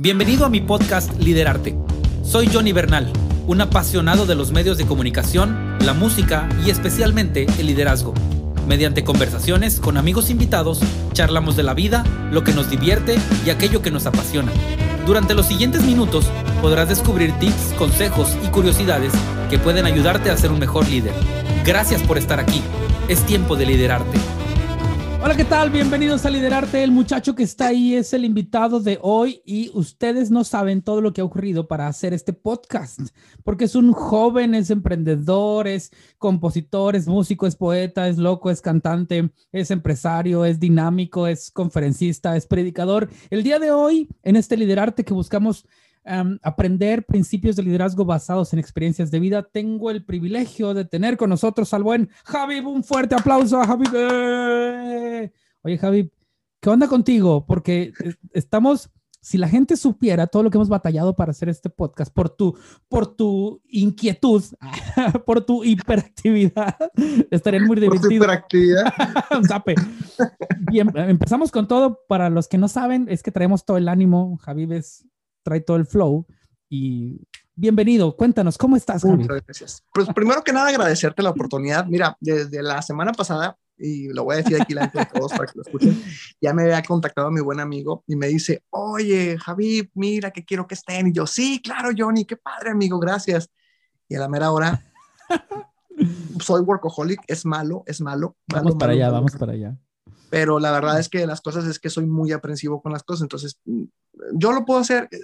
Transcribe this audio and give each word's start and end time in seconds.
Bienvenido 0.00 0.46
a 0.46 0.48
mi 0.48 0.60
podcast 0.60 1.12
Liderarte. 1.18 1.76
Soy 2.22 2.46
Johnny 2.46 2.70
Bernal, 2.70 3.12
un 3.48 3.60
apasionado 3.60 4.26
de 4.26 4.36
los 4.36 4.52
medios 4.52 4.78
de 4.78 4.86
comunicación, 4.86 5.76
la 5.80 5.92
música 5.92 6.48
y 6.64 6.70
especialmente 6.70 7.46
el 7.58 7.66
liderazgo. 7.66 8.14
Mediante 8.68 9.02
conversaciones 9.02 9.80
con 9.80 9.96
amigos 9.96 10.30
invitados, 10.30 10.78
charlamos 11.14 11.56
de 11.56 11.64
la 11.64 11.74
vida, 11.74 12.04
lo 12.30 12.44
que 12.44 12.52
nos 12.52 12.70
divierte 12.70 13.18
y 13.44 13.50
aquello 13.50 13.82
que 13.82 13.90
nos 13.90 14.06
apasiona. 14.06 14.52
Durante 15.04 15.34
los 15.34 15.46
siguientes 15.46 15.82
minutos 15.82 16.26
podrás 16.62 16.88
descubrir 16.88 17.36
tips, 17.40 17.74
consejos 17.76 18.36
y 18.44 18.46
curiosidades 18.50 19.12
que 19.50 19.58
pueden 19.58 19.84
ayudarte 19.84 20.30
a 20.30 20.36
ser 20.36 20.52
un 20.52 20.60
mejor 20.60 20.88
líder. 20.88 21.12
Gracias 21.64 22.04
por 22.04 22.18
estar 22.18 22.38
aquí. 22.38 22.62
Es 23.08 23.26
tiempo 23.26 23.56
de 23.56 23.66
liderarte. 23.66 24.16
Hola, 25.20 25.36
¿qué 25.36 25.44
tal? 25.44 25.70
Bienvenidos 25.70 26.24
a 26.24 26.30
Liderarte. 26.30 26.84
El 26.84 26.92
muchacho 26.92 27.34
que 27.34 27.42
está 27.42 27.66
ahí 27.66 27.96
es 27.96 28.12
el 28.12 28.24
invitado 28.24 28.78
de 28.78 29.00
hoy 29.02 29.42
y 29.44 29.68
ustedes 29.74 30.30
no 30.30 30.44
saben 30.44 30.80
todo 30.80 31.00
lo 31.00 31.12
que 31.12 31.20
ha 31.20 31.24
ocurrido 31.24 31.66
para 31.66 31.88
hacer 31.88 32.14
este 32.14 32.32
podcast, 32.32 33.00
porque 33.42 33.64
es 33.64 33.74
un 33.74 33.92
joven, 33.92 34.54
es 34.54 34.70
emprendedor, 34.70 35.66
es 35.66 35.90
compositor, 36.18 36.94
es 36.94 37.08
músico, 37.08 37.48
es 37.48 37.56
poeta, 37.56 38.06
es 38.06 38.16
loco, 38.16 38.48
es 38.48 38.60
cantante, 38.60 39.30
es 39.50 39.72
empresario, 39.72 40.44
es 40.44 40.60
dinámico, 40.60 41.26
es 41.26 41.50
conferencista, 41.50 42.36
es 42.36 42.46
predicador. 42.46 43.10
El 43.28 43.42
día 43.42 43.58
de 43.58 43.72
hoy, 43.72 44.08
en 44.22 44.36
este 44.36 44.56
Liderarte 44.56 45.04
que 45.04 45.14
buscamos 45.14 45.66
um, 46.04 46.38
aprender 46.42 47.04
principios 47.04 47.56
de 47.56 47.62
liderazgo 47.62 48.04
basados 48.04 48.52
en 48.52 48.58
experiencias 48.58 49.10
de 49.10 49.20
vida, 49.20 49.42
tengo 49.42 49.90
el 49.90 50.04
privilegio 50.04 50.74
de 50.74 50.84
tener 50.84 51.16
con 51.16 51.30
nosotros 51.30 51.72
al 51.74 51.82
buen 51.82 52.10
Javi. 52.24 52.60
Un 52.60 52.84
fuerte 52.84 53.14
aplauso 53.14 53.60
a 53.60 53.66
Javi. 53.66 53.86
¡Eh! 53.94 55.32
Oye, 55.62 55.78
Javi, 55.78 56.10
¿qué 56.60 56.70
onda 56.70 56.88
contigo? 56.88 57.44
Porque 57.46 57.92
eh, 58.04 58.14
estamos, 58.32 58.90
si 59.20 59.38
la 59.38 59.48
gente 59.48 59.76
supiera 59.76 60.26
todo 60.26 60.42
lo 60.42 60.50
que 60.50 60.58
hemos 60.58 60.68
batallado 60.68 61.16
para 61.16 61.32
hacer 61.32 61.48
este 61.48 61.70
podcast, 61.70 62.12
por 62.12 62.30
tu, 62.30 62.56
por 62.88 63.16
tu 63.16 63.60
inquietud, 63.68 64.42
por 65.26 65.44
tu 65.44 65.64
hiperactividad, 65.64 66.76
estaría 67.30 67.60
muy 67.60 67.76
divertido. 67.76 68.00
Por 68.00 68.08
tu 68.08 68.14
hiperactividad. 68.14 68.94
Bien, 70.70 70.90
empezamos 70.96 71.50
con 71.50 71.66
todo. 71.66 72.00
Para 72.08 72.30
los 72.30 72.48
que 72.48 72.58
no 72.58 72.68
saben, 72.68 73.06
es 73.08 73.22
que 73.22 73.32
traemos 73.32 73.64
todo 73.64 73.76
el 73.76 73.88
ánimo. 73.88 74.38
Javi 74.38 74.66
es 74.74 75.06
trae 75.48 75.60
todo 75.62 75.78
el 75.78 75.86
flow. 75.86 76.26
Y 76.68 77.26
bienvenido, 77.54 78.14
cuéntanos, 78.14 78.58
¿cómo 78.58 78.76
estás? 78.76 79.02
Muchas 79.04 79.42
gracias. 79.46 79.82
Pues 79.94 80.06
primero 80.14 80.44
que 80.44 80.52
nada, 80.52 80.68
agradecerte 80.68 81.22
la 81.22 81.30
oportunidad. 81.30 81.86
Mira, 81.86 82.16
desde 82.20 82.62
la 82.62 82.82
semana 82.82 83.12
pasada, 83.12 83.56
y 83.78 84.08
lo 84.08 84.24
voy 84.24 84.34
a 84.34 84.36
decir 84.38 84.60
aquí 84.60 84.74
delante 84.74 84.98
de 84.98 85.06
todos 85.06 85.32
para 85.32 85.46
que 85.46 85.52
lo 85.56 85.62
escuchen, 85.62 86.02
ya 86.40 86.52
me 86.52 86.64
había 86.64 86.82
contactado 86.82 87.30
mi 87.30 87.40
buen 87.40 87.60
amigo 87.60 88.04
y 88.06 88.16
me 88.16 88.26
dice, 88.26 88.62
oye, 88.70 89.38
Javi, 89.38 89.90
mira 89.94 90.30
que 90.30 90.44
quiero 90.44 90.66
que 90.66 90.74
estén. 90.74 91.06
Y 91.06 91.12
yo, 91.12 91.26
sí, 91.26 91.62
claro, 91.62 91.90
Johnny, 91.96 92.26
qué 92.26 92.36
padre, 92.36 92.70
amigo, 92.72 92.98
gracias. 92.98 93.48
Y 94.06 94.16
a 94.16 94.20
la 94.20 94.28
mera 94.28 94.50
hora, 94.50 94.84
soy 96.40 96.60
workaholic, 96.60 97.22
es 97.26 97.46
malo, 97.46 97.84
es 97.86 98.02
malo. 98.02 98.36
Vamos 98.48 98.74
para 98.74 98.92
allá, 98.92 99.10
vamos 99.10 99.32
para 99.36 99.52
allá 99.52 99.78
pero 100.30 100.60
la 100.60 100.70
verdad 100.72 100.98
es 100.98 101.08
que 101.08 101.26
las 101.26 101.40
cosas 101.40 101.66
es 101.66 101.78
que 101.78 101.90
soy 101.90 102.06
muy 102.06 102.32
aprensivo 102.32 102.82
con 102.82 102.92
las 102.92 103.02
cosas, 103.02 103.22
entonces 103.22 103.60
yo 104.34 104.52
lo 104.52 104.64
puedo 104.64 104.80
hacer, 104.80 105.08
eh, 105.10 105.18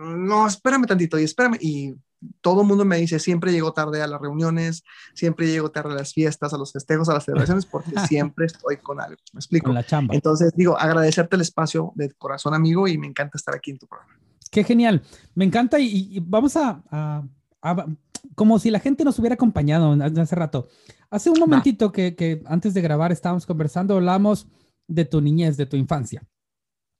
no, 0.00 0.46
espérame 0.46 0.86
tantito 0.86 1.18
y 1.18 1.24
espérame, 1.24 1.56
y 1.60 1.94
todo 2.40 2.62
el 2.62 2.66
mundo 2.66 2.84
me 2.84 2.96
dice, 2.96 3.18
siempre 3.18 3.52
llego 3.52 3.72
tarde 3.72 4.02
a 4.02 4.06
las 4.06 4.20
reuniones, 4.20 4.82
siempre 5.14 5.46
llego 5.46 5.70
tarde 5.70 5.92
a 5.92 5.96
las 5.96 6.12
fiestas, 6.12 6.52
a 6.54 6.58
los 6.58 6.72
festejos, 6.72 7.08
a 7.08 7.14
las 7.14 7.24
celebraciones, 7.24 7.66
porque 7.66 7.90
siempre 8.08 8.46
estoy 8.46 8.78
con 8.78 9.00
algo, 9.00 9.20
me 9.32 9.38
explico. 9.38 9.66
Con 9.66 9.74
la 9.74 9.84
chamba. 9.84 10.14
Entonces 10.14 10.52
digo, 10.54 10.78
agradecerte 10.78 11.36
el 11.36 11.42
espacio 11.42 11.92
de 11.94 12.10
corazón 12.12 12.54
amigo 12.54 12.88
y 12.88 12.98
me 12.98 13.06
encanta 13.06 13.36
estar 13.36 13.54
aquí 13.54 13.70
en 13.70 13.78
tu 13.78 13.86
programa. 13.86 14.12
Qué 14.50 14.64
genial, 14.64 15.02
me 15.34 15.44
encanta 15.44 15.78
y, 15.80 16.20
vamos 16.20 16.56
a, 16.56 16.82
a, 16.90 17.24
como 18.34 18.58
si 18.58 18.70
la 18.70 18.80
gente 18.80 19.04
nos 19.04 19.18
hubiera 19.18 19.34
acompañado 19.34 19.96
hace 20.20 20.36
rato. 20.36 20.68
Hace 21.10 21.30
un 21.30 21.38
momentito 21.38 21.92
que, 21.92 22.14
que, 22.14 22.42
antes 22.46 22.74
de 22.74 22.80
grabar 22.80 23.12
estábamos 23.12 23.46
conversando, 23.46 23.96
hablamos 23.96 24.46
de 24.86 25.04
tu 25.04 25.20
niñez, 25.20 25.56
de 25.56 25.66
tu 25.66 25.76
infancia. 25.76 26.22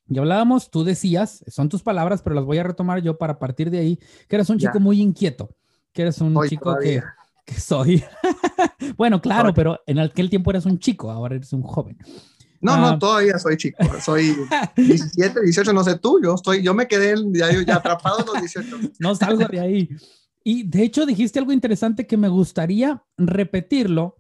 Y 0.09 0.19
hablábamos, 0.19 0.71
tú 0.71 0.85
decías, 0.85 1.45
son 1.49 1.69
tus 1.69 1.83
palabras, 1.83 2.23
pero 2.23 2.35
las 2.35 2.45
voy 2.45 2.59
a 2.59 2.63
retomar 2.63 3.03
yo 3.03 3.17
para 3.17 3.39
partir 3.39 3.71
de 3.71 3.79
ahí, 3.79 3.99
que 4.29 4.37
eres 4.37 4.51
un 4.51 4.59
chico 4.59 4.79
muy 4.81 5.01
inquieto, 5.01 5.57
que 5.93 6.03
eres 6.03 6.21
un 6.21 6.39
chico 6.47 6.77
que, 6.79 7.03
que, 7.47 7.61
soy. 7.61 8.05
bueno, 8.97 9.21
claro, 9.21 9.55
pero 9.55 9.81
en 9.87 9.99
aquel 9.99 10.29
tiempo 10.29 10.51
eras 10.51 10.67
un 10.67 10.79
chico, 10.79 11.11
ahora 11.11 11.37
eres 11.37 11.53
un 11.53 11.63
joven. 11.63 11.97
No, 12.61 12.79
no, 12.79 12.87
ah. 12.89 12.99
todavía 12.99 13.39
soy 13.39 13.59
chico, 13.59 13.79
soy 14.01 14.35
17, 14.77 15.43
18, 15.43 15.73
no 15.73 15.85
sé 15.85 15.99
tú, 15.99 16.19
yo 16.23 16.35
estoy, 16.35 16.63
yo 16.63 16.73
me 16.73 16.89
quedé 16.89 17.15
ya, 17.33 17.51
ya 17.63 17.77
atrapado 17.77 18.21
en 18.21 18.27
los 18.27 18.41
18. 18.41 18.93
no 18.99 19.15
salgo 19.15 19.47
de 19.47 19.61
ahí. 19.61 19.89
Y 20.43 20.63
de 20.65 20.83
hecho 20.83 21.07
dijiste 21.07 21.39
algo 21.39 21.53
interesante 21.53 22.07
que 22.07 22.17
me 22.17 22.29
gustaría 22.29 23.03
repetirlo 23.19 24.17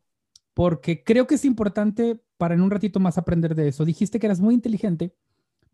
porque 0.55 1.03
creo 1.05 1.27
que 1.27 1.35
es 1.35 1.45
importante 1.45 2.21
para 2.37 2.55
en 2.55 2.61
un 2.61 2.71
ratito 2.71 3.01
más 3.01 3.17
aprender 3.17 3.55
de 3.55 3.69
eso. 3.69 3.85
Dijiste 3.85 4.19
que 4.19 4.27
eras 4.27 4.41
muy 4.41 4.55
inteligente, 4.55 5.15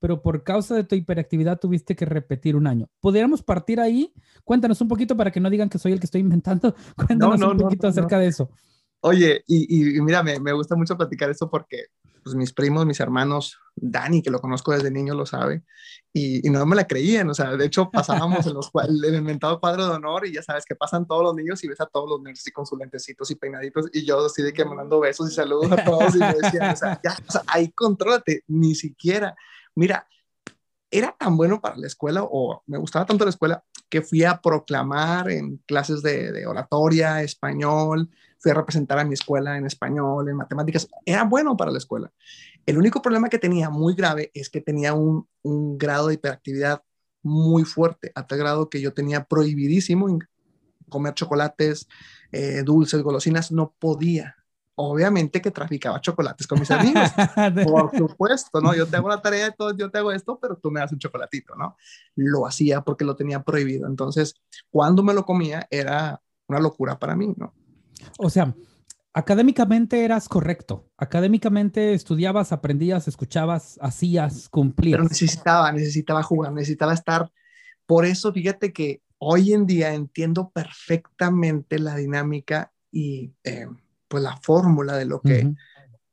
pero 0.01 0.23
por 0.23 0.43
causa 0.43 0.75
de 0.75 0.85
tu 0.85 0.97
hiperactividad 0.97 1.61
tuviste 1.61 1.95
que 1.95 2.07
repetir 2.07 2.57
un 2.57 2.67
año. 2.67 2.89
¿Podríamos 3.01 3.43
partir 3.43 3.79
ahí? 3.79 4.13
Cuéntanos 4.45 4.81
un 4.81 4.89
poquito 4.89 5.17
para 5.17 5.31
que 5.31 5.41
no 5.41 5.51
digan 5.51 5.69
que 5.69 5.79
soy 5.79 5.93
el 5.93 6.01
que 6.01 6.07
estoy 6.07 6.23
inventando. 6.23 6.75
Cuéntanos 6.97 7.41
un 7.41 7.59
poquito 7.59 7.87
acerca 7.87 8.19
de 8.19 8.27
eso. 8.27 8.51
Oye, 9.03 9.45
y, 9.47 9.97
y 9.97 10.01
mira, 10.01 10.23
me, 10.23 10.41
me, 10.41 10.53
gusta 10.53 10.77
mucho 10.77 10.97
platicar 10.97 11.31
esto 11.31 11.49
porque 11.49 11.87
pues 12.23 12.35
mis 12.35 12.53
primos, 12.53 12.87
mis 12.87 13.01
hermanos, 13.01 13.59
Dani, 13.75 14.23
que 14.23 14.31
lo 14.31 14.41
conozco 14.41 14.73
desde 14.73 14.91
niño, 14.91 15.15
lo 15.15 15.27
sabe, 15.27 15.65
y, 16.13 16.43
no 16.51 16.67
me 16.67 16.77
la 16.77 16.87
creían, 16.87 17.29
o 17.31 17.35
sea, 17.35 17.57
de 17.57 17.65
hecho 17.65 17.91
pasábamos 17.91 18.47
en, 18.47 18.55
los, 18.55 18.71
el 18.87 19.15
inventado 19.15 19.61
cuadro 19.61 19.87
de 19.87 19.93
honor 19.93 20.27
y 20.27 20.35
ya 20.35 20.43
sabes 20.43 20.65
que 20.65 20.75
pasan 20.75 21.07
todos 21.07 21.23
los 21.23 21.35
niños 21.35 21.63
y 21.65 21.69
ves 21.69 21.81
a 21.81 21.87
todos 21.87 22.09
los 22.09 22.21
niños 22.21 22.41
así 22.41 22.51
con 22.51 22.67
sus 22.67 22.79
lentecitos 22.79 23.31
y 23.31 23.37
peinaditos 23.37 23.87
y 23.93 24.05
yo 24.05 24.27
así 24.27 24.43
de 24.43 24.53
que 24.53 24.65
mandando 24.65 25.01
besos 25.01 25.31
y 25.31 25.35
saludos 25.35 25.71
a 25.73 25.85
todos 25.85 26.15
y 26.15 26.19
me 26.19 26.35
decían, 26.35 26.73
o 26.73 26.77
sea, 26.77 27.01
ya, 27.03 27.17
o 27.27 27.33
sea, 27.33 27.43
ahí 27.47 27.71
contrólate, 27.73 28.45
ni 28.49 28.75
siquiera, 28.75 29.35
mira, 29.75 30.07
era 30.91 31.15
tan 31.19 31.37
bueno 31.37 31.61
para 31.61 31.77
la 31.77 31.87
escuela 31.87 32.23
o 32.25 32.63
me 32.67 32.79
gustaba 32.79 33.07
tanto 33.07 33.25
la 33.25 33.31
escuela 33.31 33.65
que 33.89 34.03
fui 34.03 34.25
a 34.25 34.41
proclamar 34.41 35.31
en 35.31 35.59
clases 35.67 36.03
de, 36.03 36.47
oratoria, 36.47 37.23
español, 37.23 38.09
fui 38.39 38.51
a 38.53 38.55
representar 38.55 38.99
a 38.99 39.05
mi 39.05 39.15
escuela 39.15 39.57
en 39.57 39.67
español, 39.67 40.29
en 40.29 40.37
matemáticas, 40.37 40.89
era 41.05 41.25
bueno 41.25 41.57
para 41.57 41.71
la 41.71 41.79
escuela. 41.79 42.13
El 42.67 42.79
único 42.79 43.03
problema 43.03 43.29
que 43.29 43.39
tenía 43.39 43.71
muy 43.71 43.95
grave 43.95 44.31
es 44.35 44.49
que 44.51 44.61
tenía 44.61 44.95
un, 44.95 45.29
un 45.43 45.77
grado 45.79 46.09
de 46.09 46.15
hiperactividad 46.15 46.83
muy 47.23 47.65
fuerte, 47.65 48.13
a 48.15 48.27
tal 48.27 48.39
grado 48.39 48.71
que 48.71 48.81
yo 48.81 48.95
tenía 48.95 49.25
prohibidísimo 49.25 50.09
comer 50.91 51.15
chocolates, 51.15 51.89
eh, 52.33 52.63
dulces, 52.65 53.03
golosinas, 53.03 53.51
no 53.51 53.75
podía. 53.79 54.37
Obviamente 54.83 55.43
que 55.43 55.51
traficaba 55.51 56.01
chocolates 56.01 56.47
con 56.47 56.59
mis 56.59 56.71
amigos, 56.71 57.11
por 57.65 57.95
supuesto, 57.95 58.63
¿no? 58.63 58.75
Yo 58.75 58.87
te 58.87 58.97
hago 58.97 59.11
la 59.11 59.21
tarea 59.21 59.51
todo, 59.51 59.77
yo 59.77 59.91
te 59.91 59.99
hago 59.99 60.11
esto, 60.11 60.39
pero 60.41 60.57
tú 60.57 60.71
me 60.71 60.81
das 60.81 60.91
un 60.91 60.99
chocolatito, 60.99 61.55
¿no? 61.55 61.77
Lo 62.15 62.47
hacía 62.47 62.81
porque 62.81 63.05
lo 63.05 63.15
tenía 63.15 63.43
prohibido. 63.43 63.87
Entonces, 63.87 64.37
cuando 64.71 65.03
me 65.03 65.13
lo 65.13 65.27
comía 65.27 65.67
era 65.71 66.23
una 66.47 66.61
locura 66.61 66.99
para 66.99 67.15
mí, 67.15 67.35
¿no? 67.37 67.53
O 68.19 68.31
sea, 68.31 68.55
académicamente 69.13 70.03
eras 70.03 70.31
correcto. 70.31 70.89
Académicamente 70.97 71.93
estudiabas, 71.93 72.51
aprendías, 72.51 73.07
escuchabas, 73.07 73.79
hacías, 73.83 74.49
cumplías. 74.49 74.97
Pero 74.97 75.09
necesitaba, 75.11 75.71
necesitaba 75.73 76.23
jugar, 76.23 76.55
necesitaba 76.55 76.95
estar. 76.95 77.31
Por 77.85 78.07
eso, 78.07 78.33
fíjate 78.33 78.73
que 78.73 79.03
hoy 79.19 79.53
en 79.53 79.67
día 79.67 79.93
entiendo 79.93 80.49
perfectamente 80.49 81.79
la 81.79 81.97
dinámica 81.97 82.73
y 82.91 83.35
eh, 83.45 83.67
pues 84.11 84.23
la 84.23 84.37
fórmula 84.43 84.99
de 84.99 85.07
lo 85.07 85.23
que, 85.23 85.55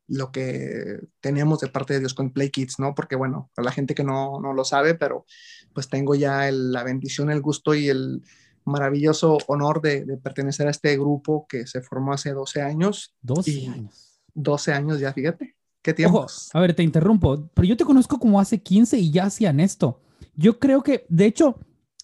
lo 0.07 0.31
que 0.31 0.99
teníamos 1.19 1.59
de 1.59 1.67
parte 1.67 1.95
de 1.95 1.99
Dios 1.99 2.13
con 2.13 2.31
Play 2.31 2.51
Kids, 2.51 2.79
¿no? 2.79 2.95
Porque 2.95 3.17
bueno, 3.17 3.49
para 3.53 3.65
la 3.65 3.71
gente 3.71 3.95
que 3.95 4.05
no, 4.05 4.39
no 4.39 4.53
lo 4.53 4.63
sabe, 4.63 4.95
pero 4.95 5.25
pues 5.73 5.89
tengo 5.89 6.15
ya 6.15 6.49
la 6.51 6.83
bendición, 6.83 7.29
el 7.31 7.41
gusto 7.41 7.73
y 7.73 7.89
el, 7.89 8.21
maravilloso 8.67 9.37
honor 9.47 9.81
de, 9.81 10.05
pertenecer 10.21 10.67
a 10.67 10.71
este 10.71 10.95
grupo 10.97 11.47
que 11.47 11.65
se 11.65 11.81
formó 11.81 12.13
hace 12.13 12.31
12 12.31 12.61
años. 12.61 13.15
12 13.21 13.67
años. 13.69 14.19
12 14.33 14.73
años 14.73 14.99
ya, 14.99 15.13
fíjate. 15.13 15.55
¿Qué 15.81 15.93
tiempo? 15.93 16.27
a 16.53 16.59
ver, 16.59 16.75
te 16.75 16.83
interrumpo, 16.83 17.49
pero 17.53 17.65
yo 17.65 17.77
te 17.77 17.85
conozco 17.85 18.19
como 18.19 18.41
hace 18.41 18.61
15 18.61 18.97
y 18.99 19.11
ya 19.11 19.25
hacían 19.25 19.61
esto. 19.61 20.01
Yo 20.35 20.59
creo 20.59 20.83
que, 20.83 21.05
de 21.07 21.25
hecho, 21.25 21.59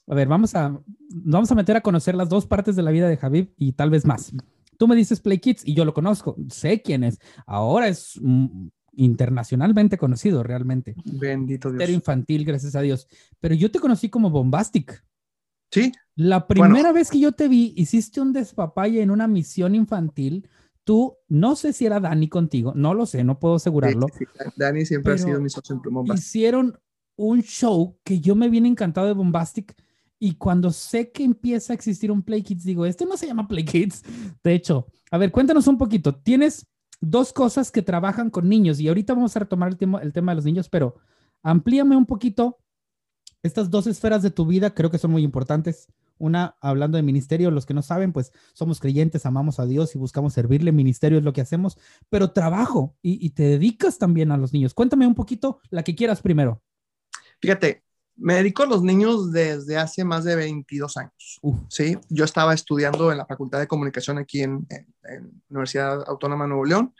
a 0.07 0.15
ver, 0.15 0.27
vamos 0.27 0.55
a, 0.55 0.79
vamos 1.09 1.51
a 1.51 1.55
meter 1.55 1.75
a 1.75 1.81
conocer 1.81 2.15
las 2.15 2.29
dos 2.29 2.45
partes 2.45 2.77
de 2.77 2.81
la 2.81 2.91
vida 2.91 3.09
de 3.09 3.17
Javid 3.17 3.49
y 3.57 3.73
tal 3.73 3.89
vez 3.89 4.05
más. 4.05 4.31
Tú 4.77 4.87
me 4.87 4.95
dices 4.95 5.19
Play 5.19 5.39
Kids 5.39 5.63
y 5.65 5.73
yo 5.73 5.85
lo 5.85 5.93
conozco, 5.93 6.35
sé 6.49 6.81
quién 6.81 7.03
es. 7.03 7.19
Ahora 7.45 7.87
es 7.87 8.19
internacionalmente 8.95 9.97
conocido 9.97 10.43
realmente. 10.43 10.95
Bendito 11.05 11.71
Dios. 11.71 11.81
Era 11.81 11.91
infantil, 11.91 12.45
gracias 12.45 12.75
a 12.75 12.81
Dios. 12.81 13.07
Pero 13.39 13.55
yo 13.55 13.71
te 13.71 13.79
conocí 13.79 14.09
como 14.09 14.29
Bombastic. 14.29 15.03
Sí. 15.71 15.91
La 16.15 16.47
primera 16.47 16.91
vez 16.91 17.09
que 17.09 17.19
yo 17.19 17.31
te 17.31 17.47
vi, 17.47 17.73
hiciste 17.75 18.21
un 18.21 18.33
despapalle 18.33 19.01
en 19.01 19.09
una 19.09 19.27
misión 19.27 19.73
infantil. 19.73 20.47
Tú, 20.83 21.15
no 21.29 21.55
sé 21.55 21.73
si 21.73 21.85
era 21.85 21.99
Dani 21.99 22.27
contigo, 22.27 22.73
no 22.75 22.93
lo 22.93 23.05
sé, 23.05 23.23
no 23.23 23.39
puedo 23.39 23.55
asegurarlo. 23.55 24.07
Dani 24.57 24.85
siempre 24.85 25.13
ha 25.13 25.17
sido 25.17 25.39
mi 25.39 25.49
socio 25.49 25.81
en 25.83 26.13
Hicieron 26.13 26.77
un 27.15 27.41
show 27.41 27.97
que 28.03 28.19
yo 28.19 28.35
me 28.35 28.49
viene 28.49 28.67
encantado 28.67 29.07
de 29.07 29.13
Bombastic 29.13 29.75
y 30.19 30.35
cuando 30.35 30.71
sé 30.71 31.11
que 31.11 31.23
empieza 31.23 31.73
a 31.73 31.75
existir 31.75 32.11
un 32.11 32.21
Play 32.21 32.43
Kids, 32.43 32.63
digo, 32.63 32.85
este 32.85 33.05
no 33.05 33.17
se 33.17 33.27
llama 33.27 33.47
Play 33.47 33.65
Kids. 33.65 34.03
De 34.43 34.53
hecho, 34.53 34.87
a 35.11 35.17
ver, 35.17 35.31
cuéntanos 35.31 35.67
un 35.67 35.77
poquito. 35.77 36.15
Tienes 36.15 36.65
dos 37.01 37.33
cosas 37.33 37.71
que 37.71 37.81
trabajan 37.81 38.29
con 38.29 38.47
niños 38.47 38.79
y 38.79 38.87
ahorita 38.87 39.13
vamos 39.13 39.35
a 39.35 39.39
retomar 39.39 39.69
el 39.69 39.77
tema, 39.77 39.99
el 40.01 40.13
tema 40.13 40.31
de 40.31 40.37
los 40.37 40.45
niños, 40.45 40.69
pero 40.69 40.95
amplíame 41.41 41.97
un 41.97 42.05
poquito 42.05 42.59
estas 43.43 43.69
dos 43.69 43.87
esferas 43.87 44.23
de 44.23 44.31
tu 44.31 44.45
vida, 44.45 44.73
creo 44.73 44.89
que 44.89 44.97
son 44.97 45.11
muy 45.11 45.23
importantes. 45.23 45.87
Una, 46.17 46.55
hablando 46.61 46.95
de 46.95 47.03
ministerio, 47.03 47.51
los 47.51 47.65
que 47.65 47.73
no 47.73 47.81
saben, 47.81 48.13
pues 48.13 48.31
somos 48.53 48.79
creyentes, 48.79 49.25
amamos 49.25 49.59
a 49.59 49.65
Dios 49.65 49.93
y 49.95 49.97
buscamos 49.97 50.31
servirle. 50.31 50.71
Ministerio 50.71 51.17
es 51.17 51.25
lo 51.25 51.33
que 51.33 51.41
hacemos, 51.41 51.77
pero 52.09 52.31
trabajo 52.31 52.95
y, 53.01 53.25
y 53.25 53.31
te 53.31 53.43
dedicas 53.43 53.97
también 53.97 54.31
a 54.31 54.37
los 54.37 54.53
niños. 54.53 54.73
Cuéntame 54.73 55.05
un 55.05 55.15
poquito 55.15 55.59
la 55.69 55.83
que 55.83 55.95
quieras 55.95 56.21
primero. 56.21 56.61
Fíjate, 57.41 57.83
me 58.15 58.35
dedico 58.35 58.63
a 58.63 58.67
los 58.67 58.83
niños 58.83 59.31
desde 59.31 59.77
hace 59.77 60.03
más 60.03 60.23
de 60.23 60.35
22 60.35 60.97
años. 60.97 61.39
¿sí? 61.69 61.97
Yo 62.09 62.25
estaba 62.25 62.53
estudiando 62.53 63.11
en 63.11 63.17
la 63.17 63.25
Facultad 63.25 63.59
de 63.59 63.67
Comunicación 63.67 64.17
aquí 64.17 64.41
en, 64.41 64.67
en, 64.69 65.41
Universidad 65.49 66.03
Autónoma 66.07 66.45
de 66.45 66.49
Nuevo 66.49 66.65
León 66.65 66.93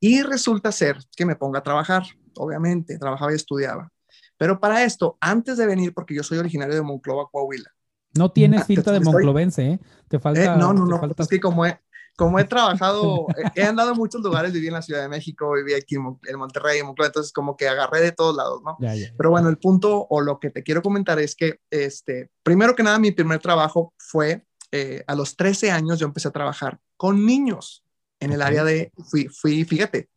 y 0.00 0.22
resulta 0.22 0.72
ser 0.72 0.98
que 1.16 1.26
me 1.26 1.36
ponga 1.36 1.60
a 1.60 1.62
trabajar, 1.62 2.04
obviamente, 2.36 2.98
trabajaba 2.98 3.32
y 3.32 3.36
estudiaba. 3.36 3.90
Pero 4.38 4.60
para 4.60 4.84
esto, 4.84 5.16
antes 5.20 5.56
de 5.56 5.66
venir, 5.66 5.94
porque 5.94 6.14
yo 6.14 6.22
soy 6.22 6.38
originario 6.38 6.74
de 6.74 6.82
Monclova, 6.82 7.28
Coahuila. 7.30 7.70
No 8.14 8.30
tienes 8.30 8.64
finta 8.64 8.92
de 8.92 9.00
monclovense, 9.00 9.72
¿eh? 9.72 9.80
Te 10.08 10.18
falta. 10.18 10.42
Eh, 10.42 10.58
no, 10.58 10.72
no, 10.72 10.86
no. 10.86 10.98
Falta... 10.98 11.22
Es 11.22 11.28
que 11.28 11.40
como 11.40 11.66
he, 11.66 11.78
como 12.16 12.38
he 12.38 12.44
trabajado, 12.84 13.26
he 13.54 13.62
andado 13.62 13.92
en 13.92 13.96
muchos 13.96 14.22
lugares, 14.22 14.52
viví 14.52 14.66
en 14.66 14.72
la 14.72 14.82
Ciudad 14.82 15.02
de 15.02 15.08
México, 15.08 15.52
viví 15.52 15.74
aquí 15.74 15.96
en, 15.96 16.38
Monterrey, 16.38 16.80
en 16.80 16.86
Monclova, 16.86 17.08
entonces 17.08 17.32
como 17.32 17.56
que 17.56 17.68
agarré 17.68 18.00
de 18.00 18.12
todos 18.12 18.34
lados, 18.34 18.62
¿no? 18.64 18.76
Pero 19.16 19.30
bueno, 19.30 19.48
el 19.48 19.58
punto 19.58 20.06
o 20.08 20.20
lo 20.20 20.40
que 20.40 20.50
te 20.50 20.62
quiero 20.62 20.82
comentar 20.82 21.18
es 21.18 21.34
que, 21.36 21.60
este, 21.70 22.30
primero 22.42 22.74
que 22.74 22.82
nada, 22.82 22.98
mi 22.98 23.12
primer 23.12 23.40
trabajo 23.40 23.94
fue 23.98 24.44
eh, 24.72 25.04
a 25.06 25.14
los 25.14 25.36
13 25.36 25.70
años, 25.70 25.98
yo 25.98 26.06
empecé 26.06 26.28
a 26.28 26.32
trabajar 26.32 26.78
con 26.96 27.24
niños 27.24 27.84
en 28.18 28.32
el 28.32 28.42
área 28.42 28.64
de, 28.64 28.92
fui, 29.10 29.28
fui, 29.28 29.64
fíjate, 29.64 30.08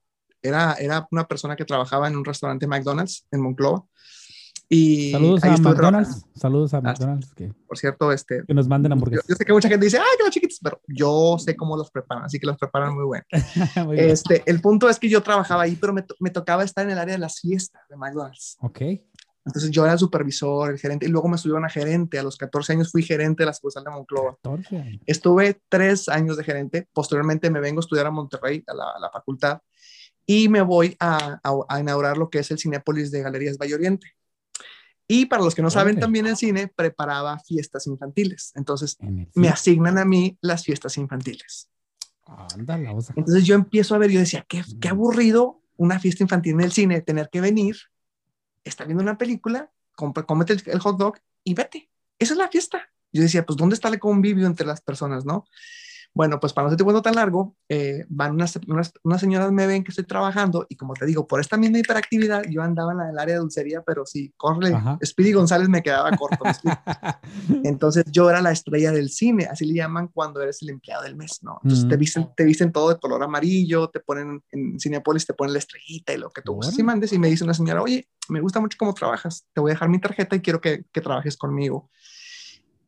era, 0.41 0.73
era 0.75 1.05
una 1.11 1.27
persona 1.27 1.55
que 1.55 1.65
trabajaba 1.65 2.07
en 2.07 2.15
un 2.15 2.23
restaurante 2.23 2.65
McDonald's 2.65 3.25
en 3.29 3.41
Monclova 3.41 3.83
y 4.71 5.11
Saludos 5.11 5.43
a 5.43 5.57
McDonald's. 5.57 6.25
Saludos 6.35 6.73
a 6.75 6.77
ah, 6.77 6.81
McDonald's. 6.81 7.33
Que, 7.33 7.51
por 7.67 7.77
cierto, 7.77 8.11
este, 8.11 8.43
que 8.45 8.53
nos 8.53 8.67
manden 8.67 8.91
hamburguesas. 8.91 9.25
Yo, 9.27 9.35
sé 9.35 9.43
que 9.43 9.51
mucha 9.51 9.67
gente 9.67 9.83
dice, 9.83 9.97
ay, 9.97 10.17
que 10.17 10.23
los 10.23 10.31
chiquitos, 10.31 10.59
pero 10.61 10.79
yo 10.87 11.37
sé 11.39 11.55
cómo 11.55 11.75
los 11.75 11.89
preparan, 11.89 12.25
así 12.25 12.39
que 12.39 12.45
los 12.45 12.55
preparan 12.57 12.93
muy 12.93 13.03
bueno. 13.03 13.25
este, 13.97 14.43
el 14.45 14.61
punto 14.61 14.87
es 14.87 14.99
que 14.99 15.09
yo 15.09 15.23
trabajaba 15.23 15.63
ahí, 15.63 15.75
pero 15.75 15.91
me, 15.91 16.05
me, 16.19 16.29
tocaba 16.29 16.63
estar 16.63 16.85
en 16.85 16.91
el 16.91 16.99
área 16.99 17.15
de 17.15 17.19
las 17.19 17.39
fiestas 17.39 17.81
de 17.89 17.97
McDonald's. 17.97 18.57
Ok. 18.61 18.81
Entonces 19.43 19.71
yo 19.71 19.83
era 19.83 19.93
el 19.93 19.99
supervisor, 19.99 20.69
el 20.69 20.77
gerente, 20.77 21.07
y 21.07 21.09
luego 21.09 21.27
me 21.27 21.37
subieron 21.39 21.65
a 21.65 21.69
gerente. 21.69 22.19
A 22.19 22.23
los 22.23 22.37
14 22.37 22.73
años 22.73 22.91
fui 22.91 23.01
gerente 23.01 23.41
de 23.41 23.47
la 23.47 23.53
sucursal 23.53 23.83
de 23.83 23.89
Monclova. 23.89 24.37
14. 24.43 24.99
Estuve 25.07 25.59
tres 25.67 26.07
años 26.09 26.37
de 26.37 26.43
gerente. 26.43 26.87
Posteriormente 26.93 27.49
me 27.49 27.59
vengo 27.59 27.79
a 27.79 27.81
estudiar 27.81 28.05
a 28.05 28.11
Monterrey, 28.11 28.63
a 28.67 28.73
la, 28.75 28.83
a 28.95 28.99
la 28.99 29.09
facultad, 29.09 29.59
y 30.27 30.47
me 30.47 30.61
voy 30.61 30.95
a, 30.99 31.39
a, 31.43 31.59
a, 31.67 31.79
inaugurar 31.79 32.15
lo 32.15 32.29
que 32.29 32.37
es 32.37 32.51
el 32.51 32.59
Cinépolis 32.59 33.09
de 33.09 33.23
Galerías 33.23 33.57
Valle 33.57 33.73
Oriente. 33.73 34.07
Y 35.11 35.25
para 35.25 35.43
los 35.43 35.55
que 35.55 35.63
no 35.63 35.71
saben, 35.71 35.99
también 35.99 36.27
el 36.27 36.37
cine 36.37 36.67
preparaba 36.67 37.39
fiestas 37.39 37.87
infantiles. 37.87 38.51
Entonces, 38.53 38.95
me 39.33 39.49
asignan 39.49 39.97
a 39.97 40.05
mí 40.05 40.37
las 40.39 40.63
fiestas 40.63 40.97
infantiles. 40.97 41.67
Entonces 43.15 43.43
yo 43.43 43.55
empiezo 43.55 43.95
a 43.95 43.97
ver, 43.97 44.11
yo 44.11 44.19
decía, 44.19 44.45
qué, 44.47 44.63
qué 44.79 44.87
aburrido 44.87 45.63
una 45.77 45.99
fiesta 45.99 46.23
infantil 46.23 46.53
en 46.53 46.61
el 46.61 46.71
cine, 46.71 47.01
tener 47.01 47.27
que 47.31 47.41
venir, 47.41 47.75
estar 48.63 48.85
viendo 48.85 49.01
una 49.01 49.17
película, 49.17 49.71
cómete 49.95 50.53
el, 50.53 50.61
el 50.67 50.79
hot 50.79 50.99
dog 50.99 51.17
y 51.43 51.55
vete. 51.55 51.89
Esa 52.19 52.33
es 52.33 52.37
la 52.37 52.47
fiesta. 52.47 52.87
Yo 53.11 53.23
decía, 53.23 53.43
pues, 53.47 53.57
¿dónde 53.57 53.73
está 53.73 53.87
el 53.87 53.97
convivio 53.97 54.45
entre 54.45 54.67
las 54.67 54.79
personas, 54.79 55.25
no? 55.25 55.47
Bueno, 56.13 56.39
pues 56.39 56.53
para 56.53 56.63
no 56.63 56.67
hacerte 56.67 56.83
cuento 56.83 57.01
tan 57.01 57.15
largo, 57.15 57.55
eh, 57.69 58.03
van 58.09 58.33
unas, 58.33 58.59
unas, 58.67 59.21
señoras 59.21 59.51
me 59.51 59.67
ven 59.67 59.83
que 59.83 59.91
estoy 59.91 60.05
trabajando 60.05 60.65
y 60.67 60.75
como 60.75 60.93
te 60.93 61.05
digo, 61.05 61.27
por 61.27 61.39
esta 61.39 61.55
misma 61.55 61.79
hiperactividad, 61.79 62.43
yo 62.49 62.61
andaba 62.63 62.93
en 62.93 63.01
el 63.01 63.19
área 63.19 63.35
de 63.35 63.41
dulcería, 63.41 63.83
pero 63.83 64.05
sí, 64.05 64.33
corre, 64.35 64.73
Speedy 65.05 65.33
González 65.33 65.69
me 65.69 65.83
quedaba 65.83 66.09
corto. 66.17 66.43
Entonces 67.63 68.05
yo 68.11 68.29
era 68.29 68.41
la 68.41 68.51
estrella 68.51 68.91
del 68.91 69.09
cine, 69.09 69.45
así 69.45 69.65
le 69.65 69.75
llaman 69.75 70.07
cuando 70.07 70.41
eres 70.41 70.61
el 70.61 70.69
empleado 70.69 71.03
del 71.03 71.15
mes, 71.15 71.39
¿no? 71.43 71.59
Entonces 71.63 71.87
te, 71.87 71.95
mm. 71.95 71.99
visten, 71.99 72.29
te 72.35 72.43
visten 72.43 72.71
todo 72.71 72.89
de 72.89 72.99
color 72.99 73.23
amarillo, 73.23 73.89
te 73.89 73.99
ponen 73.99 74.43
en 74.51 74.79
Cinepolis, 74.79 75.25
te 75.25 75.33
ponen 75.33 75.53
la 75.53 75.59
estrellita 75.59 76.13
y 76.13 76.17
lo 76.17 76.31
que 76.31 76.41
tú 76.41 76.53
gustes 76.53 76.77
y 76.79 76.83
mandes. 76.83 77.13
Y 77.13 77.19
me 77.19 77.29
dice 77.29 77.43
una 77.43 77.53
señora, 77.53 77.81
oye, 77.81 78.09
me 78.29 78.41
gusta 78.41 78.59
mucho 78.59 78.77
cómo 78.79 78.93
trabajas, 78.93 79.45
te 79.53 79.61
voy 79.61 79.71
a 79.71 79.73
dejar 79.75 79.89
mi 79.89 79.99
tarjeta 79.99 80.35
y 80.35 80.41
quiero 80.41 80.59
que, 80.59 80.85
que 80.91 81.01
trabajes 81.01 81.37
conmigo. 81.37 81.89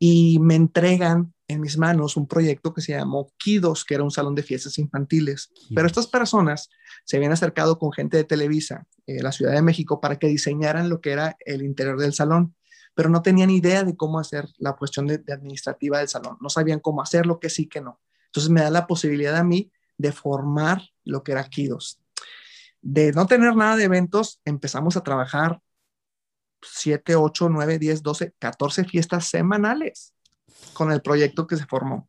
Y 0.03 0.39
me 0.39 0.55
entregan 0.55 1.31
en 1.47 1.61
mis 1.61 1.77
manos 1.77 2.17
un 2.17 2.27
proyecto 2.27 2.73
que 2.73 2.81
se 2.81 2.93
llamó 2.93 3.31
Kidos, 3.37 3.85
que 3.85 3.93
era 3.93 4.03
un 4.03 4.09
salón 4.09 4.33
de 4.33 4.41
fiestas 4.41 4.79
infantiles. 4.79 5.51
Pero 5.75 5.85
estas 5.85 6.07
personas 6.07 6.71
se 7.05 7.17
habían 7.17 7.31
acercado 7.31 7.77
con 7.77 7.91
gente 7.91 8.17
de 8.17 8.23
Televisa, 8.23 8.87
eh, 9.05 9.21
la 9.21 9.31
Ciudad 9.31 9.53
de 9.53 9.61
México, 9.61 10.01
para 10.01 10.17
que 10.17 10.25
diseñaran 10.25 10.89
lo 10.89 11.01
que 11.01 11.11
era 11.11 11.37
el 11.45 11.61
interior 11.61 11.99
del 11.99 12.13
salón, 12.13 12.55
pero 12.95 13.09
no 13.09 13.21
tenían 13.21 13.51
idea 13.51 13.83
de 13.83 13.95
cómo 13.95 14.17
hacer 14.17 14.47
la 14.57 14.73
cuestión 14.73 15.05
de, 15.05 15.21
administrativa 15.31 15.99
del 15.99 16.07
salón. 16.07 16.35
No 16.41 16.49
sabían 16.49 16.79
cómo 16.79 17.03
hacerlo, 17.03 17.39
que 17.39 17.51
sí, 17.51 17.67
que 17.67 17.79
no. 17.79 17.99
Entonces 18.25 18.49
me 18.49 18.61
da 18.61 18.71
la 18.71 18.87
posibilidad 18.87 19.35
a 19.35 19.43
mí 19.43 19.71
de 19.99 20.11
formar 20.11 20.81
lo 21.03 21.21
que 21.21 21.33
era 21.33 21.43
Kidos. 21.43 22.01
De 22.81 23.11
no 23.11 23.27
tener 23.27 23.55
nada 23.55 23.75
de 23.75 23.83
eventos, 23.83 24.41
empezamos 24.45 24.97
a 24.97 25.03
trabajar 25.03 25.61
7, 26.61 27.15
8, 27.15 27.49
9, 27.49 27.79
10, 27.79 28.03
12, 28.03 28.33
14 28.39 28.83
fiestas 28.85 29.27
semanales 29.27 30.13
con 30.73 30.91
el 30.91 31.01
proyecto 31.01 31.47
que 31.47 31.57
se 31.57 31.65
formó. 31.65 32.07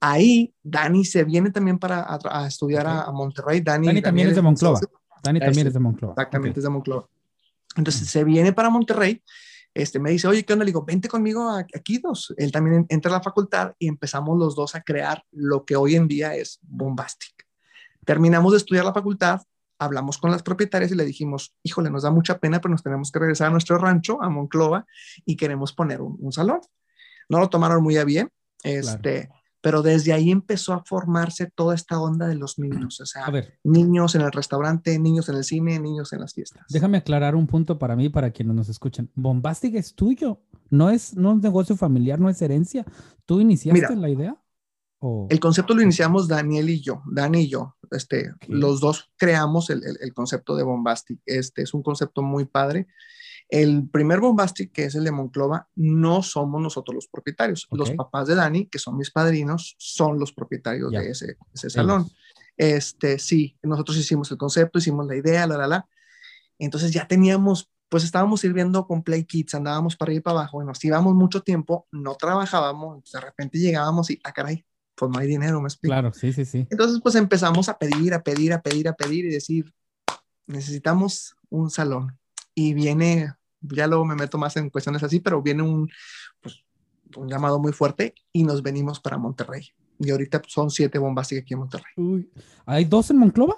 Ahí 0.00 0.54
Dani 0.62 1.04
se 1.04 1.24
viene 1.24 1.50
también 1.50 1.78
para 1.78 2.06
a, 2.08 2.46
estudiar 2.46 2.86
a, 2.86 3.10
Monterrey. 3.10 3.60
Dani, 3.60 4.00
también 4.00 4.28
es 4.28 4.36
de 4.36 4.42
Monclova. 4.42 4.80
Dani 5.22 5.40
también 5.40 5.66
es 5.66 5.74
de 5.74 5.80
Monclova. 5.80 6.12
Exactamente, 6.12 6.60
es 6.60 6.64
de 6.64 6.70
Monclova. 6.70 7.08
Entonces 7.76 8.08
se 8.08 8.24
viene 8.24 8.52
para 8.52 8.70
Monterrey. 8.70 9.22
Este, 9.74 9.98
me 9.98 10.10
dice, 10.10 10.26
oye, 10.26 10.44
¿qué 10.44 10.52
onda? 10.52 10.64
Le 10.64 10.70
digo, 10.70 10.84
vente 10.84 11.08
conmigo 11.08 11.50
aquí 11.50 11.98
dos. 11.98 12.34
Él 12.36 12.50
también 12.50 12.86
entra 12.88 13.10
a 13.12 13.18
la 13.18 13.22
facultad 13.22 13.74
y 13.78 13.88
empezamos 13.88 14.38
los 14.38 14.56
dos 14.56 14.74
a 14.74 14.82
crear 14.82 15.24
lo 15.32 15.64
que 15.64 15.76
hoy 15.76 15.94
en 15.94 16.08
día 16.08 16.34
es 16.34 16.58
Bombastic. 16.62 17.46
Terminamos 18.04 18.52
de 18.52 18.58
estudiar 18.58 18.84
la 18.84 18.94
facultad, 18.94 19.40
hablamos 19.78 20.18
con 20.18 20.30
las 20.30 20.42
propietarias 20.42 20.90
y 20.92 20.94
le 20.94 21.04
dijimos, 21.04 21.54
híjole, 21.62 21.90
nos 21.90 22.02
da 22.02 22.10
mucha 22.10 22.38
pena, 22.38 22.60
pero 22.60 22.72
nos 22.72 22.82
tenemos 22.82 23.12
que 23.12 23.18
regresar 23.18 23.48
a 23.48 23.50
nuestro 23.50 23.78
rancho, 23.78 24.22
a 24.22 24.28
Monclova, 24.28 24.86
y 25.24 25.36
queremos 25.36 25.72
poner 25.72 26.00
un 26.00 26.32
salón 26.32 26.60
no 27.28 27.38
lo 27.38 27.48
tomaron 27.48 27.82
muy 27.82 27.96
a 27.96 28.04
bien, 28.04 28.30
este, 28.64 29.28
pero 29.60 29.82
desde 29.82 30.12
ahí 30.12 30.30
empezó 30.30 30.72
a 30.72 30.82
formarse 30.84 31.50
toda 31.54 31.74
esta 31.74 32.00
onda 32.00 32.26
de 32.26 32.34
los 32.34 32.58
niños, 32.58 33.00
o 33.00 33.06
sea, 33.06 33.30
niños 33.64 34.14
en 34.14 34.22
el 34.22 34.32
restaurante, 34.32 34.98
niños 34.98 35.28
en 35.28 35.36
el 35.36 35.44
cine, 35.44 35.78
niños 35.78 36.12
en 36.12 36.20
las 36.20 36.34
fiestas. 36.34 36.64
Déjame 36.68 36.98
aclarar 36.98 37.34
un 37.34 37.46
punto 37.46 37.78
para 37.78 37.96
mí, 37.96 38.08
para 38.08 38.30
quienes 38.30 38.54
nos 38.54 38.68
escuchan. 38.68 39.10
Bombastic 39.14 39.74
es 39.74 39.94
tuyo, 39.94 40.40
no 40.70 40.90
es, 40.90 41.16
no 41.16 41.32
un 41.32 41.40
negocio 41.40 41.76
familiar, 41.76 42.18
no 42.18 42.28
es 42.28 42.40
herencia. 42.42 42.84
¿Tú 43.24 43.40
iniciaste 43.40 43.96
la 43.96 44.08
idea? 44.08 44.36
El 45.00 45.38
concepto 45.38 45.74
lo 45.74 45.82
iniciamos 45.82 46.26
Daniel 46.26 46.70
y 46.70 46.80
yo, 46.80 47.02
Dani 47.06 47.42
y 47.42 47.48
yo, 47.48 47.76
este, 47.92 48.32
los 48.48 48.80
dos 48.80 49.10
creamos 49.16 49.70
el, 49.70 49.82
el, 50.00 50.12
concepto 50.12 50.56
de 50.56 50.64
Bombastic. 50.64 51.20
Este 51.24 51.62
es 51.62 51.72
un 51.72 51.82
concepto 51.82 52.20
muy 52.22 52.46
padre. 52.46 52.88
El 53.48 53.88
primer 53.88 54.20
Bombastic, 54.20 54.72
que 54.72 54.84
es 54.84 54.96
el 54.96 55.04
de 55.04 55.12
Monclova, 55.12 55.68
no 55.76 56.22
somos 56.22 56.60
nosotros 56.60 56.96
los 56.96 57.06
propietarios. 57.06 57.68
Los 57.70 57.92
papás 57.92 58.26
de 58.26 58.34
Dani, 58.34 58.66
que 58.66 58.78
son 58.78 58.96
mis 58.96 59.10
padrinos, 59.10 59.76
son 59.78 60.18
los 60.18 60.32
propietarios 60.32 60.90
de 60.90 61.10
ese, 61.10 61.36
salón. 61.70 62.10
Este, 62.56 63.20
sí, 63.20 63.56
nosotros 63.62 63.96
hicimos 63.96 64.30
el 64.32 64.36
concepto, 64.36 64.80
hicimos 64.80 65.06
la 65.06 65.16
idea, 65.16 65.46
la, 65.46 65.56
la, 65.56 65.68
la. 65.68 65.88
Entonces 66.58 66.92
ya 66.92 67.06
teníamos, 67.06 67.70
pues 67.88 68.02
estábamos 68.02 68.40
sirviendo 68.40 68.86
con 68.86 69.04
Play 69.04 69.24
Kids, 69.24 69.54
andábamos 69.54 69.96
para 69.96 70.12
ir 70.12 70.22
para 70.22 70.40
abajo, 70.40 70.62
nos 70.64 70.84
íbamos 70.84 71.14
mucho 71.14 71.42
tiempo, 71.42 71.86
no 71.92 72.16
trabajábamos, 72.16 73.10
de 73.12 73.20
repente 73.20 73.58
llegábamos 73.58 74.10
y, 74.10 74.20
ah, 74.24 74.32
caray, 74.32 74.66
pues 74.98 75.10
no 75.10 75.18
hay 75.18 75.28
dinero, 75.28 75.60
me 75.60 75.68
explico. 75.68 75.92
Claro, 75.92 76.12
sí, 76.12 76.32
sí, 76.32 76.44
sí. 76.44 76.66
Entonces, 76.70 77.00
pues 77.02 77.14
empezamos 77.14 77.68
a 77.68 77.78
pedir, 77.78 78.14
a 78.14 78.22
pedir, 78.22 78.52
a 78.52 78.60
pedir, 78.60 78.88
a 78.88 78.92
pedir 78.94 79.26
y 79.26 79.30
decir, 79.30 79.72
necesitamos 80.46 81.36
un 81.48 81.70
salón. 81.70 82.18
Y 82.54 82.74
viene 82.74 83.32
ya 83.60 83.86
luego 83.86 84.04
me 84.04 84.14
meto 84.14 84.38
más 84.38 84.56
en 84.56 84.70
cuestiones 84.70 85.02
así, 85.02 85.20
pero 85.20 85.42
viene 85.42 85.62
un, 85.62 85.88
pues, 86.40 86.62
un 87.16 87.28
llamado 87.28 87.58
muy 87.58 87.72
fuerte 87.72 88.14
y 88.32 88.44
nos 88.44 88.62
venimos 88.62 89.00
para 89.00 89.18
Monterrey. 89.18 89.68
Y 89.98 90.10
ahorita 90.10 90.40
pues, 90.40 90.52
son 90.52 90.70
siete 90.70 90.98
bombastic 90.98 91.42
aquí 91.42 91.54
en 91.54 91.60
Monterrey. 91.60 92.30
¿Hay 92.66 92.84
dos 92.84 93.10
en 93.10 93.18
Monclova? 93.18 93.56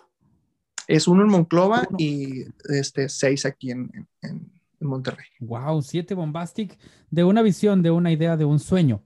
Es 0.87 1.06
uno 1.06 1.23
en 1.23 1.28
Monclova 1.28 1.87
y 1.99 2.44
este, 2.68 3.09
seis 3.09 3.44
aquí 3.47 3.70
en, 3.70 4.09
en, 4.23 4.50
Monterrey. 4.80 5.26
Wow, 5.40 5.82
siete 5.82 6.14
bombastic 6.14 6.78
de 7.11 7.23
una 7.23 7.42
visión, 7.42 7.82
de 7.82 7.90
una 7.90 8.11
idea, 8.11 8.38
de 8.38 8.47
un 8.47 8.59
sueño. 8.59 9.02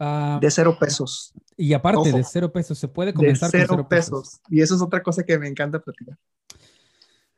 Ah, 0.00 0.40
de 0.42 0.50
cero 0.50 0.76
pesos. 0.80 1.32
Y 1.56 1.72
aparte 1.74 2.12
de 2.12 2.24
cero 2.24 2.52
pesos, 2.52 2.78
se 2.78 2.88
puede 2.88 3.12
comenzar 3.12 3.50
de 3.50 3.58
cero 3.58 3.68
con 3.68 3.76
cero 3.78 3.88
pesos. 3.88 4.40
Y 4.48 4.60
eso 4.60 4.74
es 4.74 4.82
otra 4.82 5.02
cosa 5.02 5.22
que 5.24 5.38
me 5.38 5.48
encanta 5.48 5.80
platicar. 5.80 6.18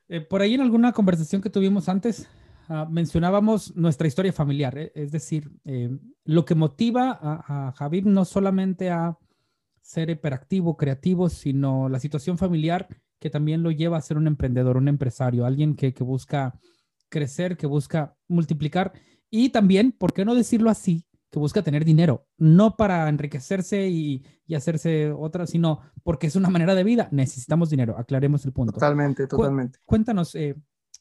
Eh, 0.09 0.21
por 0.21 0.42
ahí 0.42 0.54
en 0.54 0.61
alguna 0.61 0.92
conversación 0.92 1.40
que 1.42 1.50
tuvimos 1.50 1.88
antes, 1.88 2.28
ah, 2.68 2.87
mencionábamos 2.90 3.75
nuestra 3.75 4.06
historia 4.06 4.33
familiar, 4.33 4.76
eh, 4.76 4.92
es 4.94 5.11
decir, 5.11 5.50
eh, 5.64 5.90
lo 6.25 6.44
que 6.44 6.54
motiva 6.54 7.18
a, 7.21 7.75
a 7.76 7.90
no 8.04 8.25
solamente 8.25 8.90
a 8.90 9.18
ser 9.80 10.11
hiperactivo, 10.11 10.76
creativo, 10.76 11.28
sino 11.28 11.88
la 11.88 12.00
situación 12.00 12.38
familiar 12.38 12.88
que 13.25 13.30
también 13.30 13.62
lo 13.62 13.71
lleva 13.71 13.97
a 13.97 14.02
ser 14.02 14.18
un 14.18 14.26
emprendedor, 14.26 14.76
un 14.76 14.87
empresario, 14.87 15.47
alguien 15.47 15.76
que, 15.76 15.94
busca 16.00 16.61
crecer, 17.09 17.56
que 17.56 17.66
busca 17.66 18.16
multiplicar 18.28 18.92
y 19.30 19.49
también, 19.49 19.92
¿por 19.92 20.12
qué 20.12 20.26
no 20.26 20.35
decirlo 20.35 20.68
así? 20.68 21.06
Que 21.34 21.40
busca 21.40 21.62
tener 21.62 21.84
dinero, 21.84 22.28
no 22.38 22.76
para 22.76 23.08
enriquecerse 23.08 23.88
y, 23.88 24.24
hacerse 24.54 25.10
otra, 25.10 25.48
sino 25.48 25.80
porque 26.04 26.28
es 26.28 26.36
una 26.36 26.48
manera 26.48 26.76
de 26.76 26.84
vida. 26.84 27.08
Necesitamos 27.10 27.70
dinero, 27.70 27.96
aclaremos 27.98 28.44
el 28.44 28.52
punto. 28.52 28.72
Totalmente, 28.72 29.26
totalmente. 29.26 29.80
cuéntanos, 29.84 30.36
eh, 30.36 30.54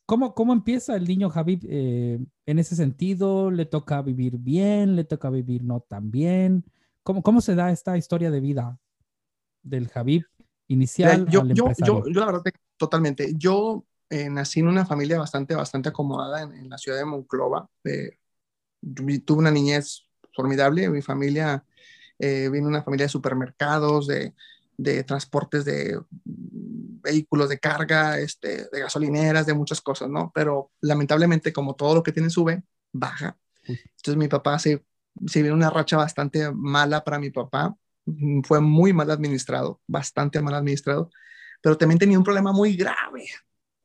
¿cómo, 0.07 0.33
¿cómo 0.33 0.51
empieza 0.51 0.95
el 0.95 1.07
niño 1.07 1.29
Javi 1.29 1.59
eh, 1.69 2.19
en 2.47 2.57
ese 2.57 2.75
sentido? 2.75 3.51
¿Le 3.51 3.67
toca 3.67 4.01
vivir 4.01 4.39
bien? 4.39 4.95
¿Le 4.95 5.03
toca 5.03 5.29
vivir 5.29 5.63
no 5.63 5.81
tan 5.81 6.09
bien? 6.09 6.65
¿Cómo, 7.03 7.21
cómo 7.21 7.39
se 7.39 7.53
da 7.53 7.69
esta 7.69 7.95
historia 7.95 8.31
de 8.31 8.39
vida 8.39 8.79
del 9.61 9.87
Javi 9.89 10.25
inicial. 10.67 11.27
Yo, 11.27 11.45
yo, 11.45 11.71
yo, 11.77 12.03
yo, 12.07 12.19
la 12.19 12.25
verdad, 12.25 12.41
totalmente. 12.75 13.33
Yo 13.37 13.85
eh, 14.09 14.31
nací 14.31 14.61
en 14.61 14.67
una 14.67 14.83
familia 14.83 15.19
bastante, 15.19 15.53
bastante 15.53 15.89
acomodada 15.89 16.41
en, 16.41 16.71
la 16.71 16.79
ciudad 16.79 16.97
de 16.97 17.05
Monclova. 17.05 17.69
Tuve 17.83 19.37
una 19.37 19.51
niñez 19.51 20.07
formidable. 20.35 20.89
Mi 20.89 21.01
familia 21.01 21.63
eh, 22.19 22.49
vino 22.51 22.67
una 22.67 22.83
familia 22.83 23.05
de 23.05 23.09
supermercados, 23.09 24.07
de, 24.07 24.33
de 24.77 25.03
transportes 25.03 25.65
de 25.65 25.99
vehículos 26.25 27.49
de 27.49 27.59
carga, 27.59 28.19
este, 28.19 28.67
de 28.71 28.79
gasolineras, 28.79 29.45
de 29.45 29.53
muchas 29.53 29.81
cosas, 29.81 30.09
¿no? 30.09 30.31
Pero 30.33 30.71
lamentablemente, 30.81 31.51
como 31.53 31.75
todo 31.75 31.95
lo 31.95 32.03
que 32.03 32.11
tiene 32.11 32.29
sube, 32.29 32.63
baja. 32.91 33.37
Entonces 33.65 34.17
mi 34.17 34.27
papá 34.27 34.59
se, 34.59 34.83
se 35.25 35.41
vino 35.41 35.53
una 35.53 35.69
racha 35.69 35.97
bastante 35.97 36.51
mala 36.51 37.03
para 37.03 37.19
mi 37.19 37.29
papá 37.29 37.75
Mm, 38.05 38.41
fue 38.43 38.59
muy 38.59 38.93
mal 38.93 39.09
administrado, 39.11 39.81
bastante 39.87 40.41
mal 40.41 40.55
administrado, 40.55 41.09
pero 41.61 41.77
también 41.77 41.99
tenía 41.99 42.17
un 42.17 42.23
problema 42.23 42.51
muy 42.51 42.75
grave, 42.75 43.25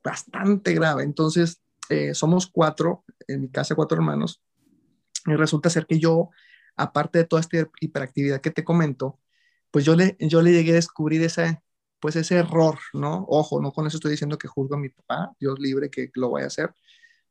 bastante 0.03 0.75
grave. 0.75 1.05
Entonces, 1.05 1.61
eh, 1.89 2.15
somos 2.15 2.47
cuatro, 2.47 3.05
en 3.27 3.43
mi 3.43 3.49
casa 3.49 3.75
cuatro 3.75 3.97
hermanos, 3.97 4.43
y 5.31 5.37
resulta 5.37 5.71
ser 5.71 5.87
que 5.87 5.99
yo, 5.99 6.31
aparte 6.77 7.19
de 7.19 7.25
toda 7.25 7.41
esta 7.41 7.69
hiperactividad 7.81 8.41
que 8.41 8.51
te 8.51 8.65
comento, 8.65 9.19
pues 9.71 9.85
yo 9.85 9.97
le, 9.97 10.17
yo 10.21 10.43
le 10.43 10.53
llegué 10.53 10.73
a 10.73 10.75
descubrir 10.75 11.23
ese, 11.23 11.61
pues 12.01 12.17
ese 12.17 12.37
error, 12.37 12.79
¿no? 12.95 13.25
Ojo, 13.29 13.61
no 13.61 13.73
con 13.73 13.87
eso 13.87 13.99
estoy 13.99 14.13
diciendo 14.13 14.39
que 14.39 14.49
juzgo 14.49 14.77
a 14.77 14.79
mi 14.79 14.89
papá, 14.91 15.33
Dios 15.41 15.59
libre 15.59 15.91
que 15.91 16.11
lo 16.15 16.31
vaya 16.31 16.47
a 16.47 16.49
hacer, 16.49 16.75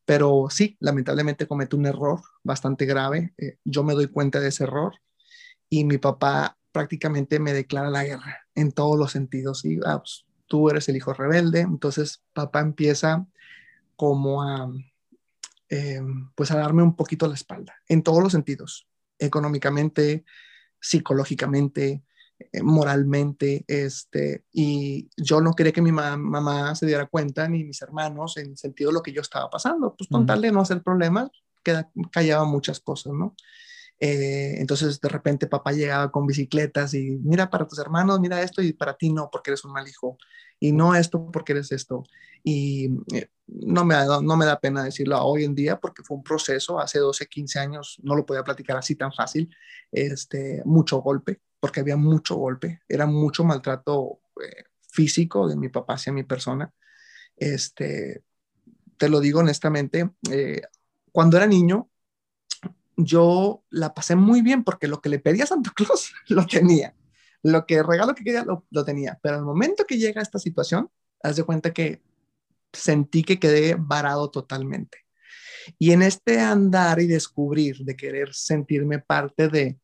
pero 0.06 0.48
sí, 0.50 0.78
lamentablemente 0.80 1.48
cometí 1.48 1.76
un 1.76 1.86
error 1.86 2.22
bastante 2.44 2.86
grave, 2.86 3.34
eh, 3.38 3.58
yo 3.66 3.84
me 3.84 3.94
doy 3.94 4.08
cuenta 4.08 4.40
de 4.40 4.50
ese 4.50 4.64
error 4.64 4.96
y 5.70 5.84
mi 5.86 5.98
papá 5.98 6.58
prácticamente 6.72 7.40
me 7.40 7.54
declara 7.54 7.90
la 7.90 8.04
guerra 8.04 8.48
en 8.56 8.72
todos 8.72 8.98
los 9.00 9.12
sentidos. 9.12 9.66
Y 9.66 9.80
ah, 9.86 10.00
pues, 10.00 10.26
tú 10.48 10.70
eres 10.70 10.88
el 10.90 10.98
hijo 10.98 11.14
rebelde. 11.14 11.62
Entonces 11.62 12.24
papá 12.34 12.62
empieza 12.62 13.26
como 13.96 14.44
a, 14.44 14.72
eh, 15.70 16.02
pues 16.36 16.52
a 16.52 16.58
darme 16.58 16.84
un 16.84 16.96
poquito 16.96 17.28
la 17.28 17.36
espalda 17.36 17.76
en 17.88 18.04
todos 18.04 18.24
los 18.24 18.32
sentidos, 18.32 18.88
económicamente, 19.20 20.26
psicológicamente, 20.80 22.04
eh, 22.40 22.62
moralmente, 22.62 23.66
este, 23.68 24.46
y 24.52 25.10
yo 25.18 25.42
no 25.42 25.54
quería 25.54 25.72
que 25.72 25.82
mi 25.82 25.92
mamá 25.92 26.76
se 26.76 26.86
diera 26.86 27.08
cuenta, 27.08 27.48
ni 27.50 27.64
mis 27.64 27.82
hermanos, 27.82 28.38
en 28.38 28.52
el 28.52 28.58
sentido 28.58 28.92
de 28.92 28.94
lo 28.94 29.02
que 29.02 29.12
yo 29.12 29.22
estaba 29.22 29.50
pasando, 29.50 29.96
pues 29.98 30.08
con 30.08 30.26
tal 30.26 30.42
de 30.42 30.52
no 30.52 30.62
hacer 30.62 30.84
problemas, 30.84 31.32
queda, 31.64 31.90
callaba 32.12 32.46
muchas 32.46 32.80
cosas, 32.80 33.14
¿no? 33.14 33.36
Eh, 34.00 34.58
entonces 34.60 35.02
de 35.02 35.10
repente 35.10 35.48
papá 35.48 35.72
llegaba 35.72 36.12
con 36.12 36.28
bicicletas 36.28 36.94
y 36.94 37.18
mira 37.24 37.50
para 37.50 37.68
tus 37.68 37.80
hermanos, 37.80 38.20
mira 38.20 38.44
esto 38.44 38.62
y 38.62 38.74
para 38.74 38.96
ti 38.96 39.12
no, 39.12 39.30
porque 39.32 39.52
eres 39.52 39.66
un 39.66 39.74
mal 39.74 39.88
hijo. 39.88 40.18
Y 40.60 40.72
no 40.72 40.96
esto 40.96 41.30
porque 41.32 41.54
eres 41.54 41.72
esto. 41.72 42.04
Y 42.44 42.90
eh, 43.14 43.30
no, 43.48 43.86
me 43.86 43.96
da, 43.96 44.22
no 44.22 44.38
me 44.38 44.46
da 44.46 44.60
pena 44.60 44.84
decirlo 44.84 45.22
hoy 45.24 45.44
en 45.44 45.56
día 45.56 45.80
porque 45.80 46.04
fue 46.04 46.18
un 46.18 46.24
proceso, 46.24 46.80
hace 46.80 47.00
12, 47.00 47.28
15 47.28 47.60
años 47.60 47.98
no 48.04 48.16
lo 48.16 48.26
podía 48.26 48.44
platicar 48.44 48.78
así 48.78 48.96
tan 48.96 49.12
fácil, 49.12 49.54
este, 49.92 50.62
mucho 50.66 51.00
golpe, 51.02 51.42
porque 51.60 51.82
había 51.82 51.98
mucho 51.98 52.36
golpe, 52.36 52.82
era 52.88 53.06
mucho 53.06 53.44
maltrato 53.44 54.20
eh, 54.44 54.64
físico 54.92 55.48
de 55.48 55.56
mi 55.56 55.70
papá 55.70 55.96
hacia 55.96 56.14
mi 56.14 56.24
persona. 56.24 56.72
Este, 57.36 58.24
te 58.98 59.10
lo 59.10 59.20
digo 59.20 59.42
honestamente, 59.42 60.10
cuando 61.12 61.38
era 61.38 61.46
niño, 61.46 61.90
yo 62.98 63.64
la 63.70 63.94
pasé 63.94 64.16
muy 64.16 64.42
bien 64.42 64.64
porque 64.64 64.88
lo 64.88 65.00
que 65.00 65.10
le 65.10 65.20
pedía 65.20 65.44
a 65.44 65.48
Santa 65.48 65.72
Claus 65.74 66.14
lo 66.28 66.46
tenía. 66.46 66.96
Lo 67.44 67.66
que 67.66 67.84
regalo 67.84 68.16
que 68.16 68.24
quería 68.24 68.44
lo, 68.44 68.84
tenía. 68.84 69.20
Pero 69.22 69.38
al 69.38 69.46
momento 69.46 69.86
que 69.86 69.98
llega 69.98 70.22
esta 70.22 70.40
situación, 70.40 70.90
haz 71.22 71.36
de 71.36 71.44
cuenta 71.44 71.72
que 71.72 72.02
sentí 72.74 73.24
que 73.24 73.40
quedé 73.40 73.76
varado 73.78 74.32
totalmente. 74.32 75.06
Y 75.78 75.92
en 75.92 76.02
este 76.02 76.40
andar 76.40 77.00
y 77.00 77.08
descubrir, 77.08 77.78
de 77.80 77.96
querer 77.96 78.34
sentirme 78.34 79.00
parte 79.00 79.48
de, 79.48 79.80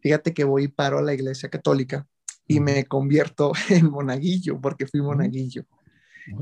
fíjate 0.00 0.32
que 0.32 0.44
voy 0.44 0.64
y 0.64 0.68
paro 0.68 0.98
a 0.98 1.02
la 1.02 1.12
iglesia 1.12 1.50
católica 1.50 2.06
y 2.46 2.60
me 2.60 2.86
convierto 2.86 3.52
en 3.68 3.90
monaguillo, 3.90 4.60
porque 4.60 4.86
fui 4.86 5.02
monaguillo. 5.02 5.66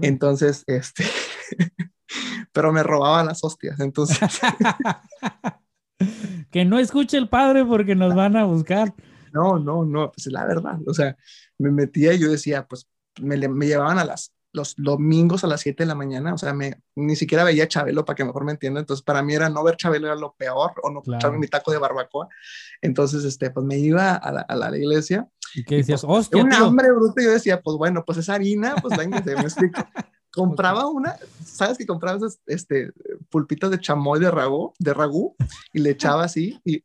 Entonces, 0.01 0.63
este, 0.69 1.05
pero 2.53 2.73
me 2.73 2.85
robaba 2.85 3.25
las 3.25 3.43
hostias, 3.43 3.81
entonces. 3.81 4.19
Que 6.51 6.65
no 6.65 6.79
escuche 6.79 7.17
el 7.17 7.29
padre 7.29 7.65
porque 7.65 7.95
nos 7.95 8.15
van 8.15 8.37
a 8.37 8.45
buscar. 8.45 8.95
No, 9.33 9.59
no, 9.59 9.85
no, 9.85 10.13
pues 10.13 10.27
la 10.27 10.45
verdad, 10.45 10.79
o 10.87 10.93
sea, 10.93 11.17
me 11.59 11.71
metía 11.71 12.13
y 12.13 12.19
yo 12.19 12.31
decía, 12.31 12.67
pues 12.67 12.89
me, 13.21 13.37
me 13.49 13.67
llevaban 13.67 13.99
a 13.99 14.05
las, 14.05 14.35
los 14.53 14.75
domingos 14.77 15.43
a 15.43 15.47
las 15.47 15.63
7 15.63 15.83
de 15.83 15.87
la 15.87 15.95
mañana, 15.95 16.35
o 16.35 16.39
sea, 16.39 16.53
me, 16.53 16.83
ni 16.95 17.17
siquiera 17.17 17.43
veía 17.43 17.67
Chabelo 17.67 18.05
para 18.05 18.15
que 18.15 18.25
mejor 18.25 18.45
me 18.45 18.53
entienda, 18.53 18.81
entonces 18.81 19.03
para 19.03 19.23
mí 19.23 19.35
era 19.35 19.49
no 19.49 19.65
ver 19.65 19.77
Chabelo 19.77 20.07
era 20.07 20.17
lo 20.17 20.35
peor, 20.35 20.73
o 20.83 20.91
no 20.91 21.01
claro. 21.01 21.33
mi 21.39 21.49
taco 21.49 21.73
de 21.73 21.79
barbacoa, 21.79 22.29
entonces, 22.83 23.25
este, 23.25 23.51
pues 23.51 23.65
me 23.65 23.79
iba 23.79 24.15
a 24.15 24.33
la, 24.33 24.41
a 24.43 24.57
la 24.57 24.77
iglesia. 24.77 25.29
¿Y 25.55 25.65
qué 25.65 25.77
decías? 25.77 26.03
Pues, 26.05 26.27
Hostia, 26.27 26.43
un 26.43 26.53
hambre 26.53 26.91
bruto, 26.93 27.23
yo 27.23 27.31
decía, 27.31 27.61
pues 27.61 27.77
bueno, 27.77 28.05
pues 28.05 28.19
es 28.19 28.29
harina, 28.29 28.75
pues 28.83 28.97
venga, 28.99 29.23
me 29.25 29.33
explico. 29.33 29.83
Compraba 30.33 30.87
una, 30.87 31.17
¿sabes 31.45 31.79
que 31.79 31.87
compraba 31.87 32.17
esas 32.17 32.41
este, 32.47 32.93
pulpitas 33.31 33.71
de 33.71 33.81
chamoy 33.81 34.19
de 34.19 34.31
ragú, 34.31 34.73
de 34.79 34.95
ragú 34.95 35.37
y 35.73 35.81
le 35.81 35.91
echaba 35.91 36.25
así 36.25 36.59
y, 36.65 36.83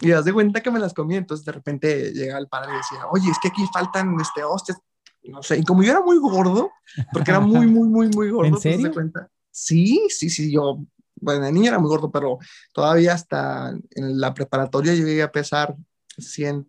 y 0.00 0.10
das 0.10 0.24
de 0.24 0.32
cuenta 0.32 0.62
que 0.62 0.70
me 0.70 0.78
las 0.78 0.94
comía. 0.94 1.18
Entonces 1.18 1.44
de 1.44 1.52
repente 1.52 2.12
llega 2.12 2.38
el 2.38 2.48
padre 2.48 2.72
y 2.72 2.76
decía, 2.76 3.06
oye, 3.10 3.30
es 3.30 3.38
que 3.42 3.48
aquí 3.48 3.62
faltan 3.72 4.18
este, 4.20 4.44
hostias. 4.44 4.78
No 5.24 5.42
sé, 5.42 5.58
y 5.58 5.64
como 5.64 5.82
yo 5.82 5.90
era 5.90 6.00
muy 6.00 6.18
gordo, 6.18 6.70
porque 7.12 7.30
era 7.30 7.40
muy, 7.40 7.66
muy, 7.66 7.88
muy, 7.88 8.08
muy 8.08 8.30
gordo. 8.30 8.48
¿En 8.48 8.58
serio? 8.58 8.92
cuenta? 8.92 9.30
Sí, 9.50 10.06
sí, 10.08 10.30
sí, 10.30 10.50
yo, 10.50 10.82
bueno, 11.16 11.44
de 11.44 11.52
niño 11.52 11.68
era 11.68 11.78
muy 11.78 11.88
gordo, 11.88 12.10
pero 12.10 12.38
todavía 12.72 13.12
hasta 13.12 13.70
en 13.90 14.20
la 14.20 14.32
preparatoria 14.32 14.94
llegué 14.94 15.22
a 15.22 15.30
pesar 15.30 15.76
100, 16.16 16.66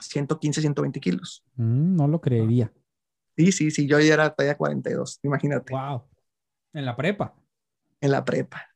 115, 0.00 0.60
120 0.60 1.00
kilos. 1.00 1.44
Mm, 1.56 1.96
no 1.96 2.08
lo 2.08 2.20
creería. 2.20 2.72
Sí, 3.36 3.52
sí, 3.52 3.70
sí, 3.70 3.86
yo 3.86 3.98
ya 3.98 4.14
era 4.14 4.34
talla 4.34 4.56
42, 4.56 5.20
imagínate. 5.22 5.72
Wow. 5.72 6.02
En 6.72 6.84
la 6.84 6.96
prepa. 6.96 7.34
En 8.00 8.10
la 8.10 8.24
prepa. 8.24 8.66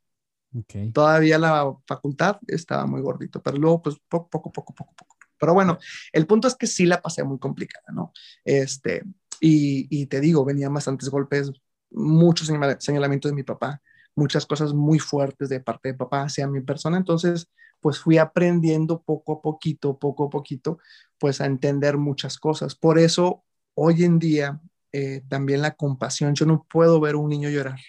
Okay. 0.53 0.91
Todavía 0.91 1.37
la 1.37 1.75
facultad 1.85 2.39
estaba 2.47 2.85
muy 2.85 3.01
gordito, 3.01 3.41
pero 3.41 3.57
luego 3.57 3.81
pues 3.81 3.97
poco, 4.07 4.29
poco, 4.29 4.51
poco, 4.51 4.73
poco, 4.73 4.93
poco. 4.95 5.17
Pero 5.39 5.53
bueno, 5.53 5.77
el 6.11 6.25
punto 6.25 6.47
es 6.47 6.55
que 6.55 6.65
sí 6.67 6.85
la 6.85 7.01
pasé 7.01 7.23
muy 7.23 7.37
complicada, 7.37 7.85
¿no? 7.93 8.11
Este, 8.43 9.03
y, 9.39 9.87
y 9.89 10.07
te 10.07 10.19
digo, 10.19 10.43
venían 10.45 10.73
bastantes 10.73 11.09
golpes, 11.09 11.51
muchos 11.91 12.47
señalamientos 12.79 13.31
de 13.31 13.35
mi 13.35 13.43
papá, 13.43 13.81
muchas 14.15 14.45
cosas 14.45 14.73
muy 14.73 14.97
fuertes 14.99 15.49
de 15.49 15.59
parte 15.59 15.89
de 15.89 15.93
papá 15.93 16.23
hacia 16.23 16.47
mi 16.47 16.61
persona, 16.61 16.97
entonces 16.97 17.49
pues 17.79 17.99
fui 17.99 18.17
aprendiendo 18.17 19.03
poco 19.03 19.33
a 19.33 19.41
poquito, 19.41 19.99
poco 19.99 20.25
a 20.25 20.29
poquito, 20.29 20.79
pues 21.19 21.41
a 21.41 21.45
entender 21.45 21.97
muchas 21.97 22.39
cosas. 22.39 22.75
Por 22.75 22.97
eso 22.97 23.45
hoy 23.79 24.03
en 24.03 24.17
día 24.17 24.59
eh, 24.91 25.21
también 25.29 25.61
la 25.61 25.75
compasión, 25.75 26.33
yo 26.33 26.45
no 26.45 26.65
puedo 26.67 26.99
ver 26.99 27.15
un 27.15 27.29
niño 27.29 27.49
llorar, 27.49 27.79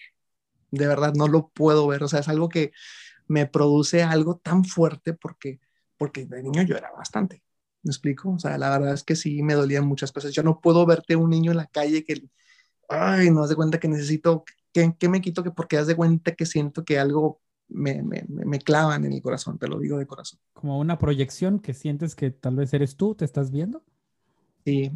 de 0.71 0.87
verdad 0.87 1.15
no 1.15 1.29
lo 1.29 1.49
puedo 1.49 1.87
ver, 1.87 2.03
o 2.03 2.09
sea, 2.09 2.21
es 2.21 2.29
algo 2.29 2.51
que 2.51 2.73
me 3.27 3.47
produce 3.47 4.03
algo 4.03 4.37
tan 4.37 4.65
fuerte 4.65 5.15
porque, 5.15 5.61
porque 5.97 6.27
de 6.27 6.43
niño 6.43 6.63
llora 6.63 6.91
bastante, 6.95 7.43
¿me 7.83 7.91
explico? 7.91 8.31
O 8.31 8.39
sea, 8.39 8.59
la 8.59 8.71
verdad 8.71 8.93
es 8.93 9.03
que 9.03 9.17
sí 9.17 9.43
me 9.43 9.55
dolían 9.55 9.87
muchas 9.87 10.13
cosas, 10.13 10.33
yo 10.33 10.43
no 10.43 10.61
puedo 10.61 10.85
verte 10.85 11.17
un 11.17 11.31
niño 11.31 11.53
en 11.53 11.57
la 11.57 11.67
calle 11.67 12.05
que, 12.05 12.23
ay, 12.91 13.31
no 13.31 13.41
das 13.41 13.51
de 13.51 13.57
cuenta 13.57 13.81
que 13.81 13.89
necesito, 13.89 14.45
que, 14.73 14.95
que 14.99 15.09
me 15.09 15.23
quito 15.23 15.43
que 15.43 15.53
porque 15.53 15.77
das 15.77 15.87
de 15.87 15.97
cuenta 15.97 16.35
que 16.35 16.45
siento 16.45 16.85
que 16.85 16.99
algo 16.99 17.41
me, 17.69 18.03
me, 18.03 18.25
me, 18.29 18.59
clavan 18.59 19.07
en 19.07 19.15
el 19.15 19.23
corazón, 19.23 19.59
te 19.59 19.69
lo 19.69 19.79
digo 19.79 19.97
de 19.97 20.07
corazón. 20.07 20.39
Como 20.53 20.79
una 20.79 20.99
proyección 20.99 21.61
que 21.61 21.73
sientes 21.73 22.15
que 22.15 22.31
tal 22.31 22.57
vez 22.57 22.75
eres 22.75 22.97
tú, 22.97 23.15
te 23.15 23.25
estás 23.25 23.51
viendo. 23.51 23.85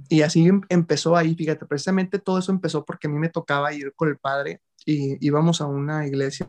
Y 0.08 0.22
así 0.22 0.46
em, 0.46 0.62
empezó 0.68 1.16
ahí, 1.16 1.34
fíjate, 1.34 1.66
precisamente 1.66 2.18
todo 2.18 2.38
eso 2.38 2.52
empezó 2.52 2.84
porque 2.84 3.06
a 3.08 3.10
mí 3.10 3.18
me 3.18 3.28
tocaba 3.28 3.72
ir 3.72 3.92
con 3.94 4.08
el 4.08 4.18
padre 4.18 4.62
y 4.84 5.24
íbamos 5.26 5.60
a 5.60 5.66
una 5.66 6.06
iglesia 6.06 6.48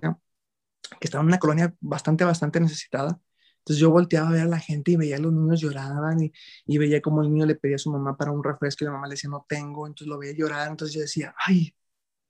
que 0.99 1.07
estaba 1.07 1.21
en 1.21 1.27
una 1.27 1.39
colonia 1.39 1.73
bastante, 1.79 2.23
bastante 2.23 2.59
necesitada. 2.59 3.19
Entonces 3.59 3.79
yo 3.79 3.91
volteaba 3.91 4.29
a 4.29 4.31
ver 4.31 4.41
a 4.41 4.45
la 4.45 4.59
gente 4.59 4.91
y 4.91 4.95
veía 4.97 5.17
a 5.17 5.19
los 5.19 5.31
niños 5.33 5.61
lloraban 5.61 6.21
y, 6.23 6.31
y 6.65 6.77
veía 6.77 7.01
como 7.01 7.21
el 7.21 7.31
niño 7.31 7.45
le 7.45 7.55
pedía 7.55 7.75
a 7.77 7.79
su 7.79 7.91
mamá 7.91 8.17
para 8.17 8.31
un 8.31 8.43
refresco 8.43 8.83
y 8.83 8.87
la 8.87 8.91
mamá 8.93 9.07
le 9.07 9.13
decía 9.13 9.29
no 9.29 9.45
tengo, 9.47 9.87
entonces 9.87 10.07
lo 10.07 10.17
veía 10.19 10.33
llorar, 10.33 10.69
entonces 10.69 10.93
yo 10.95 11.01
decía, 11.01 11.33
ay, 11.45 11.73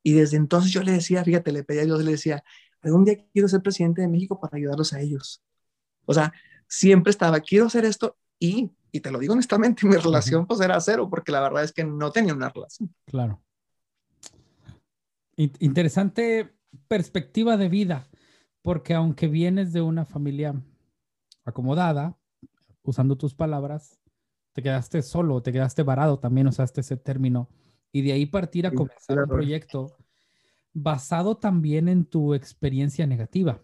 y 0.04 0.14
desde 0.14 0.38
entonces 0.38 0.72
yo 0.72 0.84
le 0.84 0.92
decía, 0.92 1.24
fíjate, 1.24 1.52
le 1.52 1.64
pedía 1.64 1.84
a 1.84 1.86
Dios, 1.86 2.04
le 2.04 2.12
decía, 2.12 2.44
algún 2.82 3.06
día 3.06 3.18
quiero 3.34 3.48
ser 3.48 3.62
presidente 3.62 4.02
de 4.02 4.08
México 4.10 4.40
para 4.40 4.58
ayudarlos 4.58 4.94
a 4.94 5.00
ellos. 5.02 5.42
O 6.06 6.14
sea, 6.14 6.34
siempre 6.68 7.12
estaba, 7.12 7.40
quiero 7.40 7.68
hacer 7.68 7.86
esto 7.86 8.18
y, 8.40 8.72
y 8.96 9.00
te 9.00 9.10
lo 9.10 9.18
digo 9.18 9.34
honestamente, 9.34 9.88
mi 9.88 9.96
relación 9.96 10.46
pues 10.46 10.62
era 10.62 10.80
cero, 10.80 11.10
porque 11.10 11.32
la 11.32 11.42
verdad 11.42 11.64
es 11.64 11.74
que 11.74 11.84
no 11.84 12.12
tenía 12.12 12.36
una 12.36 12.50
relación. 12.50 12.94
Claro. 13.06 13.42
Interesante 15.36 16.54
perspectiva 16.88 17.58
de 17.58 17.70
vida, 17.70 18.08
porque 18.62 18.94
aunque 18.94 19.28
vienes 19.28 19.74
de 19.74 19.82
una 19.82 20.06
familia 20.06 20.54
acomodada, 21.44 22.16
usando 22.84 23.18
tus 23.18 23.34
palabras, 23.34 24.00
te 24.54 24.62
quedaste 24.62 25.02
solo, 25.02 25.42
te 25.42 25.52
quedaste 25.52 25.82
varado, 25.82 26.20
también 26.20 26.46
usaste 26.46 26.82
ese 26.82 26.96
término, 26.96 27.50
y 27.92 28.04
de 28.04 28.12
ahí 28.12 28.28
partir 28.28 28.68
a 28.68 28.72
comenzar 28.72 29.24
un 29.24 29.28
proyecto 29.28 29.98
basado 30.72 31.38
también 31.38 31.90
en 31.90 32.06
tu 32.06 32.36
experiencia 32.36 33.08
negativa. 33.08 33.60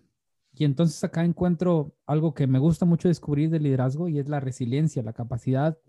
Y 0.59 0.65
entonces 0.65 1.01
acá 1.05 1.23
encuentro 1.23 1.95
algo 2.05 2.33
que 2.33 2.45
me 2.45 2.59
gusta 2.59 2.85
mucho 2.85 3.07
descubrir 3.07 3.49
del 3.49 3.63
liderazgo 3.63 4.09
y 4.09 4.19
es 4.19 4.27
la 4.27 4.41
resiliencia, 4.41 5.01
la 5.01 5.13
capacidad 5.13 5.79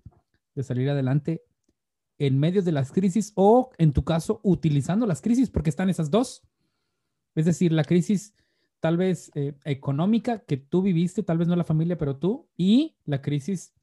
de 0.55 0.63
salir 0.63 0.89
adelante 0.89 1.43
en 2.19 2.39
medio 2.39 2.63
de 2.63 2.71
las 2.71 2.93
crisis 2.93 3.33
o, 3.35 3.73
en 3.79 3.93
tu 3.93 4.05
caso, 4.05 4.39
utilizando 4.45 5.09
las 5.09 5.23
crisis, 5.23 5.51
porque 5.51 5.71
están 5.71 5.91
esas 5.91 6.09
dos. 6.09 6.45
Es 7.35 7.47
decir, 7.47 7.73
la 7.73 7.83
crisis 7.83 8.33
tal 8.79 8.97
vez 8.97 9.33
eh, 9.35 9.55
económica 9.65 10.39
que 10.39 10.57
tú 10.57 10.83
viviste, 10.83 11.25
tal 11.25 11.39
vez 11.39 11.49
no 11.49 11.57
la 11.57 11.65
familia, 11.65 11.99
pero 11.99 12.19
tú, 12.19 12.49
y 12.57 12.95
la 13.05 13.23
crisis 13.23 13.75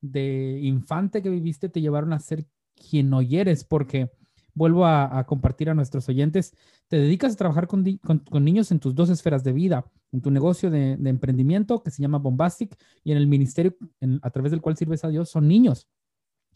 de 0.00 0.58
infante 0.62 1.20
que 1.20 1.28
viviste 1.28 1.68
te 1.68 1.82
llevaron 1.82 2.14
a 2.14 2.18
ser 2.18 2.46
quien 2.74 3.10
no 3.10 3.20
eres, 3.20 3.62
porque 3.62 4.10
vuelvo 4.54 4.86
a, 4.86 5.24
compartir 5.26 5.70
a 5.70 5.74
nuestros 5.74 6.08
oyentes, 6.08 6.54
te 6.88 6.96
dedicas 6.96 7.34
a 7.34 7.36
trabajar 7.36 7.66
con, 7.66 7.84
niños 7.84 8.70
en 8.70 8.80
tus 8.80 8.94
dos 8.94 9.10
esferas 9.10 9.44
de 9.44 9.52
vida, 9.52 9.84
en 10.12 10.20
tu 10.20 10.30
negocio 10.30 10.70
de, 10.70 10.92
emprendimiento 10.92 11.82
que 11.82 11.90
se 11.90 12.02
llama 12.02 12.18
Bombastic 12.18 12.76
y 13.04 13.12
en 13.12 13.18
el 13.18 13.26
ministerio 13.26 13.76
a 14.22 14.30
través 14.30 14.50
del 14.52 14.60
cual 14.60 14.76
sirves 14.76 15.04
a 15.04 15.08
Dios, 15.08 15.30
son 15.30 15.48
niños. 15.48 15.88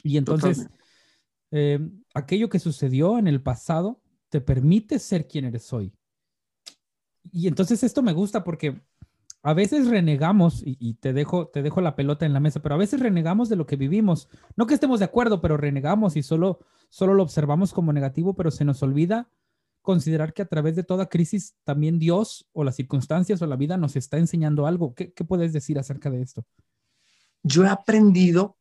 Y 0.02 0.16
entonces, 0.16 0.68
eh, 1.50 1.78
aquello 2.14 2.48
que 2.48 2.58
sucedió 2.58 3.18
en 3.18 3.26
el 3.26 3.42
pasado 3.42 4.02
te 4.28 4.40
permite 4.40 4.98
ser 4.98 5.28
quien 5.28 5.44
eres 5.44 5.72
hoy. 5.72 5.92
Y 7.32 7.48
entonces 7.48 7.82
esto 7.82 8.02
me 8.02 8.12
gusta 8.12 8.44
porque 8.44 8.82
a 9.46 9.52
veces 9.52 9.88
renegamos, 9.88 10.62
y, 10.64 10.94
te, 10.94 11.12
dejo, 11.12 11.48
te 11.48 11.62
dejo 11.62 11.82
la 11.82 11.96
pelota 11.96 12.24
en 12.24 12.32
la 12.32 12.40
mesa, 12.40 12.62
pero 12.62 12.76
a 12.76 12.78
veces 12.78 12.98
renegamos 12.98 13.50
de 13.50 13.56
lo 13.56 13.66
que 13.66 13.76
vivimos. 13.76 14.30
No 14.56 14.66
que 14.66 14.72
estemos 14.72 15.00
de 15.00 15.04
acuerdo, 15.04 15.42
pero 15.42 15.58
renegamos 15.58 16.16
y 16.16 16.22
solo, 16.22 16.60
solo 16.88 17.12
lo 17.12 17.22
observamos 17.22 17.74
como 17.74 17.92
negativo, 17.92 18.34
pero 18.34 18.50
se 18.50 18.64
nos 18.64 18.82
olvida 18.82 19.28
considerar 19.82 20.32
que 20.32 20.40
a 20.40 20.46
través 20.46 20.76
de 20.76 20.82
toda 20.82 21.10
crisis 21.10 21.56
también 21.62 21.98
Dios 21.98 22.48
o 22.54 22.64
las 22.64 22.76
circunstancias 22.76 23.42
o 23.42 23.46
la 23.46 23.56
vida 23.56 23.76
nos 23.76 23.96
está 23.96 24.16
enseñando 24.16 24.66
algo. 24.66 24.94
¿Qué, 24.94 25.12
qué 25.12 25.24
puedes 25.24 25.52
decir 25.52 25.78
acerca 25.78 26.08
de 26.08 26.22
esto? 26.22 26.46
Yo 27.42 27.64
he 27.64 27.68
aprendido 27.68 28.56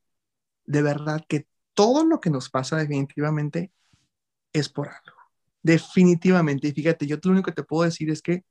de 0.65 0.81
verdad 0.81 1.23
que 1.25 1.47
todo 1.73 2.03
lo 2.03 2.19
que 2.19 2.29
nos 2.29 2.49
pasa 2.49 2.75
definitivamente 2.75 3.71
es 4.51 4.67
por 4.67 4.89
algo. 4.89 5.17
Definitivamente. 5.61 6.67
Y 6.67 6.73
fíjate, 6.73 7.07
yo 7.07 7.15
lo 7.23 7.31
único 7.31 7.51
que 7.51 7.55
te 7.55 7.63
puedo 7.63 7.83
decir 7.83 8.09
es 8.09 8.21
que 8.21 8.43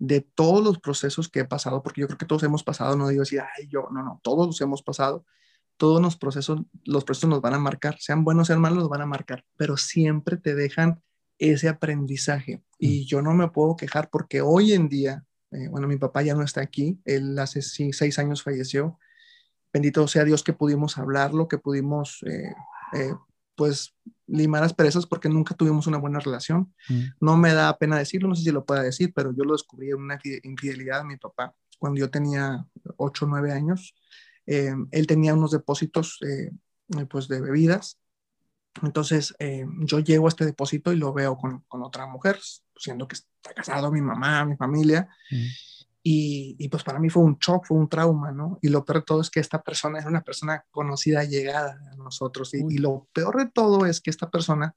de 0.00 0.22
todos 0.22 0.64
los 0.64 0.80
procesos 0.80 1.28
que 1.28 1.40
he 1.40 1.44
pasado, 1.44 1.82
porque 1.82 2.00
yo 2.00 2.06
creo 2.06 2.18
que 2.18 2.26
todos 2.26 2.42
hemos 2.42 2.64
pasado, 2.64 2.96
no 2.96 3.08
digo 3.08 3.22
así, 3.22 3.36
ay, 3.38 3.68
yo, 3.68 3.88
no, 3.92 4.02
no, 4.02 4.18
todos 4.24 4.46
los 4.46 4.60
hemos 4.62 4.82
pasado, 4.82 5.26
todos 5.76 6.00
los 6.00 6.16
procesos, 6.16 6.62
los 6.84 7.04
procesos 7.04 7.28
nos 7.28 7.42
van 7.42 7.54
a 7.54 7.58
marcar, 7.58 7.96
sean 8.00 8.24
buenos, 8.24 8.46
sean 8.46 8.60
malos, 8.60 8.78
nos 8.78 8.88
van 8.88 9.02
a 9.02 9.06
marcar, 9.06 9.44
pero 9.56 9.76
siempre 9.76 10.38
te 10.38 10.54
dejan 10.54 11.02
ese 11.38 11.68
aprendizaje. 11.68 12.62
Y 12.78 13.02
mm. 13.02 13.04
yo 13.06 13.22
no 13.22 13.34
me 13.34 13.48
puedo 13.48 13.76
quejar 13.76 14.08
porque 14.10 14.40
hoy 14.40 14.72
en 14.72 14.88
día, 14.88 15.24
eh, 15.50 15.68
bueno, 15.68 15.86
mi 15.86 15.98
papá 15.98 16.22
ya 16.22 16.34
no 16.34 16.44
está 16.44 16.62
aquí, 16.62 16.98
él 17.04 17.38
hace 17.38 17.60
seis 17.60 18.18
años 18.18 18.42
falleció. 18.42 18.98
Bendito 19.70 20.08
sea 20.08 20.24
Dios 20.24 20.42
que 20.42 20.54
pudimos 20.54 20.96
hablarlo, 20.96 21.46
que 21.46 21.58
pudimos 21.58 22.22
eh, 22.26 22.54
eh, 22.94 23.14
pues 23.60 23.94
limar 24.26 24.62
las 24.62 24.72
perezas 24.72 25.04
porque 25.04 25.28
nunca 25.28 25.54
tuvimos 25.54 25.86
una 25.86 25.98
buena 25.98 26.18
relación. 26.18 26.72
Mm. 26.88 27.00
No 27.20 27.36
me 27.36 27.52
da 27.52 27.76
pena 27.76 27.98
decirlo, 27.98 28.26
no 28.26 28.34
sé 28.34 28.42
si 28.42 28.50
lo 28.52 28.64
pueda 28.64 28.82
decir, 28.82 29.12
pero 29.14 29.34
yo 29.36 29.44
lo 29.44 29.52
descubrí 29.52 29.90
en 29.90 29.96
una 29.96 30.18
infidelidad 30.44 31.00
de 31.00 31.04
mi 31.04 31.18
papá 31.18 31.54
cuando 31.78 32.00
yo 32.00 32.08
tenía 32.08 32.64
8 32.96 33.26
o 33.26 33.28
9 33.28 33.52
años. 33.52 33.94
Eh, 34.46 34.72
él 34.92 35.06
tenía 35.06 35.34
unos 35.34 35.50
depósitos 35.50 36.18
eh, 36.22 36.52
pues 37.10 37.28
de 37.28 37.42
bebidas. 37.42 37.98
Entonces 38.82 39.34
eh, 39.38 39.66
yo 39.80 39.98
llego 39.98 40.24
a 40.24 40.30
este 40.30 40.46
depósito 40.46 40.90
y 40.90 40.96
lo 40.96 41.12
veo 41.12 41.36
con, 41.36 41.60
con, 41.68 41.82
otra 41.82 42.06
mujer, 42.06 42.40
siendo 42.76 43.06
que 43.06 43.16
está 43.16 43.52
casado 43.54 43.92
mi 43.92 44.00
mamá, 44.00 44.42
mi 44.46 44.56
familia. 44.56 45.06
Mm. 45.30 45.46
Y, 46.02 46.68
pues 46.70 46.82
para 46.82 46.98
mí 46.98 47.10
fue 47.10 47.22
un 47.22 47.36
shock, 47.38 47.66
fue 47.66 47.76
un 47.76 47.88
trauma, 47.88 48.32
¿no? 48.32 48.58
Y 48.62 48.68
lo 48.68 48.84
peor 48.84 49.00
de 49.00 49.04
todo 49.04 49.20
es 49.20 49.30
que 49.30 49.40
esta 49.40 49.62
persona 49.62 49.98
era 49.98 50.08
una 50.08 50.22
persona 50.22 50.64
conocida, 50.70 51.24
llegada 51.24 51.78
a 51.92 51.96
nosotros. 51.96 52.54
Y, 52.54 52.78
lo 52.78 53.08
peor 53.12 53.36
de 53.36 53.50
todo 53.50 53.84
es 53.84 54.00
que 54.00 54.10
esta 54.10 54.30
persona, 54.30 54.74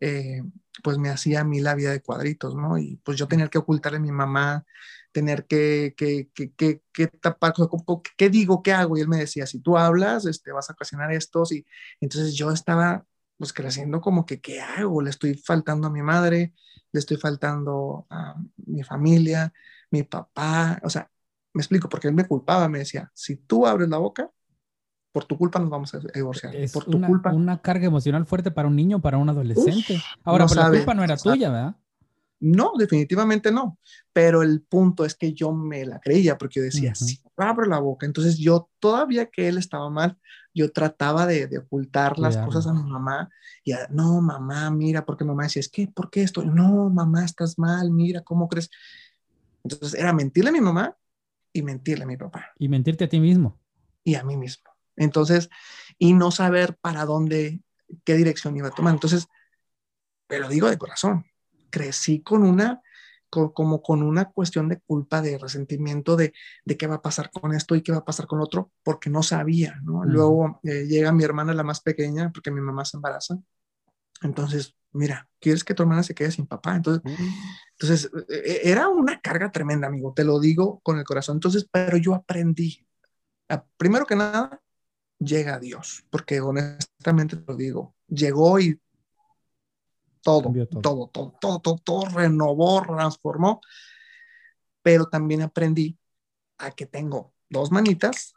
eh, 0.00 0.42
pues 0.82 0.98
me 0.98 1.08
hacía 1.08 1.40
a 1.40 1.44
mí 1.44 1.60
la 1.60 1.74
vida 1.74 1.92
de 1.92 2.02
cuadritos, 2.02 2.56
¿no? 2.56 2.78
Y 2.78 2.96
pues 3.04 3.16
yo 3.16 3.28
tenía 3.28 3.48
que 3.48 3.58
ocultarle 3.58 3.98
a 3.98 4.00
mi 4.00 4.10
mamá, 4.10 4.64
tener 5.12 5.46
que, 5.46 5.94
que, 5.96 6.28
que, 6.34 6.52
que, 6.52 6.82
que 6.92 7.06
tapar, 7.06 7.54
¿qué 8.16 8.28
digo? 8.28 8.62
¿Qué 8.62 8.72
hago? 8.72 8.98
Y 8.98 9.00
él 9.00 9.08
me 9.08 9.18
decía, 9.18 9.46
si 9.46 9.60
tú 9.60 9.78
hablas, 9.78 10.26
este, 10.26 10.52
vas 10.52 10.68
a 10.68 10.72
ocasionar 10.72 11.12
estos. 11.12 11.52
Y 11.52 11.64
entonces 12.00 12.34
yo 12.34 12.50
estaba 12.50 13.06
pues 13.38 13.52
creciendo 13.52 14.00
como 14.00 14.26
que, 14.26 14.40
¿qué 14.40 14.60
hago? 14.60 15.02
Le 15.02 15.10
estoy 15.10 15.34
faltando 15.34 15.86
a 15.88 15.90
mi 15.90 16.02
madre, 16.02 16.54
le 16.92 16.98
estoy 17.00 17.16
faltando 17.18 18.06
a 18.10 18.34
mi 18.66 18.82
familia, 18.82 19.52
mi 19.90 20.02
papá, 20.02 20.80
o 20.82 20.90
sea, 20.90 21.10
me 21.52 21.60
explico, 21.62 21.88
porque 21.88 22.08
él 22.08 22.14
me 22.14 22.26
culpaba, 22.26 22.68
me 22.68 22.80
decía, 22.80 23.10
si 23.14 23.36
tú 23.36 23.66
abres 23.66 23.88
la 23.88 23.98
boca, 23.98 24.30
por 25.12 25.24
tu 25.24 25.38
culpa 25.38 25.58
nos 25.58 25.70
vamos 25.70 25.94
a 25.94 26.00
divorciar. 26.14 26.54
Es 26.54 26.72
por 26.72 26.84
tu 26.84 26.98
una, 26.98 27.06
culpa. 27.06 27.32
una 27.32 27.62
carga 27.62 27.86
emocional 27.86 28.26
fuerte 28.26 28.50
para 28.50 28.68
un 28.68 28.76
niño, 28.76 29.00
para 29.00 29.16
un 29.16 29.30
adolescente. 29.30 29.98
Ahora, 30.24 30.44
no 30.44 30.54
la 30.54 30.68
culpa 30.70 30.94
no 30.94 31.02
era 31.02 31.16
tuya, 31.16 31.50
¿verdad? 31.50 31.76
No, 32.38 32.72
definitivamente 32.78 33.50
no. 33.50 33.78
Pero 34.12 34.42
el 34.42 34.60
punto 34.60 35.06
es 35.06 35.14
que 35.14 35.32
yo 35.32 35.52
me 35.52 35.86
la 35.86 36.00
creía 36.00 36.36
porque 36.36 36.60
yo 36.60 36.64
decía, 36.64 36.94
si 36.94 37.18
abro 37.38 37.64
la 37.64 37.78
boca, 37.78 38.04
entonces 38.04 38.36
yo 38.36 38.68
todavía 38.78 39.26
que 39.26 39.48
él 39.48 39.56
estaba 39.56 39.88
mal, 39.88 40.18
yo 40.52 40.70
trataba 40.70 41.26
de, 41.26 41.46
de 41.46 41.58
ocultar 41.58 42.18
las 42.18 42.36
cosas 42.36 42.66
a 42.66 42.74
mi 42.74 42.82
mamá. 42.82 43.30
Y 43.64 43.72
no, 43.90 44.20
mamá, 44.20 44.70
mira, 44.70 45.06
porque 45.06 45.24
mamá 45.24 45.44
decía, 45.44 45.60
es 45.60 45.70
que, 45.70 45.88
¿por 45.88 46.10
qué 46.10 46.22
esto? 46.22 46.44
No, 46.44 46.90
mamá, 46.90 47.24
estás 47.24 47.58
mal, 47.58 47.90
mira, 47.90 48.20
¿cómo 48.20 48.48
crees? 48.48 48.70
Entonces 49.74 49.98
era 49.98 50.12
mentirle 50.12 50.50
a 50.50 50.52
mi 50.52 50.60
mamá 50.60 50.96
y 51.52 51.62
mentirle 51.62 52.04
a 52.04 52.06
mi 52.06 52.16
papá. 52.16 52.52
Y 52.58 52.68
mentirte 52.68 53.04
a 53.04 53.08
ti 53.08 53.18
mismo. 53.18 53.60
Y 54.04 54.14
a 54.14 54.22
mí 54.22 54.36
mismo. 54.36 54.70
Entonces, 54.96 55.50
y 55.98 56.14
no 56.14 56.30
saber 56.30 56.76
para 56.80 57.04
dónde, 57.04 57.60
qué 58.04 58.14
dirección 58.14 58.56
iba 58.56 58.68
a 58.68 58.70
tomar. 58.70 58.94
Entonces, 58.94 59.26
pero 60.26 60.48
digo 60.48 60.68
de 60.68 60.78
corazón, 60.78 61.24
crecí 61.70 62.22
con 62.22 62.42
una, 62.42 62.82
como 63.28 63.82
con 63.82 64.02
una 64.02 64.26
cuestión 64.26 64.68
de 64.68 64.80
culpa, 64.80 65.20
de 65.20 65.38
resentimiento, 65.38 66.16
de, 66.16 66.32
de, 66.64 66.76
qué 66.76 66.86
va 66.86 66.96
a 66.96 67.02
pasar 67.02 67.30
con 67.30 67.52
esto 67.52 67.74
y 67.74 67.82
qué 67.82 67.92
va 67.92 67.98
a 67.98 68.04
pasar 68.04 68.26
con 68.26 68.40
otro, 68.40 68.72
porque 68.82 69.10
no 69.10 69.22
sabía, 69.22 69.80
¿no? 69.82 70.04
Luego 70.04 70.60
eh, 70.62 70.86
llega 70.86 71.12
mi 71.12 71.24
hermana, 71.24 71.52
la 71.52 71.64
más 71.64 71.80
pequeña, 71.80 72.30
porque 72.32 72.50
mi 72.50 72.60
mamá 72.60 72.84
se 72.84 72.96
embaraza. 72.96 73.38
Entonces, 74.22 74.76
mira, 74.96 75.28
¿quieres 75.40 75.64
que 75.64 75.74
tu 75.74 75.82
hermana 75.82 76.02
se 76.02 76.14
quede 76.14 76.30
sin 76.30 76.46
papá? 76.46 76.76
Entonces, 76.76 77.02
entonces 77.72 78.10
e, 78.28 78.34
e, 78.34 78.70
era 78.70 78.88
una 78.88 79.20
carga 79.20 79.50
tremenda, 79.52 79.86
amigo, 79.86 80.12
te 80.14 80.24
lo 80.24 80.40
digo 80.40 80.80
con 80.80 80.98
el 80.98 81.04
corazón. 81.04 81.36
Entonces, 81.36 81.68
pero 81.70 81.96
yo 81.96 82.14
aprendí, 82.14 82.86
primero 83.76 84.06
que 84.06 84.16
nada, 84.16 84.60
llega 85.18 85.54
a 85.54 85.58
Dios, 85.58 86.04
porque 86.10 86.40
honestamente 86.40 87.36
te 87.36 87.52
lo 87.52 87.56
digo, 87.56 87.94
llegó 88.08 88.58
y 88.58 88.80
todo, 90.22 90.52
todo, 90.82 91.08
todo, 91.12 91.36
todo, 91.40 91.60
todo, 91.60 91.78
todo 91.78 92.04
renovó, 92.06 92.82
transformó, 92.82 93.60
pero 94.82 95.06
también 95.06 95.42
aprendí 95.42 95.98
a 96.58 96.72
que 96.72 96.86
tengo 96.86 97.32
dos 97.48 97.70
manitas, 97.70 98.34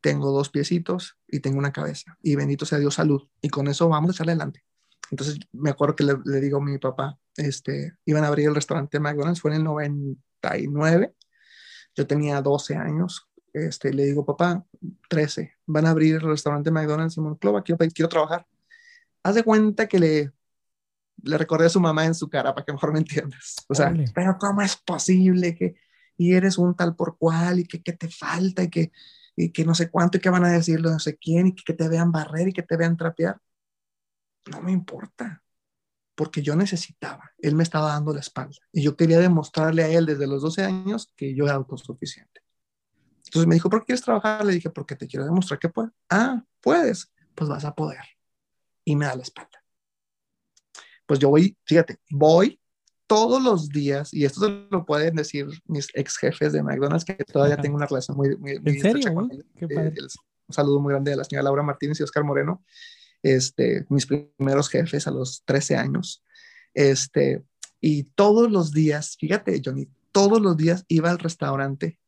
tengo 0.00 0.30
dos 0.30 0.50
piecitos 0.50 1.16
y 1.26 1.40
tengo 1.40 1.58
una 1.58 1.72
cabeza. 1.72 2.18
Y 2.22 2.36
bendito 2.36 2.66
sea 2.66 2.78
Dios 2.78 2.94
salud. 2.94 3.26
Y 3.40 3.48
con 3.48 3.68
eso 3.68 3.88
vamos 3.88 4.10
a 4.10 4.12
echarle 4.12 4.32
adelante. 4.32 4.64
Entonces 5.10 5.38
me 5.52 5.70
acuerdo 5.70 5.96
que 5.96 6.04
le, 6.04 6.40
digo 6.40 6.58
a 6.58 6.64
mi 6.64 6.78
papá, 6.78 7.18
este, 7.36 7.94
iban 8.04 8.24
a 8.24 8.28
abrir 8.28 8.48
el 8.48 8.54
restaurante 8.54 9.00
McDonald's, 9.00 9.40
fue 9.40 9.50
en 9.50 9.58
el 9.58 9.64
99, 9.64 11.14
yo 11.94 12.06
tenía 12.06 12.40
12 12.40 12.76
años, 12.76 13.28
este, 13.52 13.92
le 13.92 14.04
digo, 14.04 14.24
papá, 14.24 14.64
13, 15.08 15.54
van 15.66 15.86
a 15.86 15.90
abrir 15.90 16.16
el 16.16 16.22
restaurante 16.22 16.70
McDonald's 16.70 17.16
en 17.16 17.24
Monclova, 17.24 17.62
quiero, 17.62 17.78
quiero 17.92 18.08
trabajar. 18.08 18.46
Haz 19.22 19.36
de 19.36 19.44
cuenta 19.44 19.86
que 19.86 19.98
le 19.98 20.32
le 21.22 21.38
recordé 21.38 21.66
a 21.66 21.70
su 21.70 21.80
mamá 21.80 22.04
en 22.04 22.14
su 22.14 22.28
cara 22.28 22.54
para 22.54 22.64
que 22.64 22.72
mejor 22.72 22.92
me 22.92 22.98
entiendas. 22.98 23.56
O 23.68 23.74
sea, 23.74 23.94
pero 24.14 24.36
¿cómo 24.38 24.62
es 24.62 24.76
posible 24.76 25.54
que 25.54 25.76
y 26.16 26.34
eres 26.34 26.58
un 26.58 26.76
tal 26.76 26.94
por 26.94 27.18
cual 27.18 27.60
y 27.60 27.64
que, 27.64 27.82
que 27.82 27.92
te 27.92 28.08
falta 28.08 28.62
y 28.62 28.70
que, 28.70 28.92
y 29.34 29.50
que 29.50 29.64
no 29.64 29.74
sé 29.74 29.90
cuánto 29.90 30.18
y 30.18 30.20
que 30.20 30.30
van 30.30 30.44
a 30.44 30.52
decir 30.52 30.80
no 30.80 30.98
sé 31.00 31.16
quién 31.16 31.48
y 31.48 31.54
que, 31.54 31.64
que 31.64 31.72
te 31.72 31.88
vean 31.88 32.12
barrer 32.12 32.48
y 32.48 32.52
que 32.52 32.62
te 32.62 32.76
vean 32.76 32.96
trapear? 32.96 33.40
No 34.50 34.60
me 34.60 34.72
importa, 34.72 35.42
porque 36.14 36.42
yo 36.42 36.56
necesitaba. 36.56 37.32
Él 37.38 37.54
me 37.54 37.62
estaba 37.62 37.88
dando 37.88 38.12
la 38.12 38.20
espalda 38.20 38.56
y 38.72 38.82
yo 38.82 38.96
quería 38.96 39.18
demostrarle 39.18 39.84
a 39.84 39.88
él 39.88 40.06
desde 40.06 40.26
los 40.26 40.42
12 40.42 40.64
años 40.64 41.12
que 41.16 41.34
yo 41.34 41.44
era 41.44 41.54
autosuficiente. 41.54 42.42
Entonces 43.24 43.46
me 43.46 43.54
dijo, 43.54 43.70
¿por 43.70 43.80
qué 43.80 43.86
quieres 43.86 44.04
trabajar? 44.04 44.44
Le 44.44 44.52
dije, 44.52 44.70
porque 44.70 44.96
te 44.96 45.06
quiero 45.06 45.24
demostrar 45.24 45.58
que 45.58 45.68
puedo. 45.68 45.92
Ah, 46.10 46.44
puedes, 46.60 47.12
pues 47.34 47.48
vas 47.48 47.64
a 47.64 47.74
poder. 47.74 48.04
Y 48.84 48.96
me 48.96 49.06
da 49.06 49.16
la 49.16 49.22
espalda 49.22 49.64
pues 51.06 51.20
yo 51.20 51.28
voy, 51.28 51.56
fíjate, 51.64 51.98
voy 52.10 52.60
todos 53.06 53.42
los 53.42 53.68
días, 53.68 54.14
y 54.14 54.24
esto 54.24 54.40
se 54.40 54.66
lo 54.70 54.84
pueden 54.86 55.14
decir 55.14 55.46
mis 55.66 55.88
ex 55.94 56.16
jefes 56.16 56.52
de 56.52 56.62
McDonald's, 56.62 57.04
que 57.04 57.14
todavía 57.24 57.58
tengo 57.58 57.76
una 57.76 57.86
relación 57.86 58.16
muy, 58.16 58.36
muy, 58.36 58.52
¿En 58.64 58.80
serio? 58.80 59.28
Qué 59.58 59.68
padre. 59.68 59.94
un 60.46 60.54
saludo 60.54 60.80
muy 60.80 60.92
grande 60.92 61.12
a 61.12 61.16
la 61.16 61.24
señora 61.24 61.44
Laura 61.44 61.62
Martínez 61.62 62.00
y 62.00 62.02
Oscar 62.02 62.24
Moreno, 62.24 62.64
este, 63.24 63.86
mis 63.88 64.06
primeros 64.06 64.68
jefes 64.68 65.08
a 65.08 65.10
los 65.10 65.42
13 65.46 65.76
años. 65.76 66.22
Este, 66.74 67.42
y 67.80 68.04
todos 68.04 68.50
los 68.50 68.70
días, 68.70 69.16
fíjate, 69.18 69.60
Johnny, 69.64 69.88
todos 70.12 70.40
los 70.40 70.56
días 70.56 70.84
iba 70.88 71.10
al 71.10 71.18
restaurante, 71.18 71.98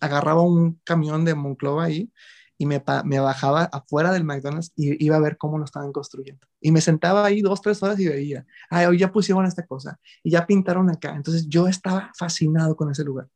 agarraba 0.00 0.42
un 0.42 0.80
camión 0.84 1.24
de 1.24 1.34
Monclova 1.34 1.84
ahí 1.84 2.12
y 2.58 2.66
me, 2.66 2.78
bajaba 2.78 3.64
afuera 3.64 4.12
del 4.12 4.24
McDonald's 4.24 4.72
y 4.76 5.02
iba 5.04 5.16
a 5.16 5.20
ver 5.20 5.38
cómo 5.38 5.58
lo 5.58 5.64
estaban 5.64 5.92
construyendo. 5.92 6.46
Y 6.60 6.70
me 6.72 6.82
sentaba 6.82 7.24
ahí 7.24 7.40
dos, 7.40 7.62
tres 7.62 7.82
horas 7.82 7.98
y 7.98 8.06
veía, 8.06 8.46
ay, 8.68 8.86
hoy 8.86 8.98
ya 8.98 9.10
pusieron 9.10 9.46
esta 9.46 9.66
cosa 9.66 9.98
y 10.22 10.30
ya 10.30 10.46
pintaron 10.46 10.90
acá. 10.90 11.16
Entonces 11.16 11.48
yo 11.48 11.66
estaba 11.66 12.12
fascinado 12.16 12.76
con 12.76 12.90
ese 12.90 13.02
lugar. 13.02 13.28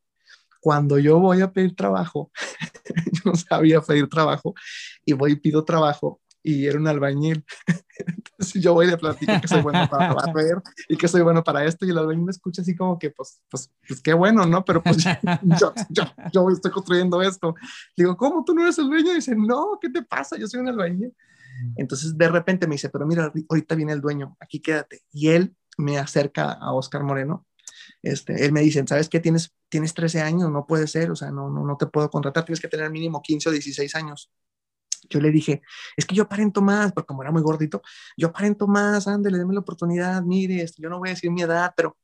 Cuando 0.60 0.98
yo 0.98 1.18
voy 1.18 1.40
a 1.40 1.52
pedir 1.52 1.74
trabajo, 1.74 2.30
yo 3.12 3.30
no 3.30 3.34
sabía 3.34 3.80
pedir 3.80 4.08
trabajo 4.08 4.54
y 5.04 5.14
voy 5.14 5.32
y 5.32 5.36
pido 5.36 5.64
trabajo 5.64 6.20
y 6.42 6.66
era 6.66 6.78
un 6.78 6.86
albañil. 6.86 7.44
Entonces 7.98 8.62
yo 8.62 8.74
voy 8.74 8.86
de 8.86 8.96
platicar 8.96 9.40
que 9.40 9.48
soy 9.48 9.62
bueno 9.62 9.88
para 9.90 10.14
barrer 10.14 10.62
y 10.88 10.96
que 10.96 11.08
soy 11.08 11.22
bueno 11.22 11.42
para 11.42 11.64
esto 11.64 11.84
y 11.84 11.90
el 11.90 11.98
albañil 11.98 12.24
me 12.24 12.30
escucha 12.30 12.62
así 12.62 12.76
como 12.76 12.98
que 12.98 13.10
pues, 13.10 13.40
pues, 13.50 13.70
pues 13.86 14.00
qué 14.00 14.14
bueno, 14.14 14.46
¿no? 14.46 14.64
Pero 14.64 14.82
pues 14.82 14.98
yo, 14.98 15.74
yo, 15.90 16.04
yo, 16.32 16.50
estoy 16.50 16.70
construyendo 16.70 17.20
esto. 17.22 17.54
Digo, 17.96 18.16
¿cómo 18.16 18.44
tú 18.44 18.54
no 18.54 18.62
eres 18.62 18.78
el 18.78 18.86
dueño? 18.86 19.12
Y 19.12 19.16
dice, 19.16 19.34
no, 19.36 19.78
¿qué 19.80 19.90
te 19.90 20.02
pasa? 20.02 20.36
Yo 20.36 20.46
soy 20.46 20.60
un 20.60 20.68
albañil. 20.68 21.12
Entonces 21.76 22.16
de 22.16 22.28
repente 22.28 22.66
me 22.66 22.74
dice, 22.74 22.88
pero 22.88 23.06
mira, 23.06 23.32
ahorita 23.48 23.74
viene 23.74 23.92
el 23.92 24.00
dueño, 24.00 24.36
aquí 24.40 24.60
quédate. 24.60 25.02
Y 25.12 25.28
él 25.28 25.56
me 25.76 25.98
acerca 25.98 26.52
a 26.52 26.72
Oscar 26.72 27.02
Moreno. 27.02 27.46
Este, 28.02 28.44
él 28.44 28.52
me 28.52 28.60
dice, 28.60 28.84
¿sabes 28.86 29.08
qué? 29.08 29.20
Tienes, 29.20 29.52
tienes 29.68 29.94
13 29.94 30.20
años, 30.20 30.50
no 30.50 30.66
puede 30.66 30.86
ser, 30.86 31.10
o 31.10 31.16
sea, 31.16 31.30
no, 31.30 31.50
no, 31.50 31.64
no 31.64 31.76
te 31.76 31.86
puedo 31.86 32.10
contratar, 32.10 32.44
tienes 32.44 32.60
que 32.60 32.68
tener 32.68 32.90
mínimo 32.90 33.22
15 33.22 33.48
o 33.48 33.52
16 33.52 33.94
años. 33.94 34.30
Yo 35.08 35.20
le 35.20 35.30
dije, 35.30 35.62
es 35.96 36.06
que 36.06 36.14
yo 36.14 36.24
aparento 36.24 36.62
más, 36.62 36.92
porque 36.92 37.06
como 37.06 37.22
era 37.22 37.32
muy 37.32 37.42
gordito, 37.42 37.82
yo 38.16 38.28
aparento 38.28 38.66
más, 38.66 39.06
ándale, 39.08 39.38
déme 39.38 39.54
la 39.54 39.60
oportunidad, 39.60 40.22
mire, 40.22 40.62
este, 40.62 40.82
yo 40.82 40.88
no 40.88 40.98
voy 40.98 41.10
a 41.10 41.12
decir 41.12 41.30
mi 41.30 41.42
edad, 41.42 41.72
pero 41.76 41.96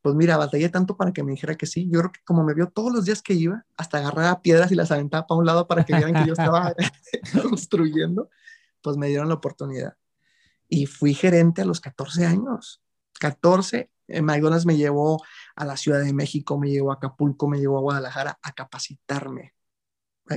pues 0.00 0.14
mira, 0.14 0.36
batallé 0.36 0.68
tanto 0.68 0.96
para 0.96 1.12
que 1.12 1.22
me 1.22 1.32
dijera 1.32 1.56
que 1.56 1.66
sí. 1.66 1.88
Yo 1.90 1.98
creo 2.00 2.12
que 2.12 2.20
como 2.24 2.44
me 2.44 2.54
vio 2.54 2.68
todos 2.68 2.92
los 2.92 3.04
días 3.04 3.20
que 3.20 3.34
iba, 3.34 3.64
hasta 3.76 3.98
agarraba 3.98 4.40
piedras 4.42 4.70
y 4.70 4.74
las 4.74 4.90
aventaba 4.90 5.26
para 5.26 5.38
un 5.38 5.46
lado 5.46 5.66
para 5.66 5.84
que 5.84 5.94
vieran 5.94 6.14
que 6.14 6.26
yo 6.26 6.32
estaba 6.32 6.74
construyendo, 7.42 8.30
pues 8.80 8.96
me 8.96 9.08
dieron 9.08 9.28
la 9.28 9.34
oportunidad. 9.34 9.96
Y 10.68 10.86
fui 10.86 11.14
gerente 11.14 11.62
a 11.62 11.64
los 11.64 11.80
14 11.80 12.26
años. 12.26 12.82
14, 13.20 13.90
en 14.08 14.24
McDonald's 14.24 14.66
me 14.66 14.76
llevó 14.76 15.22
a 15.56 15.64
la 15.64 15.76
Ciudad 15.76 16.00
de 16.00 16.12
México, 16.12 16.58
me 16.58 16.70
llevó 16.70 16.92
a 16.92 16.94
Acapulco, 16.94 17.48
me 17.48 17.58
llevó 17.58 17.78
a 17.78 17.82
Guadalajara 17.82 18.38
a 18.42 18.52
capacitarme. 18.52 19.54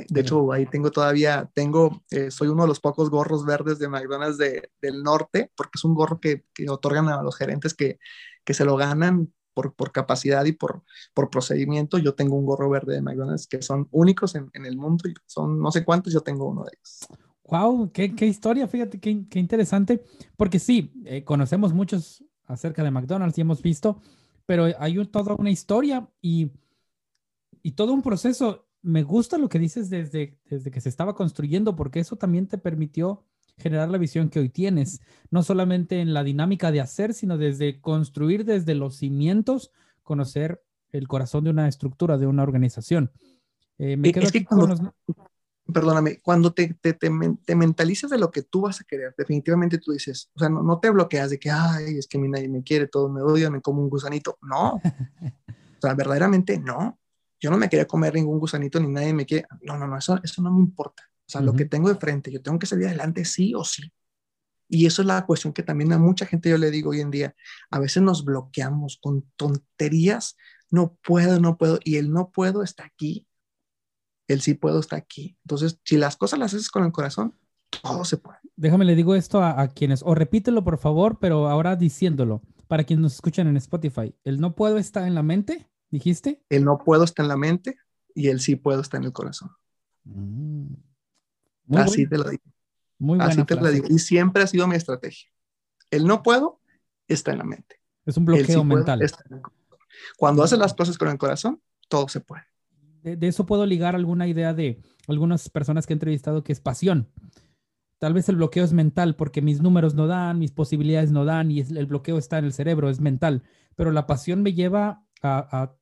De 0.08 0.22
hecho, 0.22 0.52
ahí 0.52 0.66
tengo 0.66 0.90
todavía, 0.92 1.50
tengo, 1.54 2.04
eh, 2.12 2.32
soy 2.32 2.48
uno 2.48 2.64
de 2.64 2.70
los 2.70 2.80
pocos 2.80 3.10
gorros 3.10 3.46
verdes 3.46 3.78
de 3.78 3.90
McDonald's 3.90 4.38
del 4.38 5.04
norte, 5.04 5.52
porque 5.56 5.72
es 5.76 5.84
un 5.84 5.94
gorro 5.94 6.20
que, 6.20 6.46
que 6.54 6.70
otorgan 6.70 7.10
a 7.10 7.22
los 7.22 7.36
gerentes 7.36 7.74
que, 7.74 8.00
que 8.46 8.54
se 8.54 8.64
lo 8.64 8.78
ganan 8.78 9.34
por, 9.54 9.74
por, 9.74 9.92
capacidad 9.92 10.46
y 10.46 10.54
por, 10.54 10.84
por 11.14 11.30
procedimiento. 11.30 11.98
Yo 11.98 12.16
tengo 12.16 12.38
un 12.38 12.46
gorro 12.46 12.70
verde 12.70 12.96
de 12.96 13.02
McDonald's 13.02 13.48
que 13.48 13.62
son 13.62 13.88
únicos 13.92 14.36
en, 14.36 14.50
en 14.54 14.66
el 14.66 14.78
mundo 14.78 15.10
y 15.10 15.14
son 15.26 15.60
no 15.60 15.72
sé 15.72 15.84
cuántos, 15.84 16.14
yo 16.14 16.22
tengo 16.22 16.48
uno 16.48 16.64
de 16.64 16.72
ellos. 16.74 17.08
Wow, 17.50 17.92
qué, 17.92 18.16
qué 18.16 18.26
historia, 18.28 18.68
fíjate, 18.68 19.00
qué, 19.00 19.26
qué 19.30 19.40
interesante, 19.40 20.06
porque 20.38 20.58
sí, 20.58 20.94
eh, 21.04 21.26
conocemos 21.26 21.74
muchos 21.74 22.24
acerca 22.46 22.82
de 22.82 22.92
McDonald's 22.92 23.38
y 23.38 23.42
hemos 23.42 23.62
visto, 23.62 24.02
pero 24.46 24.68
hay 24.80 24.98
un, 24.98 25.08
toda 25.08 25.36
una 25.36 25.52
historia 25.52 26.10
y, 26.22 26.50
y 27.62 27.72
todo 27.74 27.92
un 27.92 28.02
proceso 28.02 28.71
me 28.82 29.04
gusta 29.04 29.38
lo 29.38 29.50
que 29.50 29.60
dices 29.60 29.90
desde, 29.90 30.38
desde 30.50 30.72
que 30.72 30.82
se 30.82 30.90
estaba 30.90 31.16
construyendo, 31.16 31.76
porque 31.76 32.00
eso 32.00 32.16
también 32.16 32.48
te 32.48 32.58
permitió 32.58 33.26
generar 33.58 33.90
la 33.90 33.98
visión 33.98 34.30
que 34.30 34.40
hoy 34.40 34.50
tienes, 34.50 35.02
no 35.30 35.44
solamente 35.44 36.02
en 36.02 36.14
la 36.14 36.24
dinámica 36.24 36.72
de 36.72 36.82
hacer, 36.82 37.14
sino 37.14 37.38
desde 37.38 37.80
construir 37.80 38.44
desde 38.46 38.76
los 38.76 38.96
cimientos, 38.98 39.72
conocer 40.04 40.64
el 40.92 41.08
corazón 41.08 41.44
de 41.44 41.52
una 41.52 41.68
estructura, 41.68 42.18
de 42.18 42.28
una 42.28 42.44
organización. 42.44 43.12
Eh, 43.78 43.98
me 43.98 44.12
quedo 44.12 44.28
cuando, 44.48 44.94
Perdóname, 45.72 46.20
cuando 46.22 46.54
te, 46.54 46.74
te, 46.74 46.94
te, 46.94 47.56
mentalizas 47.56 48.10
de 48.10 48.18
lo 48.18 48.32
que 48.32 48.42
tú 48.42 48.62
vas 48.62 48.82
a 48.82 48.84
querer, 48.84 49.14
definitivamente 49.18 49.78
tú 49.78 49.92
dices, 49.92 50.30
o 50.34 50.40
sea, 50.40 50.50
no, 50.50 50.64
no 50.64 50.80
te 50.80 50.90
bloqueas 50.90 51.30
de 51.30 51.40
que, 51.40 51.50
ay, 51.50 51.98
es 51.98 52.08
que 52.08 52.18
a 52.18 52.22
mí 52.22 52.28
nadie 52.28 52.50
me 52.50 52.64
quiere, 52.64 52.88
todos 52.88 53.12
me 53.12 53.22
odian, 53.22 53.54
me 53.54 53.62
como 53.62 53.82
un 53.82 53.90
gusanito. 53.90 54.38
No, 54.42 54.74
o 54.84 55.82
sea, 55.82 55.94
verdaderamente 55.94 56.60
no 56.60 57.00
yo 57.42 57.50
no 57.50 57.58
me 57.58 57.70
quería 57.70 57.88
comer 57.88 58.14
ningún 58.14 58.40
gusanito 58.40 58.80
ni 58.80 58.88
nadie 58.88 59.14
me 59.14 59.26
quiere. 59.26 59.48
No, 59.62 59.78
no, 59.78 59.88
no, 59.88 59.98
eso, 59.98 60.20
eso 60.24 60.42
no 60.44 60.52
me 60.52 60.62
importa. 60.62 61.04
O 61.28 61.32
sea, 61.32 61.42
lo 61.42 61.54
que 61.54 61.66
tengo 61.66 61.90
de 61.90 61.96
frente, 61.96 62.32
yo 62.32 62.42
tengo 62.42 62.60
que 62.60 62.68
salir 62.68 62.86
adelante 62.86 63.26
sí 63.26 63.54
o 63.56 63.64
sí. 63.64 63.92
Y 64.70 64.86
eso 64.86 65.02
es 65.02 65.08
la 65.08 65.26
cuestión 65.26 65.52
que 65.52 65.64
también 65.64 65.92
a 65.92 65.98
mucha 65.98 66.26
gente 66.26 66.50
yo 66.50 66.58
le 66.58 66.72
digo 66.72 66.92
hoy 66.92 67.02
en 67.02 67.10
día. 67.10 67.36
A 67.72 67.80
veces 67.80 68.04
nos 68.04 68.24
bloqueamos 68.24 69.00
con 69.02 69.26
tonterías. 69.36 70.38
No 70.70 70.98
puedo, 71.04 71.40
no 71.40 71.58
puedo. 71.58 71.80
Y 71.84 71.98
el 71.98 72.12
no 72.12 72.30
puedo 72.30 72.64
está 72.64 72.86
aquí. 72.86 73.28
El 74.28 74.42
sí 74.42 74.54
puedo 74.54 74.80
está 74.80 74.98
aquí. 74.98 75.36
Entonces, 75.44 75.80
si 75.84 75.98
las 75.98 76.18
cosas 76.18 76.40
las 76.40 76.54
haces 76.54 76.70
con 76.70 76.86
el 76.86 76.92
corazón, 76.92 77.36
todo 77.82 78.06
se 78.06 78.18
puede. 78.18 78.38
Déjame 78.56 78.86
le 78.86 78.96
digo 78.96 79.16
esto 79.16 79.42
a, 79.42 79.60
a 79.60 79.68
quienes, 79.70 80.04
o 80.04 80.14
repítelo 80.14 80.64
por 80.64 80.78
favor, 80.78 81.18
pero 81.20 81.50
ahora 81.50 81.76
diciéndolo, 81.76 82.42
para 82.68 82.84
quienes 82.84 83.02
nos 83.02 83.16
escuchan 83.16 83.48
en 83.48 83.58
Spotify. 83.58 84.16
El 84.24 84.40
no 84.40 84.54
puedo 84.54 84.78
está 84.78 85.08
en 85.08 85.16
la 85.16 85.24
mente 85.24 85.71
dijiste? 85.92 86.42
El 86.50 86.64
no 86.64 86.80
puedo 86.80 87.04
está 87.04 87.22
en 87.22 87.28
la 87.28 87.38
mente 87.38 87.78
y 88.16 88.30
el 88.30 88.40
sí 88.40 88.56
puedo 88.56 88.82
está 88.82 88.98
en 88.98 89.04
el 89.04 89.14
corazón. 89.14 89.52
Mm. 90.04 90.74
Así 91.76 92.08
te 92.08 92.18
lo 92.18 92.30
digo. 92.30 92.44
Muy 92.98 93.20
Así 93.20 93.44
te 93.44 93.56
lo 93.56 93.70
digo. 93.70 93.88
Y 93.90 94.00
siempre 94.00 94.44
ha 94.44 94.48
sido 94.48 94.68
mi 94.68 94.76
estrategia. 94.76 95.30
El 95.90 96.06
no 96.06 96.24
puedo 96.24 96.60
está 97.08 97.32
en 97.32 97.40
la 97.40 97.44
mente. 97.44 97.80
Es 98.06 98.18
un 98.18 98.26
bloqueo 98.26 98.64
mental. 98.64 99.02
Cuando 100.18 100.44
haces 100.44 100.58
las 100.58 100.74
cosas 100.74 100.98
con 100.98 101.10
el 101.10 101.18
corazón, 101.18 101.62
todo 101.88 102.08
se 102.08 102.20
puede. 102.20 102.44
De, 103.04 103.28
eso 103.28 103.46
puedo 103.46 103.66
ligar 103.66 103.96
alguna 103.96 104.28
idea 104.28 104.54
de 104.54 104.82
algunas 105.08 105.50
personas 105.50 105.86
que 105.88 105.94
he 105.94 105.96
entrevistado 105.96 106.44
que 106.44 106.54
es 106.54 106.62
pasión. 106.62 107.10
Tal 107.98 108.14
vez 108.14 108.30
el 108.30 108.38
bloqueo 108.38 108.64
es 108.64 108.74
mental 108.74 109.16
porque 109.16 109.42
mis 109.42 109.62
números 109.62 109.94
no 109.94 110.08
dan, 110.08 110.40
mis 110.40 110.52
posibilidades 110.52 111.12
no 111.12 111.26
dan 111.26 111.52
y 111.52 111.62
el 111.62 111.86
bloqueo 111.86 112.18
está 112.18 112.40
en 112.40 112.46
el 112.46 112.54
cerebro, 112.54 112.90
es 112.90 113.00
mental. 113.00 113.44
Pero 113.76 113.92
la 113.92 114.08
pasión 114.08 114.42
me 114.42 114.54
lleva 114.54 115.04
a 115.22 115.76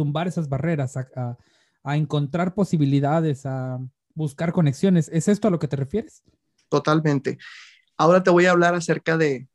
tumbar 0.00 0.26
esas 0.26 0.48
barreras, 0.48 0.96
a, 0.96 1.36
encontrar 1.94 2.54
posibilidades, 2.54 3.44
a 3.44 3.78
buscar 4.14 4.50
conexiones. 4.50 5.10
¿Es 5.12 5.28
esto 5.28 5.46
a 5.46 5.50
lo 5.50 5.58
que 5.58 5.68
te 5.68 5.76
refieres? 5.76 6.22
Totalmente. 6.70 7.36
Ahora 7.98 8.22
te 8.22 8.30
voy 8.30 8.46
a 8.46 8.52
hablar 8.52 8.74
acerca 8.74 9.18
de, 9.18 9.46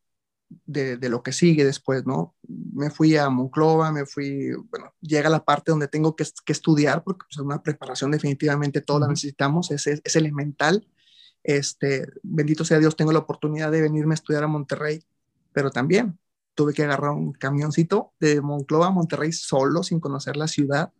de, 0.67 1.09
lo 1.09 1.23
que 1.23 1.33
sigue 1.33 1.65
después, 1.65 2.05
¿no? 2.05 2.35
Me 2.47 2.91
fui 2.91 3.17
a 3.17 3.27
Monclova, 3.31 3.91
me 3.91 4.05
fui, 4.05 4.51
bueno, 4.69 4.93
llega 5.01 5.29
la 5.29 5.43
parte 5.43 5.71
donde 5.71 5.87
tengo 5.87 6.15
que, 6.15 6.25
estudiar, 6.45 7.03
porque 7.03 7.25
pues, 7.27 7.43
una 7.43 7.63
preparación 7.63 8.11
definitivamente 8.11 8.81
toda 8.81 8.99
la 8.99 9.07
necesitamos, 9.07 9.71
es, 9.71 9.87
es, 9.87 10.15
elemental. 10.15 10.87
Este, 11.41 12.07
bendito 12.21 12.63
sea 12.63 12.77
Dios, 12.77 12.95
tengo 12.95 13.11
la 13.11 13.19
oportunidad 13.19 13.71
de 13.71 13.81
venirme 13.81 14.13
a 14.13 14.21
estudiar 14.21 14.43
a 14.43 14.47
Monterrey, 14.47 15.03
pero 15.53 15.71
también 15.71 16.19
tuve 16.55 16.73
que 16.73 16.83
agarrar 16.83 17.11
un 17.11 17.33
camioncito 17.33 18.13
de 18.19 18.41
Monclova 18.41 18.87
a 18.87 18.91
Monterrey 18.91 19.31
solo, 19.31 19.83
sin 19.83 19.99
conocer 19.99 20.37
la 20.37 20.47
ciudad. 20.47 20.91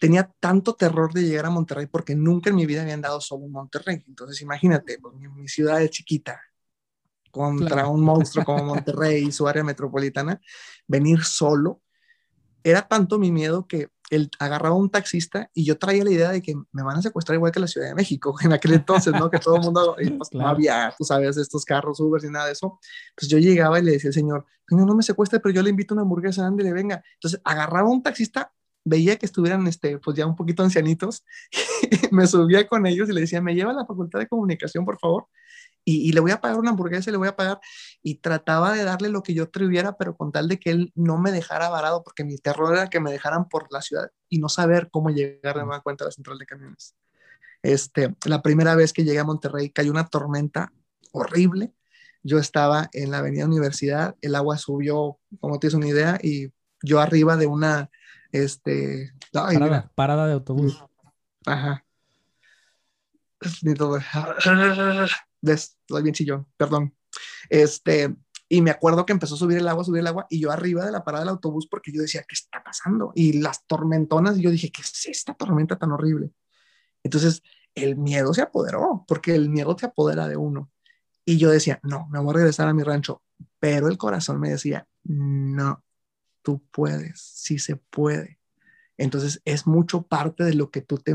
Tenía 0.00 0.32
tanto 0.40 0.74
terror 0.74 1.12
de 1.12 1.22
llegar 1.22 1.46
a 1.46 1.50
Monterrey 1.50 1.86
porque 1.86 2.14
nunca 2.14 2.50
en 2.50 2.56
mi 2.56 2.64
vida 2.64 2.82
había 2.82 2.94
andado 2.94 3.20
solo 3.20 3.44
en 3.44 3.52
Monterrey. 3.52 4.04
Entonces, 4.06 4.40
imagínate, 4.40 4.98
pues, 5.00 5.14
mi, 5.16 5.48
ciudad 5.48 5.82
es 5.82 5.90
chiquita 5.90 6.40
contra 7.30 7.88
un 7.88 8.02
monstruo 8.02 8.44
como 8.44 8.64
Monterrey 8.64 9.26
y 9.26 9.32
su 9.32 9.46
área 9.46 9.62
metropolitana, 9.62 10.40
venir 10.86 11.22
solo. 11.24 11.82
Era 12.64 12.86
tanto 12.88 13.18
mi 13.18 13.32
miedo 13.32 13.66
que 13.66 13.88
él 14.10 14.30
agarraba 14.38 14.74
a 14.74 14.78
un 14.78 14.90
taxista 14.90 15.50
y 15.54 15.64
yo 15.64 15.78
traía 15.78 16.04
la 16.04 16.10
idea 16.10 16.30
de 16.30 16.42
que 16.42 16.54
me 16.72 16.82
van 16.82 16.96
a 16.96 17.02
secuestrar 17.02 17.36
igual 17.36 17.52
que 17.52 17.60
la 17.60 17.66
Ciudad 17.66 17.88
de 17.88 17.94
México 17.94 18.34
en 18.42 18.52
aquel 18.52 18.74
entonces, 18.74 19.12
¿no? 19.12 19.30
Que 19.30 19.38
todo 19.38 19.56
el 19.56 19.62
mundo, 19.62 19.96
pues, 19.96 20.32
no 20.32 20.48
había, 20.48 20.94
tú 20.96 21.04
sabes, 21.04 21.36
estos 21.36 21.64
carros, 21.64 22.00
Uber 22.00 22.22
y 22.24 22.30
nada 22.30 22.46
de 22.46 22.52
eso. 22.52 22.78
Pues 23.16 23.28
yo 23.28 23.38
llegaba 23.38 23.78
y 23.78 23.82
le 23.82 23.92
decía 23.92 24.08
al 24.08 24.14
señor, 24.14 24.46
señor, 24.68 24.86
no 24.86 24.94
me 24.94 25.02
secuestre, 25.02 25.40
pero 25.40 25.54
yo 25.54 25.62
le 25.62 25.70
invito 25.70 25.94
una 25.94 26.02
hamburguesa, 26.02 26.50
le 26.50 26.72
venga. 26.72 27.02
Entonces 27.14 27.40
agarraba 27.44 27.88
a 27.88 27.92
un 27.92 28.02
taxista, 28.02 28.52
veía 28.84 29.16
que 29.16 29.26
estuvieran, 29.26 29.66
este, 29.66 29.98
pues 29.98 30.16
ya 30.16 30.26
un 30.26 30.36
poquito 30.36 30.62
ancianitos, 30.62 31.24
me 32.10 32.26
subía 32.26 32.66
con 32.66 32.86
ellos 32.86 33.08
y 33.08 33.12
le 33.12 33.22
decía, 33.22 33.42
me 33.42 33.54
lleva 33.54 33.72
a 33.72 33.74
la 33.74 33.86
facultad 33.86 34.18
de 34.18 34.28
comunicación, 34.28 34.84
por 34.84 34.98
favor 34.98 35.26
y, 35.90 36.12
le 36.12 36.20
voy 36.20 36.30
a 36.32 36.40
pagar 36.40 36.58
una 36.58 36.70
hamburguesa 36.70 37.08
y 37.08 37.12
le 37.12 37.18
voy 37.18 37.28
a 37.28 37.36
pagar. 37.36 37.60
Y 38.02 38.16
trataba 38.16 38.74
de 38.74 38.84
darle 38.84 39.08
lo 39.08 39.22
que 39.22 39.32
yo 39.32 39.48
tuviera, 39.48 39.96
pero 39.96 40.16
con 40.16 40.32
tal 40.32 40.48
de 40.48 40.58
que 40.58 40.70
él 40.70 40.92
no 40.94 41.18
me 41.18 41.32
dejara 41.32 41.70
varado, 41.70 42.02
porque 42.04 42.24
mi 42.24 42.36
terror 42.36 42.74
era 42.74 42.88
que 42.88 43.00
me 43.00 43.10
dejaran 43.10 43.48
por 43.48 43.72
la 43.72 43.80
ciudad 43.80 44.10
y 44.28 44.38
no 44.38 44.48
saber 44.48 44.90
cómo 44.90 45.10
llegar 45.10 45.56
de 45.56 45.64
nueva 45.64 45.80
cuenta 45.80 46.04
a 46.04 46.08
la 46.08 46.12
central 46.12 46.38
de 46.38 46.46
camiones. 46.46 46.94
Este, 47.62 48.14
la 48.26 48.42
primera 48.42 48.74
vez 48.74 48.92
que 48.92 49.04
llegué 49.04 49.18
a 49.18 49.24
Monterrey 49.24 49.70
cayó 49.70 49.90
una 49.90 50.06
tormenta 50.06 50.72
horrible. 51.12 51.72
Yo 52.22 52.38
estaba 52.38 52.90
en 52.92 53.10
la 53.10 53.18
avenida 53.18 53.46
Universidad, 53.46 54.14
el 54.20 54.34
agua 54.34 54.58
subió, 54.58 55.18
como 55.40 55.58
tienes 55.58 55.74
una 55.74 55.88
idea, 55.88 56.18
y 56.22 56.52
yo 56.82 57.00
arriba 57.00 57.36
de 57.36 57.46
una, 57.46 57.90
este, 58.32 59.12
parada, 59.32 59.90
parada 59.94 60.26
de 60.26 60.34
autobús. 60.34 60.84
Ajá. 61.46 61.84
Ves, 65.40 65.78
estoy 65.80 66.02
bien 66.02 66.14
chillón, 66.14 66.46
perdón. 66.56 66.94
Este, 67.48 68.14
y 68.48 68.62
me 68.62 68.70
acuerdo 68.70 69.04
que 69.04 69.12
empezó 69.12 69.34
a 69.34 69.38
subir 69.38 69.58
el 69.58 69.68
agua, 69.68 69.84
subir 69.84 70.00
el 70.00 70.06
agua, 70.06 70.26
y 70.30 70.40
yo 70.40 70.50
arriba 70.50 70.84
de 70.84 70.92
la 70.92 71.04
parada 71.04 71.24
del 71.24 71.30
autobús 71.30 71.66
porque 71.66 71.92
yo 71.92 72.00
decía, 72.00 72.24
¿qué 72.26 72.34
está 72.34 72.62
pasando? 72.62 73.12
Y 73.14 73.40
las 73.40 73.66
tormentonas, 73.66 74.38
y 74.38 74.42
yo 74.42 74.50
dije, 74.50 74.70
¿qué 74.70 74.82
es 74.82 75.06
esta 75.06 75.34
tormenta 75.34 75.76
tan 75.76 75.92
horrible? 75.92 76.30
Entonces, 77.02 77.42
el 77.74 77.96
miedo 77.96 78.32
se 78.32 78.42
apoderó, 78.42 79.04
porque 79.06 79.34
el 79.34 79.50
miedo 79.50 79.76
te 79.76 79.86
apodera 79.86 80.26
de 80.28 80.36
uno. 80.36 80.70
Y 81.24 81.36
yo 81.36 81.50
decía, 81.50 81.78
no, 81.82 82.08
me 82.08 82.18
voy 82.20 82.30
a 82.30 82.38
regresar 82.38 82.68
a 82.68 82.74
mi 82.74 82.82
rancho, 82.82 83.22
pero 83.58 83.88
el 83.88 83.98
corazón 83.98 84.40
me 84.40 84.48
decía, 84.48 84.88
no, 85.04 85.84
tú 86.42 86.64
puedes, 86.70 87.20
sí 87.20 87.58
se 87.58 87.76
puede. 87.76 88.40
Entonces, 88.96 89.42
es 89.44 89.66
mucho 89.66 90.02
parte 90.02 90.44
de 90.44 90.54
lo 90.54 90.70
que 90.70 90.80
tú 90.80 90.96
te, 90.96 91.14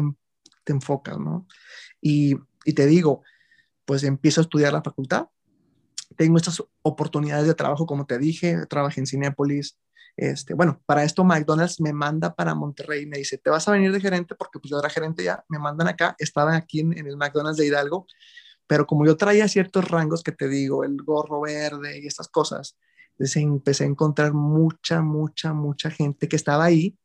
te 0.63 0.71
enfocas, 0.71 1.17
¿no? 1.17 1.47
Y, 1.99 2.35
y 2.63 2.73
te 2.73 2.85
digo, 2.85 3.23
pues 3.85 4.03
empiezo 4.03 4.41
a 4.41 4.43
estudiar 4.43 4.73
la 4.73 4.81
facultad. 4.81 5.27
Tengo 6.15 6.37
estas 6.37 6.63
oportunidades 6.81 7.47
de 7.47 7.55
trabajo, 7.55 7.85
como 7.85 8.05
te 8.05 8.17
dije, 8.17 8.65
trabajé 8.67 9.01
en 9.01 9.07
Cinépolis. 9.07 9.77
Este, 10.15 10.53
bueno, 10.53 10.81
para 10.85 11.03
esto 11.03 11.23
McDonald's 11.23 11.81
me 11.81 11.91
manda 11.91 12.35
para 12.35 12.53
Monterrey, 12.53 13.07
me 13.07 13.17
dice, 13.17 13.39
te 13.39 13.49
vas 13.49 13.67
a 13.67 13.71
venir 13.71 13.91
de 13.91 13.99
gerente 13.99 14.35
porque 14.35 14.59
pues 14.59 14.69
yo 14.69 14.77
era 14.77 14.89
gerente 14.89 15.23
ya, 15.23 15.43
me 15.49 15.57
mandan 15.57 15.87
acá, 15.87 16.15
estaba 16.19 16.55
aquí 16.55 16.81
en, 16.81 16.95
el 16.95 17.17
McDonald's 17.17 17.57
de 17.57 17.65
Hidalgo, 17.65 18.05
pero 18.67 18.85
como 18.85 19.07
yo 19.07 19.17
traía 19.17 19.47
ciertos 19.47 19.89
rangos 19.89 20.21
que 20.21 20.31
te 20.31 20.47
digo, 20.47 20.83
el 20.83 20.97
gorro 20.97 21.41
verde 21.41 21.99
y 21.99 22.05
estas 22.05 22.27
cosas, 22.27 22.77
entonces 23.13 23.37
empecé 23.37 23.85
a 23.85 23.87
encontrar 23.87 24.33
mucha, 24.33 25.01
mucha, 25.01 25.53
mucha 25.53 25.89
gente 25.89 26.27
que 26.27 26.35
estaba 26.35 26.65
ahí. 26.65 26.97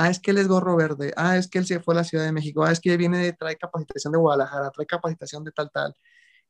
Ah, 0.00 0.08
es 0.08 0.18
que 0.18 0.30
él 0.30 0.38
es 0.38 0.48
gorro 0.48 0.76
verde. 0.76 1.12
Ah, 1.14 1.36
es 1.36 1.46
que 1.46 1.58
él 1.58 1.66
se 1.66 1.78
fue 1.78 1.92
a 1.92 1.98
la 1.98 2.04
Ciudad 2.04 2.24
de 2.24 2.32
México. 2.32 2.64
Ah, 2.64 2.72
es 2.72 2.80
que 2.80 2.96
viene 2.96 3.18
de, 3.18 3.34
trae 3.34 3.56
capacitación 3.56 4.14
de 4.14 4.18
Guadalajara, 4.18 4.70
trae 4.70 4.86
capacitación 4.86 5.44
de 5.44 5.52
tal, 5.52 5.70
tal. 5.70 5.94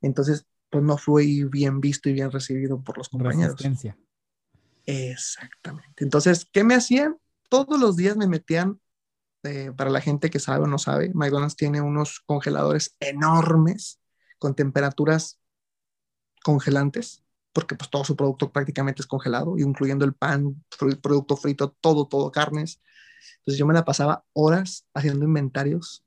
Entonces, 0.00 0.46
pues 0.70 0.84
no 0.84 0.96
fue 0.96 1.26
bien 1.50 1.80
visto 1.80 2.08
y 2.08 2.12
bien 2.12 2.30
recibido 2.30 2.80
por 2.80 2.96
los 2.96 3.08
compañeros. 3.08 3.54
Resistencia. 3.54 3.98
Exactamente. 4.86 6.04
Entonces, 6.04 6.46
¿qué 6.52 6.62
me 6.62 6.76
hacían? 6.76 7.18
Todos 7.48 7.80
los 7.80 7.96
días 7.96 8.16
me 8.16 8.28
metían, 8.28 8.80
eh, 9.42 9.72
para 9.76 9.90
la 9.90 10.00
gente 10.00 10.30
que 10.30 10.38
sabe 10.38 10.62
o 10.62 10.68
no 10.68 10.78
sabe, 10.78 11.10
McDonald's 11.12 11.56
tiene 11.56 11.80
unos 11.80 12.20
congeladores 12.20 12.94
enormes 13.00 14.00
con 14.38 14.54
temperaturas 14.54 15.40
congelantes, 16.44 17.24
porque 17.52 17.74
pues 17.74 17.90
todo 17.90 18.04
su 18.04 18.14
producto 18.14 18.52
prácticamente 18.52 19.02
es 19.02 19.08
congelado, 19.08 19.58
incluyendo 19.58 20.04
el 20.04 20.14
pan, 20.14 20.64
el 20.82 21.00
producto 21.00 21.36
frito, 21.36 21.74
todo, 21.80 22.06
todo, 22.06 22.30
carnes. 22.30 22.80
Entonces 23.38 23.58
yo 23.58 23.66
me 23.66 23.74
la 23.74 23.84
pasaba 23.84 24.24
horas 24.32 24.86
haciendo 24.94 25.24
inventarios 25.24 26.04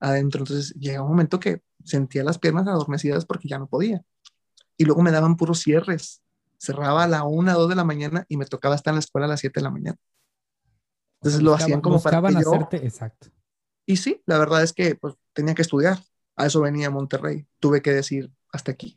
adentro. 0.00 0.40
Entonces 0.40 0.74
llega 0.74 1.02
un 1.02 1.08
momento 1.08 1.40
que 1.40 1.62
sentía 1.84 2.24
las 2.24 2.38
piernas 2.38 2.66
adormecidas 2.66 3.24
porque 3.24 3.48
ya 3.48 3.58
no 3.58 3.66
podía. 3.66 4.04
Y 4.76 4.84
luego 4.84 5.02
me 5.02 5.10
daban 5.10 5.36
puros 5.36 5.60
cierres. 5.60 6.22
Cerraba 6.58 7.04
a 7.04 7.08
la 7.08 7.24
una, 7.24 7.54
dos 7.54 7.68
de 7.68 7.74
la 7.74 7.84
mañana 7.84 8.24
y 8.28 8.36
me 8.36 8.46
tocaba 8.46 8.74
estar 8.74 8.92
en 8.92 8.96
la 8.96 9.00
escuela 9.00 9.26
a 9.26 9.30
las 9.30 9.40
siete 9.40 9.60
de 9.60 9.64
la 9.64 9.70
mañana. 9.70 9.98
Entonces 11.20 11.42
lo 11.42 11.54
hacían 11.54 11.80
como 11.80 12.02
para 12.02 12.20
que 12.22 12.34
yo... 12.34 12.54
hacerte, 12.54 12.76
exacto. 12.78 13.28
Y 13.86 13.96
sí, 13.96 14.22
la 14.26 14.38
verdad 14.38 14.62
es 14.62 14.72
que 14.72 14.94
pues, 14.94 15.14
tenía 15.32 15.54
que 15.54 15.62
estudiar. 15.62 15.98
A 16.36 16.46
eso 16.46 16.60
venía 16.60 16.90
Monterrey. 16.90 17.46
Tuve 17.60 17.82
que 17.82 17.92
decir 17.92 18.32
hasta 18.52 18.72
aquí. 18.72 18.96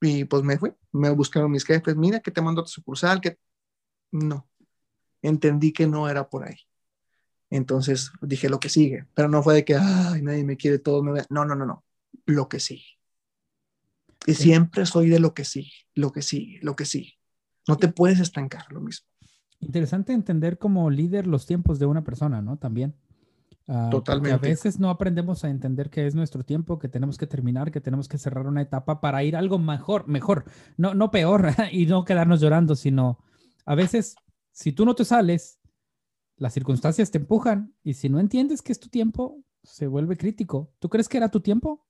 Y 0.00 0.24
pues 0.24 0.42
me 0.42 0.58
fui. 0.58 0.72
Me 0.92 1.10
buscaron 1.10 1.50
mis 1.50 1.64
jefes. 1.64 1.96
Mira 1.96 2.20
que 2.20 2.30
te 2.30 2.42
mando 2.42 2.60
a 2.60 2.64
tu 2.64 2.70
sucursal. 2.70 3.20
Que 3.20 3.38
no. 4.12 4.48
Entendí 5.22 5.72
que 5.72 5.86
no 5.86 6.08
era 6.08 6.28
por 6.28 6.44
ahí. 6.44 6.56
Entonces 7.50 8.10
dije 8.20 8.48
lo 8.48 8.60
que 8.60 8.68
sigue, 8.68 9.06
pero 9.14 9.28
no 9.28 9.42
fue 9.42 9.54
de 9.54 9.64
que, 9.64 9.76
ay, 9.76 10.22
nadie 10.22 10.44
me 10.44 10.56
quiere, 10.56 10.78
todo 10.78 11.02
me 11.02 11.22
No, 11.30 11.44
no, 11.44 11.54
no, 11.54 11.66
no, 11.66 11.84
lo 12.26 12.48
que 12.48 12.60
sigue. 12.60 12.98
Y 14.26 14.34
siempre 14.34 14.86
soy 14.86 15.10
de 15.10 15.20
lo 15.20 15.34
que 15.34 15.44
sigue, 15.44 15.72
lo 15.94 16.10
que 16.10 16.22
sigue, 16.22 16.58
lo 16.62 16.76
que 16.76 16.86
sigue. 16.86 17.18
No 17.68 17.76
te 17.76 17.88
puedes 17.88 18.20
estancar 18.20 18.72
lo 18.72 18.80
mismo. 18.80 19.06
Interesante 19.60 20.12
entender 20.12 20.58
como 20.58 20.90
líder 20.90 21.26
los 21.26 21.46
tiempos 21.46 21.78
de 21.78 21.86
una 21.86 22.04
persona, 22.04 22.42
¿no? 22.42 22.56
También. 22.56 22.94
Uh, 23.66 23.88
Totalmente. 23.90 24.34
A 24.34 24.38
veces 24.38 24.78
no 24.78 24.90
aprendemos 24.90 25.42
a 25.44 25.48
entender 25.48 25.88
que 25.88 26.06
es 26.06 26.14
nuestro 26.14 26.42
tiempo, 26.42 26.78
que 26.78 26.88
tenemos 26.88 27.16
que 27.16 27.26
terminar, 27.26 27.70
que 27.70 27.80
tenemos 27.80 28.08
que 28.08 28.18
cerrar 28.18 28.46
una 28.46 28.60
etapa 28.60 29.00
para 29.00 29.24
ir 29.24 29.36
algo 29.36 29.58
mejor, 29.58 30.06
mejor, 30.06 30.44
no, 30.76 30.94
no 30.94 31.10
peor 31.10 31.46
y 31.72 31.86
no 31.86 32.04
quedarnos 32.04 32.40
llorando, 32.40 32.76
sino 32.76 33.18
a 33.64 33.74
veces 33.74 34.16
si 34.52 34.72
tú 34.72 34.84
no 34.84 34.94
te 34.94 35.04
sales, 35.04 35.58
las 36.36 36.52
circunstancias 36.52 37.10
te 37.10 37.18
empujan 37.18 37.74
y 37.82 37.94
si 37.94 38.08
no 38.08 38.18
entiendes 38.18 38.62
que 38.62 38.72
es 38.72 38.80
tu 38.80 38.88
tiempo, 38.88 39.42
se 39.62 39.86
vuelve 39.86 40.16
crítico. 40.16 40.72
¿Tú 40.78 40.88
crees 40.88 41.08
que 41.08 41.16
era 41.16 41.30
tu 41.30 41.40
tiempo? 41.40 41.86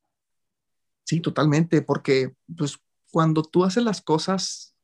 Sí, 1.04 1.20
totalmente, 1.20 1.82
porque 1.82 2.34
pues 2.56 2.78
cuando 3.10 3.42
tú 3.42 3.64
haces 3.64 3.84
las 3.84 4.00
cosas, 4.00 4.74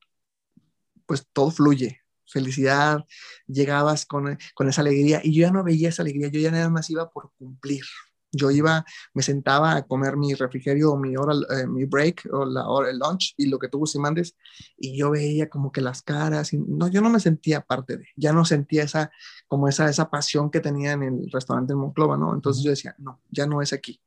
pues 1.07 1.27
todo 1.33 1.51
fluye. 1.51 2.01
Felicidad, 2.27 3.05
llegabas 3.46 4.07
con, 4.07 4.38
con 4.55 4.68
esa 4.68 4.83
alegría 4.83 5.20
y 5.25 5.35
yo 5.35 5.42
ya 5.42 5.51
no 5.51 5.64
veía 5.64 5.88
esa 5.88 6.03
alegría, 6.03 6.29
yo 6.29 6.40
ya 6.40 6.53
nada 6.53 6.70
más 6.70 6.88
iba 6.90 7.11
por 7.11 7.33
cumplir. 7.37 7.85
Yo 8.32 8.50
iba, 8.50 8.84
me 9.14 9.22
sentaba 9.22 9.76
a 9.76 9.82
comer 9.82 10.16
mi 10.16 10.34
refrigerio 10.34 10.92
o 10.92 10.96
mi 10.96 11.16
hora, 11.16 11.34
eh, 11.58 11.66
mi 11.66 11.84
break 11.84 12.28
o 12.32 12.44
la 12.44 12.68
hora, 12.68 12.90
el 12.90 12.98
lunch 12.98 13.34
y 13.36 13.46
lo 13.46 13.58
que 13.58 13.68
tú 13.68 13.84
y 13.92 13.98
mandes 13.98 14.36
y 14.76 14.96
yo 14.96 15.10
veía 15.10 15.48
como 15.48 15.72
que 15.72 15.80
las 15.80 16.02
caras 16.02 16.52
y 16.52 16.58
no, 16.58 16.88
yo 16.88 17.00
no 17.00 17.10
me 17.10 17.20
sentía 17.20 17.60
parte 17.62 17.96
de, 17.96 18.06
ya 18.16 18.32
no 18.32 18.44
sentía 18.44 18.84
esa, 18.84 19.10
como 19.48 19.68
esa, 19.68 19.88
esa 19.88 20.10
pasión 20.10 20.50
que 20.50 20.60
tenía 20.60 20.92
en 20.92 21.02
el 21.02 21.30
restaurante 21.30 21.72
en 21.72 21.80
Monclova, 21.80 22.16
¿no? 22.16 22.34
Entonces 22.34 22.62
yo 22.62 22.70
decía, 22.70 22.94
no, 22.98 23.20
ya 23.30 23.46
no 23.46 23.62
es 23.62 23.72
aquí. 23.72 24.00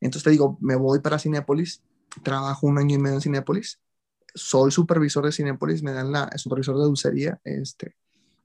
Entonces 0.00 0.24
te 0.24 0.30
digo, 0.30 0.58
me 0.60 0.76
voy 0.76 1.00
para 1.00 1.18
Cinépolis, 1.18 1.82
trabajo 2.22 2.66
un 2.66 2.78
año 2.78 2.96
y 2.96 2.98
medio 2.98 3.16
en 3.16 3.22
Cinépolis, 3.22 3.80
soy 4.34 4.70
supervisor 4.70 5.24
de 5.24 5.32
Cinépolis, 5.32 5.82
me 5.82 5.92
dan 5.92 6.12
la, 6.12 6.30
supervisor 6.36 6.76
de 6.76 6.84
dulcería, 6.84 7.40
este, 7.44 7.96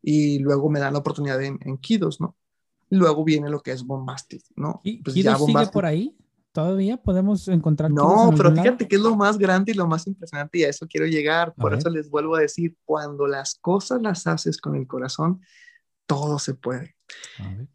y 0.01 0.39
luego 0.39 0.69
me 0.69 0.79
dan 0.79 0.93
la 0.93 0.99
oportunidad 0.99 1.41
en, 1.41 1.59
en 1.61 1.77
Kidos, 1.77 2.21
¿no? 2.21 2.35
Luego 2.91 3.23
viene 3.23 3.49
lo 3.49 3.62
que 3.62 3.71
es 3.71 3.84
Bombastic, 3.84 4.43
¿no? 4.56 4.82
¿Y 4.84 5.01
pues 5.01 5.15
sigue 5.15 5.32
por 5.71 5.86
ahí? 5.86 6.15
¿Todavía 6.51 6.97
podemos 6.97 7.47
encontrar? 7.47 7.89
No, 7.89 8.34
pero 8.36 8.54
fíjate 8.54 8.86
que 8.86 8.97
es 8.97 9.01
lo 9.01 9.15
más 9.15 9.38
grande 9.38 9.71
y 9.71 9.75
lo 9.75 9.88
más 9.88 10.06
impresionante 10.06 10.58
y 10.58 10.63
a 10.63 10.69
eso 10.69 10.86
quiero 10.86 11.08
llegar. 11.08 11.54
Por 11.56 11.73
eso 11.73 11.89
les 11.89 12.10
vuelvo 12.10 12.36
a 12.36 12.41
decir, 12.41 12.75
cuando 12.84 13.25
las 13.25 13.56
cosas 13.56 14.01
las 14.01 14.27
haces 14.27 14.60
con 14.60 14.75
el 14.75 14.86
corazón, 14.86 15.41
todo 16.06 16.38
se 16.39 16.54
puede. 16.54 16.97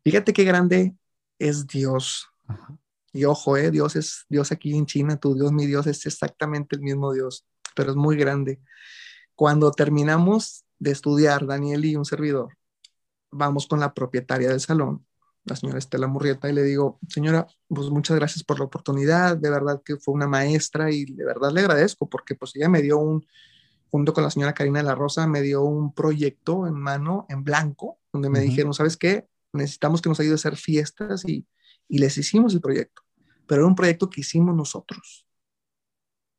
Fíjate 0.04 0.34
qué 0.34 0.44
grande 0.44 0.94
es 1.38 1.66
Dios. 1.66 2.28
Y 3.14 3.24
ojo, 3.24 3.56
eh, 3.56 3.70
Dios 3.70 3.96
es 3.96 4.26
Dios 4.28 4.52
aquí 4.52 4.76
en 4.76 4.84
China, 4.84 5.16
tu 5.16 5.34
Dios, 5.34 5.50
mi 5.52 5.64
Dios 5.64 5.86
es 5.86 6.04
exactamente 6.04 6.76
el 6.76 6.82
mismo 6.82 7.14
Dios, 7.14 7.46
pero 7.74 7.90
es 7.92 7.96
muy 7.96 8.16
grande. 8.16 8.60
Cuando 9.34 9.70
terminamos 9.70 10.66
de 10.78 10.90
estudiar, 10.90 11.46
Daniel 11.46 11.86
y 11.86 11.96
un 11.96 12.04
servidor, 12.04 12.58
vamos 13.30 13.66
con 13.66 13.80
la 13.80 13.94
propietaria 13.94 14.48
del 14.48 14.60
salón, 14.60 15.06
la 15.44 15.56
señora 15.56 15.78
Estela 15.78 16.06
Murrieta, 16.08 16.48
y 16.48 16.52
le 16.52 16.62
digo, 16.62 16.98
señora, 17.08 17.46
pues 17.68 17.88
muchas 17.90 18.16
gracias 18.16 18.42
por 18.42 18.58
la 18.58 18.64
oportunidad, 18.64 19.36
de 19.36 19.50
verdad 19.50 19.80
que 19.84 19.96
fue 19.96 20.14
una 20.14 20.26
maestra 20.26 20.90
y 20.90 21.04
de 21.04 21.24
verdad 21.24 21.52
le 21.52 21.60
agradezco 21.60 22.08
porque 22.08 22.34
pues 22.34 22.54
ella 22.56 22.68
me 22.68 22.82
dio 22.82 22.98
un, 22.98 23.24
junto 23.90 24.12
con 24.12 24.24
la 24.24 24.30
señora 24.30 24.54
Karina 24.54 24.80
de 24.80 24.86
la 24.86 24.94
Rosa, 24.94 25.26
me 25.26 25.42
dio 25.42 25.62
un 25.62 25.94
proyecto 25.94 26.66
en 26.66 26.74
mano, 26.74 27.26
en 27.28 27.44
blanco, 27.44 27.98
donde 28.12 28.28
me 28.28 28.40
dijeron, 28.40 28.74
¿sabes 28.74 28.96
qué? 28.96 29.28
Necesitamos 29.52 30.02
que 30.02 30.08
nos 30.08 30.18
ayude 30.18 30.32
a 30.32 30.36
hacer 30.36 30.56
fiestas 30.56 31.24
y, 31.24 31.46
y 31.88 31.98
les 31.98 32.18
hicimos 32.18 32.52
el 32.54 32.60
proyecto, 32.60 33.02
pero 33.46 33.62
era 33.62 33.68
un 33.68 33.76
proyecto 33.76 34.10
que 34.10 34.22
hicimos 34.22 34.54
nosotros. 34.54 35.26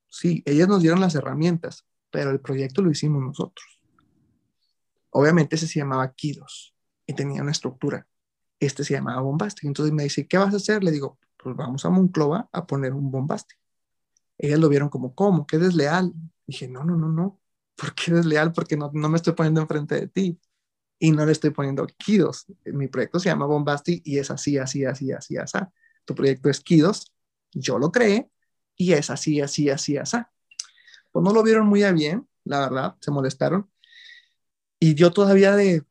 Sí, 0.09 0.43
ellas 0.45 0.67
nos 0.67 0.81
dieron 0.81 0.99
las 0.99 1.15
herramientas, 1.15 1.85
pero 2.11 2.31
el 2.31 2.41
proyecto 2.41 2.81
lo 2.81 2.91
hicimos 2.91 3.21
nosotros. 3.21 3.79
Obviamente 5.11 5.55
ese 5.55 5.67
se 5.67 5.79
llamaba 5.79 6.13
Kidos 6.13 6.76
y 7.07 7.13
tenía 7.13 7.41
una 7.41 7.51
estructura. 7.51 8.05
Este 8.59 8.83
se 8.83 8.93
llamaba 8.93 9.21
Bombastic. 9.21 9.65
Entonces 9.65 9.93
me 9.93 10.03
dice, 10.03 10.27
¿qué 10.27 10.37
vas 10.37 10.53
a 10.53 10.57
hacer? 10.57 10.83
Le 10.83 10.91
digo, 10.91 11.17
pues 11.37 11.55
vamos 11.55 11.85
a 11.85 11.89
Monclova 11.89 12.49
a 12.51 12.67
poner 12.67 12.93
un 12.93 13.09
Bombastic. 13.09 13.57
Ellas 14.37 14.59
lo 14.59 14.69
vieron 14.69 14.89
como, 14.89 15.15
¿cómo? 15.15 15.47
¿Qué 15.47 15.57
desleal? 15.57 16.13
Dije, 16.45 16.67
no, 16.67 16.83
no, 16.83 16.95
no, 16.97 17.09
no. 17.09 17.39
¿Por 17.75 17.95
qué 17.95 18.11
desleal? 18.11 18.53
Porque 18.53 18.77
no, 18.77 18.91
no 18.93 19.09
me 19.09 19.17
estoy 19.17 19.33
poniendo 19.33 19.61
enfrente 19.61 19.95
de 19.95 20.07
ti 20.07 20.39
y 20.99 21.11
no 21.11 21.25
le 21.25 21.31
estoy 21.31 21.51
poniendo 21.51 21.85
Kidos. 21.87 22.45
Mi 22.65 22.87
proyecto 22.87 23.19
se 23.19 23.29
llama 23.29 23.45
Bombastic 23.45 24.01
y 24.05 24.17
es 24.19 24.31
así, 24.31 24.57
así, 24.57 24.85
así, 24.85 25.11
así, 25.11 25.37
así. 25.37 25.57
Tu 26.05 26.15
proyecto 26.15 26.49
es 26.49 26.59
Kidos, 26.59 27.13
yo 27.51 27.77
lo 27.77 27.91
creé 27.91 28.29
y 28.75 28.93
es 28.93 29.09
así, 29.09 29.41
así, 29.41 29.69
así, 29.69 29.97
así. 29.97 30.17
Pues 31.11 31.23
no 31.23 31.33
lo 31.33 31.43
vieron 31.43 31.67
muy 31.67 31.83
bien, 31.93 32.27
la 32.43 32.61
verdad, 32.61 32.95
se 32.99 33.11
molestaron. 33.11 33.69
Y 34.79 34.95
yo 34.95 35.11
todavía 35.11 35.55
de, 35.55 35.83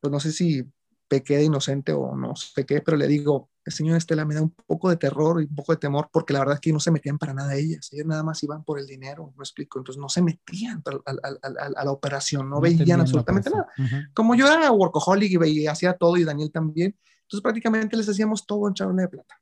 pues 0.00 0.10
no 0.10 0.20
sé 0.20 0.32
si 0.32 0.64
pequé 1.08 1.38
de 1.38 1.44
inocente 1.44 1.92
o 1.92 2.14
no 2.14 2.36
sé 2.36 2.64
qué, 2.64 2.80
pero 2.82 2.96
le 2.96 3.08
digo, 3.08 3.50
el 3.64 3.72
señor 3.72 3.96
Estela 3.96 4.24
me 4.24 4.34
da 4.34 4.42
un 4.42 4.50
poco 4.50 4.88
de 4.88 4.96
terror 4.96 5.42
y 5.42 5.46
un 5.46 5.54
poco 5.54 5.72
de 5.72 5.78
temor 5.78 6.08
porque 6.12 6.32
la 6.32 6.38
verdad 6.38 6.54
es 6.54 6.60
que 6.60 6.72
no 6.72 6.80
se 6.80 6.92
metían 6.92 7.18
para 7.18 7.34
nada 7.34 7.54
ellas, 7.56 7.88
ellas 7.92 8.06
nada 8.06 8.22
más 8.22 8.42
iban 8.42 8.64
por 8.64 8.78
el 8.78 8.86
dinero, 8.86 9.34
no 9.36 9.42
explico, 9.42 9.78
entonces 9.78 10.00
no 10.00 10.08
se 10.08 10.22
metían 10.22 10.82
a, 11.04 11.84
la 11.84 11.90
operación, 11.90 12.48
no, 12.48 12.60
veían 12.60 13.00
absolutamente 13.00 13.50
nada. 13.50 13.66
Como 14.14 14.34
yo 14.34 14.46
era 14.46 14.70
workaholic 14.70 15.32
y 15.32 15.36
veía, 15.36 15.72
hacía 15.72 15.94
todo 15.94 16.16
y 16.16 16.24
Daniel 16.24 16.52
también, 16.52 16.96
entonces 17.22 17.42
prácticamente 17.42 17.96
les 17.96 18.08
hacíamos 18.08 18.46
todo 18.46 18.68
en 18.68 18.74
charla 18.74 19.02
de 19.02 19.08
plata. 19.08 19.40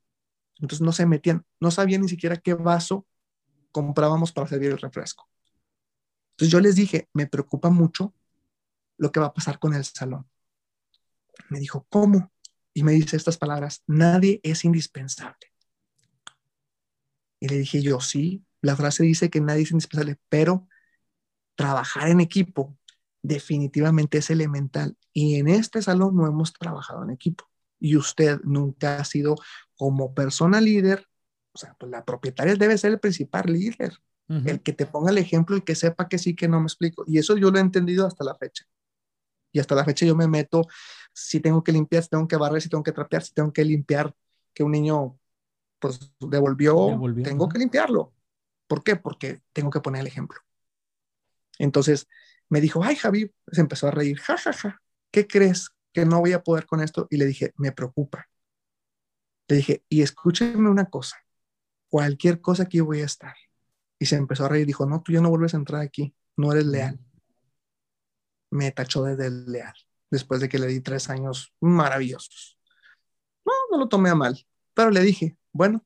Entonces 0.57 0.81
no 0.81 0.91
se 0.91 1.05
metían, 1.05 1.45
no 1.59 1.71
sabían 1.71 2.01
ni 2.01 2.09
siquiera 2.09 2.35
qué 2.35 2.53
vaso 2.53 3.05
comprábamos 3.71 4.31
para 4.31 4.47
servir 4.47 4.71
el 4.71 4.79
refresco. 4.79 5.29
Entonces 6.31 6.51
yo 6.51 6.59
les 6.59 6.75
dije, 6.75 7.09
me 7.13 7.27
preocupa 7.27 7.69
mucho 7.69 8.13
lo 8.97 9.11
que 9.11 9.19
va 9.19 9.27
a 9.27 9.33
pasar 9.33 9.59
con 9.59 9.73
el 9.73 9.85
salón. 9.85 10.25
Me 11.49 11.59
dijo, 11.59 11.85
¿cómo? 11.89 12.31
Y 12.73 12.83
me 12.83 12.91
dice 12.91 13.17
estas 13.17 13.37
palabras, 13.37 13.83
nadie 13.87 14.39
es 14.43 14.65
indispensable. 14.65 15.53
Y 17.39 17.47
le 17.47 17.57
dije 17.57 17.81
yo, 17.81 17.99
sí, 18.01 18.43
la 18.61 18.75
frase 18.75 19.03
dice 19.03 19.29
que 19.29 19.41
nadie 19.41 19.63
es 19.63 19.71
indispensable, 19.71 20.17
pero 20.29 20.67
trabajar 21.55 22.09
en 22.09 22.19
equipo 22.19 22.77
definitivamente 23.21 24.19
es 24.19 24.29
elemental. 24.29 24.97
Y 25.13 25.35
en 25.35 25.47
este 25.47 25.81
salón 25.81 26.15
no 26.15 26.27
hemos 26.27 26.53
trabajado 26.53 27.03
en 27.03 27.11
equipo. 27.11 27.45
Y 27.79 27.95
usted 27.95 28.39
nunca 28.43 28.97
ha 28.99 29.05
sido 29.05 29.35
como 29.75 30.13
persona 30.13 30.61
líder, 30.61 31.07
o 31.53 31.57
sea, 31.57 31.75
pues 31.79 31.91
la 31.91 32.05
propietaria 32.05 32.55
debe 32.55 32.77
ser 32.77 32.91
el 32.91 32.99
principal 32.99 33.51
líder, 33.51 33.97
el 34.27 34.61
que 34.61 34.73
te 34.73 34.85
ponga 34.85 35.09
el 35.09 35.17
ejemplo, 35.17 35.55
el 35.55 35.63
que 35.63 35.73
sepa 35.73 36.07
que 36.07 36.19
sí, 36.19 36.35
que 36.35 36.47
no 36.47 36.59
me 36.59 36.67
explico. 36.67 37.03
Y 37.07 37.17
eso 37.17 37.35
yo 37.35 37.49
lo 37.49 37.57
he 37.57 37.61
entendido 37.61 38.05
hasta 38.05 38.23
la 38.23 38.35
fecha. 38.35 38.65
Y 39.51 39.59
hasta 39.59 39.75
la 39.75 39.85
fecha 39.85 40.05
yo 40.05 40.15
me 40.15 40.27
meto, 40.27 40.67
si 41.13 41.39
tengo 41.39 41.63
que 41.63 41.71
limpiar, 41.71 42.03
si 42.03 42.09
tengo 42.09 42.27
que 42.27 42.37
barrer, 42.37 42.61
si 42.61 42.69
tengo 42.69 42.83
que 42.83 42.91
trapear, 42.91 43.23
si 43.23 43.33
tengo 43.33 43.51
que 43.51 43.65
limpiar, 43.65 44.13
que 44.53 44.63
un 44.63 44.71
niño 44.71 45.17
pues 45.79 46.13
devolvió, 46.19 46.99
tengo 47.23 47.49
que 47.49 47.59
limpiarlo. 47.59 48.13
¿Por 48.67 48.83
qué? 48.83 48.95
Porque 48.95 49.41
tengo 49.53 49.69
que 49.69 49.79
poner 49.79 50.01
el 50.01 50.07
ejemplo. 50.07 50.39
Entonces 51.57 52.07
me 52.49 52.61
dijo, 52.61 52.83
ay 52.83 52.95
Javi, 52.95 53.33
se 53.51 53.61
empezó 53.61 53.87
a 53.87 53.91
reír, 53.91 54.19
ja, 54.19 54.37
ja, 54.37 54.53
ja, 54.53 54.81
¿qué 55.11 55.27
crees 55.27 55.69
que 55.93 56.05
no 56.05 56.19
voy 56.19 56.33
a 56.33 56.43
poder 56.43 56.65
con 56.65 56.81
esto? 56.81 57.07
Y 57.09 57.17
le 57.17 57.25
dije, 57.25 57.53
me 57.57 57.71
preocupa. 57.71 58.27
Le 59.47 59.57
dije, 59.57 59.83
y 59.89 60.01
escúcheme 60.01 60.69
una 60.69 60.85
cosa, 60.85 61.17
cualquier 61.87 62.39
cosa 62.39 62.63
aquí 62.63 62.79
voy 62.81 63.01
a 63.01 63.05
estar. 63.05 63.35
Y 63.97 64.05
se 64.05 64.15
empezó 64.15 64.45
a 64.45 64.49
reír, 64.49 64.67
dijo, 64.67 64.85
no, 64.85 65.01
tú 65.01 65.11
ya 65.11 65.21
no 65.21 65.29
vuelves 65.29 65.53
a 65.53 65.57
entrar 65.57 65.81
aquí, 65.81 66.15
no 66.37 66.51
eres 66.51 66.65
leal 66.65 66.99
me 68.51 68.71
tachó 68.71 69.03
de 69.03 69.15
desleal 69.15 69.73
después 70.09 70.41
de 70.41 70.49
que 70.49 70.59
le 70.59 70.67
di 70.67 70.81
tres 70.81 71.09
años 71.09 71.53
maravillosos. 71.59 72.57
No, 73.45 73.53
no 73.71 73.77
lo 73.77 73.87
tomé 73.87 74.09
a 74.09 74.15
mal, 74.15 74.45
pero 74.73 74.91
le 74.91 75.01
dije, 75.01 75.37
bueno, 75.51 75.85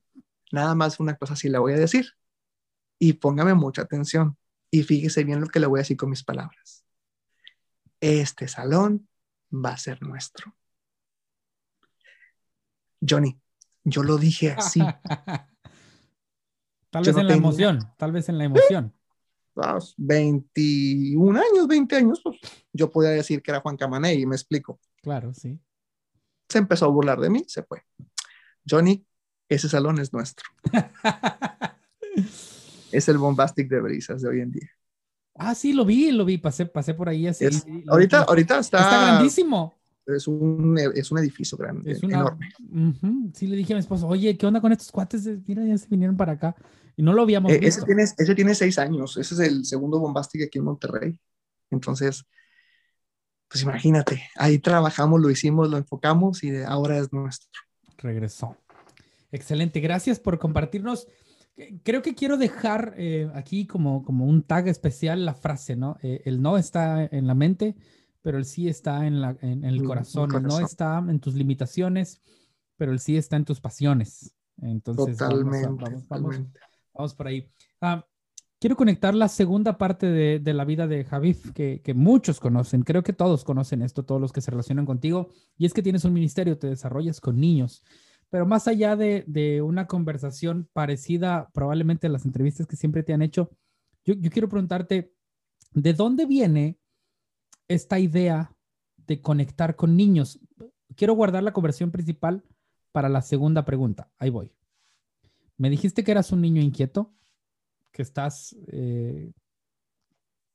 nada 0.52 0.76
más 0.76 1.00
una 1.00 1.16
cosa 1.16 1.36
sí 1.36 1.50
le 1.50 1.58
voy 1.58 1.74
a 1.74 1.78
decir 1.78 2.14
y 3.00 3.14
póngame 3.14 3.54
mucha 3.54 3.82
atención 3.82 4.38
y 4.72 4.84
fíjese 4.84 5.24
bien 5.24 5.42
lo 5.42 5.48
que 5.48 5.60
le 5.60 5.68
voy 5.68 5.80
a 5.80 5.82
decir 5.82 5.98
con 5.98 6.10
mis 6.10 6.24
palabras. 6.24 6.86
Este 8.00 8.48
salón 8.48 9.08
va 9.54 9.72
a 9.72 9.78
ser 9.78 10.02
nuestro. 10.02 10.56
Johnny, 13.08 13.40
yo 13.84 14.04
lo 14.04 14.18
dije 14.18 14.52
así. 14.52 14.80
tal 16.90 17.04
vez 17.04 17.18
en 17.18 17.28
la 17.28 17.34
emoción, 17.34 17.94
tal 17.98 18.12
vez 18.12 18.30
en 18.30 18.38
la 18.38 18.46
emoción. 18.46 18.94
21 19.98 21.40
años, 21.40 21.68
20 21.68 21.96
años, 21.96 22.22
pues 22.24 22.38
yo 22.72 22.92
podía 22.92 23.12
decir 23.12 23.42
que 23.42 23.52
era 23.52 23.62
Juan 23.62 23.78
Camané 23.78 24.16
y 24.16 24.26
me 24.26 24.36
explico. 24.36 24.80
Claro, 25.02 25.34
sí. 25.34 25.60
Se 26.50 26.58
empezó 26.58 26.86
a 26.86 26.90
burlar 26.90 27.20
de 27.20 27.30
mí, 27.30 27.44
se 27.48 27.64
fue. 27.64 27.84
Johnny, 28.68 29.06
ese 29.50 29.70
salón 29.70 30.00
es 30.00 30.14
nuestro. 30.14 30.46
es 32.92 33.10
el 33.10 33.18
bombastic 33.18 33.70
de 33.70 33.82
brisas 33.82 34.22
de 34.22 34.30
hoy 34.30 34.42
en 34.42 34.52
día. 34.52 34.70
Ah, 35.36 35.56
sí, 35.56 35.74
lo 35.74 35.84
vi, 35.84 36.12
lo 36.12 36.26
vi, 36.26 36.38
pasé, 36.38 36.66
pasé 36.66 36.94
por 36.94 37.10
ahí 37.10 37.28
así. 37.28 37.46
ahorita, 37.88 38.24
ahorita 38.24 38.60
está. 38.60 38.82
Está 38.82 39.02
grandísimo. 39.02 39.74
Es 40.06 40.28
un, 40.28 40.78
es 40.78 41.12
un 41.12 41.18
edificio 41.18 41.58
grande, 41.58 41.94
es 41.94 42.04
enorme. 42.04 42.50
Sí, 43.34 43.48
le 43.48 43.56
dije 43.56 43.74
a 43.74 43.78
mi 43.78 43.80
esposo, 43.80 44.08
oye, 44.08 44.38
¿qué 44.38 44.46
onda 44.46 44.60
con 44.60 44.72
estos 44.72 44.92
cuates? 44.92 45.26
Mira, 45.48 45.64
ya 45.64 45.78
se 45.78 45.88
vinieron 45.88 46.18
para 46.18 46.34
acá. 46.34 46.56
Y 46.96 47.04
no 47.04 47.14
lo 47.14 47.24
habíamos 47.24 47.52
eh, 47.52 47.60
visto. 47.60 47.80
Ese 47.80 47.86
tiene, 47.86 48.04
ese 48.04 48.36
tiene 48.36 48.56
seis 48.56 48.78
años. 48.78 49.18
Ese 49.18 49.34
es 49.34 49.40
el 49.40 49.66
segundo 49.66 50.00
Bombastic 50.00 50.44
aquí 50.44 50.60
en 50.60 50.66
Monterrey. 50.66 51.20
Entonces, 51.72 52.26
pues 53.48 53.64
imagínate, 53.64 54.24
ahí 54.36 54.60
trabajamos, 54.60 55.22
lo 55.22 55.30
hicimos, 55.30 55.70
lo 55.70 55.78
enfocamos 55.78 56.44
y 56.44 56.56
ahora 56.64 56.98
es 56.98 57.12
nuestro. 57.14 57.50
Regresó. 57.98 58.58
Excelente. 59.32 59.80
Gracias 59.80 60.20
por 60.20 60.40
compartirnos. 60.40 61.08
Creo 61.84 62.02
que 62.02 62.16
quiero 62.16 62.38
dejar 62.38 62.96
eh, 62.98 63.30
aquí 63.36 63.68
como, 63.68 64.04
como 64.04 64.26
un 64.26 64.42
tag 64.42 64.68
especial 64.68 65.26
la 65.26 65.36
frase, 65.36 65.76
¿no? 65.76 65.98
Eh, 66.02 66.22
el 66.26 66.42
no 66.42 66.58
está 66.58 67.06
en 67.06 67.28
la 67.28 67.36
mente, 67.36 67.76
pero 68.24 68.38
el 68.38 68.46
sí 68.46 68.68
está 68.68 69.06
en, 69.06 69.22
la, 69.22 69.38
en, 69.42 69.64
el, 69.64 69.84
corazón. 69.84 70.34
el 70.36 70.44
no 70.44 70.60
está 70.60 70.98
en 70.98 71.20
tus 71.20 71.36
limitaciones, 71.36 72.22
pero 72.76 72.92
el 72.92 73.00
sí 73.00 73.18
está 73.18 73.36
en 73.36 73.46
tus 73.46 73.62
pasiones. 73.62 74.34
Entonces, 74.62 75.18
totalmente, 75.18 75.68
Vamos 76.10 76.42
por 77.16 77.28
ahí. 77.28 77.50
Ah, 77.82 78.06
quiero 78.60 78.76
conectar 78.78 79.14
la 79.14 79.28
segunda 79.28 79.78
parte 79.78 80.08
de, 80.08 80.54
la 80.54 80.64
vida 80.66 80.88
de 80.88 81.04
Javif, 81.04 81.52
que, 81.52 81.82
muchos 81.94 82.40
conocen. 82.40 82.84
Creo 82.84 83.04
que 83.04 83.14
todos 83.14 83.44
conocen 83.44 83.82
esto, 83.82 84.06
todos 84.06 84.22
los 84.22 84.32
que 84.32 84.42
se 84.42 84.52
relacionan 84.52 84.86
contigo. 84.86 85.30
Y 85.58 85.66
es 85.66 85.74
que 85.74 85.82
tienes 85.82 86.06
un 86.06 86.14
ministerio, 86.14 86.58
te 86.58 86.68
desarrollas 86.68 87.20
con 87.20 87.40
niños. 87.40 87.84
Pero 88.30 88.46
más 88.46 88.68
allá 88.68 88.96
de, 88.96 89.62
una 89.62 89.86
conversación 89.86 90.70
parecida 90.72 91.50
probablemente 91.54 92.08
a 92.08 92.10
las 92.10 92.26
entrevistas 92.26 92.66
que 92.66 92.78
siempre 92.78 93.04
te 93.04 93.14
han 93.14 93.22
hecho, 93.22 93.52
yo, 94.06 94.14
yo 94.16 94.30
quiero 94.32 94.48
preguntarte, 94.50 95.14
¿de 95.74 95.94
dónde 95.94 96.26
viene 96.26 96.80
esta 97.68 98.00
idea 98.00 98.56
de 98.96 99.22
conectar 99.22 99.76
con 99.76 99.98
niños? 99.98 100.40
Quiero 100.96 101.16
guardar 101.16 101.44
la 101.44 101.54
conversión 101.54 101.92
principal 101.92 102.44
para 102.94 103.10
la 103.10 103.22
segunda 103.22 103.66
pregunta. 103.66 104.10
Ahí 104.20 104.30
voy. 104.30 104.52
Me 105.58 105.70
dijiste 105.70 106.04
que 106.04 106.12
eras 106.12 106.32
un 106.32 106.42
niño 106.42 106.62
inquieto, 106.62 107.14
que 107.92 108.02
estás, 108.02 108.56
eh, 108.68 109.32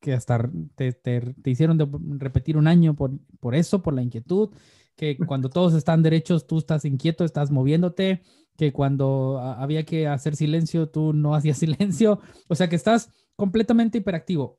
que 0.00 0.12
hasta 0.12 0.50
te, 0.74 0.92
te, 0.92 1.34
hicieron 1.44 1.78
repetir 2.18 2.56
un 2.56 2.66
año 2.66 2.94
por, 2.94 3.12
por 3.40 3.54
eso, 3.54 3.82
por 3.82 3.94
la 3.94 4.02
inquietud, 4.02 4.50
que 4.96 5.16
cuando 5.16 5.48
todos 5.50 5.74
están 5.74 6.02
derechos, 6.02 6.46
tú 6.46 6.58
estás 6.58 6.84
inquieto, 6.84 7.24
estás 7.24 7.50
moviéndote, 7.50 8.22
que 8.56 8.72
cuando 8.72 9.38
había 9.38 9.84
que 9.84 10.08
hacer 10.08 10.34
silencio, 10.34 10.88
tú 10.88 11.12
no 11.12 11.34
hacías 11.34 11.58
silencio, 11.58 12.20
o 12.48 12.54
sea 12.54 12.68
que 12.68 12.76
estás 12.76 13.10
completamente 13.36 13.98
hiperactivo. 13.98 14.58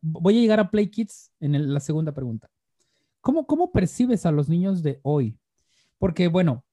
Voy 0.00 0.38
a 0.38 0.40
llegar 0.40 0.60
a 0.60 0.70
Play 0.70 0.88
Kids 0.88 1.32
en 1.40 1.72
la 1.72 1.80
segunda 1.80 2.12
pregunta. 2.12 2.48
¿Cómo, 3.20 3.46
¿Cómo 3.46 3.72
percibes 3.72 4.26
a 4.26 4.32
los 4.32 4.48
niños 4.48 4.82
de 4.82 5.00
hoy? 5.02 5.38
Porque, 5.98 6.28
bueno, 6.28 6.63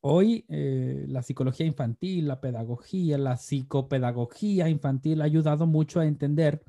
Hoy 0.00 0.44
eh, 0.48 1.06
la 1.08 1.22
psicología 1.22 1.66
infantil, 1.66 2.28
la 2.28 2.40
pedagogía, 2.40 3.18
la 3.18 3.36
psicopedagogía 3.36 4.68
infantil 4.68 5.20
ha 5.20 5.24
ayudado 5.24 5.66
mucho 5.66 6.00
a 6.00 6.06
entender 6.06 6.62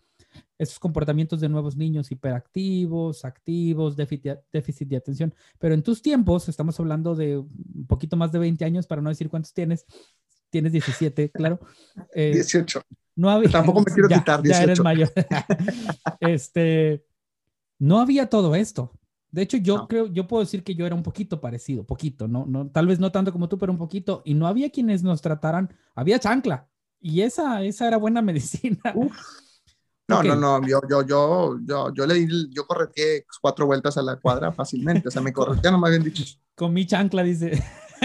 esos 0.57 0.79
comportamientos 0.79 1.39
de 1.41 1.49
nuevos 1.49 1.75
niños 1.75 2.11
hiperactivos, 2.11 3.25
activos, 3.25 3.95
déficit, 3.95 4.39
de 4.87 4.97
atención. 4.97 5.33
Pero 5.59 5.73
en 5.73 5.83
tus 5.83 6.01
tiempos, 6.01 6.49
estamos 6.49 6.79
hablando 6.79 7.15
de 7.15 7.37
un 7.37 7.85
poquito 7.87 8.15
más 8.15 8.31
de 8.31 8.39
20 8.39 8.65
años, 8.65 8.87
para 8.87 9.01
no 9.01 9.09
decir 9.09 9.29
cuántos 9.29 9.53
tienes, 9.53 9.85
tienes 10.49 10.71
17, 10.71 11.29
claro. 11.33 11.59
18. 12.15 12.79
Eh, 12.79 12.95
no 13.15 13.29
había, 13.29 13.49
Tampoco 13.49 13.81
me 13.81 13.85
quiero 13.93 14.09
quitar 14.09 14.41
18. 14.41 14.57
Ya 14.57 14.63
eres 14.63 14.79
mayor. 14.79 15.11
este, 16.19 17.05
no 17.79 17.99
había 17.99 18.27
todo 18.27 18.55
esto. 18.55 18.91
De 19.33 19.41
hecho, 19.41 19.57
yo 19.57 19.87
creo, 19.87 20.05
yo 20.05 20.27
puedo 20.27 20.43
decir 20.43 20.63
que 20.63 20.75
yo 20.75 20.85
era 20.85 20.93
un 20.93 21.01
poquito 21.01 21.41
parecido, 21.41 21.83
poquito, 21.83 22.27
¿no? 22.27 22.45
no 22.45 22.69
tal 22.69 22.85
vez 22.85 22.99
no 22.99 23.11
tanto 23.11 23.31
como 23.31 23.49
tú, 23.49 23.57
pero 23.57 23.71
un 23.71 23.79
poquito. 23.79 24.21
Y 24.25 24.35
no 24.35 24.45
había 24.45 24.69
quienes 24.69 25.01
nos 25.01 25.23
trataran, 25.23 25.75
había 25.95 26.19
chancla. 26.19 26.69
Y 26.99 27.21
esa, 27.21 27.63
esa 27.63 27.87
era 27.87 27.97
buena 27.97 28.21
medicina. 28.21 28.77
No, 30.07 30.21
no, 30.21 30.35
no, 30.35 30.67
yo, 30.67 30.81
yo, 30.87 31.01
yo, 31.01 31.57
yo, 31.65 31.91
yo 31.91 32.05
le 32.05 32.13
di, 32.13 32.49
yo 32.51 32.67
correteé 32.67 33.25
cuatro 33.41 33.65
vueltas 33.65 33.97
a 33.97 34.03
la 34.03 34.17
cuadra 34.17 34.51
fácilmente, 34.51 35.07
o 35.07 35.11
sea, 35.11 35.23
me 35.23 35.33
corretea, 35.33 35.71
no 35.71 35.79
me 35.79 35.87
habían 35.87 36.03
dicho. 36.03 36.23
Con 36.53 36.71
mi 36.71 36.85
chancla, 36.85 37.23
dice. 37.23 37.55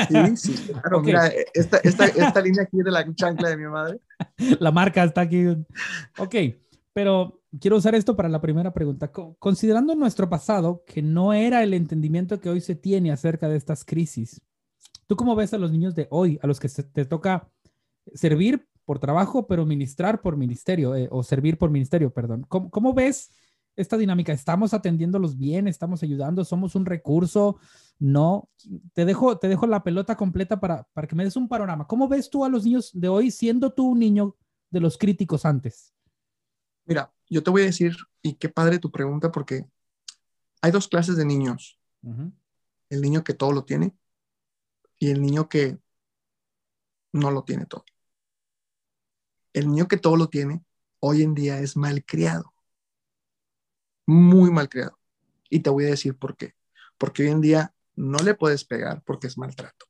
Sí, 0.09 0.37
sí, 0.37 0.73
claro, 0.73 1.03
mira, 1.03 1.31
esta, 1.53 1.77
esta, 1.79 2.07
esta 2.07 2.41
línea 2.41 2.63
aquí 2.63 2.79
de 2.79 2.91
la 2.91 3.05
chancla 3.15 3.51
de 3.51 3.57
mi 3.59 3.67
madre. 3.67 4.01
La 4.61 4.73
marca 4.73 5.05
está 5.05 5.21
aquí. 5.21 5.45
Ok, 6.17 6.35
pero 6.95 7.38
quiero 7.61 7.77
usar 7.77 7.95
esto 7.95 8.17
para 8.17 8.29
la 8.29 8.41
primera 8.41 8.73
pregunta. 8.73 9.11
Considerando 9.39 9.95
nuestro 9.95 10.29
pasado, 10.29 10.85
que 10.87 11.03
no 11.03 11.33
era 11.33 11.63
el 11.63 11.75
entendimiento 11.75 12.41
que 12.41 12.51
hoy 12.51 12.61
se 12.61 12.75
tiene 12.75 13.13
acerca 13.13 13.49
de 13.49 13.57
estas 13.57 13.85
crisis, 13.85 14.41
¿tú 15.07 15.17
cómo 15.17 15.35
ves 15.35 15.55
a 15.55 15.59
los 15.59 15.73
niños 15.73 15.95
de 15.95 16.09
hoy, 16.11 16.39
a 16.43 16.47
los 16.47 16.61
que 16.61 16.69
te 16.69 17.05
toca 17.05 17.49
servir 18.15 18.67
por 18.85 18.99
trabajo, 18.99 19.47
pero 19.47 19.67
ministrar 19.67 20.21
por 20.21 20.37
ministerio, 20.37 20.95
eh, 20.95 21.09
o 21.11 21.23
servir 21.23 21.59
por 21.59 21.71
ministerio, 21.71 22.13
perdón? 22.13 22.45
¿Cómo, 22.49 22.71
¿Cómo, 22.71 22.95
ves 22.95 23.31
esta 23.77 23.97
dinámica? 23.97 24.33
¿Estamos 24.33 24.75
atendiéndolos 24.75 25.37
bien? 25.37 25.69
¿Estamos 25.69 26.03
ayudando? 26.03 26.45
¿Somos 26.45 26.75
un 26.75 26.87
recurso? 26.87 27.59
No. 27.99 28.49
Te 28.95 29.05
dejo, 29.05 29.39
te 29.39 29.49
dejo 29.49 29.67
la 29.67 29.83
pelota 29.83 30.17
completa 30.17 30.61
para, 30.61 30.85
para 30.93 31.07
que 31.07 31.17
me 31.17 31.25
des 31.25 31.37
un 31.37 31.49
panorama. 31.49 31.87
¿Cómo 31.87 32.09
ves 32.09 32.31
tú 32.31 32.45
a 32.45 32.49
los 32.49 32.65
niños 32.65 32.91
de 32.95 33.09
hoy 33.09 33.31
siendo 33.31 33.73
tú 33.73 33.89
un 33.91 33.99
niño 33.99 34.37
de 34.71 34.81
los 34.81 34.97
críticos 34.99 35.45
antes? 35.45 35.95
Mira, 36.89 37.13
yo 37.29 37.43
te 37.43 37.51
voy 37.51 37.63
a 37.63 37.67
decir, 37.67 37.95
y 38.23 38.37
qué 38.37 38.49
padre 38.49 38.79
tu 38.79 38.91
pregunta, 38.91 39.31
porque 39.31 39.67
hay 40.63 40.71
dos 40.71 40.89
clases 40.89 41.19
de 41.19 41.27
niños. 41.27 41.79
El 42.89 43.03
niño 43.03 43.23
que 43.23 43.35
todo 43.35 43.53
lo 43.53 43.67
tiene 43.67 43.95
y 44.99 45.11
el 45.11 45.21
niño 45.21 45.51
que 45.51 45.79
no 47.13 47.31
lo 47.31 47.45
tiene 47.45 47.67
todo. 47.67 47.85
El 49.53 49.69
niño 49.69 49.87
que 49.87 49.99
todo 49.99 50.17
lo 50.17 50.31
tiene 50.31 50.65
hoy 51.01 51.23
en 51.23 51.35
día 51.35 51.61
es 51.61 51.77
malcriado. 51.77 52.55
Muy 54.07 54.51
malcriado. 54.51 54.99
Y 55.51 55.61
te 55.61 55.69
voy 55.69 55.85
a 55.85 55.91
decir 55.91 56.17
por 56.17 56.39
qué. 56.39 56.55
Porque 56.97 57.25
hoy 57.25 57.29
en 57.29 57.43
día 57.43 57.75
no 57.97 58.19
le 58.21 58.35
puedes 58.35 58.65
pegar 58.65 59.03
porque 59.05 59.27
es 59.27 59.37
maltrato. 59.37 59.85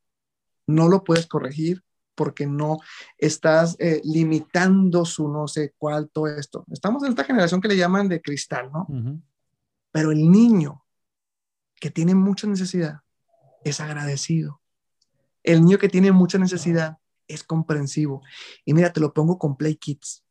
No 0.67 0.89
lo 0.89 1.05
puedes 1.05 1.29
corregir 1.29 1.85
porque 2.19 2.47
no 2.49 2.81
estás 3.17 3.77
eh, 3.79 4.03
limitando 4.03 5.05
su 5.05 5.29
no 5.29 5.47
sé 5.47 5.73
cuál, 5.79 6.11
todo 6.11 6.27
esto. 6.27 6.65
Estamos 6.73 7.05
en 7.05 7.11
esta 7.11 7.23
generación 7.23 7.61
que 7.61 7.69
le 7.69 7.77
llaman 7.77 8.09
de 8.09 8.21
cristal, 8.21 8.73
¿no? 8.73 8.89
Pero 9.93 10.11
el 10.11 10.29
niño 10.29 10.85
que 11.77 11.93
tiene 11.93 12.17
mucha 12.17 12.49
necesidad 12.49 13.03
es 13.63 13.79
agradecido. 13.79 14.61
El 15.45 15.63
niño 15.63 15.79
que 15.79 15.89
tiene 15.89 16.11
mucha 16.11 16.39
necesidad 16.39 16.99
es 17.29 17.45
comprensivo. 17.45 18.23
Y 18.65 18.75
mira, 18.75 18.93
te 18.93 18.99
lo 18.99 19.15
pongo 19.15 19.39
con 19.39 19.57
Play 19.57 19.77
Kids. 19.77 20.25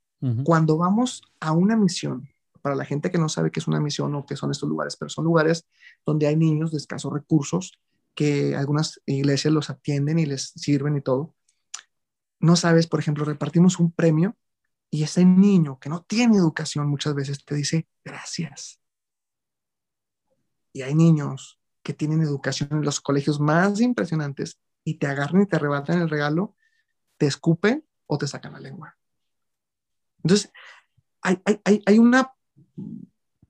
Cuando 0.43 0.77
vamos 0.77 1.21
a 1.39 1.53
una 1.53 1.77
misión, 1.77 2.27
para 2.61 2.75
la 2.75 2.83
gente 2.83 3.11
que 3.11 3.17
no 3.17 3.29
sabe 3.29 3.49
qué 3.49 3.61
es 3.61 3.67
una 3.67 3.79
misión 3.79 4.13
o 4.13 4.25
qué 4.25 4.35
son 4.35 4.51
estos 4.51 4.67
lugares, 4.67 4.97
pero 4.97 5.07
son 5.07 5.23
lugares 5.23 5.65
donde 6.05 6.27
hay 6.27 6.35
niños 6.35 6.71
de 6.71 6.77
escasos 6.79 7.13
recursos 7.13 7.79
que 8.13 8.57
algunas 8.57 8.99
iglesias 9.05 9.53
los 9.53 9.69
atienden 9.69 10.19
y 10.19 10.25
les 10.25 10.51
sirven 10.55 10.97
y 10.97 11.01
todo 11.01 11.36
no 12.39 12.55
sabes, 12.55 12.87
por 12.87 12.99
ejemplo, 12.99 13.25
repartimos 13.25 13.79
un 13.79 13.91
premio 13.91 14.37
y 14.89 15.03
ese 15.03 15.25
niño 15.25 15.79
que 15.79 15.89
no 15.89 16.03
tiene 16.03 16.37
educación 16.37 16.87
muchas 16.87 17.13
veces 17.13 17.43
te 17.43 17.55
dice 17.55 17.87
gracias. 18.03 18.79
Y 20.73 20.81
hay 20.81 20.95
niños 20.95 21.59
que 21.83 21.93
tienen 21.93 22.21
educación 22.21 22.69
en 22.71 22.83
los 22.83 23.01
colegios 23.01 23.39
más 23.39 23.79
impresionantes 23.81 24.59
y 24.83 24.95
te 24.95 25.07
agarran 25.07 25.41
y 25.41 25.45
te 25.45 25.55
arrebatan 25.55 26.01
el 26.01 26.09
regalo, 26.09 26.55
te 27.17 27.25
escupen 27.25 27.85
o 28.05 28.17
te 28.17 28.27
sacan 28.27 28.53
la 28.53 28.59
lengua. 28.59 28.97
Entonces, 30.23 30.51
hay, 31.21 31.41
hay, 31.85 31.99
una, 31.99 32.33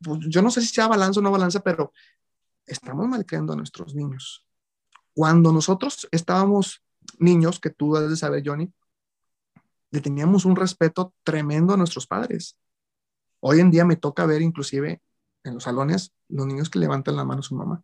pues, 0.03 0.19
yo 0.29 0.41
no 0.41 0.49
sé 0.49 0.61
si 0.61 0.67
sea 0.67 0.87
balanza 0.87 1.19
o 1.19 1.23
no 1.23 1.31
balanza, 1.31 1.59
pero 1.59 1.93
estamos 2.65 3.07
malcriando 3.07 3.53
a 3.53 3.55
nuestros 3.55 3.93
niños. 3.93 4.45
Cuando 5.13 5.51
nosotros 5.51 6.07
estábamos 6.11 6.83
niños, 7.19 7.59
que 7.59 7.69
tú 7.69 7.93
debes 7.95 8.11
de 8.11 8.17
saber, 8.17 8.43
Johnny, 8.45 8.71
le 9.91 10.01
teníamos 10.01 10.45
un 10.45 10.55
respeto 10.55 11.13
tremendo 11.23 11.73
a 11.73 11.77
nuestros 11.77 12.07
padres. 12.07 12.57
Hoy 13.39 13.59
en 13.59 13.71
día 13.71 13.85
me 13.85 13.95
toca 13.95 14.25
ver 14.25 14.41
inclusive 14.41 15.01
en 15.43 15.55
los 15.55 15.63
salones 15.63 16.13
los 16.27 16.45
niños 16.45 16.69
que 16.69 16.79
levantan 16.79 17.15
la 17.15 17.25
mano 17.25 17.39
a 17.39 17.43
su 17.43 17.55
mamá. 17.55 17.83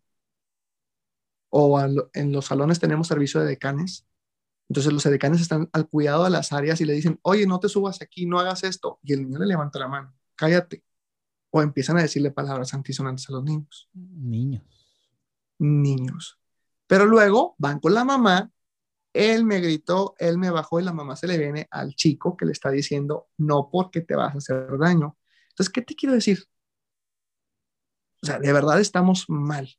O 1.49 1.80
en 2.14 2.32
los 2.32 2.45
salones 2.45 2.80
tenemos 2.80 3.08
servicio 3.08 3.39
de 3.39 3.45
decanes. 3.45 4.08
Entonces 4.70 4.91
los 4.91 5.04
decanes 5.04 5.39
están 5.39 5.70
al 5.72 5.88
cuidado 5.88 6.24
de 6.24 6.32
las 6.32 6.51
áreas 6.51 6.82
y 6.82 6.86
le 6.86 6.93
dicen, 6.93 7.20
oye, 7.22 7.45
no 7.45 7.60
te 7.60 7.70
subas 7.70 8.01
aquí, 8.01 8.26
no 8.26 8.39
hagas 8.39 8.64
esto. 8.64 8.99
Y 9.04 9.14
el 9.14 9.24
niño 9.24 9.39
le 9.39 9.45
levanta 9.45 9.78
la 9.78 9.88
mano, 9.88 10.14
cállate. 10.36 10.84
O 11.51 11.62
empiezan 11.62 11.97
a 11.97 12.01
decirle 12.01 12.32
palabras 12.32 12.74
antisonantes 12.74 13.30
a 13.30 13.34
los 13.34 13.43
niños. 13.43 13.88
Niños. 13.93 14.64
Niños. 15.60 16.39
Pero 16.88 17.06
luego 17.06 17.56
van 17.60 17.80
con 17.80 17.93
la 17.93 18.04
mamá 18.04 18.51
él 19.14 19.45
me 19.45 19.59
gritó, 19.59 20.16
él 20.18 20.38
me 20.38 20.49
bajó 20.49 20.80
y 20.80 20.84
la 20.84 20.93
mamá 20.93 21.16
se 21.16 21.28
le 21.28 21.38
viene 21.38 21.68
al 21.72 21.95
chico 21.95 22.36
que 22.36 22.45
le 22.45 22.51
está 22.51 22.72
diciendo, 22.72 23.30
no 23.38 23.70
porque 23.72 24.01
te 24.01 24.16
vas 24.16 24.34
a 24.34 24.38
hacer 24.39 24.78
daño. 24.78 25.18
Entonces, 25.49 25.72
¿qué 25.72 25.82
te 25.82 25.95
quiero 25.95 26.16
decir? 26.16 26.43
O 28.22 28.26
sea, 28.26 28.39
de 28.39 28.51
verdad 28.51 28.80
estamos 28.80 29.26
mal. 29.30 29.70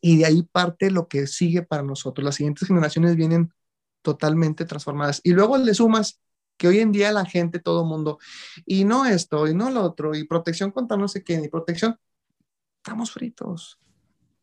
Y 0.00 0.18
de 0.18 0.26
ahí 0.26 0.42
parte 0.42 0.90
lo 0.90 1.08
que 1.08 1.26
sigue 1.26 1.62
para 1.62 1.82
nosotros. 1.82 2.24
Las 2.24 2.36
siguientes 2.36 2.66
generaciones 2.66 3.16
vienen 3.16 3.52
totalmente 4.02 4.64
transformadas. 4.64 5.20
Y 5.24 5.32
luego 5.32 5.58
le 5.58 5.74
sumas 5.74 6.20
que 6.56 6.68
hoy 6.68 6.80
en 6.80 6.92
día 6.92 7.12
la 7.12 7.24
gente, 7.24 7.60
todo 7.60 7.84
mundo, 7.84 8.18
y 8.66 8.84
no 8.84 9.06
esto, 9.06 9.46
y 9.46 9.54
no 9.54 9.70
lo 9.70 9.82
otro, 9.82 10.14
y 10.14 10.24
protección 10.24 10.70
contra 10.72 10.96
no 10.96 11.08
sé 11.08 11.22
quién, 11.22 11.44
y 11.44 11.48
protección, 11.48 11.96
estamos 12.78 13.12
fritos. 13.12 13.78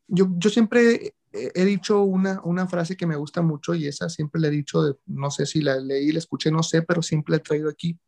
Yo, 0.08 0.28
yo 0.38 0.50
siempre 0.50 1.16
he 1.36 1.66
dicho 1.66 2.02
una, 2.04 2.42
una 2.44 2.68
frase 2.68 2.96
que 2.96 3.08
me 3.08 3.16
gusta 3.16 3.42
mucho 3.42 3.76
y 3.76 3.88
esa 3.88 4.10
siempre 4.10 4.42
le 4.42 4.48
he 4.48 4.52
dicho, 4.52 5.00
no 5.06 5.32
sé 5.32 5.46
si 5.46 5.62
la 5.62 5.78
leí, 5.78 6.12
la 6.12 6.20
escuché, 6.20 6.52
no 6.52 6.64
sé, 6.64 6.82
pero 6.82 7.02
siempre 7.02 7.32
la 7.32 7.38
he 7.38 7.42
traído 7.42 7.70
aquí. 7.70 8.00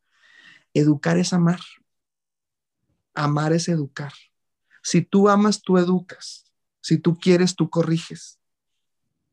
Educar 0.73 1.17
es 1.17 1.33
amar. 1.33 1.59
Amar 3.13 3.53
es 3.53 3.67
educar. 3.67 4.13
Si 4.81 5.01
tú 5.01 5.29
amas, 5.29 5.61
tú 5.61 5.77
educas. 5.77 6.45
Si 6.81 6.97
tú 6.97 7.17
quieres, 7.17 7.55
tú 7.55 7.69
corriges. 7.69 8.39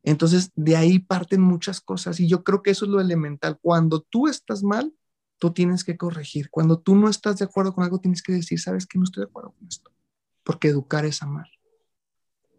Entonces, 0.03 0.51
de 0.55 0.75
ahí 0.75 0.99
parten 0.99 1.41
muchas 1.41 1.81
cosas 1.81 2.19
y 2.19 2.27
yo 2.27 2.43
creo 2.43 2.61
que 2.61 2.71
eso 2.71 2.85
es 2.85 2.91
lo 2.91 3.01
elemental. 3.01 3.57
Cuando 3.61 4.01
tú 4.01 4.27
estás 4.27 4.61
mal, 4.63 4.93
tú 5.39 5.51
tienes 5.51 5.83
que 5.83 5.97
corregir. 5.97 6.49
Cuando 6.49 6.79
tú 6.79 6.95
no 6.95 7.09
estás 7.09 7.37
de 7.37 7.45
acuerdo 7.45 7.73
con 7.73 7.83
algo, 7.83 7.99
tienes 7.99 8.21
que 8.21 8.33
decir, 8.33 8.59
sabes 8.59 8.85
que 8.85 8.99
no 8.99 9.03
estoy 9.03 9.21
de 9.21 9.29
acuerdo 9.29 9.53
con 9.57 9.67
esto. 9.67 9.91
Porque 10.43 10.67
educar 10.67 11.05
es 11.05 11.23
amar. 11.23 11.47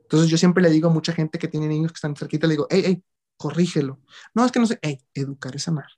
Entonces 0.07 0.31
yo 0.31 0.39
siempre 0.39 0.63
le 0.63 0.71
digo 0.71 0.89
a 0.89 0.93
mucha 0.93 1.13
gente 1.13 1.37
que 1.37 1.49
tiene 1.49 1.67
niños 1.67 1.91
que 1.91 1.97
están 1.97 2.15
cerquita, 2.15 2.47
le 2.47 2.53
digo, 2.53 2.69
hey, 2.71 2.83
hey, 2.85 3.05
corrígelo. 3.37 3.99
No, 4.35 4.45
es 4.45 4.53
que 4.53 4.61
no 4.61 4.67
sé, 4.67 4.79
hey, 4.81 5.01
educar 5.15 5.57
es 5.57 5.67
amar. 5.67 5.89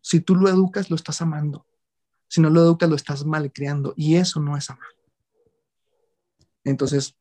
Si 0.00 0.20
tú 0.20 0.36
lo 0.36 0.48
educas, 0.48 0.88
lo 0.88 0.94
estás 0.94 1.20
amando. 1.20 1.66
Si 2.28 2.40
no 2.40 2.48
lo 2.48 2.60
educas, 2.62 2.88
lo 2.88 2.94
estás 2.94 3.24
malcriando. 3.24 3.92
Y 3.96 4.14
eso 4.14 4.38
no 4.38 4.56
es 4.56 4.70
amar. 4.70 4.86
Entonces, 6.62 7.16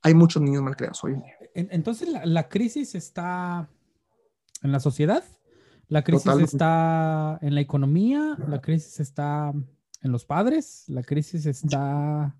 hay 0.00 0.14
muchos 0.14 0.40
niños 0.42 0.62
malcriados 0.62 1.02
hoy 1.02 1.14
en 1.14 1.22
día. 1.22 1.34
Entonces, 1.54 2.08
la, 2.24 2.48
crisis 2.48 2.94
está 2.94 3.68
en 4.62 4.70
la 4.70 4.78
sociedad, 4.78 5.24
la 5.88 6.04
crisis 6.04 6.32
está 6.40 7.36
en 7.42 7.56
la 7.56 7.60
economía, 7.60 8.36
la 8.46 8.60
crisis 8.60 9.00
está 9.00 9.52
en 10.02 10.12
los 10.12 10.24
padres, 10.24 10.84
la 10.86 11.02
crisis 11.02 11.46
está 11.46 12.36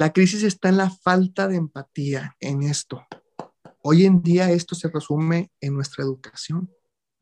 la 0.00 0.14
crisis 0.14 0.44
está 0.44 0.70
en 0.70 0.78
la 0.78 0.88
falta 0.88 1.46
de 1.46 1.56
empatía 1.56 2.34
en 2.40 2.62
esto. 2.62 3.04
Hoy 3.82 4.06
en 4.06 4.22
día 4.22 4.50
esto 4.50 4.74
se 4.74 4.88
resume 4.88 5.52
en 5.60 5.74
nuestra 5.74 6.02
educación. 6.02 6.70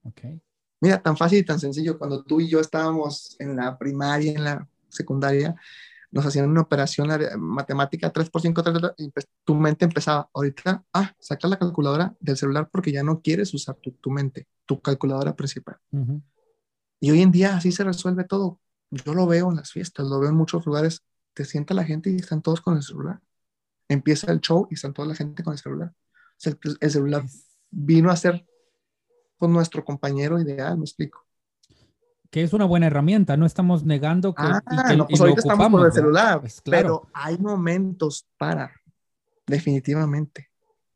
Okay. 0.05 0.41
Mira, 0.81 1.03
tan 1.03 1.17
fácil 1.17 1.41
y 1.41 1.45
tan 1.45 1.59
sencillo. 1.59 1.99
Cuando 1.99 2.23
tú 2.23 2.41
y 2.41 2.49
yo 2.49 2.61
estábamos 2.61 3.35
en 3.41 3.57
la 3.57 3.77
primaria, 3.77 4.31
en 4.31 4.45
la 4.45 4.69
secundaria, 4.89 5.57
nos 6.13 6.25
hacían 6.25 6.49
una 6.49 6.61
operación 6.61 7.09
matemática 7.39 8.13
3 8.13 8.31
por 8.31 8.43
5, 8.43 8.63
3, 8.63 8.77
y 8.99 9.11
pues, 9.11 9.27
tu 9.43 9.57
mente 9.57 9.85
empezaba, 9.85 10.31
ahorita, 10.33 10.85
ah, 10.93 11.13
saca 11.19 11.49
la 11.49 11.59
calculadora 11.59 12.15
del 12.21 12.37
celular 12.37 12.69
porque 12.71 12.93
ya 12.93 13.03
no 13.03 13.23
quieres 13.23 13.53
usar 13.55 13.75
tu, 13.83 13.91
tu 13.91 14.13
mente, 14.13 14.47
tu 14.67 14.81
calculadora 14.81 15.35
principal. 15.35 15.79
Y 17.01 17.11
hoy 17.11 17.23
en 17.23 17.33
día 17.33 17.57
así 17.57 17.73
se 17.73 17.83
resuelve 17.83 18.23
todo. 18.23 18.61
Yo 18.93 19.15
lo 19.15 19.27
veo 19.27 19.51
en 19.51 19.57
las 19.57 19.73
fiestas, 19.73 20.07
lo 20.07 20.21
veo 20.21 20.31
en 20.31 20.37
muchos 20.37 20.65
lugares 20.65 21.03
te 21.39 21.45
sienta 21.45 21.73
la 21.73 21.85
gente 21.85 22.11
y 22.11 22.17
están 22.17 22.43
todos 22.43 22.61
con 22.61 22.77
el 22.77 22.83
celular. 22.83 23.21
Empieza 23.89 24.33
el 24.33 24.41
show 24.41 24.67
y 24.73 24.75
están 24.75 24.93
toda 24.93 25.07
la 25.07 25.15
gente 25.15 25.45
con 25.45 25.53
el 25.53 25.59
celular. 25.61 25.95
el, 26.81 26.91
celular 26.91 27.23
vino 27.71 28.11
a 28.11 28.17
ser 28.17 28.45
con 29.37 29.53
nuestro 29.53 29.85
compañero 29.85 30.41
ideal, 30.41 30.77
me 30.77 30.83
explico. 30.83 31.25
Que 32.29 32.43
es 32.43 32.53
una 32.53 32.65
buena 32.65 32.89
herramienta, 32.89 33.37
no 33.37 33.47
estamos 33.47 33.85
negando 33.85 34.35
que, 34.35 34.43
ah, 34.43 34.61
no, 34.97 35.07
pues 35.07 35.21
ahorita 35.21 35.43
estamos 35.43 35.71
con 35.71 35.87
el 35.87 35.93
celular, 35.93 36.41
pues 36.41 36.61
pero 36.65 37.09
hay 37.15 37.39
momentos 37.39 38.27
para, 38.37 38.73
definitivamente. 39.47 40.48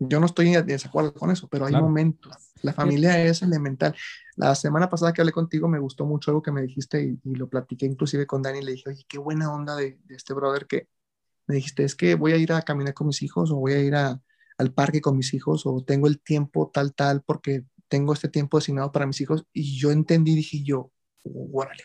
Yo 0.09 0.21
no 0.21 0.27
estoy 0.27 0.55
en 0.55 0.67
desacuerdo 0.67 1.15
con 1.15 1.31
eso, 1.31 1.49
pero 1.49 1.67
hay 1.67 1.73
momentos. 1.75 2.33
La 2.63 2.73
familia 2.73 3.23
es 3.23 3.43
elemental. 3.43 3.95
La 4.37 4.55
semana 4.55 4.89
pasada 4.89 5.13
que 5.13 5.21
hablé 5.21 5.33
contigo 5.33 5.69
me 5.69 5.79
gustó 5.79 6.07
mucho 6.07 6.31
algo 6.31 6.43
que 6.43 6.53
me 6.53 6.63
dijiste 6.63 7.03
y, 7.03 7.35
lo 7.35 7.49
platiqué 7.49 7.87
inclusive 7.87 8.27
con 8.27 8.43
Dani 8.43 8.59
y 8.59 8.63
le 8.63 8.73
dije, 8.73 8.91
oye, 8.91 9.05
qué 9.09 9.19
buena 9.19 9.53
onda 9.53 9.77
de, 9.77 9.99
este 10.09 10.35
brother 10.35 10.67
que 10.67 10.89
me 11.47 11.57
dijiste, 11.57 11.85
es 11.85 11.95
que 11.95 12.15
voy 12.15 12.33
a 12.33 12.37
ir 12.37 12.53
a 12.53 12.63
caminar 12.63 12.95
con 12.95 13.09
mis 13.09 13.23
hijos 13.23 13.51
o 13.51 13.57
voy 13.57 13.73
a 13.73 13.81
ir 13.81 13.95
al 13.95 14.73
parque 14.75 15.01
con 15.01 15.17
mis 15.17 15.35
hijos 15.35 15.67
o 15.67 15.85
tengo 15.85 16.07
el 16.07 16.21
tiempo 16.21 16.71
tal, 16.73 16.95
tal, 16.95 17.23
porque 17.23 17.65
tengo 17.89 18.13
este 18.13 18.29
tiempo 18.29 18.59
designado 18.59 18.93
para 18.93 19.07
mis 19.07 19.21
hijos. 19.21 19.45
Y 19.53 19.79
yo 19.79 19.91
entendí, 19.91 20.35
dije 20.35 20.63
yo, 20.63 20.91
órale. 21.25 21.85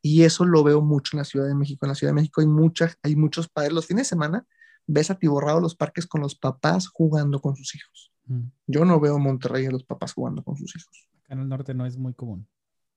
Y 0.00 0.24
eso 0.24 0.44
lo 0.44 0.64
veo 0.64 0.80
mucho 0.80 1.16
en 1.16 1.18
la 1.18 1.24
Ciudad 1.24 1.46
de 1.46 1.54
México. 1.54 1.86
En 1.86 1.90
la 1.90 1.94
Ciudad 1.94 2.10
de 2.10 2.16
México 2.16 2.40
hay, 2.40 2.48
muchas, 2.48 2.98
hay 3.02 3.14
muchos 3.14 3.48
padres. 3.48 3.72
Los 3.72 3.86
fines 3.86 4.06
de 4.06 4.08
semana 4.08 4.46
ves 4.86 5.10
atiborrados 5.10 5.62
los 5.62 5.74
parques 5.74 6.06
con 6.06 6.20
los 6.20 6.34
papás 6.34 6.88
jugando 6.88 7.40
con 7.40 7.56
sus 7.56 7.74
hijos. 7.74 8.12
Mm. 8.26 8.48
Yo 8.66 8.84
no 8.84 9.00
veo 9.00 9.18
Monterrey 9.18 9.66
a 9.66 9.70
los 9.70 9.84
papás 9.84 10.12
jugando 10.12 10.42
con 10.42 10.56
sus 10.56 10.74
hijos. 10.76 11.08
Acá 11.24 11.34
en 11.34 11.40
el 11.40 11.48
norte 11.48 11.74
no 11.74 11.86
es 11.86 11.96
muy 11.96 12.14
común. 12.14 12.46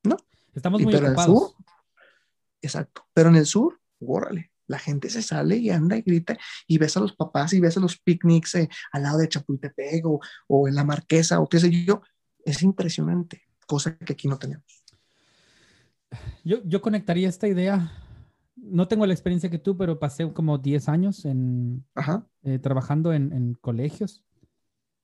No. 0.02 0.16
Estamos 0.54 0.82
muy 0.82 0.92
pero 0.92 1.08
ocupados. 1.08 1.28
En 1.28 1.34
el 1.34 1.40
sur, 1.40 1.54
exacto. 2.62 3.06
Pero 3.12 3.28
en 3.28 3.36
el 3.36 3.46
sur, 3.46 3.80
órale. 4.00 4.52
La 4.68 4.78
gente 4.78 5.10
se 5.10 5.22
sale 5.22 5.56
y 5.56 5.70
anda 5.70 5.96
y 5.96 6.02
grita 6.02 6.36
y 6.66 6.78
ves 6.78 6.96
a 6.96 7.00
los 7.00 7.14
papás 7.14 7.52
y 7.52 7.60
ves 7.60 7.76
a 7.76 7.80
los 7.80 7.98
picnics 7.98 8.56
eh, 8.56 8.68
al 8.90 9.04
lado 9.04 9.18
de 9.18 9.28
Chapultepec 9.28 10.04
o, 10.04 10.20
o 10.48 10.66
en 10.66 10.74
la 10.74 10.82
Marquesa 10.82 11.40
o 11.40 11.48
qué 11.48 11.60
sé 11.60 11.70
yo. 11.84 12.02
Es 12.44 12.62
impresionante, 12.62 13.42
cosa 13.66 13.96
que 13.96 14.12
aquí 14.12 14.26
no 14.26 14.38
tenemos. 14.38 14.84
Yo, 16.44 16.62
yo 16.64 16.80
conectaría 16.80 17.28
esta 17.28 17.48
idea 17.48 17.92
no 18.56 18.88
tengo 18.88 19.06
la 19.06 19.12
experiencia 19.12 19.50
que 19.50 19.58
tú, 19.58 19.76
pero 19.76 19.98
pasé 19.98 20.32
como 20.32 20.58
10 20.58 20.88
años 20.88 21.24
en, 21.24 21.84
eh, 22.42 22.58
trabajando 22.58 23.12
en, 23.12 23.54
colegios. 23.60 24.24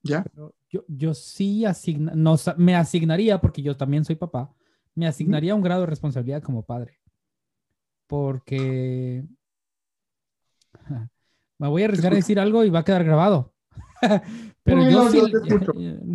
¿Ya? 0.05 0.25
yo, 0.69 0.83
yo 0.89 1.13
sí 1.13 1.63
asigna, 1.63 2.11
no, 2.13 2.35
me 2.57 2.75
asignaría, 2.75 3.39
porque 3.39 3.61
yo 3.61 3.77
también 3.77 4.03
soy 4.03 4.15
papá, 4.15 4.53
me 4.95 5.07
asignaría 5.07 5.55
un 5.55 5.61
grado 5.61 5.81
de 5.81 5.87
responsabilidad 5.87 6.43
como 6.43 6.63
padre. 6.63 6.99
Porque 8.07 9.23
me 11.57 11.67
voy 11.67 11.83
a 11.83 11.85
arriesgar 11.85 12.11
a 12.11 12.17
decir 12.17 12.39
algo 12.39 12.63
y 12.63 12.69
va 12.69 12.79
a 12.79 12.83
quedar 12.83 13.03
grabado. 13.03 13.53
pero 14.63 14.89
yo, 14.89 15.09
sí, 15.09 15.21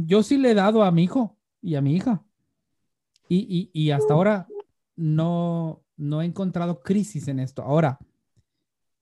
yo, 0.07 0.23
sí, 0.23 0.37
le 0.37 0.51
he 0.51 0.55
dado 0.55 0.83
a 0.83 0.91
mi 0.91 1.05
hijo 1.05 1.39
y 1.63 1.75
a 1.77 1.81
mi 1.81 1.97
hija. 1.97 2.23
Y, 3.29 3.71
y, 3.73 3.81
y 3.81 3.91
hasta 3.91 4.13
ahora 4.15 4.49
no, 4.97 5.83
no 5.99 6.23
he 6.23 6.25
encontrado 6.25 6.81
crisis 6.81 7.29
en 7.29 7.41
esto. 7.41 7.63
Ahora, 7.63 7.99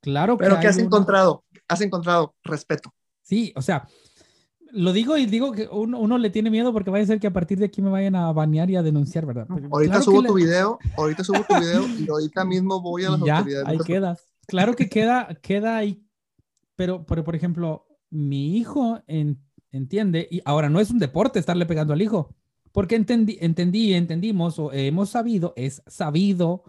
claro 0.01 0.37
que. 0.37 0.45
Pero 0.45 0.59
¿qué 0.59 0.67
has 0.67 0.79
encontrado? 0.79 1.45
Has 1.69 1.81
encontrado 1.81 2.35
respeto. 2.43 2.93
Sí, 3.23 3.53
o 3.55 3.63
sea, 3.63 3.87
lo 4.73 4.93
digo 4.93 5.17
y 5.17 5.27
digo 5.27 5.53
que 5.53 5.69
uno, 5.71 6.19
le 6.19 6.31
tiene 6.31 6.51
miedo 6.51 6.73
porque 6.73 6.91
vaya 6.91 7.05
a 7.05 7.07
ser 7.07 7.21
que 7.21 7.27
a 7.27 7.33
partir 7.33 7.59
de 7.59 7.67
aquí 7.67 7.83
me 7.83 7.91
vayan 7.91 8.17
a 8.17 8.33
banear 8.33 8.71
y 8.71 8.77
a 8.77 8.83
denunciar, 8.83 9.27
¿verdad? 9.27 9.47
ahorita 9.71 10.03
subo 10.03 10.23
tu 10.23 10.35
video, 10.35 10.79
ahorita 10.97 11.25
subo 11.25 11.45
tu 11.49 11.55
video 11.61 11.87
y 11.99 12.09
ahorita 12.11 12.45
mismo 12.45 12.81
voy 12.81 13.05
a 13.05 13.11
las 13.11 13.21
ya, 13.21 13.39
autoridades. 13.39 13.69
Ahí 13.69 13.79
queda. 13.79 14.17
Claro 14.47 14.75
que 14.75 14.89
queda, 14.89 15.35
queda 15.43 15.77
ahí. 15.77 16.03
Pero, 16.77 17.05
pero, 17.07 17.25
por 17.25 17.35
ejemplo, 17.35 17.87
mi 18.11 18.57
hijo 18.57 19.03
entiende, 19.71 20.29
y 20.31 20.41
ahora 20.45 20.69
no 20.69 20.79
es 20.79 20.91
un 20.91 20.99
deporte 20.99 21.39
estarle 21.39 21.67
pegando 21.67 21.93
al 21.93 22.03
hijo, 22.03 22.35
porque 22.71 22.97
entendí, 22.97 23.39
entendí, 23.41 23.95
entendimos 23.95 24.59
o 24.59 24.73
hemos 24.73 25.11
sabido, 25.11 25.55
es 25.57 25.83
sabido 25.87 26.65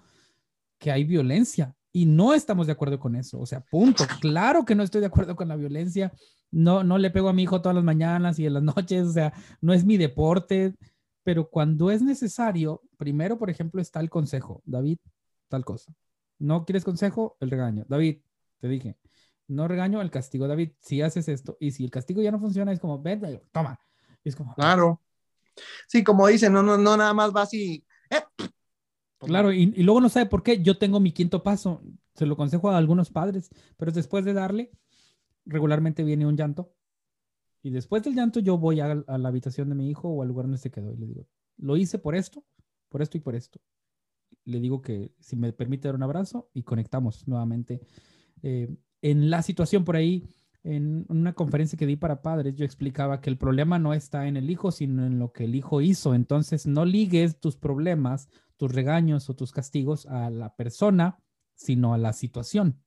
que 0.77 0.91
hay 0.91 1.03
violencia 1.03 1.75
y 1.91 2.05
no 2.05 2.33
estamos 2.33 2.67
de 2.67 2.73
acuerdo 2.73 2.99
con 2.99 3.15
eso. 3.15 3.39
O 3.39 3.45
sea, 3.45 3.61
punto. 3.61 4.03
Claro 4.21 4.65
que 4.65 4.75
no 4.75 4.83
estoy 4.83 5.01
de 5.01 5.07
acuerdo 5.07 5.35
con 5.35 5.47
la 5.47 5.55
violencia. 5.55 6.13
No, 6.51 6.83
no 6.83 6.97
le 6.97 7.09
pego 7.09 7.29
a 7.29 7.33
mi 7.33 7.43
hijo 7.43 7.61
todas 7.61 7.75
las 7.75 7.83
mañanas 7.83 8.37
y 8.39 8.45
en 8.45 8.53
las 8.53 8.63
noches. 8.75 9.07
O 9.07 9.11
sea, 9.11 9.33
no 9.61 9.73
es 9.73 9.85
mi 9.85 9.97
deporte. 9.97 10.75
Pero 11.23 11.49
cuando 11.49 11.91
es 11.91 12.01
necesario, 12.01 12.83
primero, 12.97 13.37
por 13.37 13.49
ejemplo, 13.49 13.81
está 13.81 13.99
el 13.99 14.09
consejo. 14.09 14.61
David, 14.65 14.99
tal 15.49 15.65
cosa. 15.65 15.93
No 16.39 16.65
quieres 16.65 16.83
consejo, 16.85 17.35
el 17.39 17.49
regaño. 17.49 17.83
David, 17.89 18.19
te 18.59 18.67
dije, 18.67 18.95
no 19.47 19.67
regaño, 19.67 20.01
el 20.01 20.11
castigo. 20.11 20.47
David, 20.47 20.73
si 20.79 21.01
haces 21.01 21.27
esto 21.27 21.57
y 21.59 21.71
si 21.71 21.83
el 21.83 21.91
castigo 21.91 22.21
ya 22.21 22.31
no 22.31 22.39
funciona, 22.39 22.71
es 22.71 22.79
como, 22.79 23.01
ven, 23.01 23.41
toma. 23.51 23.79
es 24.23 24.35
como, 24.35 24.53
claro. 24.53 25.01
Sí, 25.87 26.03
como 26.03 26.27
dicen, 26.27 26.53
no, 26.53 26.61
no, 26.61 26.77
no, 26.77 26.95
nada 26.95 27.13
más 27.13 27.31
vas 27.31 27.53
y, 27.53 27.83
eh, 28.09 28.21
Claro, 29.19 29.51
y, 29.51 29.67
luego 29.83 30.01
no 30.01 30.09
sabe 30.09 30.27
por 30.27 30.43
qué. 30.43 30.61
Yo 30.61 30.77
tengo 30.77 30.99
mi 30.99 31.11
quinto 31.11 31.43
paso, 31.43 31.81
se 32.13 32.25
lo 32.25 32.35
consejo 32.35 32.69
a 32.69 32.77
algunos 32.77 33.09
padres, 33.09 33.49
pero 33.75 33.91
después 33.91 34.25
de 34.25 34.33
darle, 34.33 34.71
regularmente 35.45 36.03
viene 36.03 36.25
un 36.25 36.37
llanto. 36.37 36.73
Y 37.63 37.71
después 37.71 38.03
del 38.03 38.15
llanto 38.15 38.39
yo 38.39 38.57
voy 38.57 38.79
a, 38.79 38.95
la 38.95 39.27
habitación 39.27 39.69
de 39.69 39.75
mi 39.75 39.89
hijo 39.89 40.07
o 40.09 40.21
al 40.21 40.27
lugar 40.27 40.45
donde 40.45 40.59
se 40.59 40.71
quedó 40.71 40.93
y 40.93 40.97
le 40.97 41.07
digo, 41.07 41.27
lo 41.57 41.75
hice 41.75 41.97
por 41.97 42.15
esto, 42.15 42.45
por 42.89 43.01
esto 43.01 43.17
y 43.17 43.21
por 43.21 43.35
esto. 43.35 43.59
Le 44.45 44.59
digo 44.59 44.81
que 44.81 45.11
si 45.19 45.35
me 45.35 45.51
permite 45.51 45.87
dar 45.87 45.95
un 45.95 46.03
abrazo 46.03 46.49
y 46.53 46.63
conectamos 46.63 47.27
nuevamente. 47.27 47.81
Eh, 48.43 48.73
en 49.01 49.29
la 49.29 49.41
situación 49.41 49.83
por 49.83 49.95
ahí, 49.95 50.29
en 50.63 51.05
una 51.09 51.33
conferencia 51.33 51.77
que 51.77 51.85
di 51.85 51.95
para 51.95 52.21
padres, 52.21 52.55
yo 52.55 52.65
explicaba 52.65 53.21
que 53.21 53.29
el 53.29 53.37
problema 53.37 53.79
no 53.79 53.93
está 53.93 54.27
en 54.27 54.37
el 54.37 54.49
hijo, 54.49 54.71
sino 54.71 55.05
en 55.05 55.17
lo 55.17 55.31
que 55.31 55.45
el 55.45 55.55
hijo 55.55 55.81
hizo. 55.81 56.13
Entonces, 56.13 56.67
no 56.67 56.85
ligues 56.85 57.39
tus 57.39 57.55
problemas 57.55 58.29
tus 58.57 58.71
regaños 58.71 59.29
o 59.29 59.35
tus 59.35 59.51
castigos 59.51 60.05
a 60.07 60.29
la 60.29 60.55
persona, 60.55 61.19
sino 61.55 61.93
a 61.93 61.97
la 61.97 62.13
situación. 62.13 62.81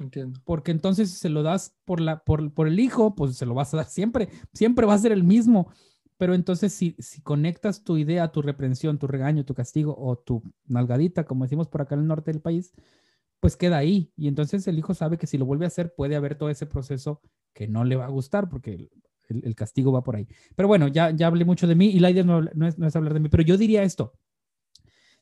Entiendo. 0.00 0.40
Porque 0.44 0.70
entonces 0.70 1.10
si 1.10 1.16
se 1.16 1.28
lo 1.28 1.42
das 1.42 1.76
por, 1.84 2.00
la, 2.00 2.24
por, 2.24 2.52
por 2.54 2.66
el 2.66 2.80
hijo, 2.80 3.14
pues 3.14 3.36
se 3.36 3.46
lo 3.46 3.54
vas 3.54 3.74
a 3.74 3.78
dar 3.78 3.86
siempre, 3.86 4.28
siempre 4.52 4.86
va 4.86 4.94
a 4.94 4.98
ser 4.98 5.12
el 5.12 5.24
mismo. 5.24 5.70
Pero 6.16 6.34
entonces 6.34 6.72
si, 6.72 6.94
si 6.98 7.20
conectas 7.20 7.84
tu 7.84 7.96
idea, 7.96 8.32
tu 8.32 8.42
reprensión, 8.42 8.98
tu 8.98 9.06
regaño, 9.06 9.44
tu 9.44 9.54
castigo 9.54 9.94
o 9.98 10.16
tu 10.16 10.42
nalgadita, 10.66 11.24
como 11.24 11.44
decimos 11.44 11.68
por 11.68 11.82
acá 11.82 11.94
en 11.94 12.02
el 12.02 12.06
norte 12.06 12.32
del 12.32 12.40
país, 12.40 12.72
pues 13.40 13.56
queda 13.56 13.76
ahí. 13.78 14.12
Y 14.16 14.28
entonces 14.28 14.66
el 14.68 14.78
hijo 14.78 14.94
sabe 14.94 15.18
que 15.18 15.26
si 15.26 15.36
lo 15.36 15.44
vuelve 15.44 15.64
a 15.64 15.68
hacer 15.68 15.94
puede 15.94 16.16
haber 16.16 16.36
todo 16.36 16.48
ese 16.48 16.66
proceso 16.66 17.20
que 17.52 17.68
no 17.68 17.84
le 17.84 17.96
va 17.96 18.06
a 18.06 18.10
gustar 18.10 18.48
porque 18.48 18.88
el, 19.28 19.54
castigo 19.54 19.92
va 19.92 20.02
por 20.02 20.16
ahí. 20.16 20.28
Pero 20.54 20.68
bueno, 20.68 20.88
ya, 20.88 21.10
ya 21.10 21.26
hablé 21.26 21.44
mucho 21.44 21.66
de 21.66 21.74
mí 21.74 21.88
y 21.88 21.98
la 21.98 22.10
idea 22.10 22.24
no, 22.24 22.40
no, 22.42 22.66
es, 22.66 22.78
no 22.78 22.86
es 22.86 22.96
hablar 22.96 23.14
de 23.14 23.20
mí, 23.20 23.28
pero 23.28 23.42
yo 23.42 23.56
diría 23.56 23.82
esto 23.82 24.14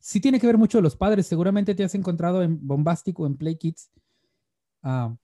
sí 0.00 0.20
tiene 0.20 0.40
que 0.40 0.46
ver 0.46 0.58
mucho 0.58 0.80
los 0.80 0.96
padres. 0.96 1.26
Seguramente 1.26 1.74
te 1.74 1.84
has 1.84 1.94
encontrado 1.94 2.42
en 2.42 2.66
Bombastic 2.66 3.18
o 3.20 3.26
en 3.26 3.36
Play 3.36 3.56
Kids 3.56 3.90
ah, 4.82 5.14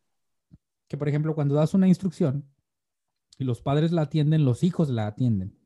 que, 0.87 0.97
por 0.97 1.09
ejemplo, 1.09 1.35
cuando 1.35 1.55
das 1.55 1.75
una 1.75 1.89
instrucción 1.89 2.45
y 3.39 3.45
los 3.45 3.61
padres 3.61 3.91
la 3.91 4.03
atienden, 4.03 4.45
los 4.45 4.63
hijos 4.63 4.89
la 4.89 5.09
atienden. 5.09 5.59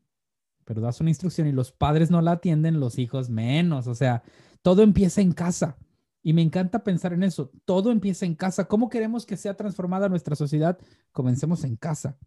Pero 0.64 0.80
das 0.80 1.00
una 1.00 1.10
instrucción 1.10 1.48
y 1.48 1.52
los 1.52 1.72
padres 1.72 2.10
no 2.10 2.22
la 2.22 2.32
atienden, 2.32 2.80
los 2.80 2.98
hijos 2.98 3.28
menos. 3.28 3.86
O 3.86 3.94
sea, 3.94 4.22
todo 4.62 4.82
empieza 4.82 5.20
en 5.20 5.32
casa. 5.32 5.76
Y 6.22 6.32
me 6.32 6.42
encanta 6.42 6.84
pensar 6.84 7.12
en 7.12 7.22
eso. 7.22 7.50
Todo 7.64 7.90
empieza 7.90 8.26
en 8.26 8.34
casa. 8.34 8.68
¿Cómo 8.68 8.88
queremos 8.88 9.26
que 9.26 9.36
sea 9.36 9.56
transformada 9.56 10.08
nuestra 10.08 10.36
sociedad? 10.36 10.78
Comencemos 11.12 11.64
en 11.64 11.76
casa. 11.76 12.18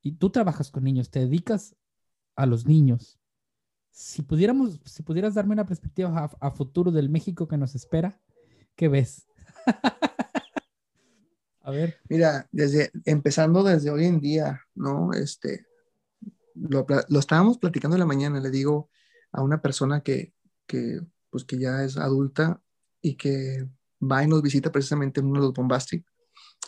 Y 0.00 0.12
tú 0.12 0.30
trabajas 0.30 0.70
con 0.70 0.84
niños, 0.84 1.10
te 1.10 1.20
dedicas 1.20 1.74
a 2.36 2.46
los 2.46 2.66
niños 2.66 3.18
si 3.96 4.20
pudiéramos, 4.20 4.78
si 4.84 5.02
pudieras 5.02 5.32
darme 5.32 5.54
una 5.54 5.64
perspectiva 5.64 6.30
a, 6.38 6.50
futuro 6.50 6.90
del 6.92 7.08
México 7.08 7.48
que 7.48 7.56
nos 7.56 7.74
espera, 7.74 8.20
¿qué 8.74 8.88
ves? 8.88 9.26
a 11.62 11.70
ver. 11.70 11.96
Mira, 12.10 12.46
desde, 12.52 12.90
empezando 13.06 13.64
desde 13.64 13.90
hoy 13.90 14.04
en 14.04 14.20
día, 14.20 14.60
¿no? 14.74 15.14
Este, 15.14 15.64
lo, 16.54 16.86
estábamos 17.18 17.56
platicando 17.56 17.96
en 17.96 18.00
la 18.00 18.06
mañana, 18.06 18.38
le 18.38 18.50
digo 18.50 18.90
a 19.32 19.42
una 19.42 19.62
persona 19.62 20.02
que, 20.02 20.34
que, 20.66 21.00
pues 21.30 21.44
que 21.44 21.58
ya 21.58 21.82
es 21.82 21.96
adulta 21.96 22.60
y 23.00 23.14
que 23.14 23.66
va 23.98 24.22
y 24.22 24.26
nos 24.26 24.42
visita 24.42 24.70
precisamente 24.70 25.20
en 25.20 25.26
uno 25.28 25.40
de 25.40 25.46
los 25.46 25.54
Bombastic, 25.54 26.04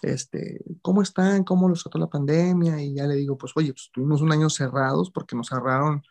este, 0.00 0.64
¿cómo 0.80 1.02
están? 1.02 1.44
¿Cómo 1.44 1.68
los 1.68 1.82
trató 1.82 1.98
la 1.98 2.08
pandemia? 2.08 2.82
Y 2.82 2.94
ya 2.94 3.06
le 3.06 3.16
digo, 3.16 3.36
pues 3.36 3.52
oye, 3.54 3.74
pues 3.74 3.90
tuvimos 3.92 4.22
un 4.22 4.32
año 4.32 4.48
cerrados 4.48 5.10
porque 5.10 5.36
nos 5.36 5.48
cerraron 5.48 6.02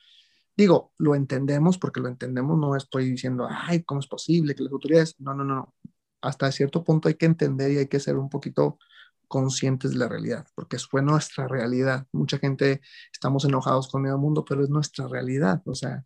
Digo, 0.58 0.92
lo 0.98 1.14
entendemos 1.14 1.78
porque 1.78 2.00
lo 2.00 2.08
entendemos, 2.08 2.58
no 2.58 2.76
estoy 2.76 3.12
diciendo, 3.12 3.48
ay, 3.50 3.84
¿cómo 3.84 4.00
es 4.00 4.08
posible 4.08 4.56
que 4.56 4.64
las 4.64 4.74
autoridades? 4.74 5.16
No, 5.20 5.36
no, 5.36 5.44
no. 5.44 5.76
Hasta 6.22 6.52
cierto 6.52 6.84
punto 6.84 7.08
hay 7.08 7.14
que 7.14 7.28
entender 7.28 7.72
y 7.72 7.78
hay 7.78 7.88
que 7.88 8.00
ser 8.00 8.18
un 8.18 8.28
poquito 8.28 8.80
conscientes 9.28 9.92
de 9.92 9.98
la 9.98 10.08
realidad, 10.08 10.48
porque 10.56 10.80
fue 10.80 11.04
nuestra 11.04 11.48
realidad. 11.48 12.08
Mucha 12.12 12.40
gente 12.40 12.82
estamos 13.14 13.46
enojados 13.46 13.88
con 13.88 14.06
el 14.08 14.18
mundo, 14.18 14.44
pero 14.44 14.64
es 14.64 14.70
nuestra 14.70 15.08
realidad. 15.08 15.62
O 15.66 15.76
sea, 15.76 16.04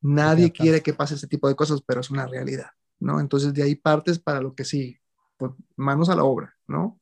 nadie 0.00 0.50
quiere 0.50 0.82
que 0.82 0.94
pase 0.94 1.16
ese 1.16 1.26
tipo 1.26 1.48
de 1.48 1.56
cosas, 1.56 1.82
pero 1.86 2.00
es 2.00 2.10
una 2.10 2.26
realidad, 2.26 2.70
¿no? 3.00 3.20
Entonces 3.20 3.52
de 3.52 3.64
ahí 3.64 3.74
partes 3.74 4.18
para 4.18 4.40
lo 4.40 4.54
que 4.54 4.64
sí, 4.64 4.98
pues 5.36 5.52
manos 5.76 6.08
a 6.08 6.16
la 6.16 6.24
obra, 6.24 6.56
¿no? 6.66 7.00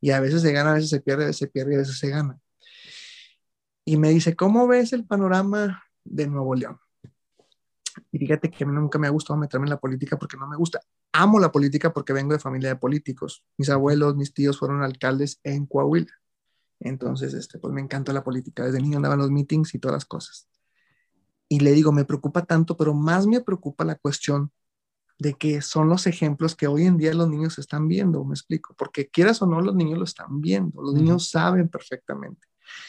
Y 0.00 0.10
a 0.10 0.20
veces 0.20 0.42
se 0.42 0.52
gana, 0.52 0.72
a 0.72 0.74
veces 0.74 0.90
se 0.90 1.00
pierde, 1.00 1.24
a 1.24 1.26
veces 1.26 1.38
se 1.38 1.48
pierde, 1.48 1.74
a 1.74 1.78
veces 1.78 1.98
se 1.98 2.08
gana. 2.08 2.38
Y 3.84 3.96
me 3.96 4.10
dice, 4.10 4.36
¿cómo 4.36 4.68
ves 4.68 4.92
el 4.92 5.04
panorama 5.06 5.82
de 6.08 6.26
Nuevo 6.26 6.54
León. 6.54 6.78
Y 8.12 8.18
fíjate 8.18 8.50
que 8.50 8.64
a 8.64 8.66
mí 8.66 8.74
nunca 8.74 8.98
me 8.98 9.06
ha 9.06 9.10
gustado 9.10 9.38
meterme 9.38 9.66
en 9.66 9.70
la 9.70 9.80
política 9.80 10.18
porque 10.18 10.36
no 10.36 10.46
me 10.46 10.56
gusta. 10.56 10.80
Amo 11.12 11.38
la 11.38 11.50
política 11.50 11.92
porque 11.92 12.12
vengo 12.12 12.32
de 12.32 12.38
familia 12.38 12.70
de 12.70 12.76
políticos. 12.76 13.44
Mis 13.56 13.70
abuelos, 13.70 14.16
mis 14.16 14.34
tíos 14.34 14.58
fueron 14.58 14.82
alcaldes 14.82 15.40
en 15.44 15.66
Coahuila. 15.66 16.12
Entonces, 16.80 17.32
este, 17.32 17.58
pues 17.58 17.72
me 17.72 17.80
encanta 17.80 18.12
la 18.12 18.22
política. 18.22 18.64
Desde 18.64 18.80
niño 18.80 18.98
andaba 18.98 19.14
en 19.14 19.20
los 19.20 19.30
meetings 19.30 19.74
y 19.74 19.78
todas 19.78 19.94
las 19.94 20.04
cosas. 20.04 20.48
Y 21.48 21.60
le 21.60 21.72
digo, 21.72 21.92
me 21.92 22.04
preocupa 22.04 22.44
tanto, 22.44 22.76
pero 22.76 22.92
más 22.92 23.26
me 23.26 23.40
preocupa 23.40 23.84
la 23.84 23.94
cuestión 23.94 24.50
de 25.18 25.34
que 25.34 25.62
son 25.62 25.88
los 25.88 26.06
ejemplos 26.06 26.54
que 26.54 26.66
hoy 26.66 26.84
en 26.84 26.98
día 26.98 27.14
los 27.14 27.28
niños 27.28 27.58
están 27.58 27.88
viendo, 27.88 28.22
me 28.24 28.34
explico, 28.34 28.74
porque 28.76 29.08
quieras 29.08 29.40
o 29.40 29.46
no, 29.46 29.60
los 29.60 29.74
niños 29.74 29.98
lo 29.98 30.04
están 30.04 30.40
viendo, 30.40 30.82
los 30.82 30.92
niños 30.92 31.30
saben 31.30 31.68
perfectamente. 31.68 32.46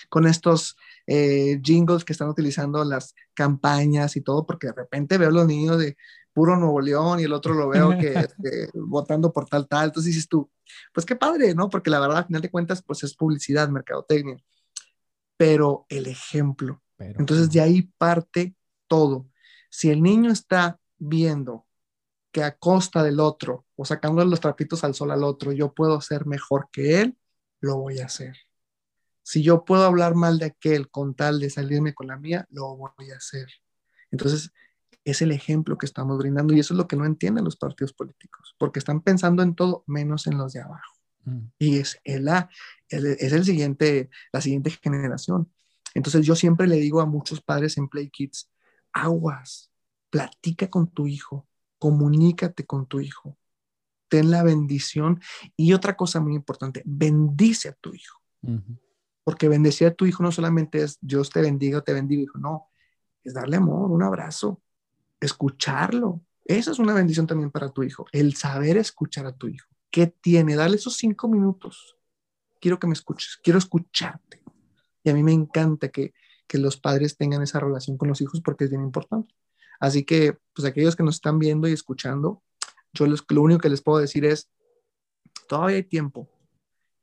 Con 0.09 0.27
estos 0.27 0.75
eh, 1.05 1.59
jingles 1.63 2.03
que 2.03 2.13
están 2.13 2.29
utilizando 2.29 2.83
las 2.83 3.15
campañas 3.33 4.15
y 4.15 4.21
todo, 4.21 4.45
porque 4.45 4.67
de 4.67 4.73
repente 4.73 5.17
veo 5.17 5.29
a 5.29 5.31
los 5.31 5.47
niños 5.47 5.79
de 5.79 5.97
puro 6.33 6.55
Nuevo 6.55 6.81
León 6.81 7.19
y 7.19 7.23
el 7.23 7.33
otro 7.33 7.53
lo 7.55 7.69
veo 7.69 7.97
que 7.97 8.13
este, 8.19 8.69
votando 8.73 9.33
por 9.33 9.47
tal, 9.47 9.67
tal. 9.67 9.85
Entonces 9.85 10.13
dices 10.13 10.27
tú, 10.27 10.49
pues 10.93 11.05
qué 11.05 11.15
padre, 11.15 11.55
¿no? 11.55 11.69
Porque 11.69 11.89
la 11.89 11.99
verdad, 11.99 12.19
al 12.19 12.27
final 12.27 12.41
de 12.41 12.51
cuentas, 12.51 12.83
pues 12.83 13.03
es 13.03 13.15
publicidad, 13.15 13.69
mercadotecnia. 13.69 14.37
Pero 15.35 15.85
el 15.89 16.07
ejemplo. 16.07 16.83
Entonces 16.99 17.49
de 17.51 17.61
ahí 17.61 17.91
parte 17.97 18.55
todo. 18.87 19.29
Si 19.69 19.89
el 19.89 20.01
niño 20.01 20.31
está 20.31 20.79
viendo 20.97 21.65
que 22.31 22.43
a 22.43 22.55
costa 22.55 23.03
del 23.03 23.19
otro 23.19 23.65
o 23.75 23.85
sacando 23.85 24.23
los 24.23 24.39
trapitos 24.39 24.83
al 24.83 24.93
sol 24.93 25.11
al 25.11 25.23
otro, 25.23 25.51
yo 25.51 25.73
puedo 25.73 25.99
ser 26.01 26.25
mejor 26.25 26.69
que 26.71 27.01
él, 27.01 27.17
lo 27.61 27.77
voy 27.77 27.99
a 27.99 28.05
hacer. 28.05 28.35
Si 29.27 29.43
yo 29.43 29.65
puedo 29.65 29.83
hablar 29.83 30.15
mal 30.15 30.39
de 30.39 30.45
aquel 30.45 30.89
con 30.89 31.13
tal 31.13 31.41
de 31.41 31.49
salirme 31.49 31.93
con 31.93 32.07
la 32.07 32.15
mía, 32.15 32.47
lo 32.49 32.77
voy 32.77 33.11
a 33.11 33.17
hacer. 33.17 33.45
Entonces, 34.09 34.53
es 35.03 35.21
el 35.21 35.33
ejemplo 35.33 35.77
que 35.77 35.85
estamos 35.85 36.17
brindando 36.17 36.53
y 36.53 36.61
eso 36.61 36.73
es 36.73 36.77
lo 36.77 36.87
que 36.87 36.95
no 36.95 37.03
entienden 37.03 37.43
los 37.43 37.57
partidos 37.57 37.91
políticos, 37.91 38.55
porque 38.57 38.79
están 38.79 39.01
pensando 39.01 39.43
en 39.43 39.53
todo 39.53 39.83
menos 39.85 40.27
en 40.27 40.37
los 40.37 40.53
de 40.53 40.61
abajo. 40.61 40.93
Mm. 41.25 41.39
Y 41.59 41.77
es, 41.77 41.99
el, 42.05 42.29
es 42.87 43.33
el 43.33 43.43
siguiente, 43.43 44.09
la 44.31 44.39
siguiente 44.39 44.69
generación. 44.69 45.51
Entonces 45.93 46.25
yo 46.25 46.33
siempre 46.37 46.65
le 46.65 46.77
digo 46.77 47.01
a 47.01 47.05
muchos 47.05 47.41
padres 47.41 47.77
en 47.77 47.89
Play 47.89 48.09
Kids, 48.09 48.49
aguas, 48.93 49.69
platica 50.09 50.69
con 50.69 50.87
tu 50.87 51.05
hijo, 51.05 51.49
comunícate 51.79 52.65
con 52.65 52.85
tu 52.85 53.01
hijo, 53.01 53.37
ten 54.07 54.31
la 54.31 54.41
bendición. 54.43 55.19
Y 55.57 55.73
otra 55.73 55.97
cosa 55.97 56.21
muy 56.21 56.33
importante, 56.33 56.81
bendice 56.85 57.67
a 57.67 57.73
tu 57.73 57.93
hijo. 57.93 58.21
Porque 59.27 59.49
bendecir 59.49 59.87
a 59.87 59.93
tu 59.93 60.05
hijo 60.05 60.23
no 60.23 60.31
solamente 60.31 60.81
es 60.81 60.99
Dios 61.01 61.29
te 61.29 61.41
bendiga 61.41 61.79
o 61.79 61.83
te 61.83 61.91
bendiga, 61.91 62.21
hijo, 62.21 62.37
no, 62.37 62.69
es 63.25 63.33
darle 63.33 63.57
amor, 63.57 63.91
un 63.91 64.01
abrazo, 64.01 64.61
escucharlo. 65.19 66.21
Esa 66.45 66.71
es 66.71 66.79
una 66.79 66.93
bendición 66.93 67.27
también 67.27 67.51
para 67.51 67.67
tu 67.67 67.83
hijo, 67.83 68.05
el 68.13 68.37
saber 68.37 68.77
escuchar 68.77 69.25
a 69.25 69.35
tu 69.35 69.49
hijo. 69.49 69.67
¿Qué 69.91 70.07
tiene? 70.07 70.55
Dale 70.55 70.77
esos 70.77 70.95
cinco 70.95 71.27
minutos. 71.27 71.97
Quiero 72.61 72.79
que 72.79 72.87
me 72.87 72.93
escuches, 72.93 73.37
quiero 73.43 73.59
escucharte. 73.59 74.41
Y 75.03 75.09
a 75.09 75.13
mí 75.13 75.23
me 75.23 75.33
encanta 75.33 75.89
que, 75.89 76.13
que 76.47 76.57
los 76.57 76.77
padres 76.77 77.17
tengan 77.17 77.41
esa 77.41 77.59
relación 77.59 77.97
con 77.97 78.07
los 78.07 78.21
hijos 78.21 78.39
porque 78.39 78.63
es 78.63 78.69
bien 78.69 78.81
importante. 78.81 79.35
Así 79.81 80.05
que, 80.05 80.37
pues 80.55 80.65
aquellos 80.65 80.95
que 80.95 81.03
nos 81.03 81.15
están 81.15 81.37
viendo 81.37 81.67
y 81.67 81.73
escuchando, 81.73 82.43
yo 82.93 83.05
lo 83.05 83.41
único 83.41 83.59
que 83.59 83.69
les 83.69 83.81
puedo 83.81 83.99
decir 83.99 84.23
es, 84.23 84.49
todavía 85.49 85.75
hay 85.75 85.83
tiempo. 85.83 86.29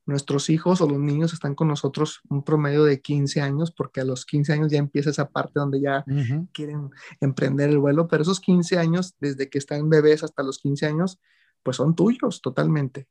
Nuestros 0.07 0.51
hijos 0.51 0.81
o 0.81 0.89
los 0.89 0.99
niños 0.99 1.33
están 1.33 1.55
con 1.55 1.69
nosotros 1.69 2.21
un 2.29 2.45
promedio 2.45 2.85
de 2.85 3.01
15 3.01 3.41
años, 3.41 3.73
porque 3.73 4.01
a 4.01 4.05
los 4.05 4.27
15 4.27 4.53
años 4.53 4.71
ya 4.71 4.79
empieza 4.79 5.11
esa 5.11 5.31
parte 5.31 5.61
donde 5.61 5.81
ya 5.81 6.05
quieren 6.53 6.91
emprender 7.21 7.71
el 7.71 7.79
vuelo, 7.79 8.07
pero 8.07 8.23
esos 8.23 8.41
15 8.41 8.79
años, 8.79 9.15
desde 9.19 9.49
que 9.49 9.59
están 9.59 9.89
bebés 9.89 10.23
hasta 10.23 10.43
los 10.43 10.59
15 10.59 10.87
años, 10.87 11.21
pues 11.63 11.79
son 11.79 11.95
tuyos 11.95 12.43
totalmente. 12.43 13.09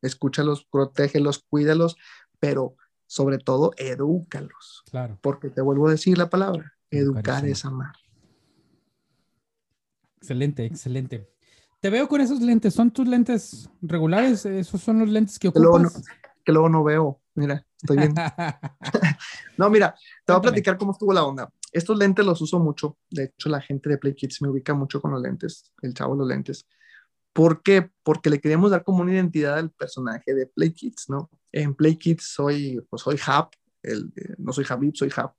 Escúchalos, 0.00 0.64
protégelos, 0.64 1.44
cuídalos, 1.48 1.96
pero 2.40 2.76
sobre 3.06 3.38
todo, 3.38 3.72
edúcalos. 3.76 4.82
Claro. 4.90 5.18
Porque 5.20 5.50
te 5.50 5.60
vuelvo 5.60 5.86
a 5.86 5.92
decir 5.92 6.18
la 6.18 6.30
palabra, 6.30 6.72
educar 6.90 7.46
es 7.46 7.64
amar. 7.64 7.94
Excelente, 10.16 10.64
excelente. 10.64 11.31
Te 11.82 11.90
veo 11.90 12.06
con 12.06 12.20
esos 12.20 12.40
lentes. 12.40 12.74
¿Son 12.74 12.92
tus 12.92 13.08
lentes 13.08 13.68
regulares? 13.82 14.46
¿Esos 14.46 14.80
son 14.80 15.00
los 15.00 15.08
lentes 15.08 15.36
que 15.36 15.48
ocupas? 15.48 16.04
Que 16.44 16.52
luego 16.52 16.68
no, 16.68 16.84
veo. 16.84 17.20
Mira, 17.34 17.66
estoy 17.76 17.96
bien. 17.96 18.14
no, 19.58 19.68
mira, 19.68 19.92
te 20.24 20.32
voy 20.32 20.38
a 20.38 20.42
platicar 20.42 20.78
cómo 20.78 20.92
estuvo 20.92 21.12
la 21.12 21.24
onda. 21.24 21.52
Estos 21.72 21.98
lentes 21.98 22.24
los 22.24 22.40
uso 22.40 22.60
mucho. 22.60 22.98
De 23.10 23.24
hecho, 23.24 23.48
la 23.48 23.60
gente 23.60 23.90
de 23.90 23.98
Play 23.98 24.14
Kids 24.14 24.42
me 24.42 24.48
ubica 24.48 24.74
mucho 24.74 25.02
con 25.02 25.10
los 25.10 25.20
lentes. 25.20 25.72
El 25.82 25.92
chavo 25.92 26.14
los 26.14 26.28
lentes. 26.28 26.68
¿Por 27.32 27.64
qué? 27.64 27.90
Porque 28.04 28.30
le 28.30 28.40
queríamos 28.40 28.70
dar 28.70 28.84
como 28.84 29.02
una 29.02 29.14
identidad 29.14 29.58
al 29.58 29.72
personaje 29.72 30.34
de 30.34 30.46
Play 30.46 30.72
Kids, 30.72 31.06
¿no? 31.08 31.30
En 31.50 31.74
Play 31.74 31.96
Kids 31.96 32.32
soy, 32.32 32.80
pues 32.90 33.02
soy 33.02 33.16
Hub, 33.16 33.48
el, 33.82 34.12
no 34.38 34.52
soy 34.52 34.64
Habib, 34.68 34.94
soy 34.94 35.08
Hub 35.08 35.32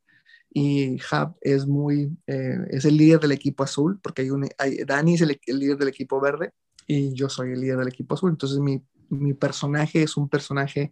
y 0.54 0.96
Hub 0.96 1.36
es 1.42 1.66
muy, 1.66 2.16
eh, 2.28 2.58
es 2.70 2.86
el 2.86 2.96
líder 2.96 3.20
del 3.20 3.32
equipo 3.32 3.64
azul, 3.64 4.00
porque 4.02 4.22
hay 4.22 4.30
un, 4.30 4.48
hay, 4.60 4.84
Dani 4.86 5.16
es 5.16 5.22
el, 5.22 5.40
líder 5.48 5.78
del 5.78 5.88
equipo 5.88 6.22
verde 6.22 6.52
y 6.86 7.14
yo 7.14 7.28
soy 7.28 7.54
el 7.54 7.62
líder 7.62 7.80
del 7.80 7.88
equipo 7.88 8.14
azul. 8.14 8.30
Entonces 8.30 8.60
mi, 8.60 8.84
mi 9.10 9.34
personaje 9.34 10.04
es 10.04 10.16
un 10.16 10.30
personaje 10.30 10.92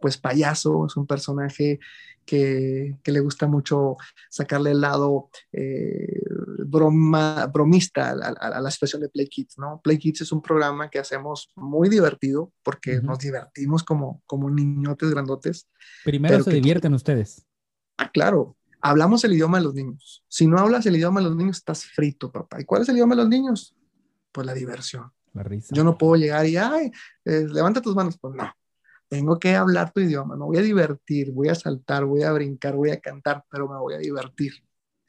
pues 0.00 0.18
payaso, 0.18 0.86
es 0.86 0.96
un 0.96 1.06
personaje 1.06 1.80
que, 2.24 2.96
que 3.02 3.12
le 3.12 3.20
gusta 3.20 3.48
mucho 3.48 3.96
sacarle 4.30 4.70
el 4.70 4.80
lado 4.80 5.30
eh, 5.52 6.22
broma, 6.66 7.46
bromista 7.46 8.10
a, 8.10 8.60
la 8.60 8.70
situación 8.70 9.02
de 9.02 9.08
Play 9.08 9.28
Kids, 9.28 9.58
¿no? 9.58 9.80
Play 9.82 9.98
Kids 9.98 10.22
es 10.22 10.32
un 10.32 10.42
programa 10.42 10.90
que 10.90 11.00
hacemos 11.00 11.50
muy 11.56 11.88
divertido 11.88 12.52
porque 12.62 13.00
nos 13.00 13.18
divertimos 13.18 13.82
como, 13.82 14.22
como 14.26 14.50
niñotes 14.50 15.10
grandotes. 15.10 15.68
Primero 16.04 16.42
se 16.42 16.52
divierten 16.52 16.94
ustedes. 16.94 17.46
Ah, 17.98 18.10
claro, 18.10 18.56
hablamos 18.82 19.24
el 19.24 19.32
idioma 19.32 19.58
de 19.58 19.64
los 19.64 19.74
niños. 19.74 20.24
Si 20.28 20.46
no 20.46 20.58
hablas 20.58 20.84
el 20.86 20.96
idioma 20.96 21.20
de 21.20 21.28
los 21.28 21.36
niños, 21.36 21.58
estás 21.58 21.84
frito, 21.84 22.30
papá. 22.30 22.60
¿Y 22.60 22.64
cuál 22.64 22.82
es 22.82 22.88
el 22.88 22.96
idioma 22.96 23.14
de 23.14 23.22
los 23.22 23.28
niños? 23.30 23.74
Pues 24.32 24.46
la 24.46 24.52
diversión. 24.52 25.10
La 25.32 25.44
risa. 25.44 25.74
Yo 25.74 25.84
no 25.84 25.96
puedo 25.96 26.16
llegar 26.16 26.44
y, 26.46 26.56
ay, 26.56 26.90
eh, 27.24 27.46
levanta 27.48 27.80
tus 27.80 27.94
manos. 27.94 28.18
Pues 28.18 28.34
no. 28.34 28.52
Tengo 29.08 29.38
que 29.38 29.54
hablar 29.54 29.92
tu 29.92 30.00
idioma. 30.00 30.36
Me 30.36 30.44
voy 30.44 30.58
a 30.58 30.62
divertir, 30.62 31.32
voy 31.32 31.48
a 31.48 31.54
saltar, 31.54 32.04
voy 32.04 32.22
a 32.22 32.32
brincar, 32.32 32.74
voy 32.74 32.90
a 32.90 33.00
cantar, 33.00 33.44
pero 33.50 33.68
me 33.68 33.78
voy 33.78 33.94
a 33.94 33.98
divertir. 33.98 34.52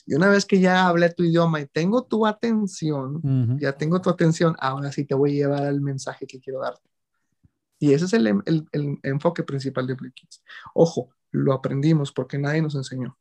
Y 0.05 0.15
una 0.15 0.28
vez 0.28 0.45
que 0.45 0.59
ya 0.59 0.88
hablé 0.88 1.09
tu 1.09 1.24
idioma 1.24 1.61
y 1.61 1.65
tengo 1.65 2.03
tu 2.03 2.28
atención, 2.28 3.21
ya 3.57 3.71
tengo 3.71 4.01
tu 4.01 4.09
atención, 4.09 4.55
ahora 4.59 4.91
sí 4.91 5.05
te 5.05 5.15
voy 5.15 5.32
a 5.32 5.34
llevar 5.34 5.63
al 5.63 5.80
mensaje 5.80 6.28
que 6.28 6.41
quiero 6.41 6.59
darte. 6.59 6.89
Y 7.80 7.93
ese 7.93 8.05
es 8.05 8.13
el, 8.13 8.28
el, 8.28 8.67
el 8.74 8.99
enfoque 9.03 9.43
principal 9.43 9.88
de 9.88 9.95
Play 9.95 10.11
Ojo, 10.74 11.09
lo 11.32 11.53
aprendimos 11.53 12.11
porque 12.11 12.38
nadie 12.38 12.61
nos 12.61 12.76
enseñó. 12.76 13.17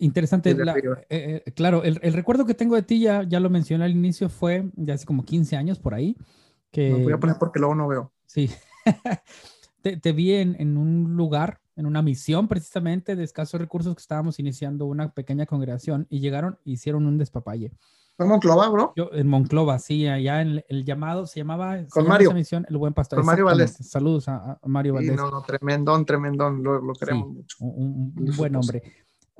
Interesante. 0.00 0.50
Eh, 0.50 1.04
eh, 1.10 1.52
claro, 1.52 1.84
el, 1.84 1.96
recuerdo 2.14 2.46
que 2.46 2.54
tengo 2.54 2.74
de 2.74 2.82
ti, 2.82 3.00
ya, 3.00 3.22
ya 3.22 3.38
lo 3.38 3.50
mencioné 3.50 3.84
al 3.84 3.90
inicio, 3.90 4.30
fue 4.30 4.70
ya 4.74 4.94
hace 4.94 5.04
como 5.04 5.24
15 5.24 5.56
años 5.56 5.78
por 5.78 5.92
ahí. 5.94 6.16
Que, 6.70 6.92
voy 6.94 7.12
a 7.12 7.18
poner 7.18 7.36
porque 7.38 7.58
luego 7.60 7.74
no 7.74 7.86
veo. 7.86 8.12
Sí. 8.24 8.50
te, 9.82 10.12
vi 10.12 10.32
en, 10.32 10.78
un 10.78 11.16
lugar, 11.16 11.60
en 11.76 11.84
una 11.84 12.00
misión 12.00 12.48
precisamente 12.48 13.14
de 13.14 13.24
escasos 13.24 13.60
recursos 13.60 13.94
que 13.94 14.00
estábamos 14.00 14.38
iniciando 14.38 14.86
una 14.86 15.12
pequeña 15.12 15.44
congregación 15.44 16.06
y 16.08 16.20
llegaron, 16.20 16.58
hicieron 16.64 17.06
un 17.06 17.18
despapalle. 17.18 17.72
¿En 18.18 18.28
Monclova, 18.28 18.68
bro? 18.70 18.94
Yo, 18.96 19.10
en 19.12 19.26
Monclova, 19.26 19.78
sí, 19.78 20.06
allá 20.06 20.40
en 20.40 20.64
el, 20.68 20.84
llamado 20.84 21.26
se 21.26 21.40
llamaba. 21.40 21.78
Con 21.90 22.08
Mario. 22.08 22.32
misión, 22.32 22.64
el 22.70 22.78
buen 22.78 22.94
pastor. 22.94 23.18
Con 23.18 23.26
Mario 23.26 23.46
Valdés. 23.46 23.76
Saludos 23.86 24.28
a, 24.28 24.58
Mario 24.64 24.94
Valdés. 24.94 25.12
Sí, 25.12 25.16
no, 25.16 25.30
no, 25.30 25.42
tremendón, 25.42 26.06
tremendón, 26.06 26.62
lo, 26.62 26.80
lo 26.80 26.94
queremos 26.94 27.28
mucho. 27.28 27.56
Un, 27.60 28.14
un 28.16 28.36
buen 28.36 28.56
hombre. 28.56 28.82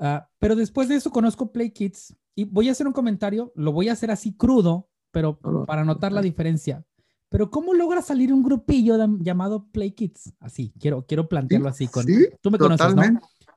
Ah, 0.03 0.27
pero 0.39 0.55
después 0.55 0.89
de 0.89 0.95
eso 0.95 1.11
conozco 1.11 1.51
Play 1.51 1.69
Kids 1.69 2.17
y 2.33 2.45
voy 2.45 2.69
a 2.69 2.71
hacer 2.71 2.87
un 2.87 2.93
comentario, 2.93 3.53
lo 3.55 3.71
voy 3.71 3.87
a 3.87 3.93
hacer 3.93 4.09
así 4.09 4.35
crudo, 4.35 4.89
pero 5.11 5.37
para 5.67 5.85
notar 5.85 6.11
la 6.11 6.21
diferencia. 6.21 6.83
Pero 7.29 7.51
¿cómo 7.51 7.75
logra 7.75 8.01
salir 8.01 8.33
un 8.33 8.41
grupillo 8.41 8.97
llamado 9.19 9.67
Play 9.71 9.91
Kids? 9.91 10.33
Así, 10.39 10.73
quiero, 10.79 11.05
quiero 11.05 11.29
plantearlo 11.29 11.69
así. 11.69 11.87
Con, 11.87 12.05
tú 12.41 12.49
me 12.49 12.57
conoces, 12.57 12.95
¿no? 12.95 13.03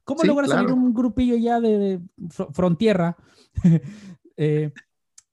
¿Cómo 0.05 0.23
logra 0.23 0.47
salir 0.47 0.71
un 0.71 0.93
grupillo 0.93 1.35
ya 1.37 1.61
de, 1.61 1.79
de 1.79 2.01
frontierra 2.53 3.17
eh, 4.37 4.71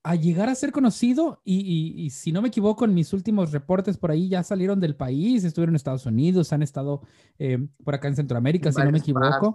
a 0.04 0.16
llegar 0.16 0.49
a 0.49 0.56
ser 0.56 0.72
conocido 0.72 1.41
y, 1.45 2.10
si 2.10 2.32
no 2.32 2.41
me 2.41 2.47
equivoco, 2.47 2.86
en 2.86 2.93
mis 2.93 3.14
últimos 3.14 3.52
reportes 3.52 3.97
por 3.97 4.10
ahí 4.10 4.30
ya 4.30 4.41
salieron 4.41 4.80
del 4.80 4.95
país, 4.95 5.43
estuvieron 5.43 5.74
en 5.74 5.76
Estados 5.76 6.08
Unidos, 6.08 6.54
han 6.54 6.64
estado 6.64 7.02
eh, 7.38 7.68
por 7.84 7.93
acá 7.93 8.08
en 8.08 8.16
Centroamérica, 8.16 8.72
si 8.72 8.82
no 8.82 8.91
me 8.91 8.97
equivoco. 8.97 9.54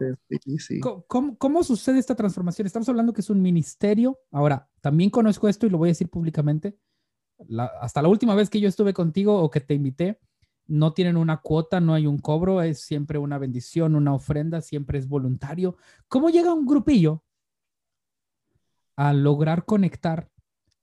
¿Cómo, 1.38 1.64
sucede 1.64 1.98
esta 1.98 2.14
transformación? 2.14 2.66
Estamos 2.66 2.88
hablando 2.88 3.12
que 3.12 3.22
es 3.22 3.30
un 3.30 3.42
ministerio. 3.42 4.20
Ahora, 4.30 4.68
también 4.80 5.10
conozco 5.10 5.48
esto 5.48 5.66
y 5.66 5.70
lo 5.70 5.78
voy 5.78 5.88
a 5.88 5.92
decir 5.92 6.08
públicamente. 6.08 6.78
hasta 7.80 8.02
la 8.02 8.08
última 8.08 8.36
vez 8.36 8.48
que 8.48 8.60
yo 8.60 8.68
estuve 8.68 8.94
contigo 8.94 9.42
o 9.42 9.50
que 9.50 9.60
te 9.60 9.74
invité, 9.74 10.20
no 10.68 10.92
tienen 10.92 11.16
una 11.16 11.38
cuota, 11.38 11.80
no 11.80 11.92
hay 11.92 12.06
un 12.06 12.18
cobro, 12.18 12.62
es 12.62 12.80
siempre 12.80 13.18
una 13.18 13.38
bendición, 13.38 13.96
una 13.96 14.14
ofrenda, 14.14 14.60
siempre 14.60 14.98
es 14.98 15.08
voluntario. 15.08 15.76
¿Cómo 16.06 16.30
llega 16.30 16.54
un 16.54 16.66
grupillo 16.66 17.24
a 18.96 19.12
lograr 19.12 19.64
conectar 19.64 20.30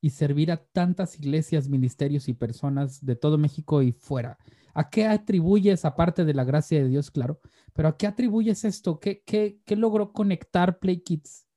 y 0.03 0.09
servir 0.09 0.51
a 0.51 0.57
tantas 0.57 1.17
iglesias, 1.17 1.69
ministerios 1.69 2.27
y 2.27 2.33
personas 2.33 3.05
de 3.05 3.15
todo 3.15 3.37
México 3.37 3.81
y 3.81 3.93
fuera? 3.93 4.37
¿A 4.73 4.89
qué 4.89 5.07
atribuyes, 5.07 5.85
aparte 5.85 6.25
de 6.25 6.33
la 6.33 6.43
gracia 6.43 6.83
de 6.83 6.89
Dios, 6.89 7.09
claro, 7.09 7.39
pero 7.71 7.87
a 7.87 7.95
qué 7.95 8.05
atribuyes 8.05 8.65
esto? 8.65 8.99
¿Qué, 8.99 9.23
qué, 9.25 9.61
qué 9.63 9.77
logró 9.77 10.11
conectar 10.11 10.79
Play 10.79 10.99
Kids 10.99 11.47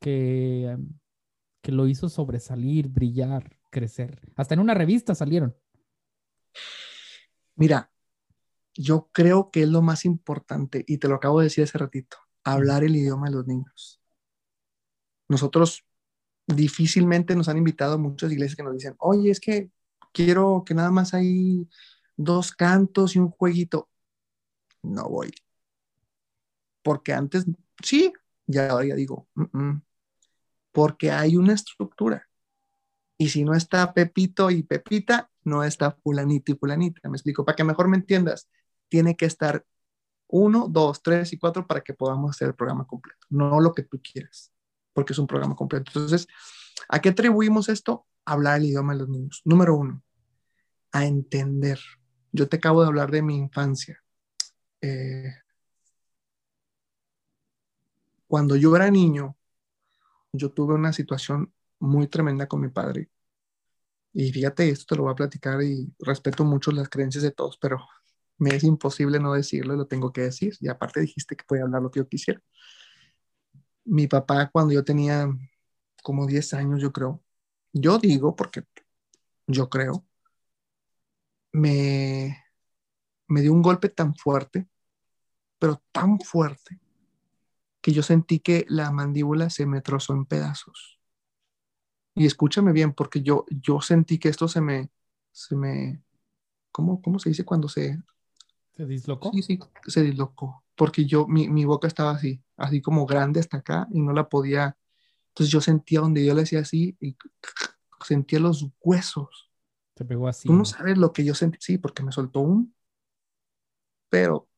que, 0.00 0.76
que 1.62 1.70
lo 1.70 1.86
hizo 1.86 2.08
sobresalir, 2.08 2.88
brillar, 2.88 3.56
crecer? 3.70 4.32
Hasta 4.34 4.54
en 4.54 4.60
una 4.60 4.74
revista 4.74 5.14
salieron. 5.14 5.56
Mira, 7.54 7.92
yo 8.74 9.10
creo 9.12 9.52
que 9.52 9.62
es 9.62 9.68
lo 9.68 9.80
más 9.80 10.04
importante, 10.04 10.84
y 10.88 10.98
te 10.98 11.06
lo 11.06 11.14
acabo 11.14 11.38
de 11.38 11.44
decir 11.44 11.62
hace 11.62 11.78
ratito, 11.78 12.16
hablar 12.42 12.82
el 12.82 12.96
idioma 12.96 13.28
de 13.28 13.36
los 13.36 13.46
niños. 13.46 14.00
Nosotros 15.28 15.84
difícilmente 16.46 17.34
nos 17.34 17.48
han 17.48 17.58
invitado 17.58 17.98
muchas 17.98 18.32
iglesias 18.32 18.56
que 18.56 18.62
nos 18.62 18.74
dicen, 18.74 18.94
oye, 18.98 19.30
es 19.30 19.40
que 19.40 19.70
quiero 20.12 20.62
que 20.64 20.74
nada 20.74 20.90
más 20.90 21.14
hay 21.14 21.68
dos 22.16 22.52
cantos 22.52 23.16
y 23.16 23.18
un 23.18 23.30
jueguito. 23.30 23.88
No 24.82 25.08
voy. 25.08 25.32
Porque 26.82 27.12
antes, 27.12 27.46
sí, 27.82 28.12
ya 28.46 28.70
ahora 28.70 28.86
ya 28.86 28.94
digo, 28.94 29.26
porque 30.72 31.10
hay 31.10 31.36
una 31.36 31.54
estructura. 31.54 32.28
Y 33.16 33.28
si 33.28 33.44
no 33.44 33.54
está 33.54 33.94
Pepito 33.94 34.50
y 34.50 34.62
Pepita, 34.62 35.30
no 35.44 35.64
está 35.64 35.92
fulanito 35.92 36.52
y 36.52 36.56
fulanita. 36.56 37.08
Me 37.08 37.16
explico, 37.16 37.44
para 37.44 37.56
que 37.56 37.64
mejor 37.64 37.88
me 37.88 37.96
entiendas, 37.96 38.48
tiene 38.88 39.16
que 39.16 39.26
estar 39.26 39.64
uno, 40.26 40.68
dos, 40.68 41.02
tres 41.02 41.32
y 41.32 41.38
cuatro 41.38 41.66
para 41.66 41.80
que 41.82 41.94
podamos 41.94 42.30
hacer 42.30 42.48
el 42.48 42.54
programa 42.54 42.86
completo, 42.86 43.26
no 43.30 43.60
lo 43.60 43.72
que 43.72 43.84
tú 43.84 44.00
quieras 44.02 44.53
porque 44.94 45.12
es 45.12 45.18
un 45.18 45.26
programa 45.26 45.54
completo. 45.54 45.90
Entonces, 45.94 46.26
¿a 46.88 47.00
qué 47.00 47.10
atribuimos 47.10 47.68
esto? 47.68 48.06
Hablar 48.24 48.58
el 48.58 48.66
idioma 48.66 48.94
de 48.94 49.00
los 49.00 49.08
niños. 49.08 49.42
Número 49.44 49.76
uno, 49.76 50.02
a 50.92 51.04
entender. 51.04 51.78
Yo 52.32 52.48
te 52.48 52.56
acabo 52.56 52.80
de 52.80 52.88
hablar 52.88 53.10
de 53.10 53.22
mi 53.22 53.36
infancia. 53.36 54.02
Eh, 54.80 55.34
cuando 58.26 58.56
yo 58.56 58.74
era 58.74 58.90
niño, 58.90 59.36
yo 60.32 60.50
tuve 60.50 60.74
una 60.74 60.92
situación 60.92 61.52
muy 61.78 62.08
tremenda 62.08 62.46
con 62.48 62.60
mi 62.60 62.68
padre. 62.68 63.10
Y 64.12 64.32
fíjate, 64.32 64.70
esto 64.70 64.86
te 64.94 64.96
lo 64.96 65.02
voy 65.04 65.12
a 65.12 65.16
platicar 65.16 65.60
y 65.62 65.92
respeto 65.98 66.44
mucho 66.44 66.70
las 66.70 66.88
creencias 66.88 67.24
de 67.24 67.32
todos, 67.32 67.58
pero 67.58 67.78
me 68.38 68.54
es 68.54 68.64
imposible 68.64 69.18
no 69.18 69.32
decirlo 69.34 69.76
lo 69.76 69.86
tengo 69.86 70.12
que 70.12 70.22
decir. 70.22 70.54
Y 70.60 70.68
aparte 70.68 71.00
dijiste 71.00 71.36
que 71.36 71.44
podía 71.44 71.64
hablar 71.64 71.82
lo 71.82 71.90
que 71.90 72.00
yo 72.00 72.08
quisiera 72.08 72.40
mi 73.84 74.06
papá 74.06 74.50
cuando 74.50 74.72
yo 74.72 74.84
tenía 74.84 75.28
como 76.02 76.26
10 76.26 76.54
años, 76.54 76.80
yo 76.80 76.92
creo, 76.92 77.22
yo 77.72 77.98
digo, 77.98 78.36
porque 78.36 78.64
yo 79.46 79.68
creo, 79.68 80.04
me, 81.52 82.44
me 83.28 83.40
dio 83.40 83.52
un 83.52 83.62
golpe 83.62 83.88
tan 83.88 84.14
fuerte, 84.14 84.68
pero 85.58 85.82
tan 85.92 86.18
fuerte, 86.20 86.80
que 87.80 87.92
yo 87.92 88.02
sentí 88.02 88.40
que 88.40 88.64
la 88.68 88.90
mandíbula 88.90 89.50
se 89.50 89.66
me 89.66 89.80
trozó 89.82 90.14
en 90.14 90.24
pedazos. 90.24 90.98
Y 92.14 92.26
escúchame 92.26 92.72
bien, 92.72 92.92
porque 92.94 93.22
yo, 93.22 93.44
yo 93.50 93.80
sentí 93.80 94.18
que 94.18 94.28
esto 94.28 94.48
se 94.48 94.60
me, 94.60 94.90
se 95.32 95.54
me, 95.56 96.02
¿cómo, 96.70 97.02
cómo 97.02 97.18
se 97.18 97.28
dice 97.28 97.44
cuando 97.44 97.68
se... 97.68 98.02
¿Se 98.76 98.86
dislocó? 98.86 99.30
Sí, 99.32 99.42
sí, 99.42 99.58
se 99.86 100.02
dislocó, 100.02 100.63
porque 100.74 101.06
yo, 101.06 101.26
mi, 101.26 101.48
mi 101.48 101.64
boca 101.64 101.86
estaba 101.86 102.12
así 102.12 102.44
así 102.56 102.80
como 102.80 103.06
grande 103.06 103.40
hasta 103.40 103.58
acá 103.58 103.86
y 103.92 104.00
no 104.00 104.12
la 104.12 104.28
podía. 104.28 104.76
Entonces 105.28 105.52
yo 105.52 105.60
sentía 105.60 106.00
donde 106.00 106.24
yo 106.24 106.34
le 106.34 106.42
hacía 106.42 106.60
así 106.60 106.96
y 107.00 107.16
sentía 108.04 108.38
los 108.38 108.66
huesos. 108.80 109.50
Te 109.94 110.04
pegó 110.04 110.28
así. 110.28 110.48
Tú 110.48 110.54
no 110.54 110.64
sabes 110.64 110.98
lo 110.98 111.12
que 111.12 111.24
yo 111.24 111.34
sentí, 111.34 111.58
sí, 111.60 111.78
porque 111.78 112.02
me 112.02 112.12
soltó 112.12 112.40
un, 112.40 112.74
pero 114.08 114.48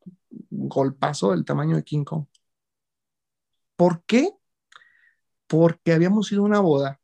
golpazo 0.49 1.31
del 1.31 1.45
tamaño 1.45 1.75
de 1.75 1.83
King 1.83 2.03
Kong. 2.03 2.25
¿Por 3.75 4.03
qué? 4.05 4.31
Porque 5.47 5.93
habíamos 5.93 6.31
ido 6.31 6.41
a 6.41 6.45
una 6.45 6.59
boda 6.59 6.99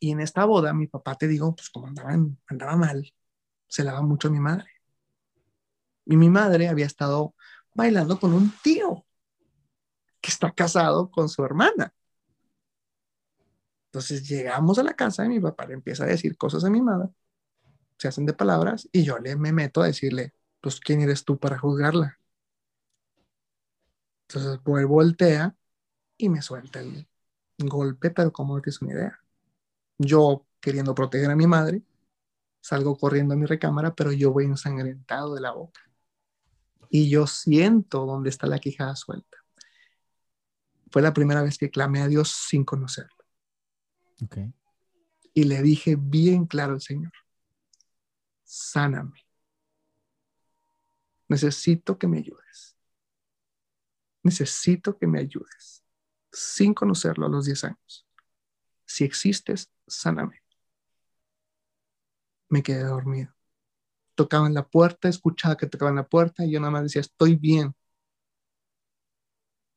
y 0.00 0.12
en 0.12 0.20
esta 0.20 0.44
boda 0.44 0.72
mi 0.72 0.86
papá, 0.86 1.16
te 1.16 1.26
digo, 1.26 1.54
pues 1.54 1.70
como 1.70 1.88
andaba, 1.88 2.16
andaba 2.46 2.76
mal, 2.76 3.12
se 3.66 3.84
lava 3.84 4.00
mucho 4.02 4.28
a 4.28 4.30
mi 4.30 4.40
madre. 4.40 4.66
Y 6.04 6.16
mi 6.16 6.30
madre 6.30 6.68
había 6.68 6.86
estado 6.86 7.34
bailando 7.78 8.18
con 8.18 8.34
un 8.34 8.52
tío 8.60 9.06
que 10.20 10.30
está 10.32 10.50
casado 10.50 11.10
con 11.12 11.28
su 11.28 11.44
hermana. 11.44 11.94
Entonces 13.86 14.28
llegamos 14.28 14.78
a 14.78 14.82
la 14.82 14.94
casa 14.94 15.24
y 15.24 15.28
mi 15.28 15.38
papá 15.40 15.64
le 15.66 15.74
empieza 15.74 16.02
a 16.04 16.08
decir 16.08 16.36
cosas 16.36 16.64
a 16.64 16.70
mi 16.70 16.82
madre, 16.82 17.08
se 17.98 18.08
hacen 18.08 18.26
de 18.26 18.34
palabras 18.34 18.88
y 18.92 19.04
yo 19.04 19.18
le 19.18 19.36
me 19.36 19.52
meto 19.52 19.80
a 19.80 19.86
decirle, 19.86 20.34
pues, 20.60 20.80
¿quién 20.80 21.00
eres 21.02 21.24
tú 21.24 21.38
para 21.38 21.58
juzgarla? 21.58 22.18
Entonces, 24.28 24.60
pues 24.64 24.84
voltea 24.86 25.56
y 26.18 26.28
me 26.28 26.42
suelta 26.42 26.80
el 26.80 27.06
golpe, 27.58 28.10
pero 28.10 28.32
como 28.32 28.56
no 28.56 28.62
tienes 28.62 28.82
una 28.82 28.92
idea. 28.92 29.20
Yo, 29.98 30.46
queriendo 30.60 30.94
proteger 30.94 31.30
a 31.30 31.36
mi 31.36 31.46
madre, 31.46 31.82
salgo 32.60 32.96
corriendo 32.98 33.34
a 33.34 33.36
mi 33.38 33.46
recámara, 33.46 33.94
pero 33.94 34.12
yo 34.12 34.32
voy 34.32 34.46
ensangrentado 34.46 35.34
de 35.34 35.42
la 35.42 35.52
boca. 35.52 35.87
Y 36.90 37.10
yo 37.10 37.26
siento 37.26 38.06
dónde 38.06 38.30
está 38.30 38.46
la 38.46 38.58
quijada 38.58 38.96
suelta 38.96 39.38
fue 40.90 41.02
la 41.02 41.12
primera 41.12 41.42
vez 41.42 41.58
que 41.58 41.70
clamé 41.70 42.00
a 42.00 42.08
Dios 42.08 42.30
sin 42.30 42.64
conocerlo. 42.64 43.24
Y 45.34 45.44
le 45.44 45.62
dije 45.62 45.96
bien 45.98 46.46
claro 46.46 46.72
al 46.72 46.80
Señor, 46.80 47.12
sáname. 48.44 49.26
Necesito 51.28 51.98
que 51.98 52.08
me 52.08 52.18
ayudes. 52.18 52.76
Necesito 54.22 54.98
que 54.98 55.06
me 55.06 55.20
ayudes. 55.20 55.84
Sin 56.32 56.74
conocerlo 56.74 57.26
a 57.26 57.28
los 57.28 57.44
10 57.44 57.64
años. 57.64 58.06
Si 58.84 59.04
existes, 59.04 59.70
sáname. 59.86 60.42
Me 62.48 62.62
quedé 62.62 62.84
dormido. 62.84 63.37
Tocaba 64.18 64.48
en 64.48 64.54
la 64.54 64.66
puerta, 64.66 65.08
escuchaba 65.08 65.56
que 65.56 65.68
tocaban 65.68 65.94
la 65.94 66.08
puerta 66.08 66.44
y 66.44 66.50
yo 66.50 66.58
nada 66.58 66.72
más 66.72 66.82
decía, 66.82 67.02
estoy 67.02 67.36
bien, 67.36 67.76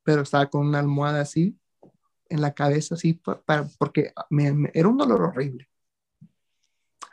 pero 0.01 0.23
estaba 0.23 0.49
con 0.49 0.65
una 0.65 0.79
almohada 0.79 1.21
así 1.21 1.59
en 2.27 2.41
la 2.41 2.55
cabeza, 2.55 2.95
así, 2.95 3.13
para, 3.13 3.67
porque 3.77 4.13
me, 4.31 4.71
era 4.73 4.87
un 4.87 4.97
dolor 4.97 5.21
horrible. 5.21 5.69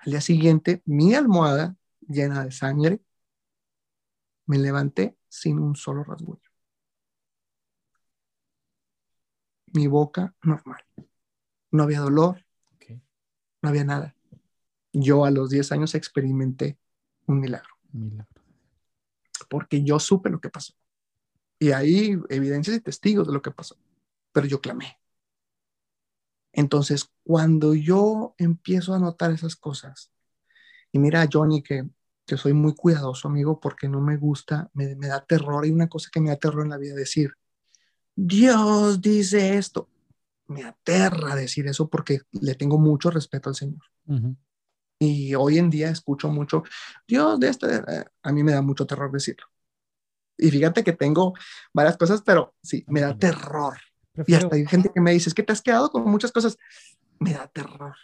Al 0.06 0.12
día 0.12 0.20
siguiente, 0.22 0.80
mi 0.86 1.14
almohada 1.14 1.76
llena 2.08 2.44
de 2.44 2.50
sangre, 2.50 3.02
me 4.46 4.56
levanté 4.56 5.18
sin 5.28 5.58
un 5.58 5.76
solo 5.76 6.04
rasguño. 6.04 6.40
Mi 9.74 9.86
boca 9.86 10.34
normal. 10.42 10.82
No 11.72 11.82
había 11.82 12.00
dolor, 12.00 12.42
no 13.60 13.68
había 13.68 13.84
nada. 13.84 14.14
Yo 14.94 15.26
a 15.26 15.30
los 15.30 15.50
10 15.50 15.72
años 15.72 15.94
experimenté 15.94 16.78
un 17.28 17.40
milagro. 17.40 17.74
milagro. 17.92 18.42
Porque 19.48 19.82
yo 19.82 19.98
supe 19.98 20.30
lo 20.30 20.40
que 20.40 20.50
pasó. 20.50 20.74
Y 21.58 21.70
hay 21.72 22.18
evidencias 22.28 22.76
y 22.76 22.80
testigos 22.80 23.26
de 23.26 23.32
lo 23.32 23.42
que 23.42 23.50
pasó. 23.50 23.76
Pero 24.32 24.46
yo 24.46 24.60
clamé. 24.60 24.98
Entonces, 26.52 27.10
cuando 27.22 27.74
yo 27.74 28.34
empiezo 28.38 28.94
a 28.94 28.98
notar 28.98 29.30
esas 29.32 29.56
cosas, 29.56 30.10
y 30.92 30.98
mira, 30.98 31.28
Johnny, 31.30 31.62
que, 31.62 31.88
que 32.26 32.36
soy 32.36 32.52
muy 32.52 32.74
cuidadoso, 32.74 33.28
amigo, 33.28 33.60
porque 33.60 33.88
no 33.88 34.00
me 34.00 34.16
gusta, 34.16 34.70
me, 34.72 34.96
me 34.96 35.08
da 35.08 35.24
terror. 35.24 35.64
Hay 35.64 35.70
una 35.70 35.88
cosa 35.88 36.10
que 36.12 36.20
me 36.20 36.30
da 36.30 36.36
terror 36.36 36.64
en 36.64 36.70
la 36.70 36.78
vida, 36.78 36.94
decir, 36.94 37.32
Dios 38.14 39.00
dice 39.00 39.56
esto. 39.56 39.88
Me 40.48 40.64
aterra 40.64 41.36
decir 41.36 41.66
eso 41.66 41.88
porque 41.88 42.22
le 42.32 42.54
tengo 42.54 42.78
mucho 42.78 43.10
respeto 43.10 43.50
al 43.50 43.54
Señor. 43.54 43.82
Y 44.98 45.34
hoy 45.34 45.58
en 45.58 45.70
día 45.70 45.90
escucho 45.90 46.28
mucho, 46.28 46.64
Dios 47.06 47.38
de 47.38 47.48
este, 47.48 47.66
a 48.22 48.32
mí 48.32 48.42
me 48.42 48.52
da 48.52 48.62
mucho 48.62 48.86
terror 48.86 49.12
decirlo. 49.12 49.46
Y 50.36 50.50
fíjate 50.50 50.82
que 50.82 50.92
tengo 50.92 51.34
varias 51.72 51.96
cosas, 51.96 52.22
pero 52.22 52.54
sí, 52.62 52.84
me 52.88 53.00
da 53.00 53.16
terror. 53.16 53.76
Y 54.26 54.34
hasta 54.34 54.56
hay 54.56 54.66
gente 54.66 54.90
que 54.92 55.00
me 55.00 55.12
dice, 55.12 55.28
es 55.28 55.34
que 55.34 55.42
te 55.42 55.52
has 55.52 55.62
quedado 55.62 55.90
con 55.90 56.04
muchas 56.04 56.32
cosas. 56.32 56.58
Me 57.20 57.32
da 57.32 57.46
terror. 57.46 57.94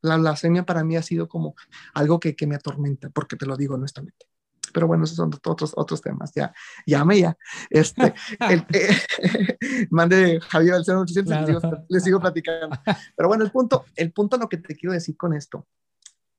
La 0.00 0.16
blasfemia 0.16 0.64
para 0.64 0.82
mí 0.82 0.96
ha 0.96 1.02
sido 1.02 1.28
como 1.28 1.54
algo 1.94 2.18
que, 2.18 2.34
que 2.34 2.46
me 2.48 2.56
atormenta, 2.56 3.10
porque 3.10 3.36
te 3.36 3.46
lo 3.46 3.56
digo 3.56 3.74
honestamente. 3.74 4.26
Pero 4.72 4.86
bueno, 4.88 5.04
esos 5.04 5.16
son 5.16 5.30
otros, 5.44 5.72
otros 5.76 6.00
temas. 6.00 6.32
Ya, 6.34 6.52
llame 6.86 7.20
ya. 7.20 7.36
Este, 7.70 8.14
el, 8.40 8.66
eh, 8.72 9.88
mande 9.90 10.40
Javier 10.40 10.74
al 10.74 10.84
0800 10.84 11.62
les, 11.88 12.02
sigo, 12.02 12.18
platicando. 12.18 12.76
Pero 13.16 13.28
bueno, 13.28 13.44
el 13.44 13.52
punto, 13.52 13.84
el 13.94 14.12
punto 14.12 14.36
lo 14.36 14.48
que 14.48 14.56
te 14.56 14.74
quiero 14.74 14.92
decir 14.92 15.16
con 15.16 15.34
esto 15.34 15.66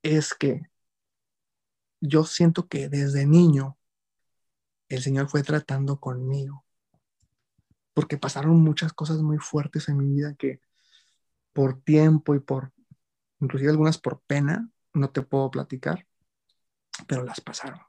es 0.03 0.33
que 0.33 0.69
yo 2.01 2.25
siento 2.25 2.67
que 2.67 2.89
desde 2.89 3.25
niño 3.25 3.77
el 4.89 5.01
Señor 5.01 5.29
fue 5.29 5.41
tratando 5.41 5.99
conmigo. 5.99 6.65
Porque 7.93 8.17
pasaron 8.17 8.61
muchas 8.61 8.93
cosas 8.93 9.21
muy 9.21 9.37
fuertes 9.37 9.87
en 9.87 9.97
mi 9.97 10.13
vida 10.13 10.35
que 10.35 10.61
por 11.53 11.81
tiempo 11.81 12.35
y 12.35 12.39
por 12.39 12.73
inclusive 13.39 13.71
algunas 13.71 13.97
por 13.97 14.21
pena, 14.21 14.69
no 14.93 15.09
te 15.09 15.21
puedo 15.21 15.51
platicar, 15.51 16.07
pero 17.07 17.23
las 17.23 17.41
pasaron. 17.41 17.79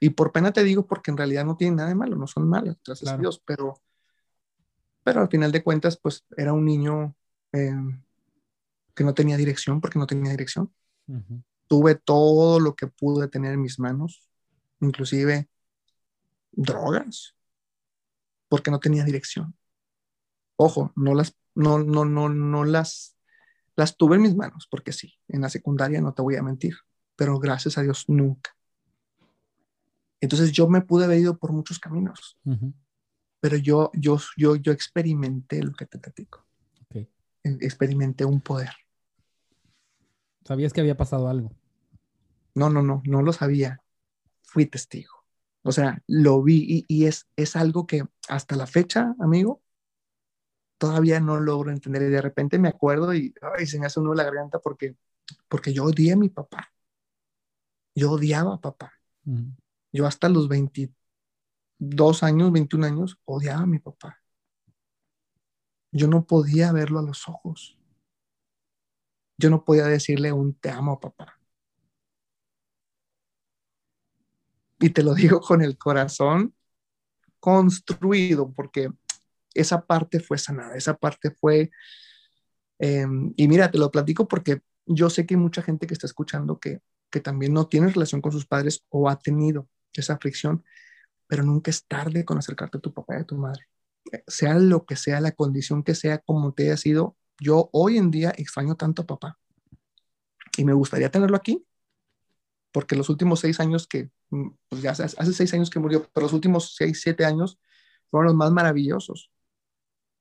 Y 0.00 0.10
por 0.10 0.32
pena 0.32 0.52
te 0.52 0.64
digo 0.64 0.86
porque 0.86 1.10
en 1.10 1.16
realidad 1.16 1.44
no 1.44 1.56
tienen 1.56 1.76
nada 1.76 1.88
de 1.88 1.94
malo, 1.94 2.16
no 2.16 2.26
son 2.26 2.48
malas, 2.48 2.76
gracias 2.84 3.10
a 3.10 3.16
Dios, 3.16 3.40
pero, 3.46 3.80
pero 5.04 5.20
al 5.20 5.28
final 5.28 5.52
de 5.52 5.62
cuentas, 5.62 5.96
pues 5.96 6.26
era 6.36 6.52
un 6.52 6.64
niño 6.64 7.14
eh, 7.52 7.72
que 8.94 9.04
no 9.04 9.14
tenía 9.14 9.36
dirección 9.36 9.80
porque 9.80 9.98
no 9.98 10.06
tenía 10.06 10.30
dirección. 10.30 10.72
Tuve 11.66 11.94
todo 11.94 12.60
lo 12.60 12.74
que 12.74 12.86
pude 12.86 13.28
tener 13.28 13.54
en 13.54 13.62
mis 13.62 13.78
manos, 13.78 14.28
inclusive 14.80 15.48
drogas, 16.52 17.34
porque 18.48 18.70
no 18.70 18.78
tenía 18.78 19.04
dirección. 19.04 19.56
Ojo, 20.56 20.92
no 20.96 21.14
las, 21.14 21.36
no, 21.54 21.78
no, 21.78 22.04
no, 22.04 22.28
no 22.28 22.64
las, 22.64 23.16
las 23.76 23.96
tuve 23.96 24.16
en 24.16 24.22
mis 24.22 24.36
manos, 24.36 24.68
porque 24.70 24.92
sí, 24.92 25.18
en 25.28 25.40
la 25.40 25.48
secundaria 25.48 26.00
no 26.00 26.12
te 26.12 26.22
voy 26.22 26.36
a 26.36 26.42
mentir, 26.42 26.76
pero 27.16 27.38
gracias 27.38 27.78
a 27.78 27.82
Dios 27.82 28.04
nunca. 28.08 28.54
Entonces 30.20 30.52
yo 30.52 30.68
me 30.68 30.82
pude 30.82 31.06
haber 31.06 31.18
ido 31.18 31.36
por 31.36 31.52
muchos 31.52 31.78
caminos, 31.78 32.38
pero 33.40 33.56
yo, 33.56 33.90
yo, 33.94 34.18
yo, 34.36 34.54
yo 34.56 34.70
experimenté 34.70 35.62
lo 35.62 35.72
que 35.72 35.86
te 35.86 35.98
platico. 35.98 36.46
Experimenté 37.42 38.24
un 38.24 38.40
poder. 38.40 38.70
¿Sabías 40.44 40.72
que 40.72 40.80
había 40.80 40.96
pasado 40.96 41.28
algo? 41.28 41.52
No, 42.54 42.68
no, 42.70 42.82
no, 42.82 43.02
no 43.04 43.22
lo 43.22 43.32
sabía. 43.32 43.82
Fui 44.42 44.66
testigo. 44.66 45.24
O 45.62 45.72
sea, 45.72 46.02
lo 46.06 46.42
vi 46.42 46.84
y, 46.88 47.06
es, 47.06 47.28
es 47.36 47.56
algo 47.56 47.86
que 47.86 48.04
hasta 48.28 48.56
la 48.56 48.66
fecha, 48.66 49.14
amigo, 49.20 49.62
todavía 50.76 51.20
no 51.20 51.38
logro 51.38 51.70
entender. 51.70 52.02
Y 52.02 52.06
de 52.06 52.20
repente 52.20 52.58
me 52.58 52.68
acuerdo 52.68 53.14
y 53.14 53.32
se 53.64 53.78
me 53.78 53.86
hace 53.86 54.00
uno 54.00 54.14
la 54.14 54.24
garganta 54.24 54.58
porque, 54.58 54.96
porque 55.48 55.72
yo 55.72 55.84
odié 55.84 56.12
a 56.12 56.16
mi 56.16 56.28
papá. 56.28 56.72
Yo 57.94 58.10
odiaba 58.12 58.54
a 58.54 58.60
papá. 58.60 58.92
Yo 59.92 60.06
hasta 60.06 60.28
los 60.28 60.48
22 60.48 62.22
años, 62.22 62.50
21 62.50 62.86
años, 62.86 63.18
odiaba 63.24 63.62
a 63.62 63.66
mi 63.66 63.78
papá. 63.78 64.20
Yo 65.92 66.08
no 66.08 66.24
podía 66.24 66.72
verlo 66.72 66.98
a 66.98 67.02
los 67.02 67.28
ojos. 67.28 67.78
Yo 69.42 69.50
no 69.50 69.64
podía 69.64 69.86
decirle 69.86 70.32
un 70.32 70.54
te 70.54 70.70
amo, 70.70 71.00
papá. 71.00 71.36
Y 74.78 74.90
te 74.90 75.02
lo 75.02 75.14
digo 75.14 75.40
con 75.40 75.62
el 75.62 75.76
corazón 75.76 76.54
construido, 77.40 78.52
porque 78.52 78.92
esa 79.52 79.84
parte 79.84 80.20
fue 80.20 80.38
sanada, 80.38 80.76
esa 80.76 80.96
parte 80.96 81.32
fue... 81.32 81.72
Em, 82.78 83.34
y 83.36 83.48
mira, 83.48 83.68
te 83.68 83.78
lo 83.78 83.90
platico 83.90 84.28
porque 84.28 84.62
yo 84.86 85.10
sé 85.10 85.26
que 85.26 85.34
hay 85.34 85.40
mucha 85.40 85.60
gente 85.60 85.88
que 85.88 85.94
está 85.94 86.06
escuchando 86.06 86.60
que, 86.60 86.80
que 87.10 87.18
también 87.18 87.52
no 87.52 87.66
tiene 87.66 87.88
relación 87.88 88.20
con 88.20 88.30
sus 88.30 88.46
padres 88.46 88.84
o 88.90 89.08
ha 89.08 89.18
tenido 89.18 89.68
esa 89.92 90.14
aflicción, 90.14 90.64
pero 91.26 91.42
nunca 91.42 91.72
es 91.72 91.84
tarde 91.88 92.24
con 92.24 92.38
acercarte 92.38 92.78
a 92.78 92.80
tu 92.80 92.94
papá 92.94 93.18
y 93.18 93.22
a 93.22 93.24
tu 93.24 93.36
madre. 93.36 93.66
Sea 94.28 94.54
lo 94.54 94.86
que 94.86 94.94
sea, 94.94 95.20
la 95.20 95.32
condición 95.32 95.82
que 95.82 95.96
sea, 95.96 96.18
como 96.18 96.54
te 96.54 96.64
haya 96.64 96.76
sido, 96.76 97.16
yo 97.42 97.68
hoy 97.72 97.98
en 97.98 98.10
día 98.10 98.32
extraño 98.36 98.76
tanto 98.76 99.02
a 99.02 99.06
papá 99.06 99.38
y 100.56 100.64
me 100.64 100.72
gustaría 100.72 101.10
tenerlo 101.10 101.36
aquí 101.36 101.66
porque 102.72 102.96
los 102.96 103.10
últimos 103.10 103.40
seis 103.40 103.60
años 103.60 103.86
que, 103.86 104.10
mm, 104.30 104.48
pues 104.68 104.82
ya 104.82 104.92
hace, 104.92 105.04
hace 105.04 105.32
seis 105.32 105.52
años 105.54 105.70
que 105.70 105.78
murió, 105.78 106.08
pero 106.12 106.24
los 106.24 106.32
últimos 106.32 106.74
seis, 106.74 107.00
siete 107.02 107.24
años 107.24 107.58
fueron 108.10 108.28
los 108.28 108.34
más 108.34 108.50
maravillosos, 108.50 109.30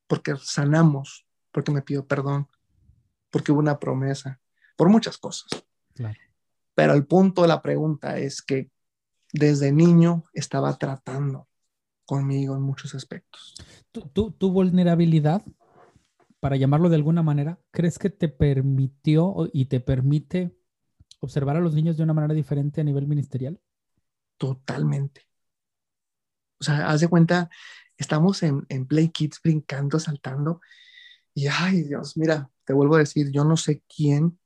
porque 0.08 0.36
sanamos, 0.38 1.26
porque 1.52 1.72
me 1.72 1.82
pido 1.82 2.06
perdón, 2.06 2.48
porque 3.30 3.52
hubo 3.52 3.60
una 3.60 3.80
promesa, 3.80 4.40
por 4.76 4.90
muchas 4.90 5.18
cosas. 5.18 5.50
Pero 6.76 6.94
el 6.94 7.06
punto 7.06 7.42
de 7.42 7.48
la 7.48 7.62
pregunta 7.62 8.18
es 8.18 8.42
que 8.42 8.70
desde 9.34 9.72
niño 9.72 10.24
estaba 10.34 10.78
tratando 10.78 11.48
conmigo 12.06 12.56
en 12.56 12.62
muchos 12.62 12.96
aspectos. 12.96 13.56
¿Tu, 13.92 14.32
tu 14.32 14.52
vulnerabilidad, 14.52 15.44
para 16.42 16.58
llamarlo 16.58 16.90
de 16.90 16.96
alguna 16.96 17.22
manera, 17.22 17.60
crees 17.70 18.00
que 18.00 18.10
te 18.10 18.28
permitió 18.28 19.48
y 19.54 19.66
te 19.66 19.80
permite 19.80 20.58
observar 21.20 21.56
a 21.56 21.62
los 21.62 21.76
niños 21.76 21.98
de 21.98 22.04
una 22.04 22.16
manera 22.16 22.34
diferente 22.34 22.82
a 22.82 22.84
nivel 22.84 23.08
ministerial? 23.08 23.62
Totalmente. 24.38 25.22
O 26.60 26.64
sea, 26.64 26.90
haz 26.90 27.02
de 27.02 27.08
cuenta, 27.08 27.50
estamos 27.96 28.42
en, 28.42 28.66
en 28.70 28.88
Play 28.88 29.10
Kids 29.10 29.40
brincando, 29.44 30.00
saltando, 30.00 30.62
y 31.36 31.46
ay 31.48 31.84
Dios, 31.84 32.18
mira, 32.18 32.50
te 32.66 32.74
vuelvo 32.74 32.96
a 32.96 33.00
decir, 33.00 33.32
yo 33.32 33.46
no 33.46 33.56
sé 33.56 33.84
quién, 33.88 34.40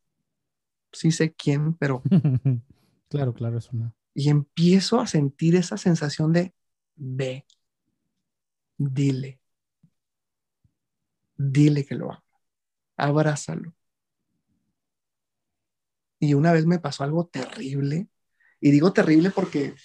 sí 0.92 1.12
sé 1.12 1.34
quién, 1.34 1.76
pero... 1.76 2.04
claro, 3.10 3.34
claro, 3.34 3.58
es 3.58 3.72
una... 3.72 3.94
Y 4.14 4.30
empiezo 4.30 5.00
a 5.00 5.08
sentir 5.08 5.56
esa 5.56 5.78
sensación 5.78 6.34
de, 6.34 6.54
ve, 6.96 7.46
dile, 8.78 9.40
dile 11.38 11.86
que 11.86 11.96
lo 11.96 12.12
amo, 12.12 12.24
abrázalo, 12.98 13.76
y 16.20 16.34
una 16.34 16.52
vez 16.52 16.66
me 16.66 16.80
pasó 16.80 17.04
algo 17.04 17.28
terrible. 17.28 18.08
Y 18.60 18.72
digo 18.72 18.92
terrible 18.94 19.32
porque, 19.32 19.76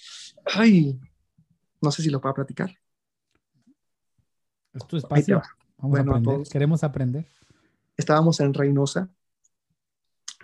ay, 0.45 0.99
no 1.81 1.91
sé 1.91 2.01
si 2.01 2.09
lo 2.09 2.21
puedo 2.21 2.33
platicar. 2.33 2.75
Es 4.73 4.87
tu 4.87 4.97
espacio. 4.97 5.41
Vamos 5.77 5.99
a 5.99 6.01
aprender. 6.01 6.47
Queremos 6.51 6.83
aprender. 6.83 7.27
Estábamos 7.97 8.39
en 8.39 8.53
Reynosa. 8.53 9.09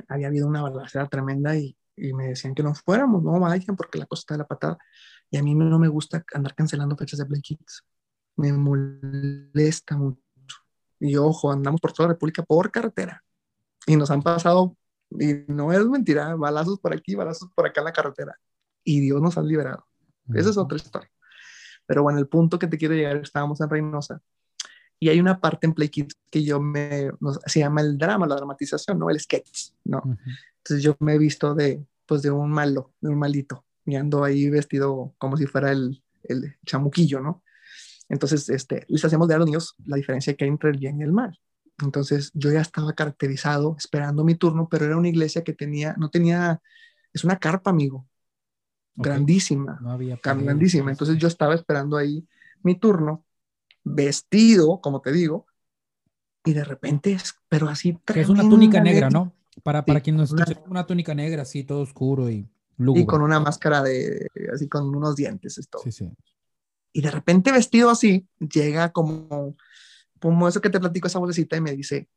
Había 0.08 0.28
habido 0.28 0.48
una 0.48 0.62
balacera 0.62 1.08
tremenda 1.08 1.56
y, 1.56 1.76
y, 1.96 2.14
me 2.14 2.28
decían 2.28 2.54
que 2.54 2.62
no 2.62 2.76
fuéramos, 2.76 3.24
no 3.24 3.40
vayan 3.40 3.76
porque 3.76 3.98
la 3.98 4.06
cosa 4.06 4.20
está 4.20 4.34
de 4.36 4.40
la 4.40 4.48
patada. 4.48 4.78
Y 5.32 5.38
a 5.38 5.44
mí 5.44 5.56
no 5.56 5.80
me 5.80 5.88
gusta 5.88 6.24
andar 6.34 6.54
cancelando 6.54 6.96
fechas 6.96 7.20
de 7.20 7.26
Play 7.26 7.42
Kids. 7.42 7.84
Me 8.36 8.54
molesta 8.54 9.98
mucho. 9.98 10.22
Y 11.00 11.16
ojo, 11.16 11.52
andamos 11.52 11.82
por 11.82 11.94
toda 11.94 12.10
la 12.10 12.14
República 12.14 12.44
por 12.44 12.72
carretera. 12.72 13.24
Y 13.86 13.96
nos 13.96 14.12
han 14.12 14.22
pasado 14.22 14.76
y 15.12 15.46
no 15.48 15.72
es 15.72 15.86
mentira, 15.86 16.36
balazos 16.36 16.80
por 16.80 16.94
aquí, 16.94 17.16
balazos 17.16 17.50
por 17.54 17.66
acá 17.66 17.82
en 17.82 17.86
la 17.86 17.94
carretera. 17.94 18.40
Y 18.84 19.00
Dios 19.00 19.22
nos 19.22 19.38
ha 19.38 19.42
liberado. 19.42 19.86
Esa 20.34 20.50
es 20.50 20.58
otra 20.58 20.78
historia. 20.78 21.10
Pero 21.86 22.04
bueno, 22.04 22.20
el 22.20 22.28
punto 22.28 22.60
que 22.60 22.68
te 22.68 22.78
quiero 22.78 22.94
llegar, 22.94 23.18
estábamos 23.18 23.62
en 23.62 23.70
Reynosa. 23.70 24.22
Y 25.00 25.10
hay 25.10 25.20
una 25.20 25.40
parte 25.40 25.68
en 25.68 25.74
Play 25.74 25.90
Kids 25.90 26.18
que 26.30 26.44
yo 26.44 26.60
me, 26.60 27.12
se 27.46 27.60
llama 27.60 27.82
el 27.82 27.98
drama, 27.98 28.28
la 28.28 28.36
dramatización, 28.36 29.00
¿no? 29.00 29.10
El 29.10 29.20
sketch, 29.20 29.72
¿no? 29.86 30.02
Entonces 30.58 30.84
yo 30.84 30.96
me 31.00 31.14
he 31.14 31.18
visto 31.18 31.54
de, 31.54 31.86
pues 32.06 32.24
de 32.24 32.32
un 32.32 32.52
malo, 32.52 32.94
de 33.00 33.10
un 33.10 33.20
malito, 33.20 33.64
y 33.86 33.96
ando 33.96 34.24
ahí 34.24 34.50
vestido 34.50 35.14
como 35.18 35.38
si 35.38 35.46
fuera 35.46 35.72
el, 35.72 36.04
el 36.24 36.58
chamuquillo, 36.66 37.22
¿no? 37.22 37.44
Entonces, 38.10 38.50
este, 38.50 38.86
les 38.88 39.04
hacemos 39.04 39.28
ver 39.28 39.36
a 39.36 39.40
los 39.40 39.48
niños 39.48 39.76
la 39.86 39.98
diferencia 39.98 40.36
que 40.36 40.46
hay 40.46 40.50
entre 40.50 40.70
el 40.70 40.78
bien 40.78 41.00
y 41.00 41.04
el 41.04 41.12
mal. 41.12 41.40
Entonces 41.82 42.32
yo 42.34 42.52
ya 42.52 42.62
estaba 42.62 42.94
caracterizado 42.94 43.76
esperando 43.78 44.24
mi 44.24 44.36
turno, 44.36 44.68
pero 44.70 44.86
era 44.86 44.98
una 44.98 45.10
iglesia 45.10 45.44
que 45.44 45.54
tenía, 45.54 45.96
no 45.98 46.10
tenía, 46.10 46.62
es 47.14 47.24
una 47.24 47.38
carpa, 47.38 47.70
amigo, 47.70 48.08
grandísima, 48.96 49.78
no 49.82 49.92
había 49.92 50.20
grandísima. 50.24 50.90
Entonces 50.90 51.18
yo 51.18 51.28
estaba 51.28 51.54
esperando 51.54 51.98
ahí 51.98 52.28
mi 52.64 52.76
turno, 52.76 53.26
vestido, 53.84 54.82
como 54.82 55.02
te 55.02 55.12
digo, 55.12 55.46
y 56.44 56.54
de 56.54 56.64
repente 56.64 57.12
es, 57.12 57.36
pero 57.48 57.70
así. 57.70 58.00
Es 58.16 58.30
una 58.30 58.50
túnica 58.50 58.82
negra, 58.82 59.10
¿no? 59.10 59.34
Para, 59.64 59.86
para 59.86 60.02
quien 60.02 60.16
nos 60.16 60.32
escuche, 60.32 60.60
una, 60.68 60.86
túnica 60.86 61.14
negra, 61.14 61.42
así 61.44 61.64
todo 61.64 61.82
oscuro 61.82 62.30
y 62.30 62.48
Y 62.80 63.06
con 63.06 63.22
una 63.22 63.40
máscara 63.40 63.84
de, 63.84 64.28
así 64.54 64.68
con 64.68 64.96
unos 64.96 65.16
dientes, 65.16 65.58
esto. 65.58 65.80
Sí, 65.84 65.92
sí. 65.92 66.12
Y 66.98 67.02
de 67.02 67.12
repente 67.12 67.52
vestido 67.52 67.92
así, 67.92 68.28
llega 68.40 68.92
como 68.92 69.56
como 70.20 70.48
eso 70.48 70.62
que 70.62 70.72
te 70.72 70.80
platico, 70.80 71.06
esa 71.06 71.20
vocecita 71.20 71.56
y 71.56 71.62
me 71.62 71.76
dice, 71.76 72.10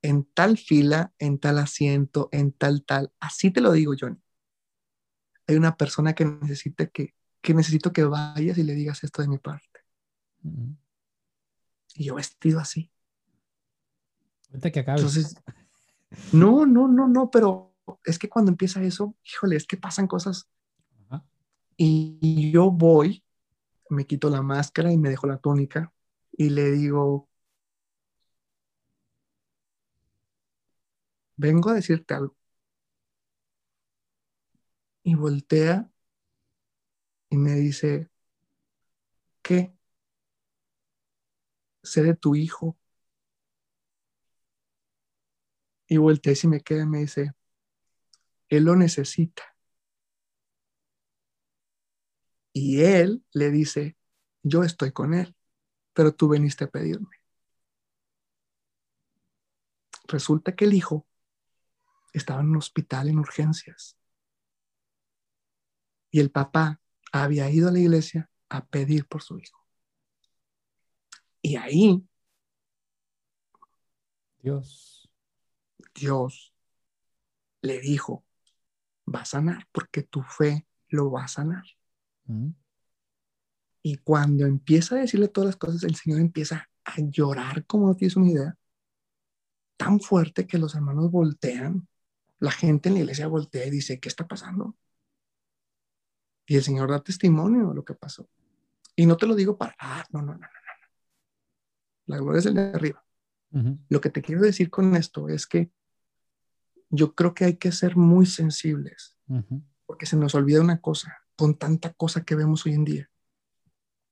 en 0.00 0.24
tal 0.24 0.56
fila, 0.56 1.12
en 1.18 1.38
tal 1.38 1.58
asiento, 1.58 2.30
en 2.32 2.52
tal 2.52 2.86
tal, 2.86 3.12
así 3.20 3.50
te 3.50 3.60
lo 3.60 3.70
digo, 3.70 3.92
Johnny. 4.00 4.16
Hay 5.46 5.56
una 5.56 5.76
persona 5.76 6.14
que 6.14 6.24
necesita 6.24 6.86
que, 6.86 7.14
que 7.42 7.52
necesito 7.52 7.92
que 7.92 8.04
vayas 8.04 8.56
y 8.56 8.62
le 8.62 8.74
digas 8.74 9.04
esto 9.04 9.20
de 9.20 9.28
mi 9.28 9.36
parte. 9.36 9.80
Y 11.94 12.04
yo 12.04 12.14
vestido 12.14 12.60
así. 12.60 12.90
que 14.72 14.80
Entonces, 14.80 15.36
no, 16.32 16.64
no, 16.64 16.88
no, 16.88 17.08
no, 17.08 17.30
pero 17.30 17.76
es 18.04 18.18
que 18.18 18.30
cuando 18.30 18.50
empieza 18.50 18.82
eso, 18.82 19.14
híjole, 19.22 19.56
es 19.56 19.66
que 19.66 19.76
pasan 19.76 20.06
cosas. 20.06 20.48
y 21.76 22.50
yo 22.52 22.70
voy, 22.70 23.22
me 23.92 24.06
quito 24.06 24.30
la 24.30 24.42
máscara 24.42 24.92
y 24.92 24.98
me 24.98 25.10
dejo 25.10 25.26
la 25.26 25.38
túnica 25.38 25.92
y 26.32 26.50
le 26.50 26.70
digo, 26.72 27.28
vengo 31.36 31.70
a 31.70 31.74
decirte 31.74 32.14
algo. 32.14 32.36
Y 35.04 35.14
voltea 35.14 35.88
y 37.30 37.36
me 37.36 37.54
dice, 37.54 38.08
¿qué? 39.42 39.72
Sé 41.84 42.02
de 42.02 42.14
tu 42.16 42.34
hijo. 42.34 42.76
Y 45.86 45.96
volteé 45.98 46.34
y 46.42 46.48
me 46.48 46.60
queda 46.60 46.82
y 46.82 46.86
me 46.86 46.98
dice, 46.98 47.32
él 48.48 48.64
lo 48.64 48.76
necesita. 48.76 49.51
Y 52.52 52.82
él 52.82 53.24
le 53.32 53.50
dice, 53.50 53.96
yo 54.42 54.62
estoy 54.62 54.92
con 54.92 55.14
él, 55.14 55.34
pero 55.92 56.14
tú 56.14 56.28
veniste 56.28 56.64
a 56.64 56.70
pedirme. 56.70 57.16
Resulta 60.08 60.54
que 60.54 60.66
el 60.66 60.74
hijo 60.74 61.06
estaba 62.12 62.40
en 62.40 62.50
un 62.50 62.56
hospital 62.56 63.08
en 63.08 63.18
urgencias. 63.18 63.96
Y 66.10 66.20
el 66.20 66.30
papá 66.30 66.80
había 67.12 67.48
ido 67.50 67.68
a 67.68 67.72
la 67.72 67.78
iglesia 67.78 68.30
a 68.50 68.66
pedir 68.66 69.06
por 69.06 69.22
su 69.22 69.38
hijo. 69.38 69.66
Y 71.40 71.56
ahí 71.56 72.06
Dios. 74.42 75.08
Dios 75.94 76.54
le 77.60 77.80
dijo, 77.80 78.24
va 79.12 79.20
a 79.20 79.24
sanar 79.24 79.68
porque 79.72 80.02
tu 80.02 80.22
fe 80.22 80.66
lo 80.88 81.10
va 81.10 81.24
a 81.24 81.28
sanar. 81.28 81.64
Y 83.82 83.96
cuando 83.96 84.46
empieza 84.46 84.94
a 84.94 85.00
decirle 85.00 85.28
todas 85.28 85.46
las 85.46 85.56
cosas, 85.56 85.82
el 85.82 85.96
Señor 85.96 86.20
empieza 86.20 86.70
a 86.84 87.00
llorar 87.00 87.66
como 87.66 87.88
no 87.88 87.94
tienes 87.96 88.16
una 88.16 88.30
idea, 88.30 88.58
tan 89.76 90.00
fuerte 90.00 90.46
que 90.46 90.58
los 90.58 90.74
hermanos 90.74 91.10
voltean, 91.10 91.88
la 92.38 92.50
gente 92.52 92.88
en 92.88 92.94
la 92.94 93.00
iglesia 93.00 93.26
voltea 93.26 93.66
y 93.66 93.70
dice, 93.70 93.98
¿qué 93.98 94.08
está 94.08 94.26
pasando? 94.26 94.76
Y 96.46 96.56
el 96.56 96.62
Señor 96.62 96.90
da 96.90 97.02
testimonio 97.02 97.68
de 97.68 97.74
lo 97.74 97.84
que 97.84 97.94
pasó. 97.94 98.28
Y 98.94 99.06
no 99.06 99.16
te 99.16 99.26
lo 99.26 99.34
digo 99.34 99.56
para, 99.56 99.74
ah, 99.78 100.04
no, 100.10 100.20
no, 100.20 100.32
no, 100.32 100.38
no, 100.38 100.42
no. 100.42 100.88
La 102.06 102.18
gloria 102.18 102.40
es 102.40 102.46
el 102.46 102.54
de 102.54 102.62
arriba. 102.62 103.04
Ujú. 103.52 103.78
Lo 103.88 104.00
que 104.00 104.10
te 104.10 104.22
quiero 104.22 104.42
decir 104.42 104.70
con 104.70 104.94
esto 104.96 105.28
es 105.28 105.46
que 105.46 105.70
yo 106.90 107.14
creo 107.14 107.34
que 107.34 107.44
hay 107.44 107.56
que 107.56 107.72
ser 107.72 107.96
muy 107.96 108.26
sensibles, 108.26 109.16
Ujú. 109.28 109.62
porque 109.86 110.06
se 110.06 110.16
nos 110.16 110.34
olvida 110.34 110.60
una 110.60 110.80
cosa, 110.80 111.21
con 111.36 111.56
tanta 111.56 111.92
cosa 111.92 112.24
que 112.24 112.34
vemos 112.34 112.66
hoy 112.66 112.72
en 112.74 112.84
día. 112.84 113.10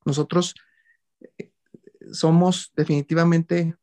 Nosotros 0.05 0.55
eh, 1.39 1.53
somos 2.13 2.73
definitivamente 2.75 3.77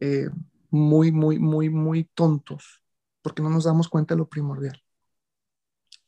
eh, 0.00 0.28
muy, 0.70 1.12
muy, 1.12 1.38
muy, 1.38 1.70
muy 1.70 2.04
tontos, 2.14 2.82
porque 3.22 3.42
no 3.42 3.50
nos 3.50 3.64
damos 3.64 3.88
cuenta 3.88 4.14
de 4.14 4.18
lo 4.18 4.28
primordial. 4.28 4.82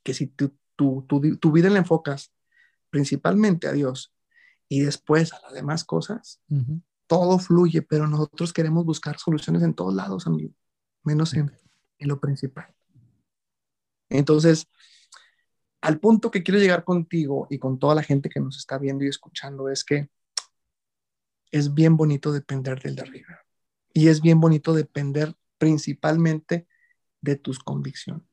Que 0.03 0.15
si 0.15 0.27
tu, 0.27 0.57
tu, 0.77 1.05
tu, 1.09 1.37
tu 1.37 1.53
vida 1.53 1.71
la 1.71 1.79
enfocas 1.79 2.33
principalmente 2.91 3.67
a 3.67 3.73
Dios 3.73 4.15
y 4.69 4.81
después 4.81 5.33
a 5.33 5.41
las 5.41 5.53
demás 5.53 5.85
cosas, 5.85 6.41
todo 7.07 7.39
fluye, 7.39 7.83
pero 7.83 8.07
nosotros 8.07 8.53
queremos 8.53 8.85
buscar 8.85 9.19
soluciones 9.19 9.63
en 9.63 9.75
todos 9.75 9.95
lados, 9.95 10.27
amigo, 10.27 10.55
menos 11.03 11.35
en, 11.35 11.51
en 11.99 12.09
lo 12.09 12.21
principal. 12.21 12.75
Entonces, 14.11 14.69
al 15.89 16.01
punto 16.01 16.31
que 16.31 16.43
quiero 16.43 16.61
llegar 16.61 16.85
contigo 16.85 17.47
y 17.49 17.59
con 17.59 17.79
toda 17.79 17.95
la 17.95 18.03
gente 18.03 18.29
que 18.29 18.41
nos 18.41 18.59
está 18.59 18.77
viendo 18.77 19.07
y 19.07 19.09
escuchando 19.09 19.71
es 19.71 19.85
que 19.85 20.11
es 21.51 21.73
bien 21.73 21.97
bonito 21.97 22.31
depender 22.31 22.79
del 22.83 22.95
de 22.95 23.01
arriba. 23.01 23.47
Y 23.95 24.09
es 24.09 24.21
bien 24.21 24.39
bonito 24.39 24.75
depender 24.75 25.35
principalmente 25.57 26.69
de 27.23 27.37
tus 27.37 27.59
convicciones. 27.59 28.29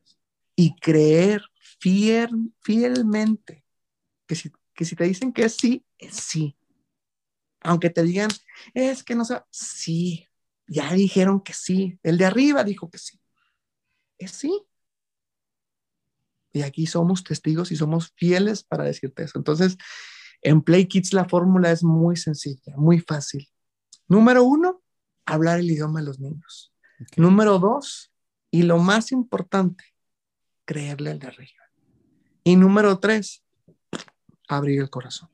Y 0.53 0.75
creer 0.75 1.43
fiel, 1.79 2.53
fielmente 2.59 3.63
que 4.27 4.35
si, 4.35 4.51
que 4.73 4.83
si 4.83 4.97
te 4.97 5.05
dicen 5.05 5.31
que 5.31 5.45
es 5.45 5.55
sí, 5.55 5.85
es 5.97 6.17
sí. 6.17 6.57
Aunque 7.61 7.89
te 7.89 8.03
digan, 8.03 8.31
es 8.73 9.01
que 9.01 9.15
no 9.15 9.23
sé, 9.23 9.41
sí, 9.49 10.27
ya 10.67 10.91
dijeron 10.91 11.39
que 11.39 11.53
sí. 11.53 11.97
El 12.03 12.17
de 12.17 12.25
arriba 12.25 12.65
dijo 12.65 12.89
que 12.89 12.97
sí. 12.97 13.17
Es 14.17 14.31
sí. 14.31 14.67
Y 16.55 16.61
aquí 16.61 16.87
somos 16.87 17.25
testigos 17.25 17.73
y 17.73 17.75
somos 17.75 18.13
fieles 18.15 18.63
para 18.63 18.85
decirte 18.85 19.23
eso. 19.23 19.37
Entonces, 19.37 19.77
en 20.41 20.61
Play 20.61 20.85
Kids 20.85 21.11
la 21.11 21.25
fórmula 21.25 21.69
es 21.69 21.83
muy 21.83 22.15
sencilla, 22.15 22.77
muy 22.77 23.01
fácil. 23.01 23.49
Número 24.07 24.41
uno, 24.45 24.81
hablar 25.25 25.59
el 25.59 25.69
idioma 25.69 25.99
de 25.99 26.05
los 26.05 26.21
niños. 26.21 26.73
Número 27.17 27.59
dos, 27.59 28.13
y 28.51 28.63
lo 28.63 28.77
más 28.77 29.11
importante, 29.11 29.83
creerle 30.63 31.11
al 31.11 31.19
de 31.19 31.27
arriba. 31.27 31.63
Y 32.45 32.55
número 32.55 32.99
tres, 32.99 33.43
abrir 34.47 34.79
el 34.79 34.89
corazón. 34.89 35.29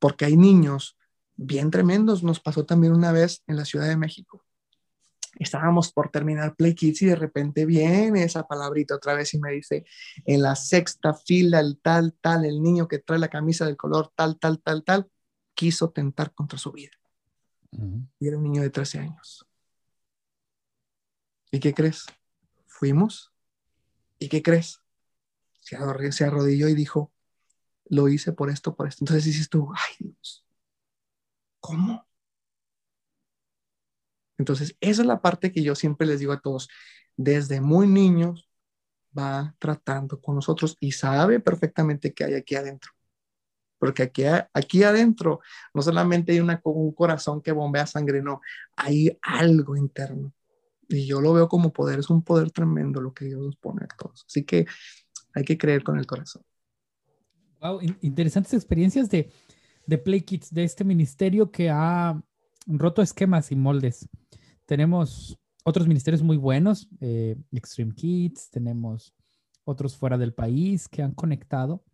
Porque 0.00 0.24
hay 0.24 0.36
niños 0.36 0.98
bien 1.36 1.70
tremendos. 1.70 2.24
Nos 2.24 2.40
pasó 2.40 2.66
también 2.66 2.94
una 2.94 3.12
vez 3.12 3.44
en 3.46 3.54
la 3.54 3.64
Ciudad 3.64 3.86
de 3.86 3.96
México. 3.96 4.44
Estábamos 5.38 5.92
por 5.92 6.10
terminar 6.10 6.54
Play 6.56 6.74
Kids 6.74 7.02
y 7.02 7.06
de 7.06 7.16
repente 7.16 7.66
viene 7.66 8.22
esa 8.22 8.46
palabrita 8.46 8.94
otra 8.94 9.14
vez 9.14 9.34
y 9.34 9.38
me 9.38 9.52
dice, 9.52 9.84
en 10.24 10.42
la 10.42 10.56
sexta 10.56 11.14
fila, 11.14 11.60
el 11.60 11.78
tal, 11.80 12.14
tal, 12.20 12.44
el 12.44 12.62
niño 12.62 12.88
que 12.88 12.98
trae 12.98 13.18
la 13.18 13.28
camisa 13.28 13.66
del 13.66 13.76
color 13.76 14.12
tal, 14.14 14.38
tal, 14.38 14.60
tal, 14.60 14.84
tal, 14.84 15.10
quiso 15.54 15.90
tentar 15.90 16.32
contra 16.34 16.58
su 16.58 16.72
vida. 16.72 16.92
Ujú. 17.72 18.06
Y 18.20 18.28
era 18.28 18.36
un 18.36 18.44
niño 18.44 18.62
de 18.62 18.70
13 18.70 19.00
años. 19.00 19.46
¿Y 21.50 21.60
qué 21.60 21.72
crees? 21.72 22.06
Fuimos. 22.66 23.32
¿Y 24.18 24.28
qué 24.28 24.42
crees? 24.42 24.80
Se 25.60 25.76
arrodilló, 25.76 26.12
se 26.12 26.24
arrodilló 26.24 26.68
y 26.68 26.74
dijo, 26.74 27.12
lo 27.86 28.08
hice 28.08 28.32
por 28.32 28.50
esto, 28.50 28.74
por 28.74 28.88
esto. 28.88 29.02
Entonces 29.04 29.24
dices 29.24 29.48
tú, 29.48 29.70
ay 29.74 29.94
Dios, 29.98 30.44
¿cómo? 31.60 32.06
Entonces, 34.38 34.76
esa 34.80 35.02
es 35.02 35.06
la 35.06 35.20
parte 35.20 35.52
que 35.52 35.62
yo 35.62 35.74
siempre 35.74 36.06
les 36.06 36.20
digo 36.20 36.32
a 36.32 36.40
todos. 36.40 36.68
Desde 37.16 37.60
muy 37.60 37.86
niños 37.86 38.48
va 39.16 39.54
tratando 39.58 40.20
con 40.20 40.34
nosotros 40.34 40.76
y 40.80 40.92
sabe 40.92 41.40
perfectamente 41.40 42.12
qué 42.12 42.24
hay 42.24 42.34
aquí 42.34 42.56
adentro. 42.56 42.92
Porque 43.78 44.02
aquí, 44.02 44.24
aquí 44.52 44.82
adentro 44.82 45.40
no 45.72 45.82
solamente 45.82 46.32
hay 46.32 46.40
una, 46.40 46.60
un 46.64 46.92
corazón 46.92 47.42
que 47.42 47.52
bombea 47.52 47.86
sangre, 47.86 48.22
no, 48.22 48.40
hay 48.76 49.16
algo 49.22 49.76
interno. 49.76 50.32
Y 50.88 51.06
yo 51.06 51.20
lo 51.20 51.32
veo 51.32 51.48
como 51.48 51.72
poder, 51.72 51.98
es 51.98 52.10
un 52.10 52.22
poder 52.22 52.50
tremendo 52.50 53.00
lo 53.00 53.14
que 53.14 53.26
Dios 53.26 53.40
nos 53.40 53.56
pone 53.56 53.84
a 53.84 53.88
todos. 53.96 54.24
Así 54.26 54.44
que 54.44 54.66
hay 55.34 55.44
que 55.44 55.58
creer 55.58 55.82
con 55.82 55.98
el 55.98 56.06
corazón. 56.06 56.42
Wow, 57.60 57.80
in- 57.82 57.98
interesantes 58.02 58.52
experiencias 58.52 59.08
de, 59.08 59.30
de 59.86 59.98
Play 59.98 60.22
Kids, 60.22 60.52
de 60.52 60.64
este 60.64 60.84
ministerio 60.84 61.50
que 61.50 61.70
ha 61.70 62.20
roto 62.66 63.02
esquemas 63.02 63.52
y 63.52 63.56
moldes. 63.56 64.08
Tenemos 64.66 65.38
otros 65.64 65.86
ministerios 65.88 66.22
muy 66.22 66.36
buenos, 66.36 66.88
eh, 67.00 67.36
Extreme 67.52 67.94
Kids, 67.94 68.50
tenemos 68.50 69.14
otros 69.64 69.96
fuera 69.96 70.18
del 70.18 70.34
país 70.34 70.88
que 70.88 71.02
han 71.02 71.12
conectado, 71.12 71.84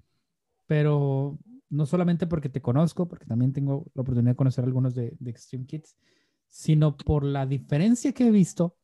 pero 0.66 1.38
no 1.68 1.86
solamente 1.86 2.26
porque 2.26 2.48
te 2.48 2.60
conozco, 2.60 3.06
porque 3.06 3.26
también 3.26 3.52
tengo 3.52 3.86
la 3.94 4.02
oportunidad 4.02 4.32
de 4.32 4.36
conocer 4.36 4.64
algunos 4.64 4.94
de, 4.94 5.16
de 5.20 5.30
Extreme 5.30 5.66
Kids, 5.66 5.96
sino 6.48 6.96
por 6.96 7.24
la 7.24 7.46
diferencia 7.46 8.12
que 8.12 8.26
he 8.26 8.30
visto, 8.30 8.76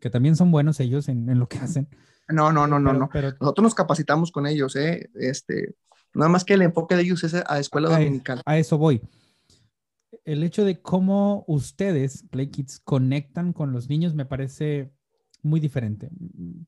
que 0.00 0.10
también 0.10 0.36
son 0.36 0.50
buenos 0.52 0.78
ellos 0.78 1.08
en, 1.08 1.28
en 1.28 1.38
lo 1.38 1.48
que 1.48 1.58
hacen. 1.58 1.88
No, 2.28 2.52
no, 2.52 2.66
no, 2.66 2.78
no, 2.78 2.90
pero- 2.90 2.98
no. 2.98 3.08
pero 3.12 3.36
Nosotros 3.40 3.62
nos 3.64 3.74
capacitamos 3.74 4.30
con 4.30 4.46
ellos, 4.46 4.76
¿eh? 4.76 5.10
Este, 5.14 5.74
nada 6.14 6.28
más 6.28 6.44
que 6.44 6.54
el 6.54 6.62
enfoque 6.62 6.94
de 6.96 7.02
ellos 7.02 7.24
es 7.24 7.34
a 7.34 7.58
escuela 7.58 7.88
a, 7.88 7.98
dominical. 7.98 8.40
a 8.44 8.58
eso 8.58 8.78
voy. 8.78 9.00
El 10.26 10.42
hecho 10.42 10.64
de 10.64 10.82
cómo 10.82 11.44
ustedes, 11.46 12.24
Play 12.30 12.48
Kids, 12.48 12.80
conectan 12.80 13.52
con 13.54 13.72
los 13.72 13.88
niños 13.88 14.14
me 14.14 14.26
parece 14.26 14.92
muy 15.42 15.60
diferente. 15.60 16.10
Mm, 16.10 16.62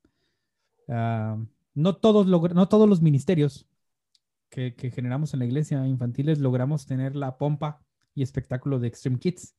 ah, 0.89 1.39
no, 1.75 1.97
todos 1.97 2.27
no 2.27 2.69
todos 2.69 2.89
los 2.89 3.03
ministerios 3.03 3.67
que, 4.51 4.75
que 4.75 4.91
generamos 4.91 5.35
en 5.35 5.41
la 5.41 5.47
iglesia 5.47 5.87
infantiles 5.87 6.39
logramos 6.39 6.87
tener 6.87 7.17
la 7.17 7.39
pompa 7.39 7.83
y 8.15 8.23
espectáculo 8.23 8.79
de 8.79 8.89
Extreme 8.89 9.19
Kids, 9.19 9.57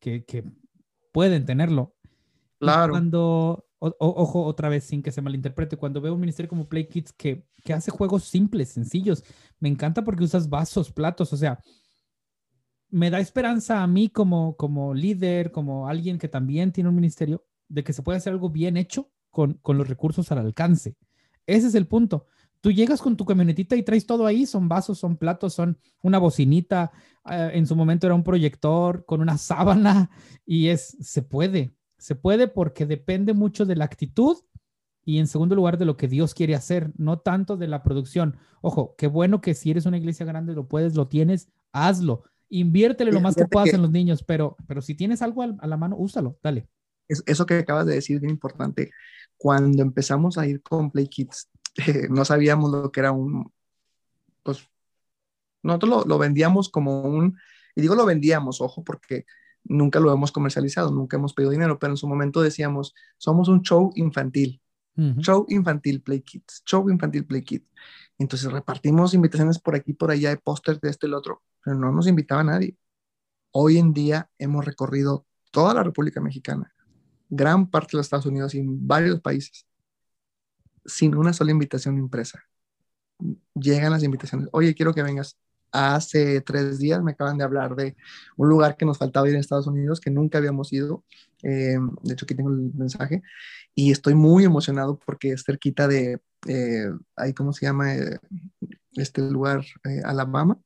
que, 0.00 0.24
que 0.24 0.44
pueden 1.12 1.46
tenerlo. 1.46 1.94
Y 2.60 2.66
Claro. 2.66 2.92
Cuando, 2.92 3.66
o- 3.78 3.96
ojo, 3.98 4.44
otra 4.44 4.68
vez, 4.68 4.84
sin 4.84 5.02
que 5.02 5.12
se 5.12 5.22
malinterprete, 5.22 5.76
cuando 5.76 6.00
veo 6.00 6.14
un 6.14 6.20
ministerio 6.20 6.48
como 6.48 6.68
Play 6.68 6.88
Kids 6.88 7.12
que, 7.12 7.46
que 7.64 7.72
hace 7.72 7.90
juegos 7.90 8.24
simples, 8.24 8.70
sencillos, 8.70 9.24
me 9.60 9.68
encanta 9.68 10.04
porque 10.04 10.24
usas 10.24 10.48
vasos, 10.48 10.92
platos, 10.92 11.32
o 11.32 11.36
sea, 11.36 11.60
me 12.90 13.10
da 13.10 13.20
esperanza 13.20 13.82
a 13.82 13.86
mí 13.86 14.08
como, 14.08 14.56
como 14.56 14.94
líder, 14.94 15.52
como 15.52 15.88
alguien 15.88 16.18
que 16.18 16.28
también 16.28 16.72
tiene 16.72 16.88
un 16.88 16.96
ministerio, 16.96 17.44
de 17.68 17.84
que 17.84 17.92
se 17.92 18.02
puede 18.02 18.18
hacer 18.18 18.32
algo 18.32 18.50
bien 18.50 18.76
hecho 18.76 19.10
con, 19.30 19.54
con 19.54 19.78
los 19.78 19.88
recursos 19.88 20.30
al 20.32 20.38
alcance. 20.38 20.96
Ese 21.46 21.68
es 21.68 21.74
el 21.74 21.86
punto. 21.86 22.26
Tú 22.60 22.70
llegas 22.72 23.00
con 23.00 23.16
tu 23.16 23.24
camionetita 23.24 23.74
y 23.76 23.82
traes 23.82 24.06
todo 24.06 24.26
ahí, 24.26 24.44
son 24.44 24.68
vasos, 24.68 24.98
son 24.98 25.16
platos, 25.16 25.54
son 25.54 25.78
una 26.02 26.18
bocinita, 26.18 26.92
eh, 27.30 27.50
en 27.54 27.66
su 27.66 27.74
momento 27.74 28.06
era 28.06 28.14
un 28.14 28.22
proyector 28.22 29.04
con 29.06 29.20
una 29.20 29.38
sábana 29.38 30.10
y 30.44 30.68
es, 30.68 30.96
se 31.00 31.22
puede, 31.22 31.74
se 31.96 32.14
puede 32.14 32.48
porque 32.48 32.86
depende 32.86 33.32
mucho 33.32 33.64
de 33.64 33.76
la 33.76 33.86
actitud 33.86 34.36
y 35.04 35.18
en 35.18 35.26
segundo 35.26 35.54
lugar 35.54 35.78
de 35.78 35.86
lo 35.86 35.96
que 35.96 36.08
Dios 36.08 36.34
quiere 36.34 36.54
hacer, 36.54 36.92
no 36.96 37.18
tanto 37.18 37.56
de 37.56 37.66
la 37.66 37.82
producción. 37.82 38.36
Ojo, 38.60 38.94
qué 38.98 39.06
bueno 39.06 39.40
que 39.40 39.54
si 39.54 39.70
eres 39.70 39.86
una 39.86 39.96
iglesia 39.96 40.26
grande 40.26 40.54
lo 40.54 40.68
puedes, 40.68 40.94
lo 40.94 41.08
tienes, 41.08 41.48
hazlo. 41.72 42.24
Inviértele 42.50 43.12
lo 43.12 43.20
más 43.20 43.36
que 43.36 43.46
puedas 43.46 43.70
que- 43.70 43.76
en 43.76 43.82
los 43.82 43.90
niños, 43.90 44.22
pero, 44.22 44.56
pero 44.66 44.82
si 44.82 44.94
tienes 44.94 45.22
algo 45.22 45.42
al- 45.42 45.56
a 45.60 45.66
la 45.66 45.76
mano, 45.76 45.96
úsalo, 45.96 46.38
dale. 46.42 46.68
eso 47.08 47.46
que 47.46 47.54
acabas 47.54 47.86
de 47.86 47.94
decir 47.94 48.16
es 48.16 48.22
bien 48.22 48.32
importante. 48.32 48.90
Cuando 49.36 49.82
empezamos 49.82 50.38
a 50.38 50.46
ir 50.46 50.62
con 50.62 50.90
Play 50.90 51.08
Kids, 51.08 51.48
eh, 51.76 52.06
no 52.10 52.24
sabíamos 52.24 52.70
lo 52.70 52.92
que 52.92 53.00
era 53.00 53.12
un, 53.12 53.52
pues, 54.42 54.68
nosotros 55.62 55.90
lo, 55.90 56.04
lo, 56.04 56.18
vendíamos 56.18 56.68
como 56.68 57.02
un, 57.02 57.36
y 57.74 57.80
digo 57.80 57.94
lo 57.94 58.06
vendíamos, 58.06 58.60
ojo, 58.60 58.84
porque 58.84 59.26
nunca 59.64 60.00
lo 60.00 60.12
hemos 60.12 60.32
comercializado, 60.32 60.90
nunca 60.90 61.16
hemos 61.16 61.34
pedido 61.34 61.50
dinero, 61.50 61.78
pero 61.78 61.92
en 61.92 61.96
su 61.96 62.08
momento 62.08 62.40
decíamos, 62.40 62.94
somos 63.18 63.48
un 63.48 63.62
show 63.62 63.92
infantil, 63.94 64.60
show 65.20 65.46
infantil 65.48 66.02
Play 66.02 66.20
Kids, 66.22 66.62
show 66.66 66.88
infantil 66.90 67.24
Play 67.24 67.42
Kids. 67.42 67.66
Entonces 68.18 68.50
repartimos 68.52 69.14
invitaciones 69.14 69.58
por 69.58 69.74
aquí, 69.74 69.92
por 69.92 70.10
allá, 70.10 70.30
de 70.30 70.36
pósters 70.36 70.80
de 70.80 70.90
este 70.90 71.06
y 71.06 71.08
el 71.08 71.14
otro, 71.14 71.42
pero 71.64 71.76
no 71.76 71.90
nos 71.90 72.06
invitaba 72.06 72.44
nadie. 72.44 72.76
Hoy 73.52 73.78
en 73.78 73.92
día 73.92 74.30
hemos 74.38 74.64
recorrido 74.64 75.26
toda 75.50 75.74
la 75.74 75.82
República 75.82 76.20
Mexicana, 76.20 76.72
gran 77.28 77.68
parte 77.70 77.92
de 77.92 77.96
los 77.98 78.06
Estados 78.06 78.26
Unidos 78.26 78.54
y 78.54 78.62
varios 78.64 79.20
países, 79.20 79.66
sin 80.84 81.14
una 81.14 81.32
sola 81.32 81.50
invitación 81.50 81.98
impresa. 81.98 82.42
Llegan 83.54 83.92
las 83.92 84.02
invitaciones, 84.02 84.48
oye, 84.52 84.74
quiero 84.74 84.94
que 84.94 85.02
vengas. 85.02 85.38
Hace 85.72 86.40
tres 86.40 86.78
días 86.78 87.02
me 87.02 87.12
acaban 87.12 87.38
de 87.38 87.44
hablar 87.44 87.76
de 87.76 87.96
un 88.36 88.48
lugar 88.48 88.76
que 88.76 88.84
nos 88.84 88.98
faltaba 88.98 89.28
ir 89.28 89.34
en 89.34 89.40
Estados 89.40 89.66
Unidos, 89.66 90.00
que 90.00 90.10
nunca 90.10 90.38
habíamos 90.38 90.72
ido. 90.72 91.04
Eh, 91.42 91.78
de 92.02 92.12
hecho, 92.12 92.24
aquí 92.24 92.34
tengo 92.34 92.50
el 92.50 92.72
mensaje. 92.74 93.22
Y 93.74 93.92
estoy 93.92 94.14
muy 94.14 94.44
emocionado 94.44 94.98
porque 94.98 95.32
es 95.32 95.44
cerquita 95.44 95.88
de, 95.88 96.20
eh, 96.46 96.90
ahí, 97.16 97.32
¿cómo 97.34 97.52
se 97.52 97.66
llama? 97.66 97.94
Eh, 97.94 98.18
este 98.94 99.22
lugar, 99.22 99.64
Alabama. 100.04 100.58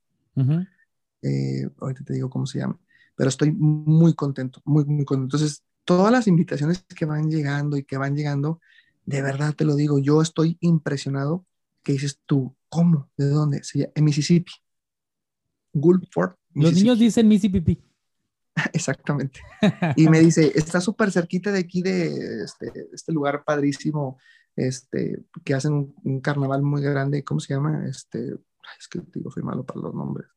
ahorita 1.79 2.03
te 2.03 2.13
digo 2.13 2.29
cómo 2.29 2.45
se 2.45 2.59
llama. 2.59 2.79
Pero 3.15 3.29
estoy 3.29 3.51
muy 3.51 4.13
contento, 4.13 4.61
muy, 4.65 4.85
muy 4.85 5.05
contento. 5.05 5.37
Entonces, 5.37 5.63
todas 5.85 6.11
las 6.11 6.27
invitaciones 6.27 6.83
que 6.95 7.05
van 7.05 7.29
llegando 7.29 7.77
y 7.77 7.83
que 7.83 7.97
van 7.97 8.15
llegando, 8.15 8.59
de 9.05 9.21
verdad 9.21 9.53
te 9.53 9.65
lo 9.65 9.75
digo, 9.75 9.99
yo 9.99 10.21
estoy 10.21 10.57
impresionado 10.59 11.45
que 11.83 11.93
dices 11.93 12.19
tú, 12.25 12.55
¿cómo? 12.67 13.09
¿De 13.15 13.29
dónde? 13.29 13.61
En 13.93 14.03
Mississippi. 14.03 14.51
Gulfport. 15.75 16.37
Los 16.53 16.73
niños 16.73 16.97
dicen 16.97 17.27
Mississippi. 17.27 17.79
Exactamente. 18.73 19.41
Y 19.95 20.09
me 20.09 20.19
dice, 20.19 20.51
está 20.55 20.81
súper 20.81 21.11
cerquita 21.11 21.51
de 21.51 21.59
aquí, 21.59 21.81
de 21.81 22.43
este, 22.43 22.71
este, 22.93 23.11
lugar 23.11 23.43
padrísimo, 23.45 24.17
este, 24.55 25.25
que 25.43 25.53
hacen 25.53 25.93
un, 26.03 26.21
carnaval 26.21 26.63
muy 26.63 26.81
grande, 26.81 27.23
¿cómo 27.23 27.39
se 27.39 27.53
llama? 27.53 27.85
Este, 27.87 28.33
es 28.79 28.87
que 28.89 29.01
digo, 29.13 29.29
soy 29.29 29.43
malo 29.43 29.65
para 29.65 29.81
los 29.81 29.93
nombres. 29.93 30.27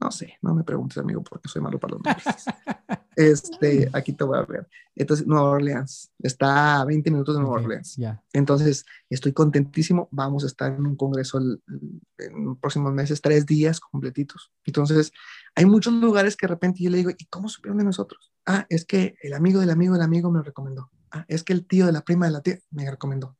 No 0.00 0.10
sé, 0.10 0.38
no 0.42 0.54
me 0.54 0.64
preguntes, 0.64 0.98
amigo, 0.98 1.22
porque 1.22 1.48
soy 1.48 1.62
malo 1.62 1.78
para 1.78 1.94
los 1.94 2.02
nombres. 2.02 2.24
Este, 3.20 3.90
aquí 3.92 4.14
te 4.14 4.24
voy 4.24 4.38
a 4.38 4.42
ver. 4.42 4.66
Entonces, 4.96 5.26
Nueva 5.26 5.50
Orleans, 5.50 6.10
está 6.20 6.80
a 6.80 6.84
20 6.86 7.10
minutos 7.10 7.34
de 7.36 7.42
Nueva 7.42 7.56
Orleans. 7.56 7.98
Entonces, 8.32 8.86
estoy 9.10 9.34
contentísimo. 9.34 10.08
Vamos 10.10 10.44
a 10.44 10.46
estar 10.46 10.72
en 10.72 10.86
un 10.86 10.96
congreso 10.96 11.38
en 11.38 12.44
los 12.46 12.58
próximos 12.58 12.94
meses, 12.94 13.20
tres 13.20 13.44
días 13.44 13.78
completitos. 13.78 14.52
Entonces, 14.64 15.12
hay 15.54 15.66
muchos 15.66 15.92
lugares 15.92 16.34
que 16.34 16.46
de 16.46 16.54
repente 16.54 16.82
yo 16.82 16.88
le 16.88 16.96
digo, 16.96 17.10
¿y 17.10 17.26
cómo 17.26 17.50
supieron 17.50 17.76
de 17.78 17.84
nosotros? 17.84 18.32
Ah, 18.46 18.64
es 18.70 18.86
que 18.86 19.16
el 19.22 19.34
amigo 19.34 19.60
del 19.60 19.70
amigo 19.70 19.92
del 19.92 20.02
amigo 20.02 20.30
me 20.30 20.42
recomendó. 20.42 20.90
Ah, 21.10 21.26
es 21.28 21.44
que 21.44 21.52
el 21.52 21.66
tío 21.66 21.84
de 21.84 21.92
la 21.92 22.02
prima 22.02 22.24
de 22.26 22.32
la 22.32 22.40
tía 22.40 22.58
me 22.70 22.90
recomendó. 22.90 23.36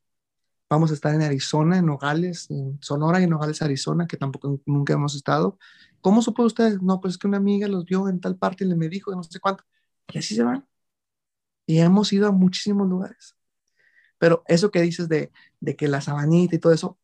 Vamos 0.71 0.89
a 0.89 0.93
estar 0.93 1.13
en 1.13 1.21
Arizona, 1.21 1.79
en 1.79 1.85
Nogales, 1.85 2.49
en 2.49 2.77
Sonora 2.81 3.19
y 3.19 3.25
en 3.25 3.31
Nogales, 3.31 3.61
Arizona, 3.61 4.07
que 4.07 4.15
tampoco 4.15 4.61
nunca 4.65 4.93
hemos 4.93 5.15
estado. 5.15 5.59
¿Cómo 5.99 6.21
supo 6.21 6.43
ustedes? 6.43 6.81
No, 6.81 7.01
pues 7.01 7.15
es 7.15 7.17
que 7.17 7.27
una 7.27 7.35
amiga 7.35 7.67
los 7.67 7.83
vio 7.83 8.07
en 8.07 8.21
tal 8.21 8.37
parte 8.37 8.63
y 8.63 8.67
le 8.69 8.77
me 8.77 8.87
dijo 8.87 9.11
de 9.11 9.17
no 9.17 9.23
sé 9.23 9.41
cuánto. 9.41 9.65
Y 10.13 10.19
así 10.19 10.33
se 10.33 10.43
van. 10.43 10.65
Y 11.65 11.79
hemos 11.79 12.13
ido 12.13 12.25
a 12.25 12.31
muchísimos 12.31 12.87
lugares. 12.87 13.35
Pero 14.17 14.43
eso 14.47 14.71
que 14.71 14.79
dices 14.79 15.09
de, 15.09 15.33
de 15.59 15.75
que 15.75 15.89
la 15.89 15.99
sabanita 15.99 16.55
y 16.55 16.59
todo 16.59 16.71
eso, 16.71 16.97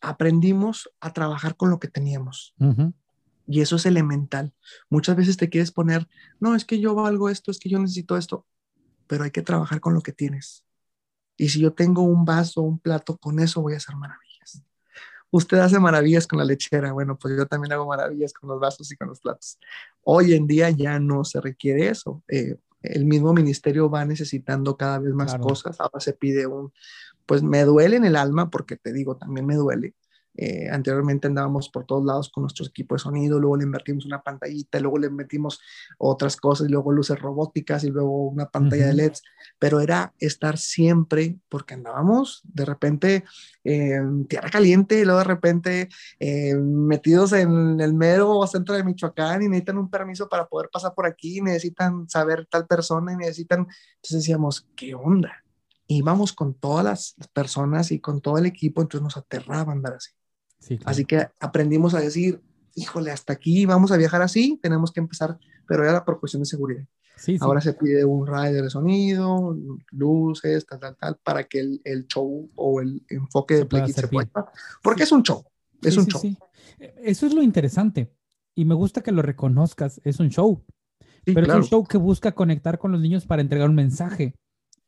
aprendimos 0.00 0.88
a 1.00 1.12
trabajar 1.12 1.56
con 1.56 1.70
lo 1.70 1.80
que 1.80 1.88
teníamos. 1.88 2.54
Y 3.48 3.62
eso 3.62 3.74
es 3.74 3.86
elemental. 3.86 4.54
Muchas 4.90 5.16
veces 5.16 5.36
te 5.36 5.48
quieres 5.48 5.72
poner, 5.72 6.08
no, 6.38 6.54
es 6.54 6.64
que 6.64 6.78
yo 6.78 6.94
valgo 6.94 7.30
esto, 7.30 7.50
es 7.50 7.58
que 7.58 7.68
yo 7.68 7.80
necesito 7.80 8.16
esto, 8.16 8.46
pero 9.08 9.24
hay 9.24 9.32
que 9.32 9.42
trabajar 9.42 9.80
con 9.80 9.92
lo 9.94 10.02
que 10.02 10.12
tienes. 10.12 10.64
Y 11.38 11.48
si 11.48 11.60
yo 11.60 11.72
tengo 11.72 12.02
un 12.02 12.26
vaso, 12.26 12.60
un 12.60 12.78
plato, 12.78 13.16
con 13.16 13.40
eso 13.40 13.62
voy 13.62 13.72
a 13.72 13.78
hacer 13.78 13.96
maravillas 13.96 14.28
usted 15.30 15.58
hace 15.58 15.78
maravillas 15.78 16.26
con 16.26 16.38
la 16.38 16.44
lechera. 16.44 16.92
Bueno, 16.92 17.18
pues 17.18 17.34
yo 17.36 17.46
también 17.46 17.72
hago 17.72 17.86
maravillas 17.86 18.32
con 18.32 18.48
los 18.48 18.60
vasos 18.60 18.90
y 18.92 18.96
con 18.96 19.08
los 19.08 19.20
platos. 19.20 19.58
Hoy 20.02 20.34
en 20.34 20.46
día 20.46 20.70
ya 20.70 20.98
no 20.98 21.24
se 21.24 21.40
requiere 21.40 21.88
eso. 21.88 22.22
Eh, 22.28 22.56
el 22.82 23.04
mismo 23.04 23.32
ministerio 23.34 23.90
va 23.90 24.04
necesitando 24.04 24.76
cada 24.76 24.98
vez 24.98 25.12
más 25.12 25.36
cosas. 25.36 25.80
Ahora 25.80 26.00
se 26.00 26.12
pide 26.12 26.46
un, 26.46 26.72
pues 27.26 27.42
me 27.42 27.64
duele 27.64 27.96
en 27.96 28.04
el 28.04 28.16
alma 28.16 28.50
porque 28.50 28.76
te 28.76 28.92
digo, 28.92 29.16
también 29.16 29.46
me 29.46 29.56
duele 29.56 29.94
eh, 30.40 30.68
anteriormente 30.70 31.26
andábamos 31.26 31.68
por 31.68 31.84
todos 31.84 32.04
lados 32.04 32.30
con 32.30 32.42
nuestros 32.42 32.68
equipos 32.68 33.00
de 33.00 33.02
sonido, 33.02 33.40
luego 33.40 33.56
le 33.56 33.64
invertimos 33.64 34.06
una 34.06 34.22
pantallita, 34.22 34.78
luego 34.78 34.98
le 34.98 35.10
metimos 35.10 35.60
otras 35.98 36.36
cosas, 36.36 36.68
y 36.68 36.70
luego 36.70 36.92
luces 36.92 37.18
robóticas 37.18 37.82
y 37.82 37.90
luego 37.90 38.28
una 38.28 38.48
pantalla 38.48 38.86
de 38.86 38.94
LEDs, 38.94 39.24
pero 39.58 39.80
era 39.80 40.14
estar 40.20 40.56
siempre, 40.56 41.36
porque 41.48 41.74
andábamos 41.74 42.42
de 42.44 42.64
repente 42.64 43.24
en 43.64 44.26
tierra 44.26 44.48
caliente 44.48 45.00
y 45.00 45.04
luego 45.04 45.18
de 45.18 45.24
repente 45.24 45.88
eh, 46.20 46.54
metidos 46.54 47.32
en 47.32 47.80
el 47.80 47.94
mero 47.94 48.46
centro 48.46 48.76
de 48.76 48.84
Michoacán 48.84 49.42
y 49.42 49.48
necesitan 49.48 49.78
un 49.78 49.90
permiso 49.90 50.28
para 50.28 50.46
poder 50.46 50.70
pasar 50.72 50.94
por 50.94 51.04
aquí, 51.04 51.40
necesitan 51.40 52.08
saber 52.08 52.46
tal 52.46 52.68
persona 52.68 53.12
y 53.12 53.16
necesitan, 53.16 53.66
entonces 53.96 54.20
decíamos, 54.20 54.68
¿qué 54.76 54.94
onda? 54.94 55.44
Y 55.88 55.98
íbamos 55.98 56.32
con 56.32 56.54
todas 56.54 56.84
las 56.84 57.16
personas 57.32 57.90
y 57.90 57.98
con 57.98 58.20
todo 58.20 58.38
el 58.38 58.46
equipo, 58.46 58.82
entonces 58.82 59.02
nos 59.02 59.16
aterraba 59.16 59.72
andar 59.72 59.94
así. 59.94 60.17
Así 60.84 61.04
que 61.04 61.28
aprendimos 61.40 61.94
a 61.94 62.00
decir, 62.00 62.42
híjole, 62.74 63.10
hasta 63.10 63.32
aquí 63.32 63.66
vamos 63.66 63.92
a 63.92 63.96
viajar 63.96 64.22
así, 64.22 64.58
tenemos 64.62 64.92
que 64.92 65.00
empezar, 65.00 65.38
pero 65.66 65.84
era 65.84 66.04
por 66.04 66.20
cuestión 66.20 66.42
de 66.42 66.46
seguridad. 66.46 66.84
Ahora 67.40 67.60
se 67.60 67.72
pide 67.72 68.04
un 68.04 68.26
rider 68.26 68.62
de 68.62 68.70
sonido, 68.70 69.56
luces, 69.90 70.64
tal, 70.66 70.78
tal, 70.78 70.96
tal, 70.96 71.16
para 71.22 71.44
que 71.44 71.58
el, 71.58 71.80
el 71.84 72.06
show 72.06 72.48
o 72.54 72.80
el 72.80 73.04
enfoque 73.08 73.56
de 73.56 73.66
Play 73.66 73.92
se 73.92 74.06
pueda. 74.06 74.30
Porque 74.82 75.02
es 75.02 75.12
un 75.12 75.22
show, 75.22 75.44
es 75.82 75.96
un 75.96 76.06
show. 76.06 76.22
Eso 76.78 77.26
es 77.26 77.34
lo 77.34 77.42
interesante 77.42 78.12
y 78.54 78.64
me 78.64 78.74
gusta 78.74 79.02
que 79.02 79.12
lo 79.12 79.22
reconozcas, 79.22 80.00
es 80.04 80.20
un 80.20 80.30
show. 80.30 80.64
pero 81.24 81.42
es 81.42 81.54
un 81.54 81.64
show 81.64 81.84
que 81.84 81.98
busca 81.98 82.32
conectar 82.32 82.78
con 82.78 82.92
los 82.92 83.00
niños 83.00 83.26
para 83.26 83.42
entregar 83.42 83.68
un 83.68 83.74
mensaje. 83.74 84.34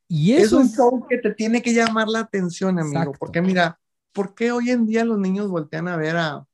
Y 0.08 0.32
eso 0.32 0.60
es 0.60 0.70
un 0.70 0.74
show 0.74 1.06
que 1.08 1.18
te 1.18 1.34
tiene 1.34 1.62
que 1.62 1.72
llamar 1.72 2.08
la 2.08 2.20
atención, 2.20 2.78
amigo, 2.78 3.12
porque 3.18 3.40
mira, 3.40 3.79
¿por 4.12 4.34
qué 4.34 4.52
hoy 4.52 4.70
en 4.70 4.86
día 4.86 5.04
los 5.04 5.18
niños 5.18 5.48
voltean 5.48 5.88
a 5.88 5.96
ver 5.96 6.16
a, 6.16 6.46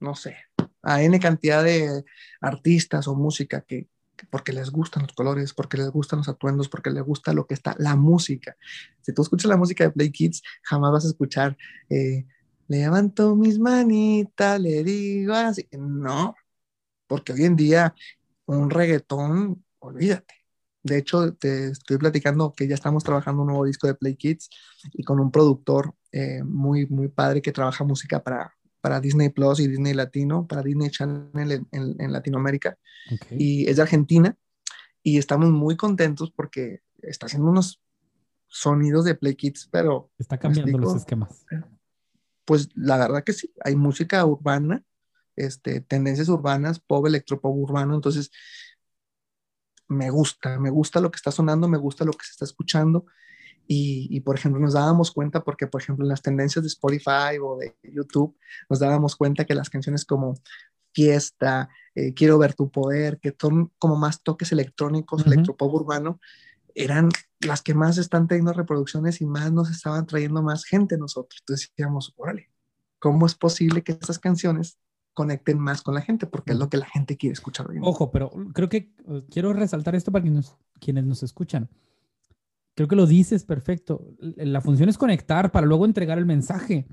no 0.00 0.14
sé, 0.14 0.36
a 0.82 1.02
N 1.02 1.18
cantidad 1.20 1.64
de 1.64 2.04
artistas 2.40 3.08
o 3.08 3.14
música 3.14 3.62
que, 3.62 3.88
porque 4.30 4.52
les 4.52 4.70
gustan 4.70 5.02
los 5.02 5.12
colores, 5.12 5.52
porque 5.52 5.76
les 5.76 5.90
gustan 5.90 6.18
los 6.18 6.28
atuendos, 6.28 6.68
porque 6.68 6.90
les 6.90 7.02
gusta 7.02 7.32
lo 7.32 7.46
que 7.46 7.54
está, 7.54 7.74
la 7.78 7.96
música. 7.96 8.56
Si 9.02 9.12
tú 9.12 9.22
escuchas 9.22 9.48
la 9.48 9.56
música 9.56 9.84
de 9.84 9.90
Play 9.90 10.10
Kids, 10.10 10.42
jamás 10.62 10.92
vas 10.92 11.04
a 11.04 11.08
escuchar, 11.08 11.56
eh, 11.90 12.26
levanto 12.68 13.36
mis 13.36 13.58
manitas, 13.58 14.60
le 14.60 14.82
digo 14.84 15.34
así. 15.34 15.68
No, 15.72 16.34
porque 17.06 17.32
hoy 17.32 17.44
en 17.44 17.56
día 17.56 17.94
un 18.46 18.70
reggaetón, 18.70 19.64
olvídate. 19.78 20.34
De 20.82 20.98
hecho, 20.98 21.34
te 21.34 21.68
estoy 21.68 21.98
platicando 21.98 22.54
que 22.54 22.68
ya 22.68 22.74
estamos 22.74 23.02
trabajando 23.02 23.42
un 23.42 23.48
nuevo 23.48 23.64
disco 23.64 23.88
de 23.88 23.94
Play 23.94 24.14
Kids 24.16 24.48
y 24.92 25.02
con 25.02 25.18
un 25.18 25.32
productor 25.32 25.94
eh, 26.18 26.42
muy, 26.42 26.86
muy 26.86 27.08
padre 27.08 27.42
que 27.42 27.52
trabaja 27.52 27.84
música 27.84 28.24
para, 28.24 28.54
para 28.80 29.02
Disney 29.02 29.28
Plus 29.28 29.60
y 29.60 29.68
Disney 29.68 29.92
Latino, 29.92 30.46
para 30.46 30.62
Disney 30.62 30.88
Channel 30.88 31.52
en, 31.52 31.68
en, 31.72 32.10
Latinoamérica. 32.10 32.78
Y 33.32 33.68
es 33.68 33.76
de 33.76 33.82
Argentina 33.82 34.34
y 35.02 35.18
estamos 35.18 35.50
muy 35.50 35.76
contentos 35.76 36.32
porque 36.34 36.80
está 37.02 37.26
haciendo 37.26 37.50
unos 37.50 37.82
sonidos 38.46 39.04
de 39.04 39.14
Play 39.14 39.34
Kids, 39.34 39.68
pero... 39.70 40.10
Está 40.16 40.38
cambiando 40.38 40.78
los 40.78 40.96
esquemas. 40.96 41.44
Pues 42.46 42.70
la 42.74 42.96
verdad 42.96 43.22
que 43.22 43.34
sí, 43.34 43.52
hay 43.62 43.76
música 43.76 44.24
urbana, 44.24 44.82
este, 45.36 45.82
tendencias 45.82 46.30
urbanas, 46.30 46.80
pop, 46.80 47.06
electropop 47.06 47.54
urbano, 47.54 47.94
entonces 47.94 48.30
me 49.86 50.08
gusta, 50.08 50.58
me 50.58 50.70
gusta 50.70 50.98
lo 51.02 51.10
que 51.10 51.16
está 51.16 51.30
sonando, 51.30 51.68
me 51.68 51.76
gusta 51.76 52.06
lo 52.06 52.12
que 52.12 52.24
se 52.24 52.30
está 52.30 52.46
escuchando. 52.46 53.04
Y, 53.68 54.20
por 54.20 54.36
ejemplo, 54.36 54.60
nos 54.60 54.74
dábamos 54.74 55.10
cuenta 55.10 55.42
porque, 55.42 55.66
por 55.66 55.82
ejemplo, 55.82 56.04
en 56.04 56.08
las 56.08 56.22
tendencias 56.22 56.62
de 56.62 56.68
Spotify 56.68 57.38
o 57.42 57.56
de 57.56 57.74
YouTube, 57.82 58.36
nos 58.70 58.78
dábamos 58.78 59.16
cuenta 59.16 59.44
que 59.44 59.54
las 59.54 59.70
canciones 59.70 60.04
como 60.04 60.34
Fiesta, 60.92 61.68
eh, 61.94 62.14
Quiero 62.14 62.38
ver 62.38 62.54
tu 62.54 62.70
poder, 62.70 63.18
que 63.18 63.34
son 63.38 63.72
como 63.78 63.96
más 63.96 64.22
toques 64.22 64.52
electrónicos, 64.52 65.26
electropop 65.26 65.74
urbano, 65.74 66.20
eran 66.74 67.08
las 67.40 67.62
que 67.62 67.74
más 67.74 67.98
están 67.98 68.28
teniendo 68.28 68.52
reproducciones 68.52 69.20
y 69.20 69.26
más 69.26 69.50
nos 69.52 69.70
estaban 69.70 70.06
trayendo 70.06 70.42
más 70.42 70.64
gente 70.64 70.96
nosotros. 70.96 71.40
Entonces 71.40 71.68
decíamos, 71.68 72.14
órale, 72.16 72.50
¿cómo 72.98 73.26
es 73.26 73.34
posible 73.34 73.82
que 73.82 73.92
estas 73.92 74.18
canciones 74.18 74.78
conecten 75.16 75.58
más 75.58 75.80
con 75.80 75.94
la 75.94 76.02
gente, 76.02 76.26
porque 76.26 76.52
es 76.52 76.58
lo 76.58 76.68
que 76.68 76.76
la 76.76 76.84
gente 76.84 77.16
quiere 77.16 77.32
escuchar. 77.32 77.66
Ojo, 77.80 78.10
pero 78.10 78.30
creo 78.52 78.68
que 78.68 78.92
uh, 79.06 79.22
quiero 79.30 79.54
resaltar 79.54 79.94
esto 79.94 80.12
para 80.12 80.22
quienes 80.78 81.04
nos 81.04 81.22
escuchan. 81.22 81.70
Creo 82.76 82.88
que 82.88 82.94
lo 82.94 83.06
dices 83.06 83.44
perfecto. 83.44 84.14
La 84.20 84.60
función 84.60 84.88
es 84.88 84.98
conectar 84.98 85.50
para 85.50 85.66
luego 85.66 85.86
entregar 85.86 86.18
el 86.18 86.26
mensaje. 86.26 86.86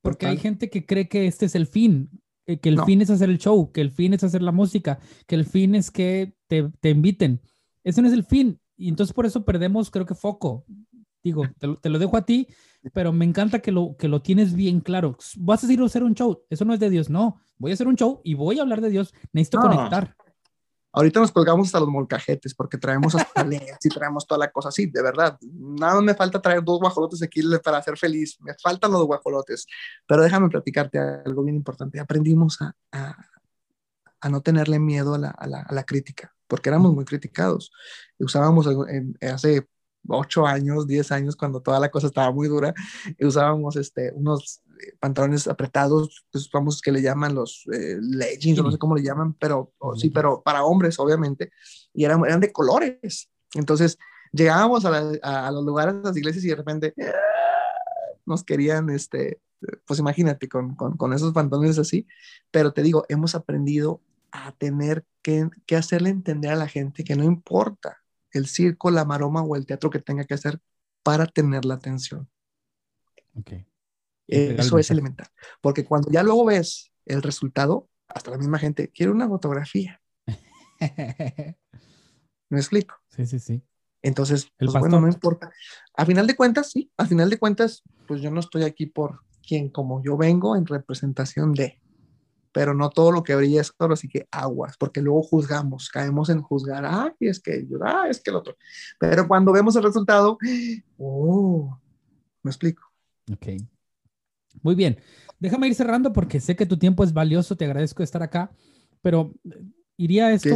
Porque 0.00 0.26
hay 0.26 0.38
gente 0.38 0.70
que 0.70 0.86
cree 0.86 1.08
que 1.08 1.26
este 1.26 1.46
es 1.46 1.56
el 1.56 1.66
fin, 1.66 2.10
eh, 2.46 2.58
que 2.58 2.68
el 2.68 2.80
fin 2.82 3.02
es 3.02 3.10
hacer 3.10 3.28
el 3.28 3.38
show, 3.38 3.72
que 3.72 3.80
el 3.80 3.90
fin 3.90 4.14
es 4.14 4.22
hacer 4.22 4.40
la 4.40 4.52
música, 4.52 5.00
que 5.26 5.34
el 5.34 5.44
fin 5.44 5.74
es 5.74 5.90
que 5.90 6.36
te, 6.46 6.70
te 6.80 6.90
inviten. 6.90 7.40
Ese 7.82 8.00
no 8.00 8.08
es 8.08 8.14
el 8.14 8.22
fin. 8.22 8.60
Y 8.76 8.88
entonces 8.88 9.12
por 9.12 9.26
eso 9.26 9.44
perdemos, 9.44 9.90
creo 9.90 10.06
que, 10.06 10.14
foco. 10.14 10.64
Digo, 11.24 11.42
te 11.82 11.88
lo, 11.88 11.98
dejo 11.98 12.16
a 12.16 12.24
ti, 12.24 12.46
pero 12.92 13.12
me 13.12 13.24
encanta 13.24 13.58
que 13.58 13.72
lo, 13.72 13.96
que 13.96 14.06
lo 14.06 14.22
tienes 14.22 14.54
bien 14.54 14.78
claro. 14.78 15.16
Vas 15.38 15.64
a 15.64 15.72
ir 15.72 15.80
a 15.80 15.86
hacer 15.86 16.04
un 16.04 16.14
show, 16.14 16.44
eso 16.50 16.64
no 16.64 16.72
es 16.72 16.78
de 16.78 16.88
Dios, 16.88 17.10
no. 17.10 17.40
Voy 17.58 17.72
a 17.72 17.74
hacer 17.74 17.88
un 17.88 17.96
show 17.96 18.20
y 18.22 18.34
voy 18.34 18.60
a 18.60 18.62
hablar 18.62 18.80
de 18.80 18.90
Dios. 18.90 19.12
Necesito 19.32 19.60
conectar. 19.60 20.14
Ahorita 20.96 21.20
nos 21.20 21.30
colgamos 21.30 21.68
hasta 21.68 21.80
los 21.80 21.90
molcajetes 21.90 22.54
porque 22.54 22.78
traemos 22.78 23.14
hasta 23.14 23.46
y 23.84 23.88
traemos 23.90 24.26
toda 24.26 24.38
la 24.38 24.50
cosa 24.50 24.70
así, 24.70 24.86
de 24.86 25.02
verdad. 25.02 25.38
Nada 25.42 26.00
me 26.00 26.14
falta 26.14 26.40
traer 26.40 26.64
dos 26.64 26.80
guajolotes 26.80 27.22
aquí 27.22 27.42
para 27.62 27.82
ser 27.82 27.98
feliz. 27.98 28.38
Me 28.40 28.54
faltan 28.54 28.90
los 28.92 29.04
guajolotes. 29.04 29.66
Pero 30.06 30.22
déjame 30.22 30.48
platicarte 30.48 30.98
algo 30.98 31.44
bien 31.44 31.56
importante. 31.56 32.00
Aprendimos 32.00 32.62
a, 32.62 32.74
a, 34.20 34.28
no 34.30 34.40
tenerle 34.40 34.78
miedo 34.78 35.16
a 35.16 35.18
la, 35.18 35.28
a, 35.28 35.46
la, 35.46 35.60
a 35.60 35.74
la, 35.74 35.84
crítica, 35.84 36.34
porque 36.46 36.70
éramos 36.70 36.94
muy 36.94 37.04
criticados. 37.04 37.70
Usábamos 38.18 38.66
en, 38.88 39.18
hace 39.20 39.68
ocho 40.08 40.46
años, 40.46 40.86
diez 40.86 41.12
años, 41.12 41.36
cuando 41.36 41.60
toda 41.60 41.78
la 41.78 41.90
cosa 41.90 42.06
estaba 42.06 42.32
muy 42.32 42.48
dura, 42.48 42.72
usábamos 43.20 43.76
este, 43.76 44.12
unos 44.14 44.62
pantalones 45.00 45.46
apretados, 45.46 46.24
pues 46.30 46.48
vamos, 46.52 46.80
que 46.80 46.92
le 46.92 47.02
llaman 47.02 47.34
los 47.34 47.64
eh, 47.72 47.98
leggings, 48.00 48.62
no 48.62 48.70
sé 48.70 48.78
cómo 48.78 48.94
le 48.94 49.02
llaman, 49.02 49.34
pero 49.34 49.72
sí, 49.96 50.10
pero 50.10 50.42
para 50.42 50.64
hombres, 50.64 50.98
obviamente, 50.98 51.50
y 51.92 52.04
eran, 52.04 52.24
eran 52.24 52.40
de 52.40 52.52
colores. 52.52 53.30
Entonces, 53.54 53.98
llegábamos 54.32 54.84
a, 54.84 55.50
los 55.50 55.64
lugares, 55.64 55.94
a 55.94 56.08
las 56.08 56.16
iglesias 56.16 56.44
y 56.44 56.48
de 56.48 56.56
repente 56.56 56.94
¡ah! 57.00 57.12
nos 58.24 58.44
querían, 58.44 58.90
este, 58.90 59.40
pues 59.86 60.00
imagínate, 60.00 60.48
con, 60.48 60.74
con, 60.74 60.96
con, 60.96 61.12
esos 61.12 61.32
pantalones 61.32 61.78
así, 61.78 62.06
pero 62.50 62.72
te 62.72 62.82
digo, 62.82 63.04
hemos 63.08 63.34
aprendido 63.34 64.00
a 64.32 64.52
tener 64.52 65.04
que, 65.22 65.48
que 65.66 65.76
hacerle 65.76 66.10
entender 66.10 66.52
a 66.52 66.56
la 66.56 66.68
gente 66.68 67.04
que 67.04 67.16
no 67.16 67.24
importa 67.24 68.02
el 68.32 68.46
circo, 68.46 68.90
la 68.90 69.04
maroma 69.04 69.42
o 69.42 69.56
el 69.56 69.66
teatro 69.66 69.90
que 69.90 70.00
tenga 70.00 70.24
que 70.24 70.34
hacer 70.34 70.60
para 71.02 71.26
tener 71.26 71.64
la 71.64 71.74
atención. 71.74 72.28
Okay. 73.34 73.66
Eso 74.28 74.78
es 74.78 74.90
elemental. 74.90 75.28
Porque 75.60 75.84
cuando 75.84 76.10
ya 76.10 76.22
luego 76.22 76.46
ves 76.46 76.92
el 77.04 77.22
resultado, 77.22 77.88
hasta 78.08 78.30
la 78.30 78.38
misma 78.38 78.58
gente 78.58 78.88
quiere 78.88 79.12
una 79.12 79.28
fotografía. 79.28 80.00
¿Me 82.48 82.58
explico? 82.58 82.94
Sí, 83.08 83.26
sí, 83.26 83.38
sí. 83.38 83.62
Entonces, 84.02 84.48
pues, 84.58 84.72
bueno, 84.72 85.00
no 85.00 85.08
importa. 85.08 85.50
A 85.94 86.06
final 86.06 86.26
de 86.26 86.36
cuentas, 86.36 86.70
sí, 86.70 86.90
a 86.96 87.06
final 87.06 87.28
de 87.28 87.38
cuentas, 87.38 87.82
pues 88.06 88.20
yo 88.20 88.30
no 88.30 88.40
estoy 88.40 88.62
aquí 88.62 88.86
por 88.86 89.20
quien 89.46 89.68
como 89.68 90.02
yo 90.02 90.16
vengo 90.16 90.56
en 90.56 90.66
representación 90.66 91.52
de, 91.54 91.80
pero 92.52 92.74
no 92.74 92.90
todo 92.90 93.10
lo 93.12 93.22
que 93.22 93.34
brilla 93.34 93.60
es 93.60 93.72
oro, 93.78 93.94
así 93.94 94.08
que 94.08 94.28
aguas, 94.30 94.76
porque 94.76 95.02
luego 95.02 95.22
juzgamos, 95.22 95.88
caemos 95.88 96.28
en 96.30 96.40
juzgar, 96.40 96.84
ah, 96.84 97.14
es 97.20 97.40
que 97.40 97.66
yo, 97.68 97.78
ah, 97.84 98.06
es 98.08 98.20
que 98.20 98.30
el 98.30 98.36
otro. 98.36 98.56
Pero 98.98 99.26
cuando 99.26 99.52
vemos 99.52 99.74
el 99.76 99.82
resultado, 99.82 100.38
oh, 100.98 101.78
me 102.42 102.50
explico. 102.50 102.82
Ok. 103.32 103.46
Muy 104.62 104.74
bien. 104.74 104.98
Déjame 105.38 105.68
ir 105.68 105.74
cerrando 105.74 106.12
porque 106.12 106.40
sé 106.40 106.56
que 106.56 106.66
tu 106.66 106.78
tiempo 106.78 107.04
es 107.04 107.12
valioso, 107.12 107.56
te 107.56 107.66
agradezco 107.66 108.02
estar 108.02 108.22
acá, 108.22 108.50
pero 109.02 109.34
eh, 109.44 109.62
iría 109.96 110.32
esto. 110.32 110.48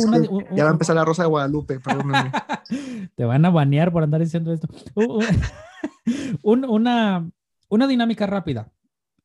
ya 0.55 0.65
va 0.65 0.71
a 0.71 0.73
empezar 0.73 0.97
la 0.97 1.05
Rosa 1.05 1.23
de 1.23 1.29
Guadalupe, 1.29 1.81
perdóname. 1.81 2.33
te 3.15 3.25
van 3.25 3.45
a 3.45 3.51
banear 3.51 3.93
por 3.93 4.03
andar 4.03 4.21
diciendo 4.21 4.53
esto. 4.53 4.69
una, 6.43 7.31
una 7.69 7.87
dinámica 7.87 8.27
rápida. 8.27 8.73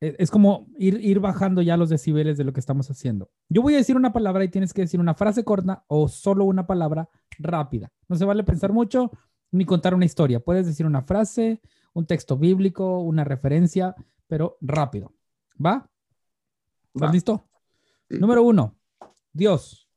E, 0.00 0.14
es 0.18 0.30
como 0.30 0.68
ir, 0.78 1.00
ir 1.02 1.20
bajando 1.20 1.62
ya 1.62 1.76
los 1.76 1.88
decibeles 1.88 2.36
de 2.36 2.44
lo 2.44 2.52
que 2.52 2.60
estamos 2.60 2.90
haciendo. 2.90 3.30
Yo 3.48 3.62
voy 3.62 3.74
a 3.74 3.78
decir 3.78 3.96
una 3.96 4.12
palabra 4.12 4.44
y 4.44 4.48
tienes 4.48 4.74
que 4.74 4.82
decir 4.82 5.00
una 5.00 5.14
frase 5.14 5.44
corta 5.44 5.84
o 5.88 6.08
solo 6.08 6.44
una 6.44 6.66
palabra 6.66 7.08
rápida. 7.38 7.90
No 8.08 8.16
se 8.16 8.24
vale 8.24 8.44
pensar 8.44 8.72
mucho 8.72 9.10
ni 9.50 9.64
contar 9.64 9.94
una 9.94 10.04
historia. 10.04 10.40
Puedes 10.40 10.66
decir 10.66 10.86
una 10.86 11.02
frase, 11.02 11.60
un 11.94 12.06
texto 12.06 12.36
bíblico, 12.36 13.00
una 13.00 13.24
referencia, 13.24 13.94
pero 14.26 14.58
rápido. 14.60 15.14
¿Va? 15.64 15.88
¿Estás 16.94 17.12
listo? 17.12 17.48
Número 18.08 18.42
uno, 18.42 18.76
Dios. 19.32 19.88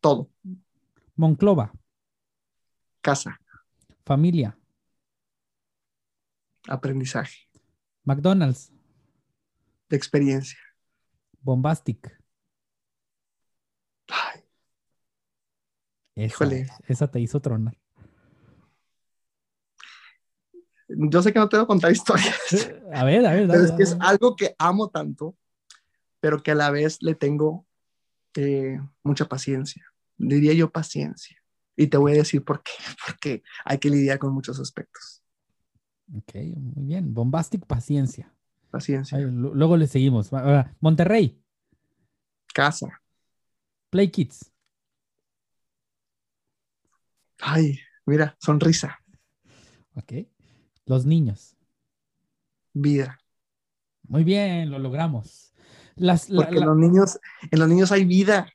Todo. 0.00 0.30
Monclova. 1.16 1.72
Casa. 3.00 3.38
Familia. 4.04 4.58
Aprendizaje. 6.68 7.48
McDonald's. 8.04 8.72
De 9.88 9.96
experiencia. 9.96 10.58
Bombastic. 11.40 12.18
Ay. 14.08 14.44
Híjole. 16.14 16.66
Esa 16.86 17.10
te 17.10 17.20
hizo 17.20 17.40
tronar 17.40 17.76
yo 20.96 21.22
sé 21.22 21.32
que 21.32 21.38
no 21.38 21.48
te 21.48 21.56
voy 21.56 21.64
a 21.64 21.66
contar 21.66 21.92
historias. 21.92 22.38
A 22.92 23.04
ver, 23.04 23.26
a 23.26 23.32
ver. 23.32 23.48
pero 23.48 23.64
es 23.64 23.72
que 23.72 23.82
es 23.82 23.96
algo 24.00 24.36
que 24.36 24.54
amo 24.58 24.88
tanto, 24.90 25.36
pero 26.20 26.42
que 26.42 26.52
a 26.52 26.54
la 26.54 26.70
vez 26.70 26.98
le 27.02 27.14
tengo 27.14 27.66
eh, 28.34 28.80
mucha 29.02 29.26
paciencia. 29.26 29.84
Diría 30.16 30.52
yo 30.52 30.70
paciencia. 30.70 31.36
Y 31.76 31.86
te 31.86 31.96
voy 31.96 32.12
a 32.12 32.16
decir 32.16 32.44
por 32.44 32.62
qué. 32.62 32.72
Porque 33.06 33.42
hay 33.64 33.78
que 33.78 33.90
lidiar 33.90 34.18
con 34.18 34.32
muchos 34.32 34.60
aspectos. 34.60 35.22
Ok, 36.14 36.34
muy 36.56 36.86
bien. 36.86 37.12
Bombastic 37.14 37.66
paciencia. 37.66 38.32
Paciencia. 38.70 39.18
luego 39.18 39.76
le 39.76 39.86
seguimos. 39.86 40.30
Monterrey. 40.80 41.38
Casa. 42.54 43.02
Play 43.90 44.10
Kids. 44.10 44.50
Ay, 47.40 47.78
mira, 48.06 48.36
sonrisa. 48.40 48.98
Ok. 49.94 50.12
Los 50.86 51.06
niños. 51.06 51.56
Vida. 52.72 53.18
Muy 54.08 54.24
bien, 54.24 54.70
lo 54.70 54.78
logramos. 54.78 55.54
Las, 55.94 56.26
Porque 56.26 56.60
los 56.60 56.76
niños, 56.76 57.20
en 57.50 57.58
los 57.58 57.68
niños 57.68 57.92
hay 57.92 58.04
vida, 58.04 58.48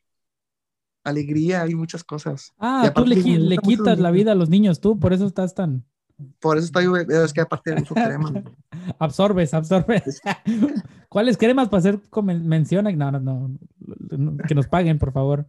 alegría, 1.03 1.61
hay 1.61 1.75
muchas 1.75 2.03
cosas. 2.03 2.53
Ah, 2.57 2.91
tú 2.93 3.05
le, 3.05 3.21
quitas 3.57 3.99
la 3.99 4.11
vida 4.11 4.33
a 4.33 4.35
los 4.35 4.49
niños, 4.49 4.81
tú, 4.81 4.99
por 4.99 5.13
eso 5.13 5.25
estás 5.25 5.53
tan... 5.53 5.85
Por 6.39 6.57
eso 6.57 6.65
estoy, 6.65 6.87
es 7.09 7.31
que 7.31 7.41
aparte 7.41 7.75
de 7.75 7.83
crema. 7.83 8.33
absorbes, 8.99 9.53
absorbes. 9.53 10.19
¿Cuáles 11.09 11.37
cremas 11.37 11.69
para 11.69 11.79
hacer 11.79 12.01
mención? 12.23 12.85
No, 12.97 13.11
no, 13.11 13.19
no, 13.19 14.37
que 14.47 14.55
nos 14.55 14.67
paguen, 14.67 14.97
por 14.97 15.11
favor. 15.11 15.45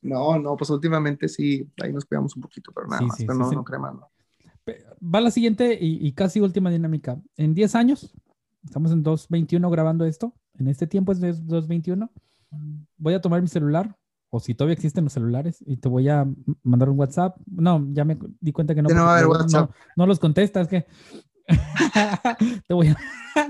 No, 0.00 0.36
no, 0.40 0.56
pues 0.56 0.70
últimamente 0.70 1.28
sí, 1.28 1.70
ahí 1.80 1.92
nos 1.92 2.04
cuidamos 2.04 2.34
un 2.34 2.42
poquito, 2.42 2.72
pero 2.74 2.88
nada 2.88 3.02
más, 3.02 3.16
pero 3.18 3.34
no, 3.34 3.50
no 3.52 3.62
crema, 3.62 3.92
no 3.92 4.11
va 4.68 5.20
la 5.20 5.30
siguiente 5.30 5.76
y, 5.80 6.12
casi 6.12 6.40
última 6.40 6.70
dinámica. 6.70 7.20
En 7.36 7.54
10 7.54 7.74
años, 7.74 8.14
estamos 8.64 8.92
en 8.92 9.04
2.21 9.04 9.70
grabando 9.70 10.04
esto, 10.04 10.34
en 10.58 10.68
este 10.68 10.86
tiempo 10.86 11.12
es 11.12 11.20
2.21, 11.20 12.08
voy 12.96 13.14
a 13.14 13.20
tomar 13.20 13.40
mi 13.42 13.48
celular, 13.48 13.96
o 14.30 14.40
si 14.40 14.54
todavía 14.54 14.74
existen 14.74 15.04
los 15.04 15.12
celulares, 15.12 15.62
y 15.66 15.76
te 15.76 15.88
voy 15.88 16.08
a 16.08 16.26
mandar 16.62 16.88
un 16.88 16.98
WhatsApp. 16.98 17.36
No, 17.46 17.86
ya 17.92 18.04
me 18.04 18.18
di 18.40 18.52
cuenta 18.52 18.74
que 18.74 18.82
no. 18.82 18.88
No, 19.96 20.06
los 20.06 20.18
contestas, 20.18 20.68
que... 20.68 20.86
te 22.68 22.72
voy 22.72 22.88
a... 22.88 22.96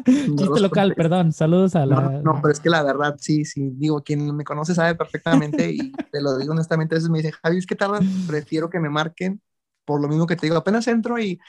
Chiste 0.05 0.60
local, 0.60 0.94
perdón. 0.97 1.32
Saludos 1.32 1.76
a 1.76 1.86
la... 1.86 2.20
No, 2.22 2.40
pero 2.40 2.52
es 2.52 2.59
que 2.59 2.70
la 2.70 2.82
verdad, 2.82 3.16
sí, 3.20 3.44
sí. 3.44 3.70
Digo, 3.74 4.02
quien 4.02 4.34
me 4.34 4.44
conoce 4.44 4.74
sabe 4.74 4.94
perfectamente 4.94 5.70
y 5.70 5.93
te 6.10 6.20
lo 6.20 6.36
digo 6.39 6.52
honestamente. 6.52 6.94
A 6.94 6.98
veces 6.98 7.10
me 7.10 7.18
dice, 7.18 7.32
Javi, 7.32 7.59
es 7.59 7.66
que 7.66 7.76
tarda, 7.76 8.01
prefiero 8.26 8.70
que 8.70 8.80
me 8.80 8.89
marquen 8.89 9.40
por 9.85 10.01
lo 10.01 10.09
mismo 10.09 10.27
que 10.27 10.37
te 10.37 10.47
digo, 10.47 10.57
apenas 10.57 10.87
entro 10.89 11.19
y... 11.19 11.41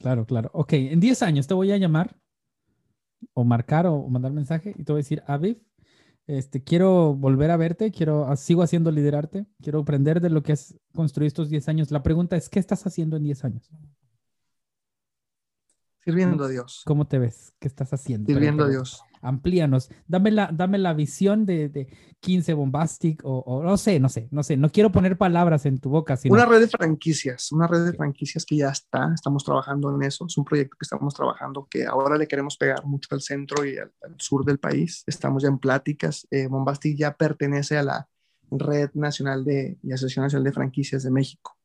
Claro, 0.00 0.24
claro. 0.24 0.50
Ok, 0.54 0.72
en 0.72 1.00
10 1.00 1.22
años 1.22 1.46
te 1.46 1.54
voy 1.54 1.72
a 1.72 1.76
llamar 1.76 2.16
o 3.34 3.44
marcar 3.44 3.86
o 3.86 4.08
mandar 4.08 4.32
mensaje 4.32 4.74
y 4.76 4.84
te 4.84 4.92
voy 4.92 5.00
a 5.00 5.04
decir, 5.04 5.22
Aviv, 5.26 5.62
este, 6.26 6.62
quiero 6.62 7.14
volver 7.14 7.50
a 7.50 7.56
verte, 7.56 7.90
quiero, 7.90 8.26
ah, 8.26 8.36
sigo 8.36 8.62
haciendo 8.62 8.90
liderarte, 8.90 9.46
quiero 9.62 9.80
aprender 9.80 10.20
de 10.20 10.30
lo 10.30 10.42
que 10.42 10.52
has 10.52 10.74
construido 10.94 11.28
estos 11.28 11.50
10 11.50 11.68
años. 11.68 11.90
La 11.90 12.02
pregunta 12.02 12.36
es, 12.36 12.48
¿qué 12.48 12.58
estás 12.58 12.86
haciendo 12.86 13.16
en 13.16 13.24
10 13.24 13.44
años? 13.44 13.70
Sirviendo 16.02 16.44
a 16.44 16.48
Dios. 16.48 16.82
¿Cómo 16.86 17.06
te 17.06 17.18
ves? 17.18 17.52
¿Qué 17.58 17.68
estás 17.68 17.92
haciendo? 17.92 18.26
Sirviendo 18.26 18.64
a 18.64 18.68
Dios 18.68 19.02
amplíanos, 19.20 19.90
dame 20.06 20.30
la, 20.30 20.50
dame 20.52 20.78
la 20.78 20.94
visión 20.94 21.46
de, 21.46 21.68
de 21.68 21.88
15 22.20 22.54
Bombastic 22.54 23.20
o, 23.24 23.62
no 23.62 23.76
sé, 23.76 23.98
no 24.00 24.08
sé, 24.08 24.28
no 24.30 24.42
sé, 24.42 24.56
no 24.56 24.70
quiero 24.70 24.92
poner 24.92 25.16
palabras 25.16 25.66
en 25.66 25.78
tu 25.78 25.90
boca. 25.90 26.16
Sino... 26.16 26.34
Una 26.34 26.46
red 26.46 26.60
de 26.60 26.68
franquicias, 26.68 27.52
una 27.52 27.66
red 27.66 27.84
de 27.84 27.92
franquicias 27.92 28.44
que 28.44 28.56
ya 28.56 28.68
está, 28.68 29.12
estamos 29.14 29.44
trabajando 29.44 29.94
en 29.94 30.02
eso, 30.02 30.26
es 30.26 30.36
un 30.36 30.44
proyecto 30.44 30.76
que 30.78 30.84
estamos 30.84 31.14
trabajando 31.14 31.66
que 31.70 31.86
ahora 31.86 32.16
le 32.16 32.28
queremos 32.28 32.56
pegar 32.56 32.84
mucho 32.84 33.08
al 33.12 33.20
centro 33.20 33.64
y 33.64 33.78
al, 33.78 33.92
sur 34.18 34.44
del 34.44 34.58
país, 34.58 35.02
estamos 35.06 35.42
ya 35.42 35.48
en 35.48 35.58
pláticas, 35.58 36.26
eh, 36.30 36.46
Bombastic 36.46 36.96
ya 36.96 37.16
pertenece 37.16 37.78
a 37.78 37.82
la 37.82 38.08
Red 38.50 38.90
Nacional 38.94 39.44
de, 39.44 39.78
y 39.82 39.92
Asociación 39.92 40.24
Nacional 40.24 40.44
de 40.44 40.52
Franquicias 40.52 41.02
de 41.02 41.10
México. 41.10 41.56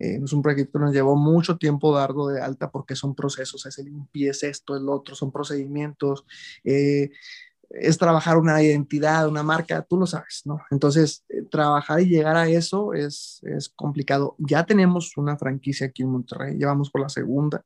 Eh, 0.00 0.18
es 0.24 0.32
un 0.32 0.42
proyecto 0.42 0.78
que 0.78 0.84
nos 0.86 0.94
llevó 0.94 1.14
mucho 1.14 1.58
tiempo 1.58 1.94
darlo 1.94 2.26
de 2.28 2.40
alta 2.40 2.70
porque 2.70 2.96
son 2.96 3.14
procesos, 3.14 3.66
es 3.66 3.78
el 3.78 3.86
limpieza, 3.86 4.48
esto, 4.48 4.76
el 4.76 4.88
otro, 4.88 5.14
son 5.14 5.30
procedimientos. 5.30 6.24
Eh, 6.64 7.10
es 7.70 7.98
trabajar 7.98 8.36
una 8.36 8.60
identidad, 8.62 9.28
una 9.28 9.44
marca, 9.44 9.82
tú 9.82 9.96
lo 9.96 10.06
sabes, 10.06 10.42
¿no? 10.44 10.60
Entonces, 10.72 11.24
eh, 11.28 11.42
trabajar 11.48 12.00
y 12.00 12.06
llegar 12.06 12.36
a 12.36 12.48
eso 12.48 12.94
es, 12.94 13.40
es 13.44 13.68
complicado. 13.68 14.34
Ya 14.38 14.66
tenemos 14.66 15.16
una 15.16 15.36
franquicia 15.38 15.86
aquí 15.86 16.02
en 16.02 16.10
Monterrey, 16.10 16.56
llevamos 16.56 16.90
por 16.90 17.02
la 17.02 17.08
segunda, 17.08 17.64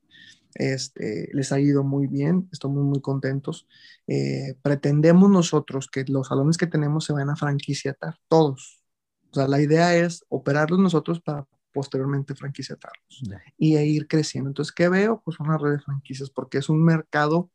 este, 0.53 1.29
les 1.33 1.51
ha 1.51 1.59
ido 1.59 1.83
muy 1.83 2.07
bien, 2.07 2.47
estamos 2.51 2.83
muy 2.83 3.01
contentos. 3.01 3.67
Eh, 4.07 4.55
pretendemos 4.61 5.29
nosotros 5.29 5.87
que 5.87 6.05
los 6.07 6.27
salones 6.27 6.57
que 6.57 6.67
tenemos 6.67 7.05
se 7.05 7.13
van 7.13 7.29
a 7.29 7.35
franquiciatar, 7.35 8.17
todos. 8.27 8.83
O 9.31 9.35
sea, 9.35 9.47
la 9.47 9.59
idea 9.61 9.95
es 9.95 10.23
operarlos 10.29 10.79
nosotros 10.79 11.19
para 11.19 11.45
posteriormente 11.75 12.33
franquiciatarlos 12.35 13.21
y 13.57 13.75
ir 13.77 14.07
creciendo. 14.07 14.49
Entonces, 14.49 14.73
¿qué 14.73 14.87
veo? 14.87 15.21
Pues 15.25 15.41
una 15.41 15.57
red 15.57 15.73
de 15.73 15.79
franquicias, 15.79 16.29
porque 16.29 16.59
es 16.59 16.69
un 16.69 16.81
mercado 16.81 17.51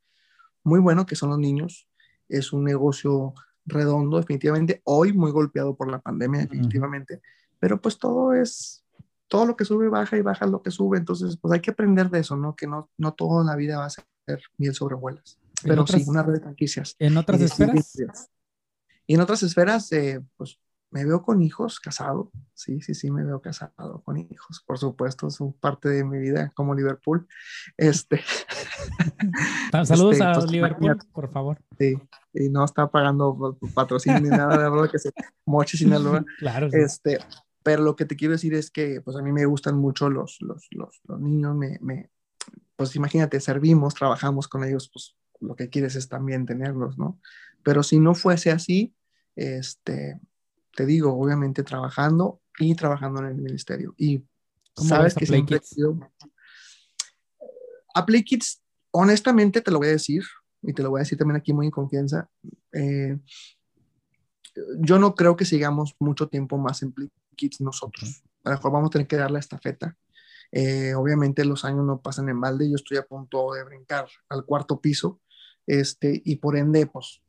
muy 0.63 0.79
bueno 0.79 1.07
que 1.07 1.17
son 1.17 1.31
los 1.31 1.39
niños, 1.39 1.89
es 2.29 2.53
un 2.53 2.63
negocio 2.65 3.33
redondo, 3.65 4.19
definitivamente, 4.19 4.83
hoy 4.85 5.15
muy 5.15 5.31
golpeado 5.31 5.75
por 5.75 5.91
la 5.91 6.03
pandemia, 6.03 6.43
definitivamente, 6.43 7.23
pero 7.59 7.81
pues 7.81 7.99
todo 7.99 8.35
es, 8.35 8.85
todo 9.27 9.47
lo 9.47 9.57
que 9.57 9.65
sube 9.65 9.89
baja 9.89 10.19
y 10.19 10.21
baja 10.21 10.47
lo 10.47 10.61
que 10.61 10.71
sube, 10.71 10.99
entonces 10.99 11.39
pues 11.39 11.55
hay 11.55 11.61
que 11.61 11.71
aprender 11.71 12.11
de 12.11 12.19
eso, 12.19 12.37
¿no? 12.37 12.55
Que 12.55 12.67
no, 12.67 12.91
no 12.99 13.15
todo 13.15 13.41
en 13.41 13.47
la 13.47 13.57
vida 13.57 13.79
va 13.79 13.87
a 13.87 13.91
ser 13.91 14.05
miel 14.59 14.75
sobre 14.75 14.97
vuelas, 14.97 15.39
pero 15.63 15.87
sí, 15.87 16.05
una 16.07 16.23
red 16.23 16.35
de 16.35 16.41
franquicias. 16.41 16.95
¿En 16.99 17.17
otras 17.17 17.41
esferas? 17.41 17.97
Y 19.07 19.15
en 19.15 19.21
otras 19.23 19.43
esferas, 19.43 19.91
eh, 19.93 20.21
pues 20.37 20.59
me 20.91 21.05
veo 21.05 21.23
con 21.23 21.41
hijos, 21.43 21.79
casado. 21.79 22.31
Sí, 22.55 22.81
sí, 22.81 22.95
sí, 22.95 23.11
me 23.11 23.25
veo 23.25 23.41
casado 23.41 24.03
con 24.05 24.17
hijos. 24.17 24.63
Por 24.67 24.79
supuesto, 24.79 25.31
son 25.31 25.53
parte 25.53 25.89
de 25.89 26.05
mi 26.05 26.19
vida 26.19 26.53
como 26.55 26.75
Liverpool. 26.75 27.27
Este. 27.77 28.21
Saludos 29.85 30.15
este, 30.15 30.25
a 30.25 30.33
pues, 30.33 30.51
Liverpool, 30.51 30.99
por 31.13 31.31
favor. 31.31 31.59
Sí, 31.79 31.97
y 32.33 32.49
no 32.49 32.65
está 32.65 32.91
pagando 32.91 33.59
patrocinio 33.75 34.21
ni 34.21 34.29
nada, 34.29 34.59
de 34.59 34.71
verdad 34.71 34.91
que 34.91 34.99
se 34.99 35.11
moche 35.47 35.77
Sinaloa. 35.77 36.25
Claro. 36.39 36.69
Este, 36.73 37.19
pero 37.63 37.83
lo 37.83 37.95
que 37.95 38.05
te 38.05 38.17
quiero 38.17 38.33
decir 38.33 38.55
es 38.55 38.71
que, 38.71 39.01
pues 39.03 39.17
a 39.17 39.23
mí 39.23 39.31
me 39.33 39.45
gustan 39.45 39.77
mucho 39.77 40.09
los, 40.09 40.39
los, 40.41 40.67
los, 40.71 41.01
los 41.05 41.21
niños, 41.21 41.55
me, 41.55 41.79
me, 41.81 42.11
pues 42.77 42.97
imagínate, 42.97 43.41
servimos, 43.41 43.95
trabajamos 43.95 44.49
con 44.49 44.65
ellos, 44.65 44.91
pues 44.93 45.17
lo 45.41 45.55
que 45.55 45.69
quieres 45.69 45.97
es 45.97 46.09
también 46.09 46.47
tenerlos, 46.47 46.99
¿no? 46.99 47.21
Pero 47.63 47.83
si 47.83 48.01
no 48.01 48.15
fuese 48.15 48.51
así, 48.51 48.95
este, 49.37 50.19
te 50.75 50.87
digo, 50.87 51.19
obviamente 51.19 51.63
trabajando 51.63 52.41
y 52.59 52.75
trabajando 52.75 53.21
en 53.21 53.27
el 53.27 53.35
ministerio. 53.37 53.95
Y 53.97 54.25
sabes 54.75 55.15
que 55.15 55.27
siempre 55.27 55.57
he 55.57 55.61
sido... 55.61 55.99
A 57.95 58.07
Play 58.07 58.23
Kids, 58.23 58.63
honestamente 58.93 59.61
te 59.61 59.71
lo 59.71 59.79
voy 59.79 59.89
a 59.89 59.93
decir, 59.93 60.23
y 60.63 60.73
te 60.73 60.83
lo 60.83 60.91
voy 60.91 61.01
a 61.01 61.03
decir 61.03 61.19
también 61.19 61.37
aquí 61.37 61.53
muy 61.53 61.67
en 61.67 61.73
confianza, 61.73 62.29
eh, 62.73 63.19
yo 64.79 64.99
no 64.99 65.15
creo 65.15 65.37
que 65.37 65.45
sigamos 65.45 65.97
mucho 65.99 66.29
tiempo 66.29 66.57
más 66.59 66.83
en 66.83 66.93
Play 66.93 67.11
Kids 67.37 67.61
nosotros. 67.61 68.23
A 68.45 68.51
lo 68.51 68.57
mejor 68.57 68.73
vamos 68.73 68.89
a 68.89 68.91
tener 68.91 69.07
que 69.07 69.17
dar 69.17 69.31
la 69.31 69.39
estafeta. 69.39 69.97
Eh, 70.53 70.95
obviamente 70.95 71.45
los 71.45 71.65
años 71.65 71.85
no 71.85 72.01
pasan 72.01 72.29
en 72.29 72.41
balde, 72.41 72.69
yo 72.69 72.77
estoy 72.77 72.97
a 72.97 73.07
punto 73.07 73.53
de 73.53 73.65
brincar 73.65 74.09
al 74.29 74.45
cuarto 74.45 74.81
piso, 74.81 75.21
este, 75.67 76.21
y 76.25 76.37
por 76.37 76.57
ende, 76.57 76.87
pues 76.87 77.23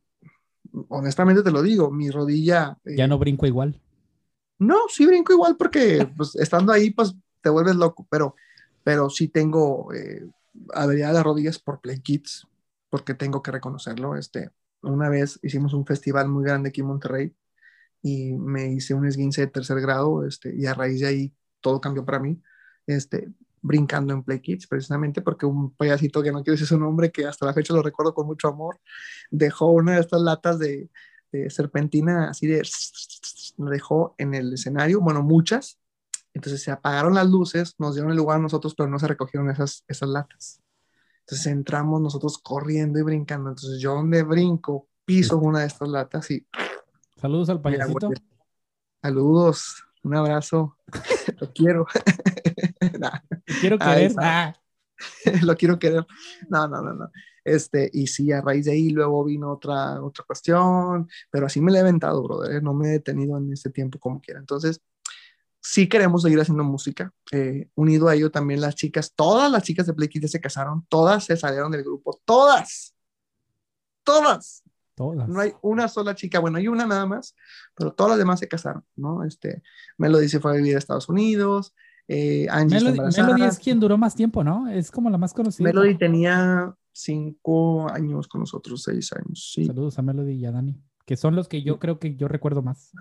honestamente 0.88 1.42
te 1.42 1.50
lo 1.50 1.62
digo, 1.62 1.90
mi 1.90 2.10
rodilla... 2.10 2.78
Eh, 2.84 2.96
ya 2.96 3.06
no 3.06 3.18
brinco 3.18 3.46
igual. 3.46 3.80
No, 4.58 4.76
sí 4.88 5.06
brinco 5.06 5.32
igual 5.32 5.56
porque 5.56 6.06
pues, 6.16 6.34
estando 6.36 6.72
ahí, 6.72 6.90
pues 6.90 7.14
te 7.40 7.50
vuelves 7.50 7.76
loco, 7.76 8.06
pero, 8.10 8.34
pero 8.84 9.10
sí 9.10 9.28
tengo 9.28 9.92
eh, 9.92 10.26
habilidad 10.72 11.12
de 11.12 11.22
rodillas 11.22 11.58
por 11.58 11.80
Play 11.80 12.00
Kids, 12.00 12.46
porque 12.88 13.14
tengo 13.14 13.42
que 13.42 13.50
reconocerlo. 13.50 14.16
Este, 14.16 14.50
una 14.82 15.08
vez 15.08 15.38
hicimos 15.42 15.74
un 15.74 15.86
festival 15.86 16.28
muy 16.28 16.44
grande 16.44 16.68
aquí 16.68 16.80
en 16.80 16.86
Monterrey 16.86 17.34
y 18.02 18.32
me 18.32 18.72
hice 18.72 18.94
un 18.94 19.06
esguince 19.06 19.42
de 19.42 19.46
tercer 19.46 19.80
grado 19.80 20.26
este, 20.26 20.54
y 20.54 20.66
a 20.66 20.74
raíz 20.74 21.00
de 21.00 21.06
ahí 21.06 21.32
todo 21.60 21.80
cambió 21.80 22.04
para 22.04 22.18
mí. 22.18 22.40
Este, 22.86 23.30
brincando 23.62 24.12
en 24.12 24.24
Play 24.24 24.40
Kids, 24.40 24.66
precisamente 24.66 25.22
porque 25.22 25.46
un 25.46 25.70
payasito 25.74 26.22
que 26.22 26.32
no 26.32 26.42
quiero 26.42 26.54
decir 26.54 26.66
su 26.66 26.78
nombre, 26.78 27.10
que 27.10 27.24
hasta 27.24 27.46
la 27.46 27.54
fecha 27.54 27.72
lo 27.72 27.82
recuerdo 27.82 28.12
con 28.12 28.26
mucho 28.26 28.48
amor, 28.48 28.80
dejó 29.30 29.70
una 29.70 29.94
de 29.94 30.00
estas 30.00 30.20
latas 30.20 30.58
de, 30.58 30.90
serpentina 31.48 32.28
así 32.28 32.46
de... 32.46 32.62
Lo 33.58 33.70
dejó 33.70 34.14
en 34.18 34.34
el 34.34 34.52
escenario, 34.52 35.00
bueno, 35.00 35.22
muchas. 35.22 35.78
Entonces 36.34 36.62
se 36.62 36.70
apagaron 36.70 37.14
las 37.14 37.28
luces, 37.28 37.74
nos 37.78 37.94
dieron 37.94 38.10
el 38.10 38.16
lugar 38.16 38.38
a 38.38 38.42
nosotros, 38.42 38.74
pero 38.74 38.88
no 38.88 38.98
se 38.98 39.06
recogieron 39.06 39.50
esas, 39.50 39.84
esas 39.88 40.08
latas. 40.08 40.60
Entonces 41.20 41.46
entramos 41.46 42.00
nosotros 42.00 42.38
corriendo 42.38 42.98
y 42.98 43.02
brincando. 43.02 43.50
Entonces 43.50 43.80
yo 43.80 43.94
donde 43.94 44.22
brinco, 44.22 44.88
piso 45.04 45.38
una 45.38 45.60
de 45.60 45.66
estas 45.66 45.88
latas 45.88 46.30
y... 46.30 46.46
Saludos 47.16 47.50
al 47.50 47.60
payasito. 47.60 48.10
Saludos, 49.02 49.84
un 50.02 50.14
abrazo, 50.14 50.76
lo 51.40 51.52
quiero. 51.52 51.86
Quiero 53.60 53.78
querer. 53.78 54.12
Ah. 54.18 54.54
lo 55.42 55.56
quiero 55.56 55.78
querer. 55.78 56.06
No, 56.48 56.68
no, 56.68 56.82
no, 56.82 56.92
no. 56.92 57.10
Este, 57.44 57.90
y 57.92 58.06
sí, 58.06 58.30
a 58.32 58.40
raíz 58.40 58.66
de 58.66 58.72
ahí 58.72 58.90
luego 58.90 59.24
vino 59.24 59.52
otra, 59.52 60.02
otra 60.02 60.24
cuestión, 60.24 61.08
pero 61.30 61.46
así 61.46 61.60
me 61.60 61.72
la 61.72 61.78
he 61.78 61.80
aventado, 61.80 62.22
brother. 62.22 62.56
¿eh? 62.56 62.60
No 62.60 62.72
me 62.74 62.88
he 62.88 62.92
detenido 62.92 63.36
en 63.38 63.52
este 63.52 63.70
tiempo 63.70 63.98
como 63.98 64.20
quiera. 64.20 64.40
Entonces, 64.40 64.80
sí 65.60 65.88
queremos 65.88 66.22
seguir 66.22 66.40
haciendo 66.40 66.64
música. 66.64 67.12
Eh, 67.32 67.68
unido 67.74 68.08
a 68.08 68.14
ello 68.14 68.30
también 68.30 68.60
las 68.60 68.74
chicas, 68.74 69.12
todas 69.14 69.50
las 69.50 69.62
chicas 69.62 69.86
de 69.86 69.94
Play 69.94 70.08
Kids 70.08 70.30
se 70.30 70.40
casaron, 70.40 70.86
todas 70.88 71.24
se 71.24 71.36
salieron 71.36 71.72
del 71.72 71.82
grupo, 71.82 72.20
todas, 72.24 72.94
todas. 74.04 74.61
Todas. 74.94 75.28
No 75.28 75.40
hay 75.40 75.52
una 75.62 75.88
sola 75.88 76.14
chica, 76.14 76.38
bueno, 76.38 76.58
hay 76.58 76.68
una 76.68 76.86
nada 76.86 77.06
más, 77.06 77.34
pero 77.74 77.92
todas 77.92 78.10
las 78.10 78.18
demás 78.18 78.40
se 78.40 78.48
casaron, 78.48 78.84
¿no? 78.94 79.24
Este, 79.24 79.62
Melody 79.96 80.28
se 80.28 80.38
fue 80.38 80.52
a 80.52 80.56
vivir 80.56 80.74
a 80.74 80.78
Estados 80.78 81.08
Unidos, 81.08 81.74
eh, 82.08 82.46
Melody, 82.68 83.44
es 83.44 83.58
quien 83.58 83.80
duró 83.80 83.96
más 83.96 84.14
tiempo, 84.14 84.44
¿no? 84.44 84.68
Es 84.68 84.90
como 84.90 85.08
la 85.08 85.18
más 85.18 85.32
conocida. 85.32 85.64
Melody 85.64 85.96
tenía 85.96 86.74
cinco 86.92 87.88
años 87.90 88.28
con 88.28 88.40
nosotros, 88.40 88.82
seis 88.82 89.12
años. 89.12 89.52
Sí. 89.54 89.64
Saludos 89.64 89.98
a 89.98 90.02
Melody 90.02 90.32
y 90.32 90.44
a 90.44 90.52
Dani, 90.52 90.78
que 91.06 91.16
son 91.16 91.36
los 91.36 91.48
que 91.48 91.62
yo 91.62 91.78
creo 91.78 91.98
que 91.98 92.14
yo 92.16 92.28
recuerdo 92.28 92.62
más. 92.62 92.92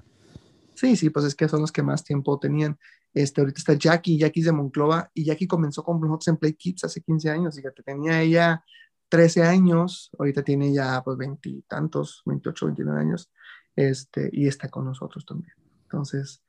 Sí, 0.75 0.95
sí, 0.95 1.09
pues 1.09 1.25
es 1.25 1.35
que 1.35 1.49
son 1.49 1.61
los 1.61 1.71
que 1.71 1.83
más 1.83 2.03
tiempo 2.03 2.39
tenían. 2.39 2.77
Este, 3.13 3.41
ahorita 3.41 3.59
está 3.59 3.73
Jackie, 3.73 4.17
Jackie 4.17 4.39
es 4.39 4.45
de 4.45 4.53
Monclova, 4.53 5.11
y 5.13 5.25
Jackie 5.25 5.47
comenzó 5.47 5.83
con 5.83 5.99
nosotros 5.99 6.29
en 6.29 6.37
Play 6.37 6.53
Kids 6.53 6.85
hace 6.85 7.01
15 7.01 7.29
años, 7.29 7.55
fíjate, 7.55 7.83
tenía 7.83 8.21
ella 8.21 8.63
13 9.11 9.43
años, 9.43 10.09
ahorita 10.17 10.41
tiene 10.41 10.73
ya 10.73 11.03
pues 11.03 11.17
veintitantos, 11.17 12.23
28, 12.25 12.65
29 12.67 12.99
años, 12.99 13.31
este, 13.75 14.29
y 14.31 14.47
está 14.47 14.69
con 14.69 14.85
nosotros 14.85 15.25
también. 15.25 15.53
Entonces, 15.83 16.41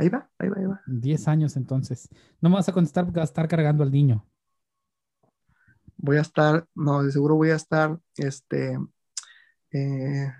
Ahí 0.00 0.08
va, 0.08 0.26
ahí 0.38 0.48
va, 0.48 0.56
ahí 0.56 0.64
va. 0.64 0.80
Diez 0.86 1.28
años 1.28 1.56
entonces. 1.56 2.08
No 2.40 2.48
me 2.48 2.54
vas 2.54 2.70
a 2.70 2.72
contestar 2.72 3.04
porque 3.04 3.20
vas 3.20 3.28
a 3.28 3.32
estar 3.32 3.48
cargando 3.48 3.82
al 3.82 3.90
niño. 3.90 4.24
Voy 5.98 6.16
a 6.16 6.22
estar, 6.22 6.66
no, 6.74 7.02
de 7.02 7.12
seguro 7.12 7.34
voy 7.34 7.50
a 7.50 7.56
estar, 7.56 7.98
este, 8.16 8.78
eh, 9.72 10.32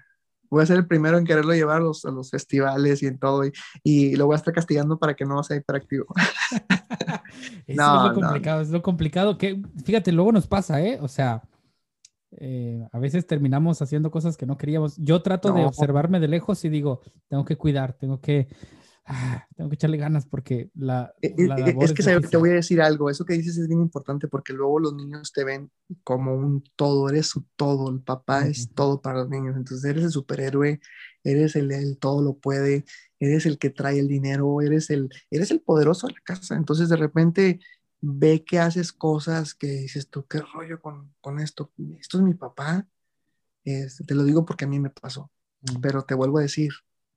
voy 0.49 0.63
a 0.63 0.67
ser 0.67 0.79
el 0.79 0.87
primero 0.87 1.19
en 1.19 1.27
quererlo 1.27 1.53
llevar 1.53 1.77
a 1.77 1.81
los, 1.81 2.07
a 2.07 2.11
los 2.11 2.31
festivales 2.31 3.03
y 3.03 3.09
en 3.09 3.19
todo, 3.19 3.43
y, 3.85 4.17
lo 4.17 4.25
voy 4.25 4.33
a 4.33 4.39
estar 4.39 4.55
castigando 4.55 4.99
para 4.99 5.13
que 5.13 5.27
no 5.27 5.43
sea 5.43 5.59
hiperactivo. 5.59 6.07
no, 7.69 8.09
es 8.09 8.09
lo 8.09 8.15
complicado, 8.15 8.63
es 8.63 8.71
lo 8.71 8.81
complicado 8.81 9.37
que, 9.37 9.61
fíjate, 9.85 10.11
luego 10.11 10.33
nos 10.33 10.47
pasa, 10.47 10.81
¿eh? 10.81 10.99
O 11.03 11.09
sea, 11.09 11.43
eh, 12.33 12.87
a 12.93 12.99
veces 12.99 13.27
terminamos 13.27 13.83
haciendo 13.83 14.11
cosas 14.11 14.37
que 14.37 14.47
no 14.47 14.57
queríamos. 14.57 14.97
Yo 14.97 15.23
trato 15.23 15.53
de 15.53 15.65
observarme 15.65 16.21
de 16.21 16.29
lejos 16.29 16.65
y 16.65 16.69
digo, 16.69 17.01
tengo 17.29 17.45
que 17.45 17.57
cuidar, 17.57 17.95
tengo 17.95 18.21
que 18.21 18.49
Ah, 19.13 19.45
tengo 19.57 19.69
que 19.69 19.75
echarle 19.75 19.97
ganas 19.97 20.25
porque 20.25 20.71
la... 20.75 21.13
E, 21.21 21.35
e, 21.37 21.45
e, 21.45 21.77
es, 21.81 21.93
que 21.93 22.03
te 22.05 22.37
voy 22.37 22.51
a 22.51 22.55
decir 22.55 22.81
algo, 22.81 23.11
eso 23.11 23.25
que 23.25 23.35
dices 23.35 23.59
es 23.59 23.67
bien 23.67 23.81
importante 23.81 24.29
porque 24.29 24.53
luego 24.53 24.79
los 24.79 24.95
niños 24.95 25.33
te 25.33 25.43
ven 25.43 25.69
como 26.05 26.35
un 26.35 26.63
todo, 26.77 27.09
eres 27.09 27.27
su 27.27 27.45
todo, 27.57 27.91
el 27.91 28.03
papá 28.03 28.47
es 28.47 28.71
todo 28.73 29.01
para 29.01 29.19
los 29.19 29.29
niños, 29.29 29.57
entonces 29.57 29.85
eres 29.91 30.05
el 30.05 30.11
superhéroe, 30.13 30.81
eres 31.25 31.57
el, 31.57 31.73
el 31.73 31.99
todo 31.99 32.23
lo 32.23 32.35
puede, 32.35 32.85
eres 33.19 33.47
el 33.47 33.59
que 33.59 33.71
trae 33.71 33.99
el 33.99 34.07
dinero, 34.07 34.61
eres 34.61 34.91
el, 34.91 35.09
eres 35.29 35.51
el 35.51 35.61
poderoso 35.61 36.07
de 36.07 36.13
la 36.13 36.21
casa, 36.21 36.55
entonces 36.55 36.89
de 36.89 36.97
repente 36.97 37.59
ve 38.01 38.45
que 38.45 38.59
haces 38.59 38.93
cosas 38.93 39.55
que 39.55 39.67
dices 39.67 40.09
tú, 40.09 40.27
qué 40.27 40.41
rollo 40.41 40.81
con, 40.81 41.15
con 41.21 41.39
esto, 41.41 41.73
esto 41.99 42.19
es 42.19 42.25
mi 42.25 42.35
papá, 42.35 42.87
te 43.63 44.15
lo 44.15 44.25
digo 44.25 44.45
porque 44.45 44.65
a 44.65 44.69
mí 44.69 44.81
me 44.81 44.91
pasó, 44.91 45.31
pero 45.81 46.03
te 46.03 46.15
vuelvo 46.15 46.39
a 46.39 46.43
decir, 46.43 46.73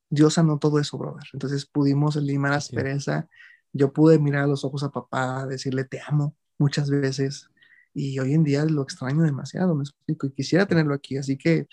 Dios 0.10 0.35
sanó 0.35 0.60
todo 0.60 0.80
eso, 0.80 0.97
brother. 0.97 1.23
Entonces 1.34 1.65
pudimos 1.65 2.15
limar 2.18 2.51
la 2.51 2.57
aspereza. 2.57 3.27
Yo 3.72 3.91
pude 3.93 4.19
mirar 4.19 4.43
a 4.43 4.47
los 4.47 4.64
ojos 4.64 4.84
a 4.84 4.91
papá, 4.91 5.47
decirle 5.47 5.85
te 5.85 6.01
amo 6.05 6.35
muchas 6.60 6.89
veces. 6.91 7.49
Y 7.95 8.19
hoy 8.19 8.34
en 8.34 8.43
día 8.43 8.64
lo 8.65 8.84
extraño 8.84 9.23
demasiado, 9.23 9.73
me 9.73 9.84
explico. 9.84 10.27
Y 10.27 10.31
quisiera 10.31 10.68
tenerlo 10.68 10.93
aquí. 10.93 11.18
Así 11.18 11.35
que 11.35 11.68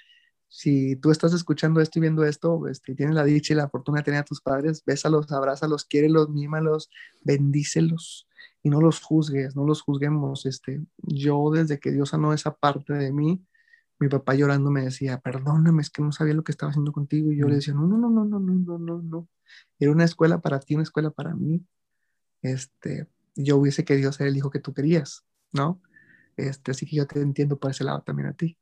si 0.49 0.97
tú 0.97 1.11
estás 1.11 1.35
escuchando 1.35 1.83
esto 1.83 1.99
y 1.99 2.03
viendo 2.03 2.25
esto, 2.25 2.67
este, 2.67 2.95
tienes 2.95 3.15
la 3.15 3.25
dicha 3.25 3.53
y 3.53 3.57
la 3.57 3.69
fortuna 3.69 3.99
de 3.99 4.05
tener 4.05 4.21
a 4.21 4.25
tus 4.25 4.41
padres, 4.41 4.83
bésalos, 4.87 5.31
abrázalos, 5.33 5.85
quiérelos, 5.85 6.31
mímalos, 6.31 6.89
bendícelos 7.23 8.27
y 8.63 8.71
no 8.71 8.81
los 8.81 9.01
juzgues, 9.01 9.57
no 9.57 9.65
los 9.65 9.83
juzguemos. 9.83 10.47
Este, 10.47 10.81
yo 10.99 11.51
desde 11.51 11.79
que 11.79 11.93
Dios 11.93 12.11
sanó 12.11 12.33
esa 12.33 12.55
parte 12.55 12.93
de 12.95 13.13
mí, 13.13 13.45
mi 13.99 14.09
papá 14.09 14.35
llorando 14.35 14.71
me 14.71 14.83
decía, 14.83 15.21
perdóname, 15.21 15.83
es 15.83 15.91
que 15.91 16.03
no 16.03 16.13
sabía 16.13 16.35
lo 16.35 16.45
que 16.45 16.53
estaba 16.53 16.71
haciendo 16.71 16.93
contigo. 16.93 17.33
Y 17.33 17.39
yo 17.39 17.47
le 17.47 17.57
decía, 17.57 17.75
no, 17.75 17.87
no, 17.87 17.99
no, 17.99 18.11
no, 18.11 18.25
no, 18.25 18.41
no, 18.41 18.55
no, 18.55 18.79
no, 18.79 19.03
no. 19.03 19.29
Era 19.79 19.93
una 19.93 20.05
escuela 20.05 20.41
para 20.41 20.61
ti, 20.61 20.75
una 20.75 20.85
escuela 20.85 21.11
para 21.11 21.35
mí. 21.35 21.65
Este, 22.43 23.09
yo 23.35 23.59
hubiese 23.59 23.85
querido 23.85 24.13
ser 24.13 24.29
el 24.29 24.37
hijo 24.37 24.51
que 24.51 24.61
tú 24.61 24.73
querías, 24.73 25.25
¿no? 25.53 25.81
Este, 26.37 26.71
así 26.71 26.87
que 26.87 26.97
yo 26.97 27.07
te 27.07 27.21
entiendo 27.21 27.59
por 27.59 27.71
ese 27.71 27.85
lado 27.85 28.03
también 28.03 28.29
a 28.29 28.33
ti. 28.33 28.57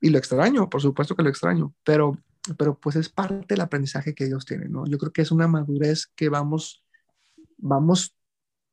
Y 0.00 0.10
lo 0.10 0.18
extraño, 0.18 0.68
por 0.68 0.82
supuesto 0.82 1.16
que 1.16 1.22
lo 1.22 1.30
extraño, 1.30 1.74
pero, 1.82 2.18
pero 2.58 2.78
pues 2.78 2.94
es 2.96 3.08
parte 3.08 3.46
del 3.48 3.60
aprendizaje 3.62 4.14
que 4.14 4.26
Dios 4.26 4.44
tiene, 4.44 4.68
¿no? 4.68 4.86
Yo 4.86 4.98
creo 4.98 5.12
que 5.12 5.22
es 5.22 5.32
una 5.32 5.48
madurez 5.48 6.08
que 6.14 6.28
vamos, 6.28 6.84
vamos 7.56 8.14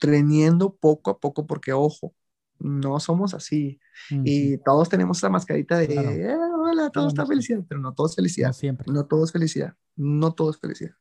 teniendo 0.01 0.75
poco 0.75 1.11
a 1.11 1.19
poco, 1.19 1.45
porque 1.45 1.71
ojo, 1.71 2.13
no 2.59 2.99
somos 2.99 3.33
así. 3.33 3.79
Y 4.09 4.57
todos 4.57 4.89
tenemos 4.89 5.19
esa 5.19 5.29
mascarita 5.29 5.77
de, 5.77 5.85
eh, 5.85 6.35
hola, 6.35 6.89
todo 6.89 7.07
está 7.07 7.25
felicidad, 7.25 7.63
pero 7.69 7.79
no 7.79 7.93
todo 7.93 8.07
es 8.07 8.15
felicidad. 8.15 8.47
No 8.47 8.53
siempre. 8.53 8.91
No 8.91 9.05
todo 9.05 9.23
es 9.23 9.31
felicidad. 9.31 9.75
No 9.95 10.33
todo 10.33 10.49
es 10.49 10.57
felicidad. 10.57 10.95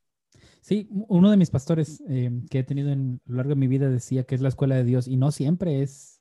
Sí, 0.61 0.87
uno 0.91 1.31
de 1.31 1.39
mis 1.39 1.51
pastores 1.51 2.03
eh, 2.09 2.31
que 2.51 2.59
he 2.59 2.63
tenido 2.63 2.91
en, 2.91 3.23
a 3.27 3.31
lo 3.31 3.37
largo 3.39 3.51
de 3.51 3.57
mi 3.57 3.67
vida 3.69 3.89
decía 3.89 4.25
que 4.25 4.35
es 4.35 4.43
la 4.43 4.51
escuela 4.51 4.75
de 4.75 4.85
Dios 4.85 5.09
y 5.09 5.17
no 5.17 5.31
siempre 5.33 5.83
es 5.83 6.21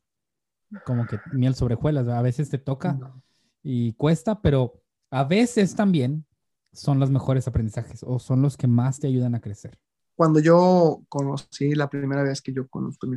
como 0.85 1.05
que 1.05 1.19
miel 1.33 1.55
sobre 1.55 1.75
hojuelas. 1.75 2.07
A 2.07 2.21
veces 2.21 2.49
te 2.49 2.57
toca 2.57 2.97
y 3.61 3.93
cuesta, 3.93 4.41
pero 4.41 4.81
a 5.11 5.25
veces 5.25 5.75
también 5.75 6.25
son 6.71 6.99
los 6.99 7.11
mejores 7.11 7.47
aprendizajes 7.47 8.03
o 8.03 8.19
son 8.19 8.41
los 8.41 8.55
que 8.55 8.67
más 8.67 8.99
te 8.99 9.07
ayudan 9.07 9.35
a 9.35 9.41
crecer. 9.41 9.77
Cuando 10.19 10.41
yo 10.41 11.05
conocí 11.07 11.75
la 11.75 11.89
primera 11.89 12.23
vez 12.23 12.41
que 12.41 12.51
yo 12.51 12.67
conozco 12.67 13.07
mi 13.07 13.15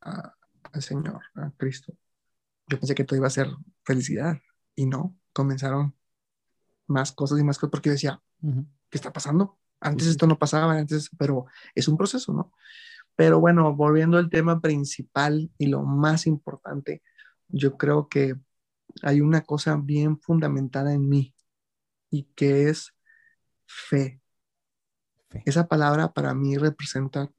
al 0.00 0.82
Señor, 0.82 1.22
a 1.36 1.52
Cristo, 1.56 1.94
yo 2.66 2.80
pensé 2.80 2.96
que 2.96 3.04
todo 3.04 3.16
iba 3.16 3.28
a 3.28 3.30
ser 3.30 3.46
felicidad 3.84 4.38
y 4.74 4.86
no, 4.86 5.16
comenzaron 5.32 5.94
más 6.88 7.12
cosas 7.12 7.38
y 7.38 7.44
más 7.44 7.56
cosas 7.56 7.70
porque 7.70 7.90
yo 7.90 7.92
decía, 7.92 8.20
¿qué 8.42 8.98
está 8.98 9.12
pasando? 9.12 9.60
Antes 9.78 10.08
esto 10.08 10.26
no 10.26 10.36
pasaba, 10.36 10.76
antes, 10.76 11.08
pero 11.16 11.46
es 11.72 11.86
un 11.86 11.96
proceso, 11.96 12.32
¿no? 12.32 12.52
Pero 13.14 13.38
bueno, 13.38 13.72
volviendo 13.72 14.18
al 14.18 14.28
tema 14.28 14.60
principal 14.60 15.52
y 15.56 15.66
lo 15.68 15.84
más 15.84 16.26
importante, 16.26 17.04
yo 17.46 17.76
creo 17.76 18.08
que 18.08 18.34
hay 19.02 19.20
una 19.20 19.42
cosa 19.42 19.76
bien 19.76 20.18
fundamentada 20.18 20.94
en 20.94 21.08
mí 21.08 21.32
y 22.10 22.24
que 22.34 22.70
es 22.70 22.92
fe. 23.66 24.20
Esa 25.44 25.66
palabra 25.68 26.12
para 26.12 26.34
mí 26.34 26.56
representa 26.56 27.30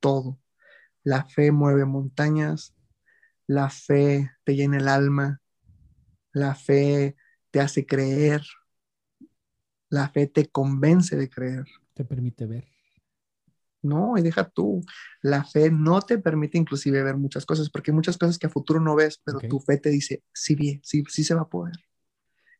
todo. 0.00 0.38
La 1.04 1.24
fe 1.24 1.52
mueve 1.52 1.84
montañas, 1.84 2.74
la 3.46 3.70
fe 3.70 4.30
te 4.44 4.54
llena 4.54 4.78
el 4.78 4.88
alma, 4.88 5.40
la 6.32 6.54
fe 6.54 7.16
te 7.50 7.60
hace 7.60 7.86
creer, 7.86 8.42
la 9.88 10.08
fe 10.08 10.26
te 10.26 10.48
convence 10.48 11.16
de 11.16 11.28
creer. 11.28 11.64
Te 11.94 12.04
permite 12.04 12.46
ver. 12.46 12.66
No, 13.82 14.16
y 14.16 14.22
deja 14.22 14.48
tú. 14.48 14.80
La 15.22 15.44
fe 15.44 15.70
no 15.70 16.00
te 16.00 16.18
permite 16.18 16.56
inclusive 16.56 17.02
ver 17.02 17.16
muchas 17.16 17.44
cosas, 17.44 17.68
porque 17.68 17.90
hay 17.90 17.96
muchas 17.96 18.16
cosas 18.16 18.38
que 18.38 18.46
a 18.46 18.50
futuro 18.50 18.80
no 18.80 18.94
ves, 18.94 19.20
pero 19.24 19.40
tu 19.40 19.58
fe 19.58 19.76
te 19.76 19.90
dice, 19.90 20.22
sí, 20.32 20.54
bien, 20.54 20.80
sí, 20.84 21.02
sí 21.08 21.24
se 21.24 21.34
va 21.34 21.42
a 21.42 21.48
poder. 21.48 21.74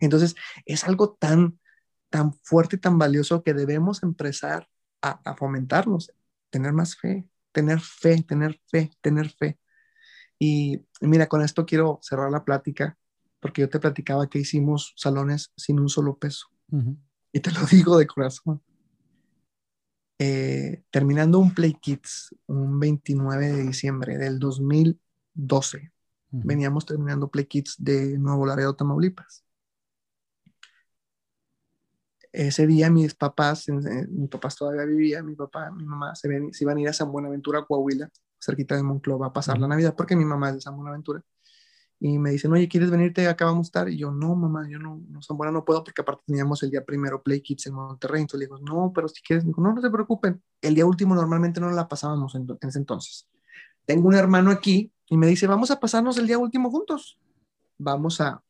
Entonces, 0.00 0.34
es 0.66 0.82
algo 0.84 1.14
tan, 1.14 1.60
tan 2.10 2.34
fuerte 2.34 2.76
y 2.76 2.80
tan 2.80 2.98
valioso 2.98 3.44
que 3.44 3.54
debemos 3.54 4.02
empezar 4.02 4.68
a, 5.02 5.20
a 5.24 5.34
fomentarnos, 5.34 6.12
tener 6.50 6.72
más 6.72 6.96
fe, 6.96 7.26
tener 7.52 7.80
fe, 7.80 8.22
tener 8.22 8.60
fe, 8.70 8.90
tener 9.00 9.28
fe. 9.30 9.58
Y 10.38 10.80
mira, 11.00 11.28
con 11.28 11.42
esto 11.42 11.64
quiero 11.66 12.00
cerrar 12.02 12.30
la 12.30 12.44
plática, 12.44 12.98
porque 13.38 13.60
yo 13.60 13.68
te 13.68 13.78
platicaba 13.78 14.28
que 14.28 14.40
hicimos 14.40 14.92
salones 14.96 15.52
sin 15.56 15.78
un 15.78 15.88
solo 15.88 16.16
peso. 16.16 16.48
Y 17.32 17.40
te 17.40 17.50
lo 17.50 17.60
digo 17.70 17.98
de 17.98 18.06
corazón. 18.06 18.62
Eh, 20.18 20.84
terminando 20.90 21.38
un 21.38 21.52
Play 21.52 21.74
Kids 21.74 22.36
un 22.46 22.78
29 22.78 23.52
de 23.52 23.62
diciembre 23.64 24.18
del 24.18 24.38
2012. 24.38 25.92
Veníamos 26.30 26.86
terminando 26.86 27.28
Play 27.28 27.46
Kids 27.46 27.76
de 27.78 28.16
Nuevo 28.18 28.46
Laredo, 28.46 28.74
Tamaulipas. 28.74 29.44
Ese 32.32 32.66
día 32.66 32.90
mis 32.90 33.14
papás, 33.14 33.66
mis 33.68 34.28
papás 34.30 34.56
todavía 34.56 34.84
vivían, 34.84 35.26
mi 35.26 35.34
papá, 35.34 35.70
mi 35.70 35.84
mamá 35.84 36.14
se, 36.14 36.28
ven, 36.28 36.52
se 36.52 36.64
iban 36.64 36.78
a 36.78 36.80
ir 36.80 36.88
a 36.88 36.92
San 36.92 37.12
Buenaventura, 37.12 37.64
Coahuila, 37.64 38.08
cerquita 38.40 38.74
de 38.74 38.82
Monclova, 38.82 39.26
a 39.26 39.32
pasar 39.32 39.58
la 39.58 39.68
Navidad, 39.68 39.94
porque 39.96 40.16
mi 40.16 40.24
mamá 40.24 40.48
es 40.48 40.54
de 40.56 40.60
San 40.62 40.76
Buenaventura 40.76 41.22
y 42.04 42.18
me 42.18 42.32
dicen, 42.32 42.52
oye, 42.52 42.66
¿quieres 42.66 42.90
venirte? 42.90 43.28
Acá 43.28 43.44
vamos 43.44 43.66
a 43.66 43.68
estar. 43.68 43.88
Y 43.88 43.96
yo, 43.96 44.10
no, 44.10 44.34
mamá, 44.34 44.68
yo 44.68 44.80
no, 44.80 45.00
no, 45.08 45.22
San 45.22 45.36
Buena 45.36 45.52
no 45.52 45.64
puedo 45.64 45.84
porque 45.84 46.02
aparte 46.02 46.24
teníamos 46.26 46.60
el 46.64 46.70
día 46.72 46.84
primero 46.84 47.22
Play 47.22 47.40
Kids 47.40 47.68
en 47.68 47.74
Monterrey. 47.74 48.22
Entonces 48.22 48.40
le 48.40 48.46
digo, 48.46 48.58
no, 48.58 48.90
pero 48.92 49.06
si 49.06 49.22
quieres, 49.22 49.46
digo, 49.46 49.62
no, 49.62 49.72
no 49.72 49.80
se 49.80 49.88
preocupen. 49.88 50.42
El 50.60 50.74
día 50.74 50.84
último 50.84 51.14
normalmente 51.14 51.60
no 51.60 51.70
la 51.70 51.86
pasábamos 51.86 52.34
en, 52.34 52.48
ese 52.60 52.80
entonces. 52.80 53.28
Tengo 53.84 54.08
un 54.08 54.16
hermano 54.16 54.50
aquí 54.50 54.92
y 55.06 55.16
me 55.16 55.28
dice, 55.28 55.46
vamos 55.46 55.70
a 55.70 55.78
pasarnos 55.78 56.18
el 56.18 56.26
día 56.26 56.38
último 56.38 56.72
juntos. 56.72 57.20
Vamos 57.78 58.20
a, 58.20 58.42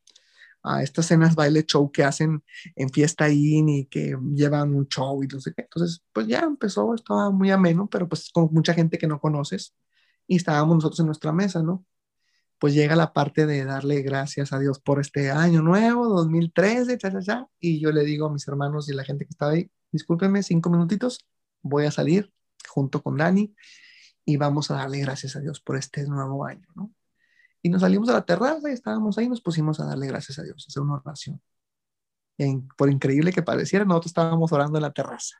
a 0.62 0.82
estas 0.82 1.06
cenas 1.06 1.34
baile 1.34 1.64
show 1.64 1.90
que 1.90 2.04
hacen 2.04 2.42
en 2.76 2.90
Fiesta 2.90 3.28
In 3.28 3.68
y 3.68 3.86
que 3.86 4.16
llevan 4.34 4.74
un 4.74 4.86
show 4.88 5.22
y 5.22 5.26
no 5.26 5.40
sé 5.40 5.52
qué. 5.54 5.62
Entonces, 5.62 6.02
pues 6.12 6.26
ya 6.26 6.40
empezó, 6.40 6.94
estaba 6.94 7.30
muy 7.30 7.50
ameno, 7.50 7.88
pero 7.88 8.08
pues 8.08 8.30
con 8.32 8.48
mucha 8.52 8.74
gente 8.74 8.98
que 8.98 9.06
no 9.06 9.20
conoces 9.20 9.74
y 10.26 10.36
estábamos 10.36 10.76
nosotros 10.76 11.00
en 11.00 11.06
nuestra 11.06 11.32
mesa, 11.32 11.62
¿no? 11.62 11.84
pues 12.62 12.74
llega 12.74 12.94
la 12.94 13.12
parte 13.12 13.44
de 13.44 13.64
darle 13.64 14.02
gracias 14.02 14.52
a 14.52 14.60
Dios 14.60 14.78
por 14.78 15.00
este 15.00 15.32
año 15.32 15.62
nuevo, 15.62 16.06
2013, 16.06 16.96
y 17.58 17.80
yo 17.80 17.90
le 17.90 18.04
digo 18.04 18.28
a 18.28 18.32
mis 18.32 18.46
hermanos 18.46 18.88
y 18.88 18.92
la 18.92 19.02
gente 19.02 19.24
que 19.24 19.30
estaba 19.30 19.50
ahí, 19.50 19.68
discúlpenme 19.90 20.44
cinco 20.44 20.70
minutitos, 20.70 21.26
voy 21.60 21.86
a 21.86 21.90
salir 21.90 22.32
junto 22.68 23.02
con 23.02 23.16
Dani 23.16 23.52
y 24.24 24.36
vamos 24.36 24.70
a 24.70 24.74
darle 24.74 25.00
gracias 25.00 25.34
a 25.34 25.40
Dios 25.40 25.60
por 25.60 25.76
este 25.76 26.06
nuevo 26.06 26.46
año, 26.46 26.68
¿no? 26.76 26.92
Y 27.62 27.68
nos 27.68 27.82
salimos 27.82 28.08
a 28.08 28.14
la 28.14 28.24
terraza 28.24 28.68
y 28.68 28.72
estábamos 28.72 29.16
ahí, 29.18 29.28
nos 29.28 29.40
pusimos 29.40 29.78
a 29.80 29.86
darle 29.86 30.08
gracias 30.08 30.38
a 30.38 30.42
Dios, 30.42 30.64
a 30.66 30.68
hacer 30.68 30.82
una 30.82 30.94
oración. 30.94 31.40
Y 32.36 32.58
por 32.76 32.90
increíble 32.90 33.32
que 33.32 33.42
pareciera, 33.42 33.84
nosotros 33.84 34.10
estábamos 34.10 34.50
orando 34.52 34.78
en 34.78 34.82
la 34.82 34.92
terraza. 34.92 35.36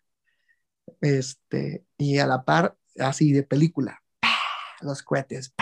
Este, 1.01 1.85
y 1.99 2.19
a 2.19 2.27
la 2.27 2.45
par, 2.45 2.77
así 2.99 3.33
de 3.33 3.43
película, 3.43 4.03
los 4.81 5.03
cohetes, 5.03 5.53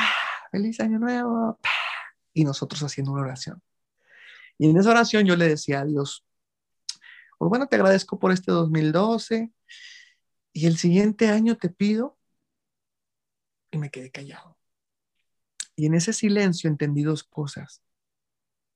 feliz 0.50 0.80
año 0.80 0.98
nuevo, 0.98 1.58
y 2.34 2.44
nosotros 2.44 2.82
haciendo 2.82 3.12
una 3.12 3.22
oración. 3.22 3.62
Y 4.58 4.68
en 4.68 4.76
esa 4.76 4.90
oración 4.90 5.24
yo 5.24 5.36
le 5.36 5.48
decía 5.48 5.80
a 5.80 5.84
Dios, 5.84 6.26
pues 7.38 7.48
bueno, 7.48 7.66
te 7.66 7.76
agradezco 7.76 8.18
por 8.18 8.32
este 8.32 8.52
2012 8.52 9.50
y 10.52 10.66
el 10.66 10.76
siguiente 10.76 11.28
año 11.28 11.56
te 11.56 11.70
pido 11.70 12.18
y 13.70 13.78
me 13.78 13.90
quedé 13.90 14.10
callado. 14.10 14.59
Y 15.80 15.86
en 15.86 15.94
ese 15.94 16.12
silencio 16.12 16.68
entendí 16.68 17.04
dos 17.04 17.24
cosas, 17.24 17.82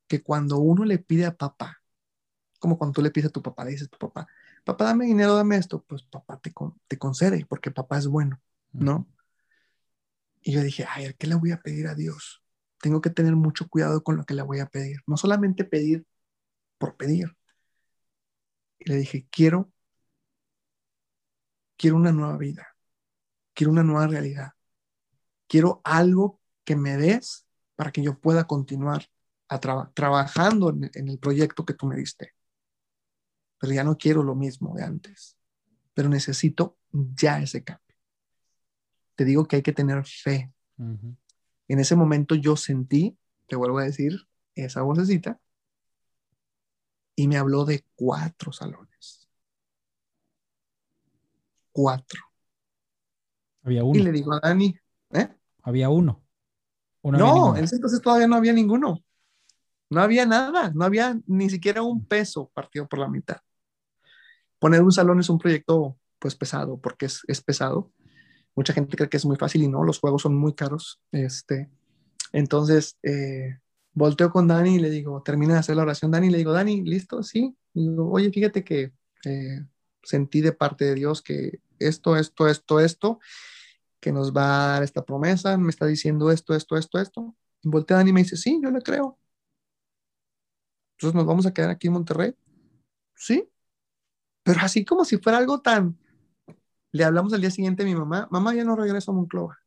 que 0.09 0.23
cuando 0.23 0.57
uno 0.57 0.87
le 0.87 0.99
pide 0.99 1.27
a 1.27 1.37
papá, 1.37 1.83
como 2.59 2.79
cuando 2.79 2.95
tú 2.95 3.03
le 3.03 3.11
pides 3.11 3.29
a 3.29 3.33
tu 3.33 3.43
papá, 3.43 3.63
le 3.67 3.73
dices 3.73 3.89
a 3.89 3.91
tu 3.91 3.99
papá, 3.99 4.27
papá, 4.65 4.87
dame 4.87 5.05
dinero, 5.05 5.35
dame 5.35 5.57
esto, 5.57 5.85
pues 5.87 6.03
papá 6.05 6.41
te, 6.41 6.51
te 6.89 6.99
concede, 6.99 7.45
porque 7.45 7.71
papá 7.71 7.99
es 7.99 8.07
bueno, 8.07 8.41
¿no? 8.73 9.07
Y 10.41 10.53
yo 10.53 10.63
dije, 10.63 10.87
ay, 10.89 11.13
¿qué 11.19 11.27
le 11.27 11.35
voy 11.35 11.51
a 11.51 11.61
pedir 11.61 11.89
a 11.89 11.95
Dios? 11.95 12.43
Tengo 12.81 13.03
que 13.03 13.11
tener 13.11 13.37
mucho 13.37 13.69
cuidado 13.69 14.03
con 14.03 14.17
lo 14.17 14.25
que 14.25 14.33
le 14.33 14.41
voy 14.41 14.61
a 14.61 14.67
pedir. 14.67 15.03
No 15.07 15.19
solamente 15.19 15.65
pedir 15.65 16.07
por 16.79 16.97
pedir. 16.97 17.37
Y 18.79 18.89
le 18.89 18.97
dije, 18.97 19.29
quiero, 19.31 19.71
quiero 21.77 21.97
una 21.97 22.13
nueva 22.13 22.39
vida. 22.39 22.67
Quiero 23.53 23.73
una 23.73 23.83
nueva 23.83 24.07
realidad. 24.07 24.53
Quiero 25.47 25.83
algo 25.85 26.41
que 26.65 26.77
me 26.77 26.97
des 26.97 27.47
para 27.77 27.93
que 27.93 28.03
yo 28.03 28.19
pueda 28.19 28.47
continuar 28.47 29.07
a 29.49 29.61
trabajando 29.93 30.71
en, 30.71 30.91
en 30.95 31.09
el 31.09 31.19
proyecto 31.19 31.65
que 31.65 31.75
tú 31.75 31.87
me 31.87 31.97
diste. 31.97 32.35
Pero 33.59 33.73
ya 33.73 33.85
no 33.85 33.97
quiero 33.97 34.23
lo 34.23 34.35
mismo 34.35 34.75
de 34.75 34.85
antes. 34.85 35.37
Pero 35.95 36.09
necesito 36.09 36.77
ya 36.93 37.41
ese 37.41 37.63
cambio 37.63 37.85
te 39.15 39.25
digo 39.25 39.47
que 39.47 39.57
hay 39.57 39.63
que 39.63 39.73
tener 39.73 40.05
fe. 40.05 40.53
En 40.77 41.79
ese 41.79 41.97
momento 41.97 42.35
yo 42.35 42.57
sentí, 42.57 43.17
te 43.47 43.57
vuelvo 43.57 43.79
a 43.79 43.85
decir, 43.85 44.29
esa 44.55 44.83
vocecita 44.83 45.41
y 47.17 47.29
me 47.29 47.37
habló 47.37 47.65
de 47.65 47.85
cuatro 47.95 48.53
salones. 48.53 49.29
Cuatro. 51.73 52.21
Había 53.63 53.85
uno. 53.85 53.99
Y 53.99 54.03
le 54.03 54.13
digo 54.13 54.33
a 54.33 54.41
Dani, 54.41 54.77
¿eh? 55.11 55.29
Había 55.63 55.89
uno. 55.91 56.24
No, 57.05 57.57
en 57.57 57.65
ese 57.65 57.77
entonces 57.77 58.01
todavía 58.01 58.27
no 58.27 58.37
había 58.37 58.53
ninguno. 58.53 59.03
No 59.91 60.01
había 60.01 60.27
nada, 60.27 60.73
no 60.75 60.85
había 60.85 61.19
ni 61.27 61.51
siquiera 61.51 61.83
un 61.83 62.05
peso 62.07 62.51
partido 62.55 62.89
por 62.89 62.99
la 62.99 63.09
mitad. 63.09 63.37
Poner 64.59 64.83
un 64.83 64.93
salón 64.93 65.21
es 65.21 65.29
un 65.29 65.39
proyecto 65.39 65.99
pues 66.19 66.35
pesado, 66.35 66.79
porque 66.79 67.07
es, 67.07 67.21
es 67.29 67.43
pesado. 67.43 67.93
Mucha 68.55 68.73
gente 68.73 68.97
cree 68.97 69.09
que 69.09 69.19
es 69.19 69.27
muy 69.27 69.37
fácil 69.37 69.63
y 69.63 69.69
no, 69.69 69.85
los 69.85 69.99
juegos 69.99 70.23
son 70.23 70.37
muy 70.37 70.55
caros. 70.55 71.01
Este, 71.13 71.69
entonces, 72.33 72.97
eh, 73.03 73.59
volteo 73.93 74.31
con 74.31 74.49
Dani 74.49 74.77
y 74.77 74.79
le 74.79 74.91
digo, 74.91 75.23
termina 75.23 75.55
de 75.55 75.61
hacer 75.61 75.77
la 75.77 75.83
oración, 75.83 76.11
Dani, 76.11 76.29
y 76.29 76.31
le 76.31 76.39
digo, 76.39 76.53
Dani, 76.53 76.83
¿listo? 76.83 77.23
Sí. 77.23 77.55
Y 77.75 77.89
digo, 77.91 78.11
oye, 78.11 78.31
fíjate 78.31 78.65
que 78.65 78.93
eh, 79.25 79.65
sentí 80.03 80.41
de 80.41 80.53
parte 80.53 80.85
de 80.85 80.95
Dios 80.95 81.23
que 81.23 81.61
esto, 81.79 82.17
esto, 82.17 82.49
esto, 82.49 82.81
esto, 82.81 83.21
que 84.05 84.13
nos 84.13 84.35
va 84.37 84.45
a 84.45 84.69
dar 84.75 84.83
esta 84.83 85.03
promesa, 85.03 85.57
me 85.57 85.71
está 85.71 85.87
diciendo 85.87 86.31
esto, 86.31 86.55
esto, 86.55 86.77
esto, 86.77 86.99
esto. 86.99 87.35
Y 87.63 87.71
voltea 87.71 87.97
Dani 87.97 88.11
y 88.11 88.13
me 88.13 88.23
dice, 88.23 88.37
sí, 88.37 88.61
yo 88.63 88.71
le 88.71 88.83
creo. 88.83 89.19
Entonces 90.93 91.15
nos 91.15 91.25
vamos 91.25 91.47
a 91.47 91.55
quedar 91.55 91.71
aquí 91.71 91.87
en 91.87 91.95
Monterrey. 91.95 92.35
Sí. 93.15 93.49
Pero 94.43 94.61
así 94.61 94.85
como 94.85 95.07
si 95.07 95.17
fuera 95.17 95.39
algo 95.39 95.63
tan... 95.63 95.99
Le 96.93 97.03
hablamos 97.03 97.33
al 97.33 97.41
día 97.41 97.51
siguiente 97.51 97.83
a 97.83 97.87
mi 97.87 97.95
mamá, 97.95 98.29
mamá 98.31 98.55
ya 98.55 98.63
no 98.63 98.77
regreso 98.77 99.11
a 99.11 99.15
Monclova. 99.15 99.59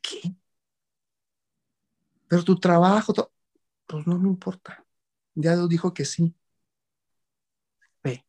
¿Qué? 0.00 0.34
Pero 2.26 2.42
tu 2.42 2.58
trabajo, 2.58 3.12
pues 3.86 4.06
no 4.06 4.18
me 4.18 4.28
importa. 4.30 4.82
Ya 5.34 5.54
Dios 5.56 5.68
dijo 5.68 5.92
que 5.92 6.06
sí. 6.06 6.34
Ve. 8.02 8.24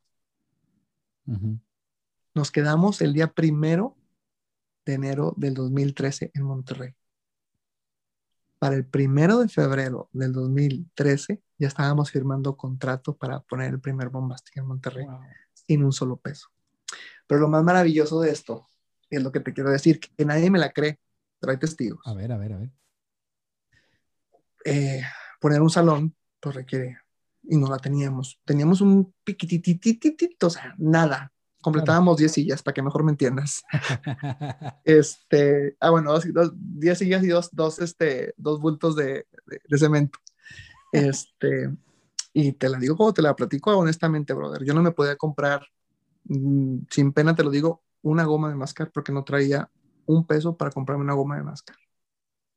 Nos 2.36 2.52
quedamos 2.52 3.00
el 3.00 3.14
día 3.14 3.34
primero 3.34 3.96
de 4.92 4.96
enero 4.96 5.34
del 5.38 5.54
2013 5.54 6.32
en 6.34 6.44
Monterrey. 6.44 6.94
Para 8.60 8.76
el 8.76 8.86
primero 8.86 9.40
de 9.40 9.48
febrero 9.48 10.10
del 10.12 10.34
2013 10.34 11.42
ya 11.58 11.68
estábamos 11.68 12.12
firmando 12.12 12.58
contrato 12.58 13.16
para 13.16 13.40
poner 13.40 13.72
el 13.72 13.80
primer 13.80 14.10
bombastic 14.10 14.58
en 14.58 14.68
Monterrey 14.68 15.06
sin 15.54 15.84
un 15.84 15.94
solo 15.94 16.18
peso. 16.18 16.50
Pero 17.26 17.42
lo 17.42 17.48
más 17.48 17.64
maravilloso 17.64 18.20
de 18.20 18.32
esto 18.32 18.68
es 19.10 19.24
lo 19.24 19.32
que 19.32 19.40
te 19.40 19.54
quiero 19.54 19.72
decir, 19.72 20.00
que 20.00 20.26
nadie 20.26 20.52
me 20.52 20.60
la 20.60 20.72
cree, 20.72 21.00
pero 21.40 21.52
hay 21.52 21.60
testigos. 21.60 22.02
A 22.06 22.14
ver, 22.14 22.32
a 22.32 22.38
ver, 22.38 22.54
a 22.54 22.58
ver. 22.58 22.72
Eh, 24.66 25.02
poner 25.40 25.62
un 25.62 25.70
salón, 25.70 26.16
pues 26.40 26.56
requiere, 26.56 27.00
y 27.44 27.58
no 27.58 27.68
la 27.70 27.78
teníamos. 27.78 28.40
Teníamos 28.46 28.82
un 28.82 29.14
piquititititito, 29.24 30.48
o 30.48 30.50
sea, 30.50 30.76
nada. 30.78 31.32
Completábamos 31.62 32.18
10 32.18 32.32
sillas, 32.32 32.64
para 32.64 32.74
que 32.74 32.82
mejor 32.82 33.04
me 33.04 33.12
entiendas. 33.12 33.64
este, 34.84 35.76
ah, 35.80 35.92
bueno, 35.92 36.14
10 36.20 36.98
sillas 36.98 37.24
y 37.24 37.28
dos, 37.28 37.50
dos, 37.52 37.80
este, 37.80 38.34
dos 38.38 38.60
bultos 38.60 38.96
de, 38.96 39.28
de, 39.68 39.78
cemento. 39.78 40.20
Este, 40.92 41.72
y 42.34 42.54
te 42.54 42.70
la 42.70 42.80
digo 42.80 42.98
como 42.98 43.14
te 43.14 43.22
la 43.22 43.36
platico 43.36 43.78
honestamente, 43.78 44.34
brother. 44.34 44.64
Yo 44.64 44.74
no 44.74 44.82
me 44.82 44.92
podía 44.92 45.16
comprar, 45.16 45.66
mm, 46.26 46.80
sin 46.90 47.14
pena 47.14 47.36
te 47.36 47.44
lo 47.44 47.50
digo, 47.50 47.84
una 48.02 48.24
goma 48.24 48.50
de 48.50 48.56
mascar 48.56 48.92
porque 48.92 49.12
no 49.12 49.24
traía 49.24 49.70
un 50.06 50.26
peso 50.26 50.58
para 50.58 50.72
comprarme 50.72 51.04
una 51.04 51.14
goma 51.14 51.38
de 51.38 51.44
mascar. 51.44 51.78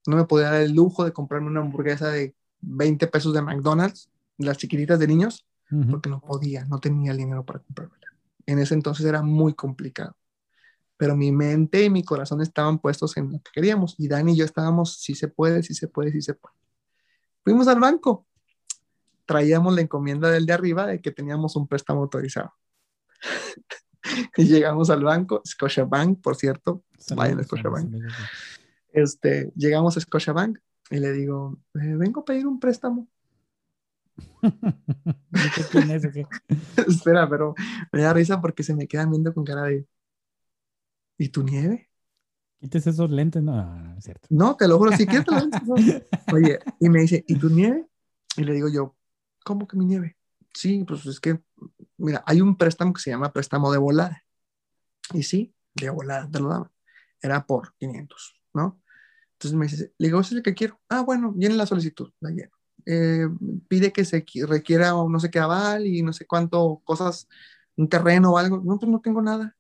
No 0.07 0.17
me 0.17 0.25
podía 0.25 0.51
dar 0.51 0.63
el 0.63 0.73
lujo 0.73 1.05
de 1.05 1.13
comprarme 1.13 1.49
una 1.49 1.61
hamburguesa 1.61 2.09
de 2.09 2.35
20 2.61 3.07
pesos 3.07 3.33
de 3.33 3.43
McDonald's, 3.43 4.11
las 4.39 4.59
chiquititas 4.59 4.99
de 4.99 5.07
niños, 5.07 5.47
porque 5.91 6.09
no 6.09 6.21
podía, 6.21 6.65
no 6.67 6.79
tenía 6.79 7.13
el 7.13 7.19
dinero 7.19 7.45
para 7.45 7.61
comprarla. 7.61 8.04
En 8.47 8.59
ese 8.59 8.75
entonces 8.75 9.07
era 9.07 9.23
muy 9.23 9.55
complicado. 9.55 10.17
Pero 10.97 11.17
mi 11.17 11.33
mente 11.33 11.85
y 11.85 11.91
mi 11.91 12.05
corazón 12.05 12.41
estaban 12.41 12.79
puestos 12.79 13.17
en 13.17 13.33
lo 13.33 13.39
que 13.41 13.51
queríamos. 13.53 13.95
Y 13.99 14.09
Dani 14.09 14.33
y 14.33 14.37
yo 14.37 14.45
estábamos, 14.45 15.01
si 15.01 15.15
se 15.15 15.29
puede, 15.29 15.63
si 15.63 15.75
se 15.75 15.89
puede, 15.89 16.13
si 16.13 16.23
se 16.23 16.35
puede. 16.35 16.55
Fuimos 17.43 17.69
al 17.69 17.81
banco. 17.81 18.27
Traíamos 19.27 19.75
la 19.75 19.81
encomienda 19.81 20.31
del 20.31 20.47
de 20.47 20.53
arriba 20.53 20.87
de 20.87 21.01
que 21.01 21.11
teníamos 21.11 21.57
un 21.57 21.67
préstamo 21.67 22.03
autorizado. 22.03 22.53
y 24.37 24.45
llegamos 24.45 24.91
al 24.91 25.03
banco, 25.03 25.43
Scotiabank, 25.47 26.21
por 26.21 26.37
cierto. 26.37 26.85
vayan 27.17 27.41
a 27.41 27.45
Scotiabank. 27.45 27.95
Este, 28.93 29.53
llegamos 29.57 29.97
a 29.97 30.01
Scotiabank 30.01 30.59
y 30.91 30.99
le 30.99 31.13
digo, 31.13 31.59
eh, 31.75 31.97
vengo 31.97 32.21
a 32.21 32.25
pedir 32.25 32.47
un 32.47 32.61
préstamo. 32.61 33.09
Espera, 36.89 37.29
pero 37.29 37.55
me 37.93 38.03
da 38.03 38.13
risa 38.13 38.41
porque 38.41 38.63
se 38.63 38.75
me 38.75 38.87
quedan 38.87 39.11
viendo 39.11 39.33
con 39.33 39.45
cara 39.45 39.65
de, 39.65 39.87
¿y 41.19 41.29
tu 41.29 41.43
nieve? 41.43 41.91
Quites 42.61 42.87
esos 42.87 43.11
lentes, 43.11 43.43
no, 43.43 43.55
no, 43.55 43.99
es 43.99 44.05
cierto. 44.05 44.27
No, 44.31 44.57
te 44.57 44.67
lo 44.67 44.79
juro, 44.79 44.97
si 44.97 45.07
quieres 45.07 45.27
lentes. 45.29 45.61
Oye, 46.33 46.59
y 46.81 46.89
me 46.89 47.01
dice, 47.01 47.25
¿y 47.27 47.37
tu 47.37 47.51
nieve? 47.51 47.87
Y 48.37 48.45
le 48.45 48.55
digo 48.55 48.69
yo, 48.69 48.97
¿cómo 49.45 49.67
que 49.67 49.77
mi 49.77 49.85
nieve? 49.85 50.17
Sí, 50.53 50.85
pues 50.87 51.05
es 51.07 51.21
que, 51.21 51.41
mira, 51.99 52.23
hay 52.27 52.41
un 52.41 52.57
préstamo 52.57 52.93
que 52.93 53.03
se 53.03 53.11
llama 53.11 53.33
préstamo 53.33 53.71
de 53.71 53.79
volada. 53.79 54.23
Y 55.13 55.25
sí, 55.25 55.55
de 55.75 55.91
volada 55.91 56.29
te 56.31 56.41
lo 56.41 56.49
daban. 56.49 56.71
Era 57.21 57.45
por 57.45 57.75
500, 57.77 58.41
¿no? 58.55 58.81
Entonces 59.33 59.59
me 59.59 59.67
dice, 59.67 59.93
le 59.99 60.07
digo, 60.09 60.21
es 60.21 60.33
el 60.33 60.43
que 60.43 60.55
quiero. 60.55 60.81
Ah, 60.89 61.03
bueno, 61.03 61.33
viene 61.33 61.57
la 61.57 61.67
solicitud, 61.67 62.11
la 62.21 62.31
lleno. 62.31 62.53
Eh, 62.87 63.29
pide 63.69 63.93
que 63.93 64.05
se 64.05 64.25
requiera 64.47 64.91
no 64.91 65.19
sé 65.21 65.31
qué 65.31 65.39
aval 65.39 65.87
y 65.87 66.03
no 66.03 66.13
sé 66.13 66.27
cuánto 66.27 66.83
cosas, 66.85 67.29
un 67.77 67.89
terreno 67.89 68.33
o 68.33 68.39
algo. 68.39 68.61
No, 68.65 68.79
pues 68.79 68.91
no 68.91 69.01
tengo 69.01 69.23
nada. 69.23 69.57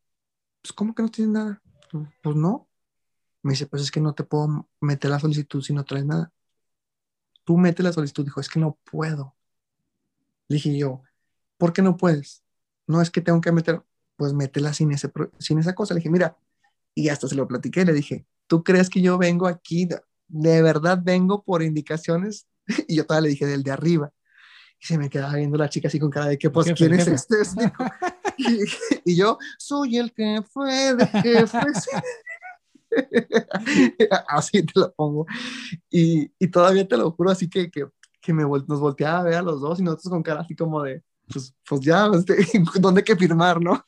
Pues, 0.63 0.73
¿cómo 0.73 0.95
que 0.95 1.03
no 1.03 1.11
tienes 1.11 1.33
nada? 1.33 1.63
Pues 2.23 2.37
no. 2.37 2.69
Me 3.43 3.53
dice, 3.53 3.67
pues 3.67 3.83
es 3.83 3.91
que 3.91 4.01
no 4.01 4.15
te 4.15 4.25
puedo 4.25 4.69
meter 4.81 5.11
la 5.11 5.21
solicitud 5.21 5.63
si 5.63 5.75
no 5.75 5.85
traes 5.85 6.07
nada. 6.07 6.33
Tú 7.45 7.59
mete 7.59 7.83
la 7.83 7.93
solicitud. 7.93 8.25
Dijo, 8.25 8.41
es 8.41 8.49
que 8.49 8.59
no 8.59 8.79
puedo. 8.91 9.35
Le 10.49 10.57
dije 10.57 10.77
yo, 10.77 11.03
¿por 11.59 11.73
qué 11.73 11.83
no 11.83 11.97
puedes? 11.97 12.43
No 12.87 13.01
es 13.01 13.11
que 13.11 13.21
tengo 13.21 13.41
que 13.41 13.53
meter, 13.53 13.83
pues 14.17 14.33
métela 14.33 14.73
sin, 14.73 14.93
ese, 14.93 15.11
sin 15.39 15.59
esa 15.59 15.75
cosa. 15.75 15.95
Le 15.95 15.99
dije, 16.01 16.11
mira, 16.11 16.37
y 16.95 17.09
hasta 17.09 17.29
se 17.29 17.35
lo 17.35 17.47
platiqué. 17.47 17.85
Le 17.85 17.93
dije, 17.93 18.27
¿tú 18.47 18.63
crees 18.63 18.89
que 18.89 19.03
yo 19.03 19.19
vengo 19.19 19.47
aquí? 19.47 19.89
De 20.29 20.63
verdad 20.63 21.01
vengo 21.03 21.43
por 21.43 21.63
indicaciones. 21.63 22.47
Y 22.89 22.97
yo 22.97 23.07
todavía 23.07 23.28
le 23.28 23.31
dije 23.31 23.47
del 23.47 23.62
de 23.62 23.70
arriba. 23.70 24.11
Y 24.81 24.86
se 24.86 24.99
me 24.99 25.09
quedaba 25.09 25.35
viendo 25.35 25.57
la 25.57 25.69
chica 25.69 25.89
así 25.89 25.99
con 25.99 26.11
cara 26.11 26.27
de 26.27 26.39
que, 26.39 26.51
pues, 26.51 26.73
¿quién 26.74 26.95
es 26.95 27.07
este? 27.07 27.36
y, 29.05 29.16
yo, 29.16 29.39
soy 29.59 29.99
el 29.99 30.12
que 30.12 30.43
fue 30.51 30.95
de 30.95 31.07
jefe. 31.07 31.59
así 34.28 34.65
te 34.65 34.81
lo 34.81 34.93
pongo. 34.95 35.27
Y, 35.91 36.31
y, 36.39 36.49
todavía 36.49 36.86
te 36.86 36.97
lo 36.97 37.11
juro, 37.12 37.31
así 37.31 37.49
que, 37.49 37.70
que, 37.70 37.86
que 38.20 38.32
me, 38.32 38.43
nos 38.43 38.81
volteaba 38.81 39.20
a 39.20 39.23
ver 39.23 39.35
a 39.35 39.43
los 39.43 39.61
dos 39.61 39.81
y 39.81 39.82
nosotros 39.82 40.11
con 40.11 40.23
cara 40.23 40.41
así 40.41 40.55
como 40.55 40.82
de, 40.82 41.03
pues, 41.32 41.55
pues 41.66 41.81
ya, 41.81 42.11
este, 42.15 42.36
¿dónde 42.81 43.05
que 43.05 43.16
firmar, 43.16 43.61
no? 43.61 43.85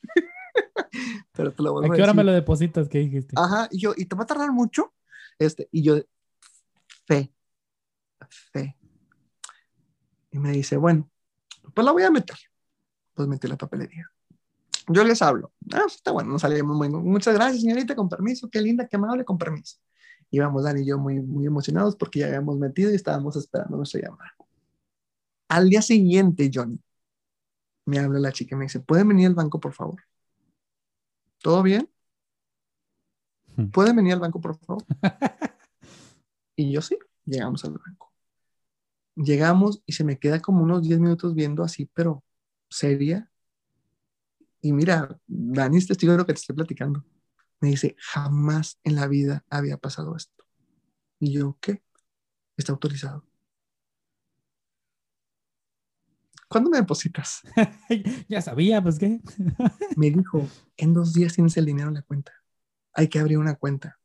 Pero 1.33 1.53
te 1.53 1.63
lo 1.63 1.85
¿A 1.85 1.95
qué 1.95 2.03
hora 2.03 2.15
me 2.15 2.25
lo 2.25 2.33
depositas? 2.33 2.89
¿Qué 2.89 2.99
dijiste? 2.99 3.35
Ajá, 3.37 3.69
y 3.71 3.81
yo, 3.81 3.93
¿y 3.97 4.07
te 4.07 4.17
va 4.17 4.23
a 4.23 4.27
tardar 4.27 4.53
mucho? 4.53 4.95
Este, 5.39 5.69
y 5.71 5.83
yo, 5.83 5.99
fe, 7.07 7.33
fe. 8.29 8.77
Y 10.31 10.39
me 10.39 10.53
dice, 10.53 10.77
bueno, 10.77 11.11
pues 11.75 11.85
la 11.85 11.93
voy 11.93 12.03
a 12.03 12.11
meter. 12.11 12.37
Pues 13.15 13.29
metí 13.29 13.49
la 13.49 13.57
papelería. 13.57 14.11
Yo 14.89 15.05
les 15.05 15.21
hablo. 15.23 15.53
Ah, 15.73 15.81
pues 15.83 15.97
está 15.97 16.13
bueno, 16.13 16.31
nos 16.31 16.43
salimos 16.43 16.77
muy 16.77 16.89
Muchas 16.89 17.35
gracias, 17.35 17.63
señorita, 17.63 17.97
con 17.97 18.09
permiso. 18.09 18.49
Qué 18.49 18.61
linda, 18.61 18.87
qué 18.87 18.97
amable, 18.97 19.25
con 19.25 19.39
permiso. 19.39 19.79
Íbamos 20.31 20.65
Dani 20.65 20.83
y 20.83 20.87
yo 20.87 20.99
muy, 20.99 21.21
muy 21.21 21.47
emocionados 21.47 21.97
porque 21.97 22.21
ya 22.21 22.27
habíamos 22.27 22.59
metido 22.59 22.91
y 22.91 22.95
estábamos 22.95 23.37
esperando 23.37 23.77
nuestra 23.77 24.01
llamada. 24.03 24.35
Al 25.49 25.69
día 25.69 25.83
siguiente, 25.83 26.51
Johnny, 26.53 26.79
me 27.85 27.99
habla 27.99 28.19
la 28.19 28.33
chica 28.33 28.55
y 28.55 28.59
me 28.59 28.65
dice, 28.65 28.81
¿pueden 28.81 29.09
venir 29.09 29.29
al 29.29 29.35
banco, 29.35 29.61
por 29.61 29.73
favor? 29.73 30.03
¿Todo 31.43 31.63
bien? 31.63 31.89
Hmm. 33.57 33.71
¿Pueden 33.71 33.97
venir 33.97 34.15
al 34.15 34.21
banco, 34.21 34.41
por 34.41 34.59
favor? 34.59 34.85
y 36.57 36.73
yo 36.73 36.83
sí, 36.83 36.99
llegamos 37.25 37.65
al 37.65 37.79
banco. 37.79 38.06
Llegamos 39.17 39.83
y 39.87 39.93
se 39.93 40.05
me 40.05 40.19
queda 40.19 40.41
como 40.41 40.63
unos 40.63 40.83
10 40.83 41.01
minutos 41.01 41.35
viendo 41.35 41.65
así, 41.65 41.91
pero 41.93 42.23
seria. 42.69 43.31
Y 44.61 44.73
mira, 44.73 45.19
Dani 45.27 45.79
es 45.79 45.87
testigo 45.87 46.13
de 46.13 46.19
lo 46.19 46.27
que 46.27 46.35
te 46.35 46.41
estoy 46.41 46.57
platicando. 46.57 47.05
Me 47.61 47.71
dice, 47.71 47.97
jamás 47.99 48.79
en 48.85 48.97
la 48.97 49.07
vida 49.09 49.45
había 49.51 49.79
pasado 49.79 50.17
esto. 50.17 50.45
Y 51.21 51.33
yo, 51.33 51.57
¿qué? 51.61 51.83
Está 52.57 52.73
autorizado. 52.73 53.25
¿cuándo 56.49 56.71
me 56.71 56.79
depositas? 56.79 57.43
ya 58.29 58.41
sabía, 58.41 58.83
pues 58.83 58.99
qué. 58.99 59.21
me 59.97 60.11
dijo, 60.11 60.47
en 60.77 60.95
dos 60.95 61.13
días 61.13 61.35
tienes 61.35 61.57
el 61.57 61.67
dinero 61.67 61.89
en 61.89 61.95
la 61.95 62.03
cuenta. 62.03 62.33
Hay 62.93 63.09
que 63.09 63.19
abrir 63.19 63.39
una 63.39 63.57
cuenta. 63.57 63.99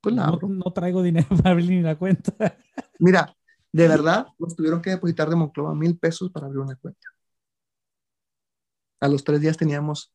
Pues 0.00 0.14
la 0.14 0.24
abro. 0.26 0.48
No, 0.48 0.72
traigo 0.72 1.02
dinero 1.02 1.28
para 1.36 1.50
abrir 1.50 1.70
ni 1.70 1.82
la 1.82 1.96
cuenta. 1.96 2.34
Mira, 2.98 3.35
de 3.76 3.88
verdad, 3.88 4.26
nos 4.38 4.56
tuvieron 4.56 4.80
que 4.80 4.90
depositar 4.90 5.28
de 5.28 5.36
Monclova 5.36 5.74
mil 5.74 5.98
pesos 5.98 6.30
para 6.30 6.46
abrir 6.46 6.60
una 6.60 6.76
cuenta. 6.76 7.08
A 9.00 9.08
los 9.08 9.22
tres 9.22 9.40
días 9.40 9.56
teníamos 9.56 10.12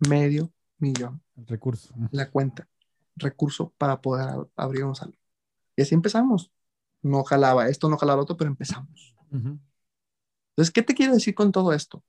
medio 0.00 0.52
millón. 0.78 1.22
recurso. 1.36 1.94
La 2.10 2.30
cuenta. 2.30 2.68
Recurso 3.16 3.72
para 3.78 4.00
poder 4.00 4.28
abrir 4.56 4.84
un 4.84 4.94
salón. 4.94 5.16
Y 5.76 5.82
así 5.82 5.94
empezamos. 5.94 6.50
no 7.02 7.24
jalaba 7.24 7.68
esto, 7.68 7.88
no 7.88 7.96
jalaba 7.96 8.22
otro, 8.22 8.36
pero 8.36 8.50
empezamos. 8.50 9.14
Entonces, 9.30 10.72
¿qué 10.72 10.82
te 10.82 10.94
quiero 10.94 11.14
decir 11.14 11.34
con 11.34 11.52
todo 11.52 11.72
esto? 11.72 12.04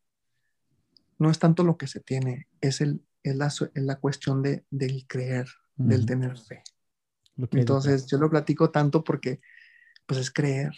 No 1.18 1.30
es 1.30 1.40
tanto 1.40 1.64
lo 1.64 1.78
que 1.78 1.88
se 1.88 2.00
tiene, 2.00 2.48
es, 2.62 2.82
el, 2.82 3.04
es, 3.24 3.36
la, 3.36 3.48
es 3.48 3.70
la 3.74 4.00
cuestión 4.00 4.42
de, 4.42 4.66
del 4.70 5.06
creer, 5.06 5.48
del 5.76 6.06
tener 6.06 6.38
fe. 6.38 6.64
Entonces, 7.52 8.08
yo 8.08 8.18
lo 8.18 8.30
platico 8.30 8.72
tanto 8.72 9.04
porque, 9.04 9.42
pues, 10.10 10.22
es 10.22 10.32
creer. 10.32 10.74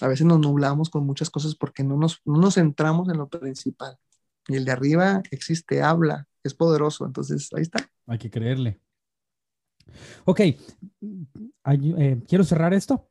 A 0.00 0.06
veces 0.06 0.24
nos 0.24 0.38
nublamos 0.38 0.88
con 0.88 1.04
muchas 1.04 1.30
cosas 1.30 1.56
porque 1.56 1.82
no 1.82 1.96
nos, 1.96 2.22
no 2.24 2.38
nos 2.38 2.54
centramos 2.54 3.08
en 3.08 3.18
lo 3.18 3.28
principal. 3.28 3.98
Y 4.46 4.54
el 4.54 4.64
de 4.64 4.70
arriba 4.70 5.20
existe, 5.32 5.82
habla, 5.82 6.28
es 6.44 6.54
poderoso. 6.54 7.04
Entonces, 7.04 7.50
ahí 7.56 7.62
está. 7.62 7.90
Hay 8.06 8.18
que 8.18 8.30
creerle. 8.30 8.80
Ok, 10.24 10.40
eh, 10.40 12.22
quiero 12.28 12.44
cerrar 12.44 12.72
esto 12.72 13.10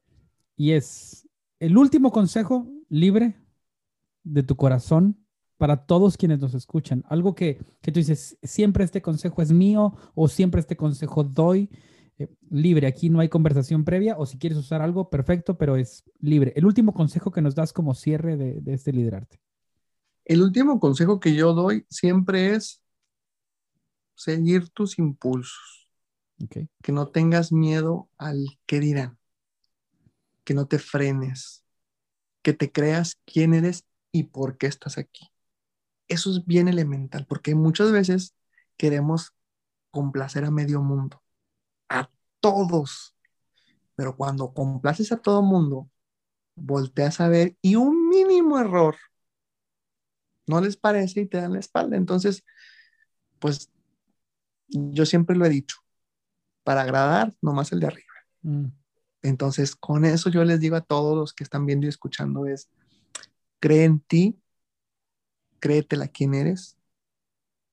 y 0.56 0.72
es 0.72 1.28
el 1.60 1.78
último 1.78 2.12
consejo 2.12 2.68
libre 2.88 3.36
de 4.24 4.44
tu 4.44 4.56
corazón 4.56 5.18
para 5.58 5.86
todos 5.86 6.16
quienes 6.16 6.40
nos 6.40 6.54
escuchan. 6.54 7.04
Algo 7.10 7.36
que, 7.36 7.60
tú 7.82 7.92
dices, 7.92 8.38
siempre 8.42 8.86
este 8.86 9.02
consejo 9.02 9.42
es 9.42 9.52
mío 9.52 9.96
o 10.16 10.30
siempre 10.30 10.62
este 10.62 10.78
consejo 10.78 11.26
doy 11.26 11.70
eh, 12.24 12.30
libre. 12.50 12.88
Aquí 12.88 13.10
no 13.10 13.20
hay 13.20 13.30
conversación 13.30 13.84
previa 13.86 14.18
o 14.18 14.26
si 14.26 14.38
quieres 14.38 14.58
usar 14.58 14.82
algo, 14.82 15.10
perfecto, 15.10 15.58
pero 15.58 15.76
es 15.76 16.04
libre. 16.20 16.54
El 16.56 16.66
último 16.66 16.94
consejo 16.94 17.32
que 17.32 17.42
nos 17.42 17.56
das 17.56 17.74
como 17.74 17.94
cierre 17.94 18.38
de, 18.38 18.62
de 18.62 18.74
este 18.74 18.92
liderarte. 18.92 19.40
El 20.26 20.42
último 20.42 20.80
consejo 20.80 21.20
que 21.20 21.36
yo 21.36 21.54
doy 21.54 21.86
siempre 21.90 22.54
es 22.56 22.82
seguir 24.16 24.70
tus 24.70 25.00
impulsos. 25.00 25.90
Que 26.50 26.92
no 26.92 27.10
tengas 27.10 27.52
miedo 27.52 28.10
al 28.18 28.46
que 28.66 28.80
dirán. 28.80 29.20
Que 30.44 30.54
no 30.54 30.68
te 30.68 30.80
frenes. 30.80 31.64
Que 32.42 32.54
te 32.54 32.72
creas 32.72 33.20
quién 33.26 33.54
eres 33.54 33.86
y 34.12 34.24
por 34.24 34.58
qué 34.58 34.68
estás 34.68 34.98
aquí. 34.98 35.32
Eso 36.08 36.32
es 36.32 36.46
bien 36.46 36.68
elemental, 36.68 37.26
porque 37.28 37.56
muchas 37.56 37.92
veces 37.92 38.36
queremos 38.76 39.34
complacer 39.92 40.46
a 40.46 40.52
medio 40.52 40.82
mundo, 40.82 41.21
todos. 42.42 43.16
Pero 43.96 44.18
cuando 44.18 44.54
complaces 44.54 45.12
a 45.12 45.18
todo 45.18 45.42
mundo, 45.42 45.90
volteas 46.56 47.22
a 47.22 47.30
ver 47.30 47.56
y 47.62 47.76
un 47.76 48.10
mínimo 48.10 48.60
error 48.60 48.96
no 50.48 50.60
les 50.60 50.76
parece 50.76 51.22
y 51.22 51.26
te 51.28 51.38
dan 51.38 51.54
la 51.54 51.60
espalda. 51.60 51.96
Entonces, 51.96 52.44
pues 53.40 53.72
yo 54.68 55.06
siempre 55.06 55.36
lo 55.36 55.46
he 55.46 55.50
dicho, 55.50 55.78
para 56.64 56.82
agradar, 56.82 57.34
nomás 57.42 57.72
el 57.72 57.80
de 57.80 57.88
arriba. 57.88 58.14
Mm. 58.42 58.68
Entonces, 59.24 59.76
con 59.76 60.06
eso 60.06 60.30
yo 60.30 60.44
les 60.44 60.60
digo 60.60 60.76
a 60.76 60.82
todos 60.82 61.16
los 61.16 61.34
que 61.34 61.44
están 61.44 61.66
viendo 61.66 61.86
y 61.86 61.90
escuchando 61.90 62.48
es, 62.48 62.70
cree 63.60 63.86
en 63.86 64.00
ti, 64.00 64.40
créetela 65.60 66.08
quién 66.08 66.34
eres, 66.34 66.78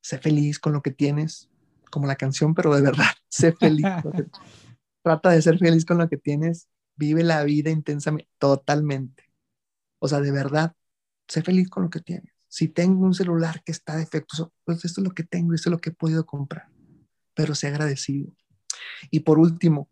sé 0.03 0.19
feliz 0.19 0.59
con 0.59 0.73
lo 0.73 0.83
que 0.83 0.91
tienes, 0.91 1.49
como 1.91 2.07
la 2.07 2.17
canción, 2.17 2.55
pero 2.55 2.75
de 2.75 2.83
verdad, 2.83 3.13
sé 3.29 3.53
feliz. 3.53 3.87
trata 5.03 5.31
de 5.31 5.43
ser 5.43 5.59
feliz 5.59 5.85
con 5.85 5.99
lo 5.99 6.09
que 6.09 6.17
tienes, 6.17 6.69
vive 6.97 7.23
la 7.23 7.43
vida 7.45 7.71
intensamente, 7.71 8.29
totalmente. 8.39 9.31
O 9.99 10.09
sea, 10.09 10.21
de 10.21 10.33
verdad, 10.33 10.75
sé 11.27 11.43
feliz 11.43 11.69
con 11.69 11.85
lo 11.85 11.91
que 11.91 12.01
tienes. 12.01 12.33
Si 12.49 12.69
tengo 12.69 13.05
un 13.05 13.15
celular 13.15 13.63
que 13.65 13.73
está 13.73 13.97
defectuoso, 13.97 14.53
pues 14.65 14.85
esto 14.85 15.01
es 15.01 15.07
lo 15.07 15.15
que 15.15 15.23
tengo, 15.23 15.55
esto 15.55 15.69
es 15.69 15.73
lo 15.73 15.79
que 15.79 15.91
he 15.91 15.95
podido 15.95 16.25
comprar, 16.27 16.69
pero 17.35 17.55
sé 17.55 17.69
agradecido. 17.69 18.35
Y 19.11 19.21
por 19.21 19.39
último, 19.39 19.89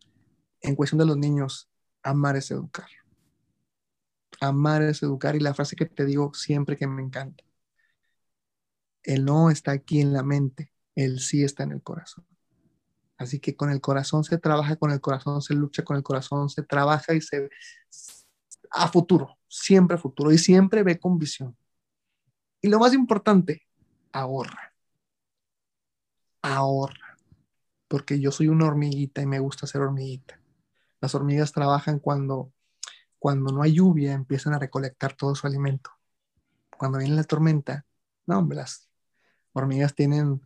en 0.60 0.74
cuestión 0.74 0.98
de 0.98 1.06
los 1.06 1.16
niños, 1.16 1.68
amar 2.02 2.36
es 2.36 2.50
educar. 2.50 2.88
Amar 4.40 4.82
es 4.82 5.02
educar 5.02 5.36
y 5.36 5.40
la 5.40 5.54
frase 5.54 5.76
que 5.76 5.86
te 5.86 6.04
digo 6.04 6.32
siempre 6.34 6.76
que 6.76 6.86
me 6.86 7.02
encanta. 7.02 7.44
El 9.02 9.24
no 9.24 9.50
está 9.50 9.72
aquí 9.72 10.00
en 10.00 10.12
la 10.12 10.22
mente, 10.22 10.72
el 10.94 11.20
sí 11.20 11.44
está 11.44 11.62
en 11.62 11.72
el 11.72 11.82
corazón. 11.82 12.26
Así 13.18 13.40
que 13.40 13.56
con 13.56 13.70
el 13.70 13.80
corazón 13.80 14.24
se 14.24 14.38
trabaja, 14.38 14.76
con 14.76 14.90
el 14.90 15.00
corazón 15.00 15.40
se 15.42 15.54
lucha, 15.54 15.82
con 15.84 15.96
el 15.96 16.02
corazón 16.02 16.48
se 16.50 16.62
trabaja 16.62 17.14
y 17.14 17.20
se 17.20 17.48
a 18.70 18.88
futuro, 18.88 19.38
siempre 19.48 19.96
a 19.96 19.98
futuro 19.98 20.32
y 20.32 20.38
siempre 20.38 20.82
ve 20.82 20.98
con 20.98 21.18
visión. 21.18 21.56
Y 22.60 22.68
lo 22.68 22.78
más 22.78 22.92
importante, 22.94 23.62
ahorra. 24.12 24.74
Ahorra. 26.42 27.16
Porque 27.88 28.20
yo 28.20 28.30
soy 28.32 28.48
una 28.48 28.66
hormiguita 28.66 29.22
y 29.22 29.26
me 29.26 29.38
gusta 29.38 29.66
ser 29.66 29.82
hormiguita. 29.82 30.40
Las 31.00 31.14
hormigas 31.14 31.52
trabajan 31.52 32.00
cuando, 32.00 32.52
cuando 33.18 33.52
no 33.52 33.62
hay 33.62 33.74
lluvia, 33.74 34.12
empiezan 34.12 34.54
a 34.54 34.58
recolectar 34.58 35.14
todo 35.14 35.34
su 35.34 35.46
alimento. 35.46 35.90
Cuando 36.76 36.98
viene 36.98 37.14
la 37.14 37.24
tormenta, 37.24 37.86
no, 38.26 38.38
hombre, 38.38 38.56
las 38.56 38.88
hormigas 39.52 39.94
tienen 39.94 40.42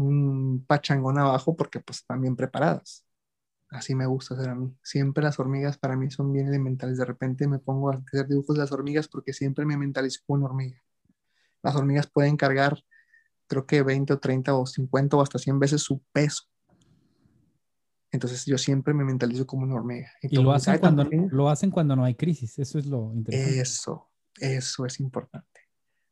un 0.00 0.64
pachangón 0.66 1.18
abajo 1.18 1.56
porque 1.56 1.80
pues 1.80 1.98
están 1.98 2.22
bien 2.22 2.36
preparadas. 2.36 3.04
Así 3.70 3.94
me 3.94 4.06
gusta 4.06 4.34
hacer 4.34 4.48
a 4.48 4.54
mí. 4.54 4.76
Siempre 4.82 5.22
las 5.22 5.38
hormigas 5.38 5.78
para 5.78 5.96
mí 5.96 6.10
son 6.10 6.32
bien 6.32 6.48
elementales. 6.48 6.98
De 6.98 7.04
repente 7.04 7.46
me 7.46 7.60
pongo 7.60 7.90
a 7.90 8.02
hacer 8.06 8.26
dibujos 8.26 8.56
de 8.56 8.62
las 8.62 8.72
hormigas 8.72 9.06
porque 9.06 9.32
siempre 9.32 9.64
me 9.64 9.76
mentalizo 9.76 10.20
con 10.26 10.40
una 10.40 10.50
hormiga. 10.50 10.82
Las 11.62 11.76
hormigas 11.76 12.08
pueden 12.08 12.36
cargar, 12.36 12.82
creo 13.46 13.66
que 13.66 13.82
20 13.82 14.14
o 14.14 14.18
30 14.18 14.54
o 14.54 14.66
50 14.66 15.16
o 15.16 15.22
hasta 15.22 15.38
100 15.38 15.58
veces 15.60 15.82
su 15.82 16.02
peso. 16.12 16.44
Entonces 18.12 18.44
yo 18.44 18.58
siempre 18.58 18.92
me 18.92 19.04
mentalizo 19.04 19.46
como 19.46 19.62
una 19.62 19.76
hormiga. 19.76 20.10
Y, 20.22 20.34
lo, 20.34 20.50
hacen 20.52 20.78
cuando, 20.78 21.04
lo 21.04 21.48
hacen 21.48 21.70
cuando 21.70 21.94
no 21.94 22.04
hay 22.04 22.16
crisis. 22.16 22.58
Eso 22.58 22.78
es 22.78 22.86
lo 22.86 23.12
interesante. 23.14 23.60
Eso, 23.60 24.10
eso 24.40 24.86
es 24.86 24.98
importante. 24.98 25.60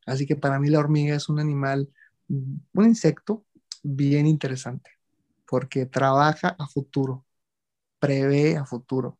Así 0.05 0.25
que 0.25 0.37
para 0.37 0.59
mí 0.59 0.69
la 0.69 0.79
hormiga 0.79 1.15
es 1.15 1.27
un 1.27 1.39
animal, 1.39 1.91
un 2.29 2.85
insecto 2.85 3.45
bien 3.83 4.27
interesante, 4.27 4.91
porque 5.47 5.85
trabaja 5.85 6.55
a 6.57 6.67
futuro, 6.67 7.25
prevé 7.99 8.57
a 8.57 8.65
futuro, 8.65 9.17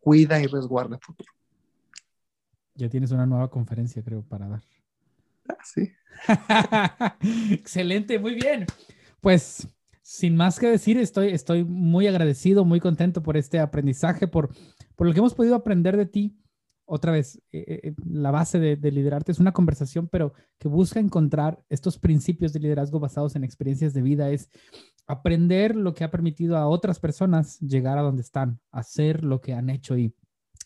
cuida 0.00 0.40
y 0.40 0.46
resguarda 0.46 0.96
a 0.96 1.00
futuro. 1.00 1.32
Ya 2.74 2.88
tienes 2.88 3.10
una 3.10 3.26
nueva 3.26 3.50
conferencia, 3.50 4.02
creo, 4.02 4.22
para 4.22 4.48
dar. 4.48 4.62
Sí. 5.64 5.92
Excelente, 7.52 8.18
muy 8.18 8.34
bien. 8.34 8.66
Pues 9.20 9.68
sin 10.02 10.36
más 10.36 10.58
que 10.58 10.66
decir, 10.66 10.98
estoy, 10.98 11.28
estoy 11.28 11.64
muy 11.64 12.06
agradecido, 12.06 12.64
muy 12.64 12.80
contento 12.80 13.22
por 13.22 13.36
este 13.36 13.60
aprendizaje, 13.60 14.26
por, 14.26 14.50
por 14.96 15.06
lo 15.06 15.12
que 15.12 15.20
hemos 15.20 15.34
podido 15.34 15.54
aprender 15.54 15.96
de 15.96 16.06
ti. 16.06 16.36
Otra 16.94 17.10
vez, 17.10 17.36
eh, 17.52 17.64
eh, 17.66 17.80
eh, 17.84 17.94
la 18.04 18.30
base 18.30 18.60
de, 18.60 18.76
de, 18.76 18.92
liderarte 18.92 19.32
es 19.32 19.38
una 19.38 19.52
conversación, 19.52 20.08
pero 20.08 20.34
que 20.58 20.68
busca 20.68 21.00
encontrar 21.00 21.64
estos 21.70 21.98
principios 21.98 22.52
de 22.52 22.60
liderazgo 22.60 23.00
basados 23.00 23.34
en 23.34 23.44
experiencias 23.44 23.94
de 23.94 24.02
vida, 24.02 24.28
es 24.28 24.50
aprender 25.06 25.74
lo 25.74 25.94
que 25.94 26.04
ha 26.04 26.10
permitido 26.10 26.58
a 26.58 26.68
otras 26.68 27.00
personas 27.00 27.58
llegar 27.60 27.96
a 27.96 28.02
donde 28.02 28.20
están, 28.20 28.60
hacer 28.70 29.24
lo 29.24 29.40
que 29.40 29.54
han 29.54 29.70
hecho 29.70 29.96
y 29.96 30.14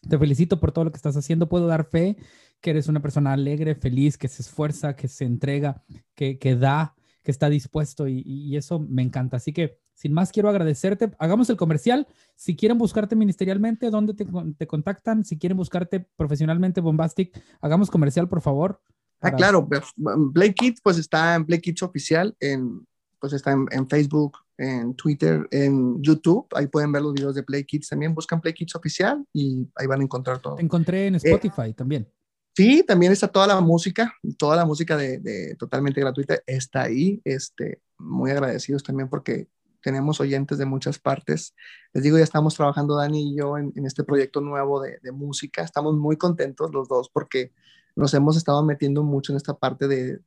te 0.09 0.19
felicito 0.19 0.59
por 0.59 0.73
todo 0.73 0.87
lo 0.87 0.91
que 0.91 0.97
estás 0.97 1.17
haciendo. 1.17 1.49
Puedo 1.49 1.69
dar 1.69 1.89
fe 1.89 2.17
que 2.61 2.71
eres 2.71 2.89
una 2.89 3.01
persona 3.01 3.33
alegre, 3.33 3.77
feliz, 3.77 4.19
que 4.19 4.27
se 4.27 4.43
esfuerza, 4.43 4.97
que 4.97 5.07
se 5.07 5.27
entrega, 5.27 5.85
que, 6.17 6.41
que 6.41 6.57
da, 6.57 6.97
que 7.23 7.31
está 7.31 7.49
dispuesto 7.49 8.09
y, 8.09 8.25
y, 8.27 8.57
eso 8.57 8.81
me 8.81 9.03
encanta. 9.03 9.37
Así 9.37 9.53
que, 9.53 9.79
sin 9.97 10.13
más, 10.13 10.31
quiero 10.31 10.49
agradecerte. 10.49 11.11
Hagamos 11.19 11.51
el 11.51 11.57
comercial. 11.57 12.07
Si 12.35 12.55
quieren 12.55 12.77
buscarte 12.77 13.17
ministerialmente, 13.17 13.91
¿dónde 13.91 14.15
te, 14.15 14.27
te 14.59 14.67
contactan? 14.67 15.25
Si 15.25 15.39
quieren 15.39 15.57
buscarte 15.57 16.07
profesionalmente, 16.17 16.81
Bombastic, 16.81 17.43
hagamos 17.63 17.91
comercial, 17.91 18.29
por 18.29 18.43
favor. 18.43 18.81
Ah, 19.23 19.33
claro. 19.33 19.67
Pues, 19.67 19.83
Blake 19.97 20.55
Kids, 20.55 20.81
pues 20.83 20.99
está 20.99 21.35
en 21.35 21.47
Blake 21.47 21.63
Kids 21.63 21.83
Oficial, 21.83 22.37
en, 22.41 22.87
pues 23.19 23.33
está 23.33 23.53
en, 23.53 23.67
en 23.71 23.89
Facebook, 23.89 24.37
en 24.59 24.95
Twitter, 24.95 25.49
en 25.51 26.03
YouTube. 26.03 26.47
Ahí 26.55 26.67
pueden 26.67 26.93
ver 26.93 27.03
los 27.03 27.15
videos 27.15 27.35
de 27.35 27.43
Play 27.43 27.65
Kids 27.65 27.89
también. 27.89 28.15
Buscan 28.15 28.41
Play 28.41 28.53
Kids 28.53 28.75
oficial 28.75 29.25
y 29.33 29.67
ahí 29.77 29.87
van 29.87 30.01
a 30.01 30.05
encontrar 30.05 30.41
todo. 30.41 30.57
Te 30.57 30.63
encontré 30.63 31.07
en 31.07 31.15
eh, 31.15 31.21
Spotify 31.23 31.73
también. 31.73 32.07
Sí, 32.55 32.83
también 32.87 33.13
está 33.13 33.29
toda 33.29 33.47
la 33.47 33.61
música, 33.61 34.15
toda 34.39 34.57
la 34.57 34.65
música 34.65 34.97
de, 34.97 35.55
totalmente 35.59 36.01
gratuita 36.01 36.39
está 36.47 36.83
ahí. 36.83 37.21
Este, 37.25 37.83
muy 37.99 38.31
agradecidos 38.31 38.83
también 38.83 39.09
porque 39.09 39.49
tenemos 39.87 40.21
oyentes 40.21 40.59
de 40.59 40.67
muchas 40.67 40.99
partes. 40.99 41.55
Les 41.93 42.03
digo, 42.03 42.19
ya 42.19 42.25
estamos 42.25 42.57
trabajando 42.57 42.97
Dani 42.97 43.31
y 43.31 43.37
yo 43.37 43.57
en, 43.57 43.73
este 43.87 44.03
proyecto 44.03 44.41
nuevo 44.41 44.81
de, 44.81 44.99
de, 45.01 45.13
música. 45.13 45.63
Estamos 45.63 45.95
muy 45.95 46.17
contentos 46.17 46.73
los 46.73 46.89
dos 46.89 47.09
porque 47.09 47.53
nos 47.95 48.13
hemos 48.15 48.37
estado 48.37 48.65
metiendo 48.65 49.05
mucho 49.05 49.33
en 49.33 49.37
esta 49.37 49.55
parte 49.55 49.87
de, 49.87 50.19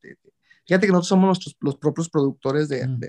Fíjate 0.65 0.85
que 0.85 0.93
nosotros 0.93 1.07
somos 1.09 1.25
nuestros, 1.25 1.57
los 1.59 1.75
propios 1.75 2.09
productores 2.09 2.69
de, 2.69 2.87
mm. 2.87 2.99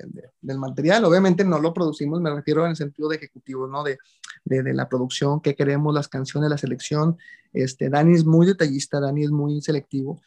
del 0.40 0.58
material. 0.58 1.04
Obviamente 1.04 1.44
no 1.44 1.60
lo 1.60 1.72
producimos, 1.72 2.20
me 2.20 2.34
refiero 2.34 2.64
en 2.64 2.70
el 2.70 2.76
sentido 2.76 3.08
de 3.08 3.16
ejecutivo, 3.16 3.68
¿no? 3.68 3.84
De, 3.84 3.98
de, 4.44 4.74
la 4.74 4.88
producción, 4.88 5.40
qué 5.40 5.54
queremos, 5.54 5.94
las 5.94 6.08
canciones, 6.08 6.50
la 6.50 6.58
selección. 6.58 7.16
Este, 7.52 7.90
Dani 7.90 8.14
es 8.14 8.24
muy 8.24 8.44
detallista, 8.44 8.98
Dani 8.98 9.22
es 9.22 9.30
muy 9.30 9.60
selectivo. 9.60 10.20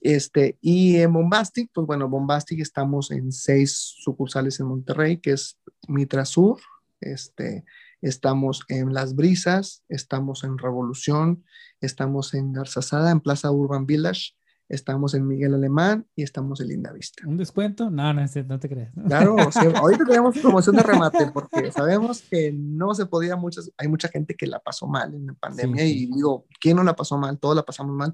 Este, 0.00 0.58
y 0.60 0.96
en 0.96 1.12
Bombastic, 1.12 1.70
pues 1.72 1.86
bueno, 1.86 2.08
Bombastic 2.08 2.60
estamos 2.60 3.10
en 3.10 3.32
seis 3.32 3.94
sucursales 3.98 4.60
en 4.60 4.66
Monterrey, 4.66 5.18
que 5.18 5.32
es 5.32 5.58
Mitra 5.88 6.24
Sur, 6.24 6.60
este, 7.00 7.64
estamos 8.00 8.62
en 8.68 8.94
Las 8.94 9.14
Brisas, 9.14 9.84
estamos 9.88 10.44
en 10.44 10.58
Revolución, 10.58 11.44
estamos 11.80 12.34
en 12.34 12.52
Garzazada, 12.52 13.10
en 13.10 13.20
Plaza 13.20 13.50
Urban 13.50 13.86
Village, 13.86 14.34
estamos 14.68 15.14
en 15.14 15.26
Miguel 15.26 15.54
Alemán 15.54 16.06
y 16.14 16.22
estamos 16.22 16.60
en 16.60 16.68
Linda 16.68 16.92
Vista. 16.92 17.26
¿Un 17.26 17.36
descuento? 17.36 17.90
No, 17.90 18.12
no, 18.12 18.22
no 18.22 18.60
te 18.60 18.68
creas. 18.68 18.92
Claro, 19.06 19.36
ahorita 19.76 20.04
tenemos 20.04 20.38
promoción 20.38 20.76
de 20.76 20.82
remate 20.82 21.30
porque 21.32 21.72
sabemos 21.72 22.22
que 22.22 22.52
no 22.52 22.94
se 22.94 23.06
podía, 23.06 23.36
muchas, 23.36 23.70
hay 23.76 23.88
mucha 23.88 24.08
gente 24.08 24.34
que 24.34 24.46
la 24.46 24.60
pasó 24.60 24.86
mal 24.86 25.14
en 25.14 25.26
la 25.26 25.34
pandemia 25.34 25.84
y 25.84 26.06
digo, 26.06 26.46
¿quién 26.60 26.76
no 26.76 26.84
la 26.84 26.94
pasó 26.94 27.16
mal? 27.18 27.38
Todos 27.38 27.56
la 27.56 27.64
pasamos 27.64 27.94
mal, 27.94 28.12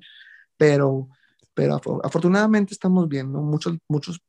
pero, 0.56 1.08
pero 1.54 1.80
afortunadamente 2.04 2.74
estamos 2.74 3.08
bien, 3.08 3.32
¿no? 3.32 3.42
Muchos, 3.42 3.78
muchos, 3.88 4.20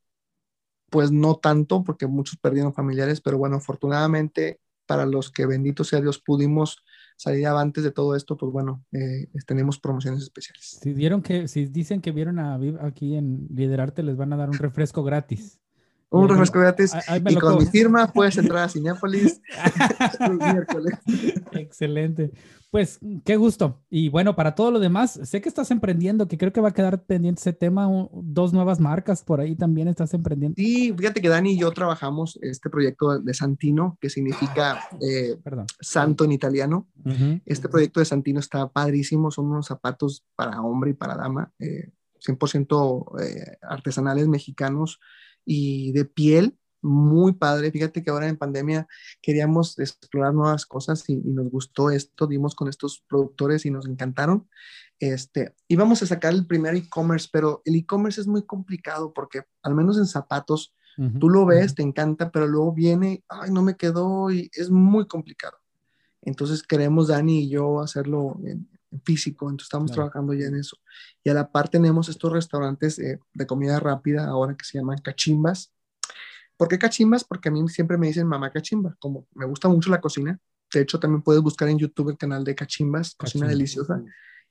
pues 0.90 1.12
no 1.12 1.36
tanto 1.36 1.84
porque 1.84 2.08
muchos 2.08 2.38
perdieron 2.38 2.74
familiares, 2.74 3.22
pero 3.22 3.38
bueno, 3.38 3.58
afortunadamente 3.58 4.60
para 4.86 5.06
los 5.06 5.32
que 5.32 5.46
bendito 5.46 5.84
sea 5.84 6.02
Dios 6.02 6.20
pudimos 6.20 6.84
salir 7.18 7.48
antes 7.48 7.84
de 7.84 7.92
todo 7.92 8.16
esto, 8.16 8.38
pues 8.38 8.52
bueno, 8.52 8.86
eh, 8.92 9.28
tenemos 9.48 9.80
promociones 9.80 10.22
especiales. 10.22 10.80
Si 10.82 10.94
dieron 10.94 11.22
que, 11.22 11.48
si 11.48 11.66
dicen 11.66 12.02
que 12.02 12.12
vieron 12.12 12.40
a 12.40 12.58
Viv 12.58 12.78
aquí 12.82 13.16
en 13.16 13.48
Liderarte, 13.50 14.04
les 14.04 14.18
van 14.18 14.34
a 14.34 14.38
dar 14.38 14.50
un 14.50 14.58
refresco 14.58 15.04
gratis. 15.04 15.60
Un 16.22 16.30
refresco 16.30 16.60
gratis. 16.60 16.94
y 17.30 17.36
con 17.36 17.58
mi 17.58 17.66
firma 17.66 18.08
puedes 18.14 18.38
entrar 18.38 18.64
a 18.64 18.70
Cinepolis 18.70 19.42
Excelente. 21.54 22.32
Pues 22.76 23.00
qué 23.24 23.38
gusto. 23.38 23.86
Y 23.90 24.10
bueno, 24.10 24.36
para 24.36 24.54
todo 24.54 24.70
lo 24.70 24.80
demás, 24.80 25.18
sé 25.24 25.40
que 25.40 25.48
estás 25.48 25.72
emprendiendo, 25.72 26.28
que 26.28 26.38
creo 26.38 26.52
que 26.52 26.60
va 26.60 26.70
a 26.70 26.74
quedar 26.74 27.06
pendiente 27.06 27.40
ese 27.40 27.54
tema. 27.54 27.88
Dos 28.12 28.52
nuevas 28.52 28.82
marcas 28.82 29.24
por 29.24 29.40
ahí 29.40 29.56
también 29.56 29.88
estás 29.88 30.14
emprendiendo. 30.14 30.56
Sí, 30.58 30.94
fíjate 30.98 31.22
que 31.22 31.30
Dani 31.30 31.54
y 31.54 31.58
yo 31.58 31.72
trabajamos 31.72 32.38
este 32.42 32.70
proyecto 32.70 33.20
de 33.20 33.34
Santino, 33.34 33.98
que 34.02 34.10
significa 34.10 34.90
eh, 35.00 35.38
santo 35.80 36.26
en 36.26 36.34
italiano. 36.34 36.90
Este 37.46 37.70
proyecto 37.70 38.02
de 38.02 38.08
Santino 38.08 38.42
está 38.42 38.68
padrísimo. 38.68 39.32
Son 39.32 39.46
unos 39.46 39.68
zapatos 39.68 40.26
para 40.36 40.62
hombre 40.62 40.92
y 40.92 40.96
para 40.96 41.16
dama, 41.16 41.54
100% 41.60 43.22
eh, 43.22 43.24
eh, 43.24 43.58
artesanales 43.62 44.28
mexicanos 44.28 45.00
y 45.46 45.92
de 45.94 46.06
piel 46.06 46.58
muy 46.86 47.34
padre. 47.34 47.72
Fíjate 47.72 48.04
que 48.04 48.12
ahora 48.12 48.28
en 48.28 48.38
pandemia 48.38 48.88
queríamos 49.22 49.78
explorar 49.80 50.34
nuevas 50.34 50.66
cosas 50.66 51.04
y, 51.10 51.16
nos 51.18 51.50
gustó 51.50 51.90
esto. 51.90 52.28
Dimos 52.28 52.56
con 52.56 52.70
estos 52.70 53.04
productores 53.08 53.66
y 53.66 53.72
nos 53.72 53.88
encantaron. 53.88 54.48
Este, 55.00 55.56
íbamos 55.68 56.02
a 56.04 56.06
sacar 56.06 56.34
el 56.34 56.46
primer 56.46 56.76
e-commerce, 56.76 57.28
pero 57.32 57.62
el 57.66 57.76
e-commerce 57.76 58.22
es 58.22 58.28
muy 58.28 58.44
complicado 58.44 59.14
porque 59.14 59.42
al 59.62 59.76
menos 59.76 59.98
en 59.98 60.06
zapatos, 60.06 60.74
tú 61.20 61.30
lo 61.30 61.46
ves, 61.46 61.76
te 61.76 61.84
encanta, 61.84 62.32
pero 62.32 62.48
luego 62.48 62.72
viene, 62.72 63.22
ay, 63.28 63.52
no 63.52 63.62
me 63.62 63.76
quedó 63.76 64.32
y 64.32 64.50
es 64.54 64.70
muy 64.70 65.08
complicado. 65.08 65.58
Entonces 66.22 66.64
queremos 66.64 67.10
Dani 67.10 67.42
y 67.42 67.50
yo 67.50 67.82
hacerlo 67.82 68.40
en, 68.46 68.70
físico, 69.04 69.46
entonces 69.46 69.66
estamos 69.66 69.92
trabajando 69.92 70.34
ya 70.34 70.48
en 70.48 70.56
eso. 70.56 70.78
Y 71.24 71.30
a 71.30 71.34
la 71.34 71.52
par 71.52 71.70
tenemos 71.70 72.10
estos 72.10 72.32
restaurantes 72.32 73.00
eh, 73.00 73.20
de 73.34 73.48
comida 73.48 73.80
rápida 73.80 74.28
ahora 74.28 74.56
que 74.56 74.66
se 74.66 74.78
llaman 74.78 75.00
cachimbas, 75.00 75.76
¿Por 76.58 76.68
qué 76.70 76.80
cachimbas? 76.80 77.24
Porque 77.24 77.50
a 77.50 77.52
mí 77.52 77.68
siempre 77.68 77.98
me 77.98 78.08
dicen 78.08 78.28
mamá 78.28 78.50
cachimba, 78.52 78.96
como 79.00 79.28
me 79.34 79.46
gusta 79.46 79.68
mucho 79.68 79.90
la 79.90 80.00
cocina. 80.00 80.40
De 80.74 80.82
hecho, 80.82 81.00
también 81.00 81.22
puedes 81.22 81.42
buscar 81.42 81.68
en 81.68 81.78
YouTube 81.78 82.10
el 82.10 82.18
canal 82.18 82.44
de 82.44 82.56
Cachimbas, 82.56 83.16
Cocina 83.16 83.48
Deliciosa, 83.48 84.02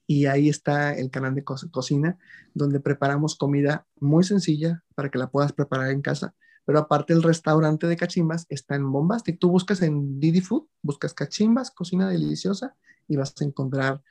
y 0.06 0.26
ahí 0.26 0.48
está 0.48 0.94
el 0.94 1.10
canal 1.10 1.34
de 1.34 1.44
cocina, 1.44 2.18
donde 2.54 2.80
preparamos 2.80 3.36
comida 3.36 3.86
muy 4.00 4.22
sencilla 4.22 4.82
para 4.94 5.10
que 5.10 5.18
la 5.18 5.28
puedas 5.28 5.52
preparar 5.52 5.90
en 5.90 6.02
casa. 6.02 6.34
Pero 6.66 6.78
aparte 6.78 7.12
el 7.12 7.22
restaurante 7.22 7.86
de 7.86 7.96
Cachimbas 7.96 8.46
está 8.48 8.74
en 8.74 8.90
Bombastic. 8.90 9.38
Tú 9.38 9.50
buscas 9.50 9.82
en 9.82 10.20
Didi 10.20 10.40
Food, 10.40 10.66
buscas 10.82 11.12
Cachimbas, 11.12 11.70
Cocina 11.70 12.08
Deliciosa, 12.08 12.74
y 13.08 13.16
vas 13.16 13.34
a 13.40 13.44
encontrar 13.44 14.02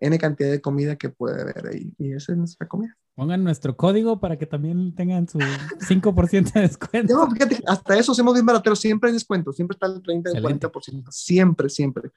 N 0.00 0.18
cantidad 0.18 0.50
de 0.50 0.60
comida 0.60 0.96
que 0.96 1.10
puede 1.10 1.42
haber 1.42 1.68
ahí. 1.68 1.92
Y 1.98 2.12
esa 2.12 2.32
es 2.32 2.38
nuestra 2.38 2.66
comida. 2.66 2.96
Pongan 3.14 3.44
nuestro 3.44 3.76
código 3.76 4.18
para 4.18 4.38
que 4.38 4.46
también 4.46 4.94
tengan 4.94 5.28
su 5.28 5.38
5% 5.38 6.52
de 6.52 6.60
descuento. 6.62 7.14
No, 7.14 7.30
fíjate, 7.30 7.62
hasta 7.66 7.98
eso 7.98 8.12
hacemos 8.12 8.34
bien 8.34 8.46
barateros, 8.46 8.80
siempre 8.80 9.08
hay 9.08 9.14
descuento, 9.14 9.52
siempre 9.52 9.74
está 9.74 9.86
el 9.86 10.02
30 10.02 10.30
y 10.30 10.42
40%, 10.42 11.04
siempre, 11.10 11.68
siempre. 11.68 12.10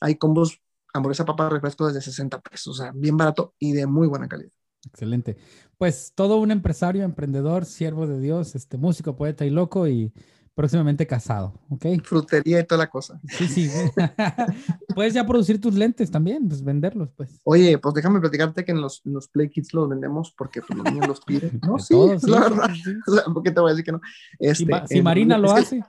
Hay 0.00 0.14
combos 0.14 0.60
hamburguesa, 0.94 1.24
papa, 1.24 1.48
refresco 1.48 1.86
desde 1.88 2.00
60 2.00 2.40
pesos, 2.40 2.78
o 2.78 2.82
sea, 2.82 2.92
bien 2.94 3.16
barato 3.16 3.54
y 3.58 3.72
de 3.72 3.86
muy 3.86 4.06
buena 4.06 4.28
calidad. 4.28 4.52
Excelente. 4.86 5.36
Pues 5.76 6.12
todo 6.14 6.36
un 6.36 6.50
empresario, 6.50 7.02
emprendedor, 7.02 7.64
siervo 7.64 8.06
de 8.06 8.20
Dios, 8.20 8.54
este 8.54 8.78
músico, 8.78 9.16
poeta 9.16 9.44
y 9.44 9.50
loco 9.50 9.88
y 9.88 10.12
próximamente 10.54 11.06
casado, 11.06 11.60
¿ok? 11.68 11.86
Frutería 12.04 12.60
y 12.60 12.64
toda 12.64 12.84
la 12.84 12.90
cosa. 12.90 13.20
Sí, 13.28 13.48
sí. 13.48 13.70
Puedes 14.94 15.12
ya 15.12 15.26
producir 15.26 15.60
tus 15.60 15.74
lentes 15.74 16.10
también, 16.10 16.48
pues 16.48 16.62
venderlos, 16.62 17.10
pues. 17.16 17.40
Oye, 17.44 17.76
pues 17.78 17.94
déjame 17.94 18.20
platicarte 18.20 18.64
que 18.64 18.72
en 18.72 18.80
los, 18.80 19.00
los 19.04 19.28
Play 19.28 19.50
Kits 19.50 19.74
los 19.74 19.88
vendemos 19.88 20.32
porque 20.36 20.60
pues, 20.62 20.78
los 20.78 20.84
niños 20.92 21.08
los 21.08 21.20
piden. 21.20 21.60
No, 21.64 21.78
sí, 21.78 21.94
la 22.28 22.40
verdad. 22.40 22.70
O 23.34 23.42
te 23.42 23.50
voy 23.50 23.70
a 23.70 23.72
decir 23.72 23.84
que 23.84 23.92
no. 23.92 24.00
Este, 24.38 24.66
si, 24.86 25.02
Marina 25.02 25.38
lo 25.38 25.50
hace. 25.50 25.82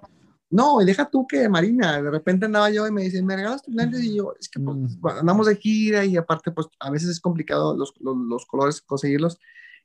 no, 0.49 0.81
y 0.81 0.85
deja 0.85 1.09
tú 1.09 1.27
que 1.27 1.47
Marina, 1.47 2.01
de 2.01 2.09
repente 2.09 2.45
andaba 2.45 2.69
yo 2.71 2.87
y 2.87 2.91
me 2.91 3.03
dicen, 3.03 3.25
¿me 3.25 3.35
regalas 3.35 3.61
tus 3.61 3.75
lentes? 3.75 4.03
Y 4.03 4.15
yo, 4.15 4.33
es 4.39 4.49
que 4.49 4.59
pues, 4.59 4.77
mm. 4.77 5.07
andamos 5.19 5.47
de 5.47 5.55
gira 5.57 6.03
y 6.05 6.17
aparte, 6.17 6.51
pues 6.51 6.67
a 6.79 6.89
veces 6.89 7.09
es 7.09 7.19
complicado 7.19 7.77
los, 7.77 7.93
los, 7.99 8.17
los 8.17 8.45
colores 8.45 8.81
conseguirlos 8.81 9.39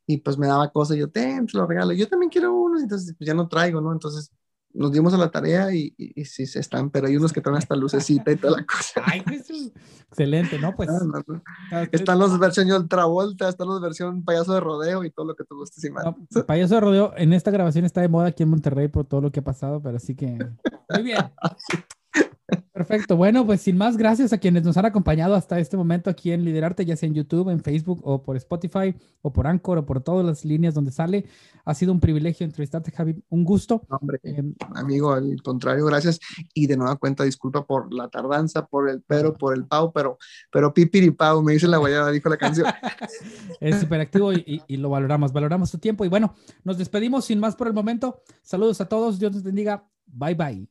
y 0.06 0.18
pues 0.18 0.38
me 0.38 0.46
daba 0.46 0.70
cosas 0.72 0.96
y 0.96 1.00
yo, 1.00 1.10
te, 1.10 1.40
lo 1.52 1.66
regalo. 1.66 1.92
Yo 1.92 2.08
también 2.08 2.30
quiero 2.30 2.54
unos, 2.54 2.82
entonces 2.82 3.14
pues 3.16 3.26
ya 3.26 3.34
no 3.34 3.48
traigo, 3.48 3.80
¿no? 3.80 3.92
Entonces 3.92 4.32
nos 4.72 4.92
dimos 4.92 5.12
a 5.14 5.18
la 5.18 5.30
tarea 5.30 5.74
y, 5.74 5.94
y, 5.96 6.24
sí 6.24 6.46
se 6.46 6.60
están, 6.60 6.90
pero 6.90 7.06
hay 7.06 7.16
unos 7.16 7.32
que 7.32 7.40
traen 7.40 7.58
hasta 7.58 7.74
lucecita 7.76 8.30
y 8.30 8.36
toda 8.36 8.58
la 8.58 8.66
cosa. 8.66 9.02
Ay, 9.04 9.22
pues, 9.22 9.50
excelente, 10.08 10.58
¿no? 10.58 10.74
Pues 10.74 10.88
ah, 11.72 11.86
están 11.90 12.18
los 12.18 12.38
versión 12.38 12.70
Ultravolta, 12.70 13.48
están 13.48 13.68
los 13.68 13.80
versión 13.80 14.24
payaso 14.24 14.54
de 14.54 14.60
rodeo 14.60 15.04
y 15.04 15.10
todo 15.10 15.26
lo 15.26 15.34
que 15.34 15.44
tú 15.44 15.56
gustes 15.56 15.84
y 15.84 15.90
no, 15.90 16.16
payaso 16.46 16.74
de 16.74 16.80
rodeo 16.80 17.12
en 17.16 17.32
esta 17.32 17.50
grabación 17.50 17.84
está 17.84 18.00
de 18.00 18.08
moda 18.08 18.28
aquí 18.28 18.42
en 18.42 18.50
Monterrey 18.50 18.88
por 18.88 19.06
todo 19.06 19.20
lo 19.20 19.32
que 19.32 19.40
ha 19.40 19.44
pasado, 19.44 19.82
pero 19.82 19.96
así 19.96 20.14
que 20.14 20.38
muy 20.88 21.02
bien. 21.02 21.18
Perfecto. 22.72 23.16
Bueno, 23.16 23.44
pues 23.44 23.60
sin 23.60 23.76
más, 23.76 23.96
gracias 23.96 24.32
a 24.32 24.38
quienes 24.38 24.62
nos 24.64 24.76
han 24.76 24.86
acompañado 24.86 25.34
hasta 25.34 25.58
este 25.58 25.76
momento 25.76 26.08
aquí 26.10 26.32
en 26.32 26.44
Liderarte, 26.44 26.84
ya 26.84 26.96
sea 26.96 27.08
en 27.08 27.14
YouTube, 27.14 27.50
en 27.50 27.60
Facebook 27.60 28.00
o 28.04 28.22
por 28.22 28.36
Spotify 28.36 28.94
o 29.22 29.32
por 29.32 29.46
Anchor 29.46 29.78
o 29.78 29.86
por 29.86 30.02
todas 30.02 30.24
las 30.24 30.44
líneas 30.44 30.74
donde 30.74 30.92
sale. 30.92 31.26
Ha 31.64 31.74
sido 31.74 31.92
un 31.92 32.00
privilegio 32.00 32.44
entrevistarte, 32.44 32.90
Javi. 32.90 33.22
Un 33.28 33.44
gusto. 33.44 33.82
Hombre, 33.88 34.18
eh, 34.22 34.42
amigo, 34.74 35.12
al 35.12 35.42
contrario, 35.42 35.84
gracias. 35.86 36.20
Y 36.54 36.66
de 36.66 36.76
nueva 36.76 36.96
cuenta, 36.96 37.24
disculpa 37.24 37.66
por 37.66 37.92
la 37.92 38.08
tardanza, 38.08 38.66
por 38.66 38.88
el 38.88 39.02
pero, 39.02 39.34
por 39.34 39.54
el 39.54 39.66
pau, 39.66 39.92
pero, 39.92 40.18
pero 40.50 40.72
pipiripau, 40.72 41.42
me 41.42 41.52
dice 41.52 41.68
la 41.68 41.78
guayada, 41.78 42.10
dijo 42.10 42.28
la 42.28 42.36
canción. 42.36 42.66
es 43.60 43.80
súper 43.80 44.00
activo 44.00 44.32
y, 44.32 44.62
y, 44.66 44.76
lo 44.76 44.90
valoramos, 44.90 45.32
valoramos 45.32 45.70
tu 45.70 45.78
tiempo. 45.78 46.04
Y 46.04 46.08
bueno, 46.08 46.34
nos 46.64 46.78
despedimos 46.78 47.24
sin 47.24 47.40
más 47.40 47.56
por 47.56 47.66
el 47.66 47.74
momento. 47.74 48.22
Saludos 48.42 48.80
a 48.80 48.88
todos, 48.88 49.18
Dios 49.18 49.32
nos 49.32 49.42
bendiga. 49.42 49.84
Bye 50.06 50.34
bye. 50.34 50.68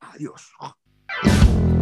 Adiós. 0.00 0.52
Thank 1.20 1.76
you. 1.76 1.81